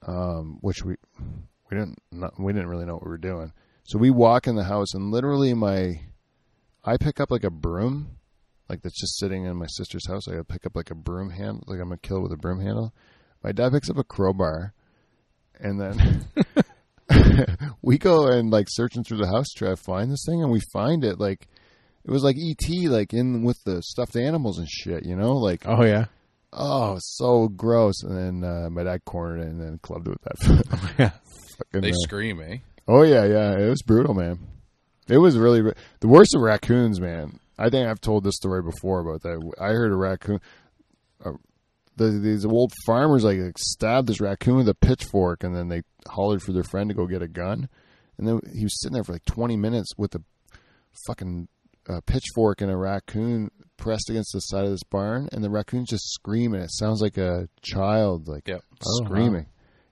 um, 0.07 0.57
which 0.61 0.83
we 0.83 0.95
we 1.69 1.77
didn't 1.77 1.99
not, 2.11 2.33
we 2.39 2.51
didn't 2.51 2.69
really 2.69 2.86
know 2.86 2.95
what 2.95 3.05
we 3.05 3.11
were 3.11 3.17
doing. 3.19 3.53
So 3.83 3.99
we 3.99 4.09
walk 4.09 4.47
in 4.47 4.55
the 4.55 4.63
house, 4.63 4.95
and 4.95 5.11
literally 5.11 5.53
my 5.53 6.01
I 6.83 6.97
pick 6.97 7.19
up 7.19 7.29
like 7.29 7.43
a 7.43 7.51
broom, 7.51 8.17
like 8.69 8.81
that's 8.81 8.99
just 8.99 9.19
sitting 9.19 9.45
in 9.45 9.55
my 9.55 9.67
sister's 9.67 10.07
house. 10.07 10.27
I 10.27 10.41
pick 10.47 10.65
up 10.65 10.75
like 10.75 10.89
a 10.89 10.95
broom 10.95 11.29
handle, 11.29 11.63
like 11.67 11.79
I'm 11.79 11.89
gonna 11.89 11.97
kill 11.97 12.23
with 12.23 12.31
a 12.31 12.38
broom 12.38 12.59
handle. 12.59 12.91
My 13.43 13.51
dad 13.51 13.71
picks 13.71 13.91
up 13.91 13.99
a 13.99 14.03
crowbar, 14.03 14.73
and 15.60 15.80
then 15.80 16.26
we 17.82 17.97
go 17.97 18.28
and 18.28 18.51
like 18.51 18.68
searching 18.70 19.03
through 19.03 19.18
the 19.18 19.28
house 19.28 19.47
to 19.53 19.60
try 19.60 19.70
to 19.70 19.78
find 19.78 20.12
this 20.12 20.26
thing, 20.28 20.41
and 20.41 20.51
we 20.51 20.62
find 20.74 21.03
it 21.03 21.20
like 21.20 21.47
it 22.03 22.12
was 22.12 22.24
like 22.24 22.38
ET, 22.38 22.89
like 22.89 23.14
in 23.14 23.43
with 23.43 23.64
the 23.64 23.82
stuffed 23.82 24.16
animals 24.16 24.60
and 24.60 24.70
shit, 24.70 25.06
you 25.06 25.16
know, 25.16 25.34
like 25.34 25.64
Oh 25.66 25.84
yeah, 25.84 26.06
oh, 26.53 26.97
so 26.99 27.47
gross. 27.47 28.03
And 28.03 28.18
then 28.18 28.49
uh, 28.49 28.70
my 28.70 28.84
dad 28.84 29.06
cornered 29.06 29.41
it 29.41 29.47
and 29.47 29.62
then 29.62 29.80
clubbed 29.82 30.08
it 30.08 30.12
with 30.12 30.24
that. 30.24 30.95
yeah. 30.99 31.12
fucking, 31.58 31.82
they 31.82 31.91
uh, 31.91 32.03
scream, 32.03 32.41
eh? 32.41 32.58
Oh 32.88 33.03
yeah, 33.03 33.26
yeah. 33.26 33.58
It 33.58 33.70
was 33.70 33.82
brutal, 33.82 34.14
man. 34.14 34.39
It 35.08 35.18
was 35.18 35.38
really 35.38 35.62
the 35.99 36.08
worst 36.08 36.36
of 36.36 36.41
raccoons, 36.41 36.99
man. 36.99 37.39
I 37.58 37.70
think 37.70 37.88
I've 37.88 38.01
told 38.01 38.24
this 38.24 38.36
story 38.36 38.62
before 38.62 38.99
about 38.99 39.22
that. 39.22 39.53
I 39.62 39.68
heard 39.68 39.91
a 39.91 39.95
raccoon. 39.95 40.41
The, 41.97 42.09
these 42.09 42.45
old 42.45 42.73
farmers 42.85 43.23
like 43.23 43.39
stabbed 43.57 44.07
this 44.07 44.19
raccoon 44.19 44.57
with 44.57 44.67
a 44.69 44.75
pitchfork, 44.75 45.43
and 45.43 45.55
then 45.55 45.69
they 45.69 45.83
hollered 46.07 46.41
for 46.41 46.51
their 46.51 46.63
friend 46.63 46.89
to 46.89 46.95
go 46.95 47.05
get 47.07 47.21
a 47.21 47.27
gun. 47.27 47.69
And 48.17 48.27
then 48.27 48.39
he 48.53 48.63
was 48.63 48.81
sitting 48.81 48.93
there 48.93 49.03
for 49.03 49.13
like 49.13 49.25
twenty 49.25 49.55
minutes 49.55 49.91
with 49.97 50.13
a 50.15 50.21
fucking 51.07 51.47
uh, 51.87 52.01
pitchfork 52.05 52.61
and 52.61 52.71
a 52.71 52.77
raccoon 52.77 53.51
pressed 53.77 54.09
against 54.09 54.31
the 54.33 54.39
side 54.39 54.65
of 54.65 54.71
this 54.71 54.83
barn, 54.83 55.29
and 55.31 55.43
the 55.43 55.49
raccoon's 55.49 55.89
just 55.89 56.11
screaming. 56.13 56.61
It 56.61 56.71
sounds 56.71 57.01
like 57.01 57.17
a 57.17 57.47
child, 57.61 58.27
like 58.27 58.47
Yep. 58.47 58.61
Oh, 58.85 59.01
wow. 59.01 59.05
screaming. 59.07 59.45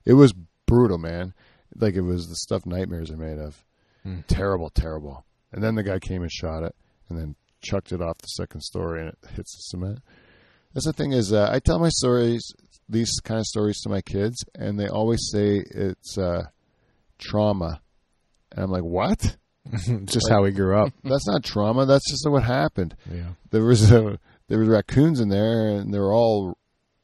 It 0.06 0.14
was 0.14 0.34
brutal, 0.66 0.98
man. 0.98 1.34
Like 1.76 1.96
it 1.96 2.02
was 2.02 2.28
the 2.28 2.36
stuff 2.36 2.66
nightmares 2.66 3.12
are 3.12 3.18
made 3.18 3.40
of. 3.40 3.64
Hmm. 4.04 4.20
Terrible, 4.28 4.70
terrible. 4.70 5.26
And 5.52 5.64
then 5.64 5.76
the 5.76 5.84
guy 5.84 6.00
came 6.00 6.22
and 6.22 6.32
shot 6.32 6.64
it, 6.64 6.76
and 7.10 7.18
then 7.18 7.36
chucked 7.62 7.92
it 7.92 8.02
off 8.02 8.18
the 8.18 8.28
second 8.28 8.62
story, 8.62 9.00
and 9.02 9.10
it 9.10 9.18
hits 9.36 9.56
the 9.56 9.62
cement. 9.78 10.00
That's 10.74 10.86
the 10.86 10.94
thing 10.94 11.12
is, 11.14 11.32
uh, 11.34 11.50
I 11.52 11.60
tell 11.60 11.80
my 11.80 11.90
stories, 11.90 12.42
these 12.90 13.12
kind 13.24 13.40
of 13.40 13.46
stories 13.46 13.80
to 13.82 13.90
my 13.90 14.02
kids, 14.02 14.38
and 14.56 14.80
they 14.80 14.88
always 14.88 15.30
say 15.32 15.64
it's 15.70 16.18
uh, 16.18 16.46
trauma, 17.20 17.82
and 18.52 18.64
I'm 18.66 18.72
like, 18.72 18.84
what? 18.84 19.38
just 20.06 20.30
how 20.30 20.44
we 20.44 20.52
grew 20.52 20.78
up. 20.78 20.92
That's 21.04 21.28
not 21.28 21.44
trauma. 21.44 21.86
That's 21.86 22.10
just 22.10 22.30
what 22.30 22.44
happened. 22.44 22.96
Yeah. 23.12 23.30
There 23.52 23.64
was 23.64 23.92
a, 23.92 24.20
there 24.50 24.60
was 24.60 24.68
raccoons 24.68 25.20
in 25.20 25.30
there, 25.30 25.70
and 25.70 25.94
they 25.94 26.00
were 26.00 26.14
all 26.14 26.58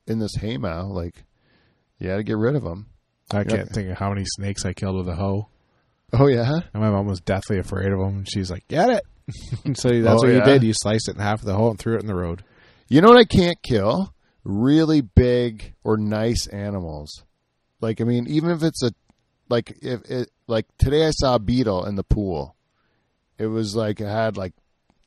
in 0.07 0.19
this 0.19 0.35
haymow. 0.35 0.87
Like, 0.93 1.23
you 1.99 2.09
had 2.09 2.17
to 2.17 2.23
get 2.23 2.37
rid 2.37 2.55
of 2.55 2.63
them. 2.63 2.87
I 3.31 3.43
can't 3.43 3.69
think 3.69 3.89
of 3.91 3.97
how 3.97 4.09
many 4.09 4.25
snakes 4.25 4.65
I 4.65 4.73
killed 4.73 4.95
with 4.97 5.07
a 5.07 5.15
hoe. 5.15 5.47
Oh 6.11 6.25
yeah, 6.27 6.61
And 6.73 6.81
my 6.81 6.89
mom 6.89 7.05
was 7.05 7.19
deathly 7.21 7.59
afraid 7.59 7.91
of 7.91 7.99
them. 7.99 8.17
And 8.17 8.27
she's 8.29 8.49
like, 8.49 8.67
"Get 8.67 8.89
it!" 8.89 9.03
so 9.77 9.89
that's 9.89 10.23
Oh, 10.23 10.27
what 10.27 10.33
you 10.33 10.41
did. 10.41 10.63
You 10.63 10.73
sliced 10.73 11.07
it 11.07 11.15
in 11.15 11.21
half 11.21 11.39
of 11.41 11.45
the 11.45 11.53
hole 11.53 11.69
and 11.69 11.77
threw 11.77 11.95
it 11.95 12.01
in 12.01 12.07
the 12.07 12.15
road. 12.15 12.43
You 12.89 13.01
know 13.01 13.09
what 13.09 13.19
I 13.19 13.25
can't 13.25 13.61
kill? 13.61 14.13
Really 14.43 15.01
big 15.01 15.75
or 15.83 15.95
nice 15.97 16.47
animals. 16.47 17.23
Like 17.81 18.01
I 18.01 18.03
mean, 18.03 18.27
even 18.27 18.49
if 18.49 18.63
it's 18.63 18.83
a 18.83 18.91
like 19.47 19.77
if 19.81 20.01
it 20.09 20.29
like 20.47 20.65
today 20.77 21.05
I 21.05 21.11
saw 21.11 21.35
a 21.35 21.39
beetle 21.39 21.85
in 21.85 21.95
the 21.95 22.03
pool. 22.03 22.55
It 23.37 23.45
was 23.45 23.75
like 23.75 24.01
it 24.01 24.07
had 24.07 24.35
like 24.35 24.53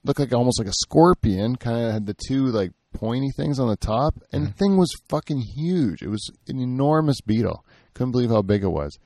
looked 0.05 0.21
like 0.21 0.33
almost 0.33 0.59
like 0.59 0.69
a 0.69 0.73
scorpion, 0.73 1.57
kind 1.57 1.85
of 1.87 1.93
had 1.93 2.07
the 2.07 2.15
two 2.15 2.47
like 2.47 2.73
pointy 2.95 3.31
things 3.31 3.59
on 3.59 3.69
the 3.69 3.77
top, 3.77 4.15
and 4.33 4.47
the 4.47 4.51
mm. 4.51 4.57
thing 4.57 4.77
was 4.77 4.91
fucking 5.09 5.41
huge. 5.41 6.03
It 6.03 6.09
was 6.09 6.31
an 6.49 6.61
enormous 6.61 7.21
beetle. 7.21 7.65
Couldn't 7.95 8.13
believe 8.13 8.31
how 8.31 8.43
big 8.43 8.63
it 8.63 8.69
was. 8.69 8.99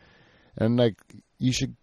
And 0.57 0.77
like 0.77 0.97
you 1.39 1.53
should 1.53 1.77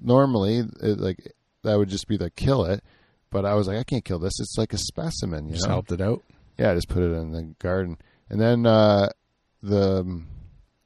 normally 0.00 0.58
it, 0.80 0.98
like 0.98 1.32
that 1.64 1.76
would 1.76 1.88
just 1.88 2.08
be 2.08 2.16
the 2.16 2.30
kill 2.30 2.64
it, 2.64 2.82
but 3.30 3.44
I 3.44 3.54
was 3.54 3.66
like 3.68 3.78
I 3.78 3.84
can't 3.84 4.04
kill 4.04 4.18
this. 4.18 4.38
It's 4.40 4.56
like 4.58 4.72
a 4.72 4.78
specimen, 4.78 5.46
you 5.46 5.54
Just 5.54 5.66
know. 5.66 5.74
helped 5.74 5.92
it 5.92 6.00
out. 6.00 6.22
Yeah, 6.58 6.72
I 6.72 6.74
just 6.74 6.88
put 6.88 7.02
it 7.02 7.12
in 7.12 7.32
the 7.32 7.54
garden, 7.58 7.96
and 8.28 8.40
then 8.40 8.66
uh, 8.66 9.08
the 9.62 10.00
um, 10.00 10.28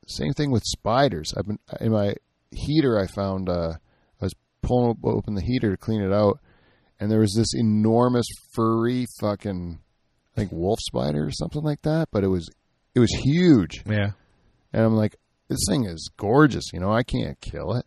same 0.06 0.32
thing 0.32 0.50
with 0.50 0.62
spiders. 0.64 1.32
I've 1.36 1.46
been 1.46 1.58
in 1.80 1.92
my 1.92 2.14
heater. 2.50 2.98
I 2.98 3.06
found 3.06 3.48
uh, 3.48 3.72
I 4.20 4.24
was 4.24 4.34
pulling 4.62 4.96
open 5.04 5.34
the 5.34 5.42
heater 5.42 5.70
to 5.70 5.76
clean 5.76 6.02
it 6.02 6.12
out, 6.12 6.38
and 7.00 7.10
there 7.10 7.20
was 7.20 7.34
this 7.36 7.54
enormous 7.54 8.26
furry 8.54 9.06
fucking 9.20 9.80
like 10.36 10.48
wolf 10.50 10.78
spider 10.80 11.24
or 11.26 11.30
something 11.30 11.62
like 11.62 11.82
that, 11.82 12.08
but 12.12 12.24
it 12.24 12.28
was 12.28 12.48
it 12.94 13.00
was 13.00 13.10
huge. 13.24 13.82
Yeah. 13.86 14.12
And 14.72 14.82
I'm 14.84 14.94
like, 14.94 15.16
this 15.48 15.60
thing 15.68 15.84
is 15.84 16.10
gorgeous. 16.16 16.72
You 16.72 16.80
know, 16.80 16.92
I 16.92 17.02
can't 17.02 17.40
kill 17.40 17.74
it. 17.74 17.86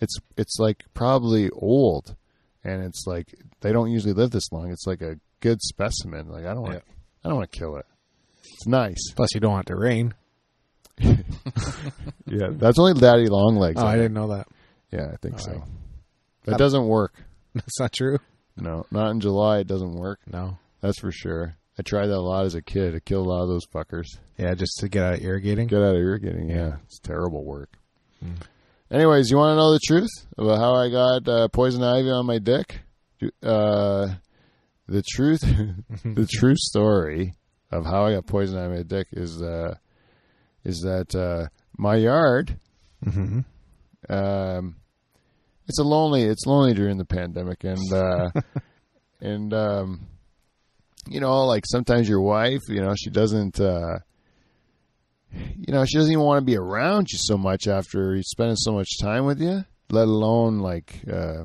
It's 0.00 0.16
it's 0.36 0.58
like 0.58 0.84
probably 0.94 1.50
old, 1.50 2.16
and 2.64 2.82
it's 2.82 3.04
like 3.06 3.34
they 3.60 3.72
don't 3.72 3.90
usually 3.90 4.14
live 4.14 4.30
this 4.30 4.50
long. 4.52 4.70
It's 4.70 4.86
like 4.86 5.02
a 5.02 5.16
good 5.40 5.60
specimen. 5.62 6.28
Like 6.28 6.44
I 6.46 6.54
don't 6.54 6.62
want, 6.62 6.74
Yeah. 6.74 6.94
I 7.24 7.28
don't 7.28 7.38
want 7.38 7.52
to 7.52 7.58
kill 7.58 7.76
it. 7.76 7.86
It's 8.42 8.66
nice. 8.66 9.12
Plus, 9.14 9.34
you 9.34 9.40
don't 9.40 9.52
want 9.52 9.68
it 9.68 9.72
to 9.72 9.76
rain. 9.78 10.14
Yeah, 12.26 12.48
that's 12.52 12.78
only 12.78 12.94
daddy 12.94 13.26
long 13.28 13.56
legs. 13.56 13.80
Oh, 13.80 13.86
I 13.86 13.96
didn't 13.96 14.14
know 14.14 14.28
that. 14.28 14.48
Yeah, 14.90 15.10
I 15.12 15.16
think 15.16 15.34
All 15.34 15.40
so. 15.40 15.52
right. 15.52 15.62
That 16.46 16.58
doesn't 16.58 16.86
work. 16.86 17.14
That's 17.54 17.78
not 17.80 17.92
true. 17.92 18.18
No, 18.56 18.86
not 18.90 19.10
in 19.10 19.20
July. 19.20 19.58
It 19.58 19.66
doesn't 19.66 19.94
work. 19.94 20.20
No. 20.30 20.58
That's 20.80 20.98
for 20.98 21.12
sure. 21.12 21.56
I 21.78 21.82
tried 21.82 22.06
that 22.06 22.16
a 22.16 22.20
lot 22.20 22.44
as 22.46 22.54
a 22.54 22.62
kid. 22.62 22.94
I 22.94 23.00
killed 23.00 23.26
a 23.26 23.30
lot 23.30 23.42
of 23.42 23.48
those 23.48 23.66
fuckers. 23.66 24.06
Yeah, 24.38 24.54
just 24.54 24.78
to 24.80 24.88
get 24.88 25.02
out 25.04 25.14
of 25.14 25.20
irrigating. 25.22 25.66
Get 25.68 25.78
out 25.82 25.94
of 25.94 26.00
irrigating. 26.00 26.48
Yeah, 26.50 26.76
it's 26.84 26.98
terrible 26.98 27.44
work. 27.44 27.70
Mm. 28.24 28.36
Anyways, 28.90 29.30
you 29.30 29.36
want 29.38 29.52
to 29.52 29.56
know 29.56 29.72
the 29.72 29.80
truth 29.84 30.10
about 30.36 30.58
how 30.58 30.74
I 30.74 30.90
got 30.90 31.28
uh, 31.28 31.48
poison 31.48 31.82
ivy 31.82 32.10
on 32.10 32.26
my 32.26 32.38
dick? 32.38 32.80
Uh, 33.42 34.14
the 34.86 35.02
truth, 35.02 35.40
the 36.04 36.28
true 36.30 36.54
story 36.56 37.34
of 37.70 37.86
how 37.86 38.04
I 38.04 38.12
got 38.14 38.26
poison 38.26 38.58
ivy 38.58 38.66
on 38.66 38.76
my 38.76 38.82
dick 38.82 39.08
is 39.12 39.40
uh, 39.42 39.76
is 40.64 40.80
that 40.80 41.14
uh, 41.14 41.48
my 41.76 41.96
yard. 41.96 42.58
hmm 43.02 43.40
Um, 44.08 44.76
it's 45.66 45.78
a 45.78 45.84
lonely. 45.84 46.24
It's 46.24 46.46
lonely 46.46 46.74
during 46.74 46.98
the 46.98 47.06
pandemic, 47.06 47.64
and 47.64 47.92
uh, 47.92 48.28
and 49.20 49.54
um, 49.54 50.06
you 51.08 51.20
know, 51.20 51.46
like 51.46 51.64
sometimes 51.66 52.06
your 52.08 52.20
wife, 52.20 52.60
you 52.68 52.82
know, 52.82 52.94
she 52.94 53.08
doesn't. 53.10 53.58
You 55.56 55.72
know, 55.72 55.84
she 55.84 55.96
doesn't 55.96 56.12
even 56.12 56.24
want 56.24 56.40
to 56.42 56.44
be 56.44 56.56
around 56.56 57.10
you 57.12 57.18
so 57.18 57.36
much 57.36 57.66
after 57.66 58.22
spending 58.22 58.56
so 58.56 58.72
much 58.72 58.98
time 59.00 59.24
with 59.24 59.40
you, 59.40 59.64
let 59.90 60.08
alone 60.08 60.58
like 60.60 61.00
uh, 61.10 61.44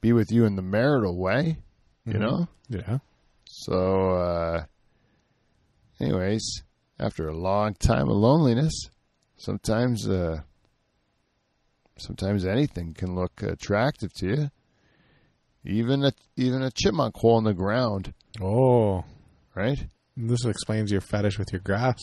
be 0.00 0.12
with 0.12 0.30
you 0.30 0.44
in 0.44 0.56
the 0.56 0.62
marital 0.62 1.16
way. 1.18 1.58
You 2.04 2.14
Mhm. 2.14 2.20
know. 2.20 2.48
Yeah. 2.68 2.98
So, 3.46 4.10
uh, 4.10 4.64
anyways, 6.00 6.62
after 6.98 7.28
a 7.28 7.36
long 7.36 7.74
time 7.74 8.08
of 8.08 8.16
loneliness, 8.16 8.90
sometimes, 9.36 10.08
uh, 10.08 10.42
sometimes 11.96 12.44
anything 12.44 12.94
can 12.94 13.14
look 13.14 13.42
attractive 13.42 14.12
to 14.14 14.26
you. 14.26 14.50
Even 15.64 16.04
a 16.04 16.12
even 16.36 16.62
a 16.62 16.70
chipmunk 16.70 17.16
hole 17.16 17.38
in 17.38 17.44
the 17.44 17.52
ground, 17.54 18.14
Oh, 18.40 19.04
right? 19.54 19.86
This 20.26 20.44
explains 20.44 20.90
your 20.90 21.00
fetish 21.00 21.38
with 21.38 21.52
your 21.52 21.60
grass. 21.60 21.98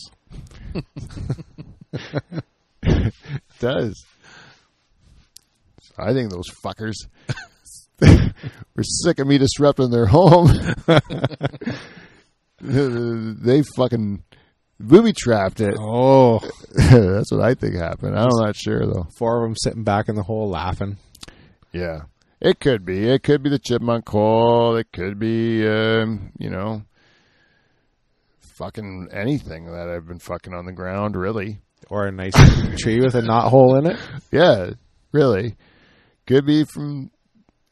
It 2.82 3.12
does. 3.58 4.04
I 5.98 6.12
think 6.12 6.30
those 6.30 6.48
fuckers 6.64 6.94
were 8.76 8.82
sick 8.82 9.18
of 9.18 9.26
me 9.26 9.38
disrupting 9.38 9.90
their 9.90 10.06
home. 10.06 10.48
they 12.60 13.62
fucking 13.76 14.22
booby 14.78 15.12
trapped 15.12 15.60
it. 15.60 15.74
Oh, 15.78 16.38
That's 16.74 17.32
what 17.32 17.42
I 17.42 17.54
think 17.54 17.76
happened. 17.76 18.18
I'm 18.18 18.28
not 18.32 18.56
sure 18.56 18.86
though. 18.86 19.06
four 19.18 19.36
of 19.38 19.42
them 19.48 19.56
sitting 19.56 19.84
back 19.84 20.08
in 20.08 20.14
the 20.14 20.22
hole 20.22 20.48
laughing. 20.48 20.98
Yeah, 21.72 22.02
it 22.40 22.60
could 22.60 22.84
be. 22.84 23.08
It 23.08 23.22
could 23.22 23.42
be 23.42 23.50
the 23.50 23.58
chipmunk 23.58 24.08
hole. 24.08 24.76
It 24.76 24.88
could 24.92 25.18
be, 25.18 25.66
um, 25.66 26.32
you 26.38 26.50
know, 26.50 26.82
fucking 28.56 29.08
anything 29.12 29.66
that 29.66 29.88
I've 29.88 30.06
been 30.06 30.18
fucking 30.18 30.54
on 30.54 30.64
the 30.66 30.72
ground. 30.72 31.16
Really, 31.16 31.60
Or 31.88 32.06
a 32.06 32.12
nice 32.12 32.34
tree 32.78 33.00
with 33.00 33.14
a 33.14 33.22
knot 33.22 33.50
hole 33.50 33.76
in 33.76 33.86
it. 33.86 33.98
yeah, 34.32 34.70
really. 35.12 35.54
Could 36.26 36.46
be 36.46 36.64
from, 36.64 37.10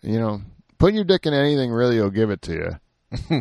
you 0.02 0.20
know, 0.20 0.40
putting 0.78 0.94
your 0.97 1.05
dick 1.05 1.27
in 1.27 1.35
anything. 1.35 1.70
Really, 1.70 2.01
will 2.01 2.11
give 2.11 2.31
it 2.31 2.43
to 2.43 2.52
you. 2.52 2.70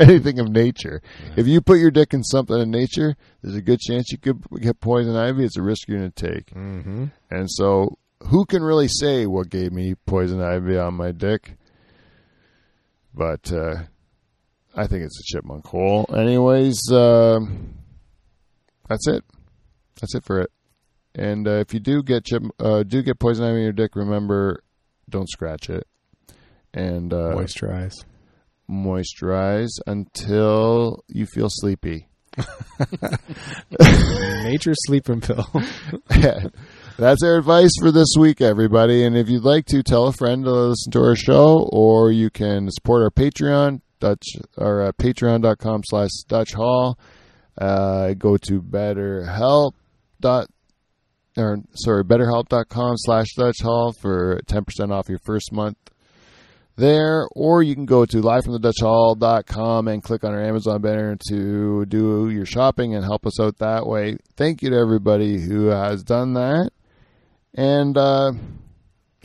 anything 0.00 0.38
of 0.38 0.48
nature. 0.48 1.02
If 1.36 1.46
you 1.46 1.60
put 1.60 1.78
your 1.78 1.90
dick 1.90 2.14
in 2.14 2.22
something 2.22 2.56
in 2.58 2.70
nature, 2.70 3.16
there's 3.42 3.56
a 3.56 3.62
good 3.62 3.80
chance 3.80 4.10
you 4.10 4.18
could 4.18 4.42
get 4.60 4.80
poison 4.80 5.16
ivy. 5.16 5.44
It's 5.44 5.56
a 5.56 5.62
risk 5.62 5.88
you're 5.88 5.98
going 5.98 6.12
to 6.12 6.28
take. 6.28 6.46
Mm-hmm. 6.54 7.04
And 7.30 7.50
so, 7.50 7.98
who 8.28 8.44
can 8.44 8.62
really 8.62 8.88
say 8.88 9.26
what 9.26 9.50
gave 9.50 9.72
me 9.72 9.94
poison 10.06 10.40
ivy 10.40 10.78
on 10.78 10.94
my 10.94 11.12
dick? 11.12 11.56
But 13.14 13.52
uh, 13.52 13.82
I 14.78 14.86
think 14.86 15.02
it's 15.02 15.18
a 15.20 15.24
chipmunk 15.24 15.66
hole. 15.66 16.06
Anyways, 16.14 16.78
um 16.92 17.74
that's 18.88 19.06
it. 19.08 19.24
That's 20.00 20.14
it 20.14 20.24
for 20.24 20.40
it. 20.40 20.50
And 21.14 21.46
uh, 21.48 21.58
if 21.58 21.74
you 21.74 21.80
do 21.80 22.02
get 22.02 22.24
chip, 22.24 22.42
uh, 22.60 22.84
do 22.84 23.02
get 23.02 23.18
poison 23.18 23.44
ivy 23.44 23.56
in 23.56 23.62
your 23.64 23.72
dick, 23.72 23.96
remember, 23.96 24.62
don't 25.10 25.28
scratch 25.28 25.68
it, 25.68 25.86
and 26.72 27.12
uh, 27.12 27.32
Moisturize. 27.34 28.04
moisturize 28.70 29.70
until 29.86 31.02
you 31.08 31.26
feel 31.26 31.48
sleepy. 31.50 32.08
Nature 33.80 34.74
sleeping 34.86 35.20
pill. 35.20 35.44
That's 36.98 37.22
our 37.22 37.36
advice 37.36 37.72
for 37.80 37.90
this 37.90 38.14
week, 38.18 38.40
everybody. 38.40 39.04
And 39.04 39.16
if 39.16 39.28
you'd 39.28 39.44
like 39.44 39.66
to, 39.66 39.82
tell 39.82 40.06
a 40.06 40.12
friend 40.12 40.44
to 40.44 40.50
listen 40.52 40.92
to 40.92 41.00
our 41.00 41.16
show, 41.16 41.68
or 41.72 42.10
you 42.12 42.30
can 42.30 42.70
support 42.70 43.02
our 43.02 43.10
Patreon, 43.10 43.80
Dutch, 43.98 44.24
or 44.56 44.82
uh, 44.82 44.92
patreon.com 44.92 45.82
slash 45.84 46.10
Dutch 46.26 46.52
Hall. 46.52 46.98
Uh, 47.56 48.14
go 48.14 48.36
to 48.36 48.62
betterhelp 48.62 49.72
dot 50.20 50.48
or 51.36 51.58
sorry, 51.74 52.04
betterhelp.com 52.04 52.94
slash 52.96 53.26
Dutch 53.36 53.60
Hall 53.62 53.92
for 53.92 54.40
10% 54.46 54.92
off 54.92 55.08
your 55.08 55.20
first 55.24 55.52
month 55.52 55.76
there, 56.78 57.26
or 57.32 57.62
you 57.62 57.74
can 57.74 57.86
go 57.86 58.06
to 58.06 58.18
livefromthedutchhall.com 58.18 59.88
and 59.88 60.02
click 60.02 60.24
on 60.24 60.32
our 60.32 60.42
Amazon 60.42 60.80
banner 60.80 61.16
to 61.28 61.84
do 61.86 62.30
your 62.30 62.46
shopping 62.46 62.94
and 62.94 63.04
help 63.04 63.26
us 63.26 63.40
out 63.40 63.58
that 63.58 63.86
way. 63.86 64.16
Thank 64.36 64.62
you 64.62 64.70
to 64.70 64.76
everybody 64.76 65.40
who 65.40 65.66
has 65.66 66.04
done 66.04 66.34
that. 66.34 66.70
And 67.54 67.98
uh, 67.98 68.32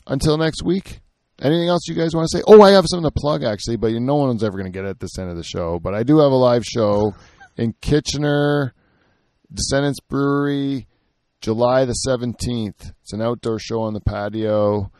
until 0.07 0.37
next 0.37 0.63
week, 0.63 1.01
anything 1.41 1.67
else 1.69 1.87
you 1.87 1.95
guys 1.95 2.15
want 2.15 2.27
to 2.29 2.37
say? 2.37 2.43
Oh, 2.47 2.61
I 2.61 2.71
have 2.71 2.85
something 2.87 3.09
to 3.09 3.13
plug 3.19 3.43
actually, 3.43 3.77
but 3.77 3.91
no 3.93 4.15
one's 4.15 4.43
ever 4.43 4.57
going 4.57 4.71
to 4.71 4.77
get 4.77 4.85
it 4.85 4.89
at 4.89 4.99
this 4.99 5.17
end 5.17 5.29
of 5.29 5.37
the 5.37 5.43
show. 5.43 5.79
But 5.79 5.93
I 5.93 6.03
do 6.03 6.19
have 6.19 6.31
a 6.31 6.35
live 6.35 6.63
show 6.63 7.13
in 7.57 7.73
Kitchener, 7.81 8.73
Descendants 9.53 9.99
Brewery, 9.99 10.87
July 11.41 11.85
the 11.85 11.95
17th. 12.07 12.93
It's 13.01 13.13
an 13.13 13.21
outdoor 13.21 13.59
show 13.59 13.81
on 13.81 13.93
the 13.93 14.01
patio. 14.01 14.91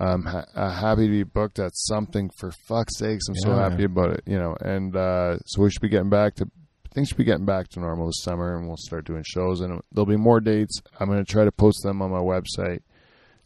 I'm 0.00 0.22
ha- 0.24 0.44
uh, 0.54 0.70
happy 0.70 1.06
to 1.06 1.10
be 1.10 1.22
booked 1.24 1.58
at 1.58 1.72
something 1.74 2.30
for 2.38 2.52
fuck's 2.68 2.98
sakes. 2.98 3.24
I'm 3.28 3.34
so 3.36 3.50
Yeah. 3.50 3.68
happy 3.68 3.84
about 3.84 4.10
it, 4.12 4.22
you 4.26 4.38
know. 4.38 4.54
And 4.60 4.94
uh, 4.94 5.38
so 5.44 5.62
we 5.62 5.70
should 5.70 5.82
be 5.82 5.88
getting 5.88 6.08
back 6.10 6.36
to 6.36 6.48
things 6.94 7.08
should 7.08 7.16
be 7.18 7.24
getting 7.24 7.44
back 7.44 7.68
to 7.68 7.80
normal 7.80 8.06
this 8.06 8.22
summer, 8.22 8.56
and 8.56 8.66
we'll 8.66 8.76
start 8.78 9.04
doing 9.06 9.22
shows. 9.26 9.60
And 9.60 9.80
there'll 9.92 10.06
be 10.06 10.16
more 10.16 10.40
dates. 10.40 10.80
I'm 10.98 11.08
going 11.08 11.22
to 11.24 11.30
try 11.30 11.44
to 11.44 11.52
post 11.52 11.82
them 11.82 12.00
on 12.00 12.10
my 12.10 12.18
website, 12.20 12.80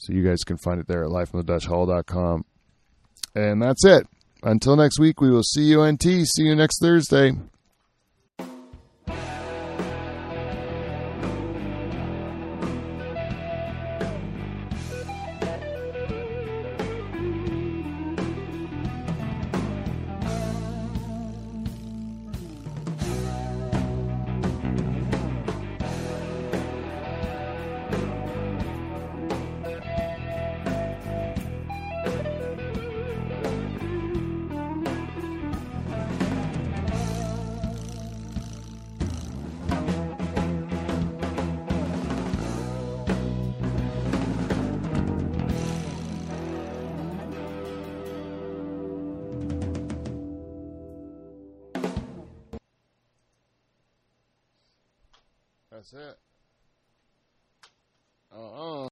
so 0.03 0.13
you 0.13 0.25
guys 0.25 0.43
can 0.45 0.57
find 0.57 0.81
it 0.81 0.89
there 0.89 1.05
at 1.05 1.11
lifeonthedutchhall.com. 1.11 2.45
And 3.37 3.63
that's 3.63 3.85
it. 3.85 4.05
Until 4.43 4.75
next 4.75 4.99
week, 4.99 5.21
we 5.21 5.31
will 5.31 5.45
see 5.45 5.63
you 5.63 5.87
NT. 5.87 6.03
See 6.03 6.43
you 6.43 6.57
next 6.57 6.81
Thursday. 6.83 7.33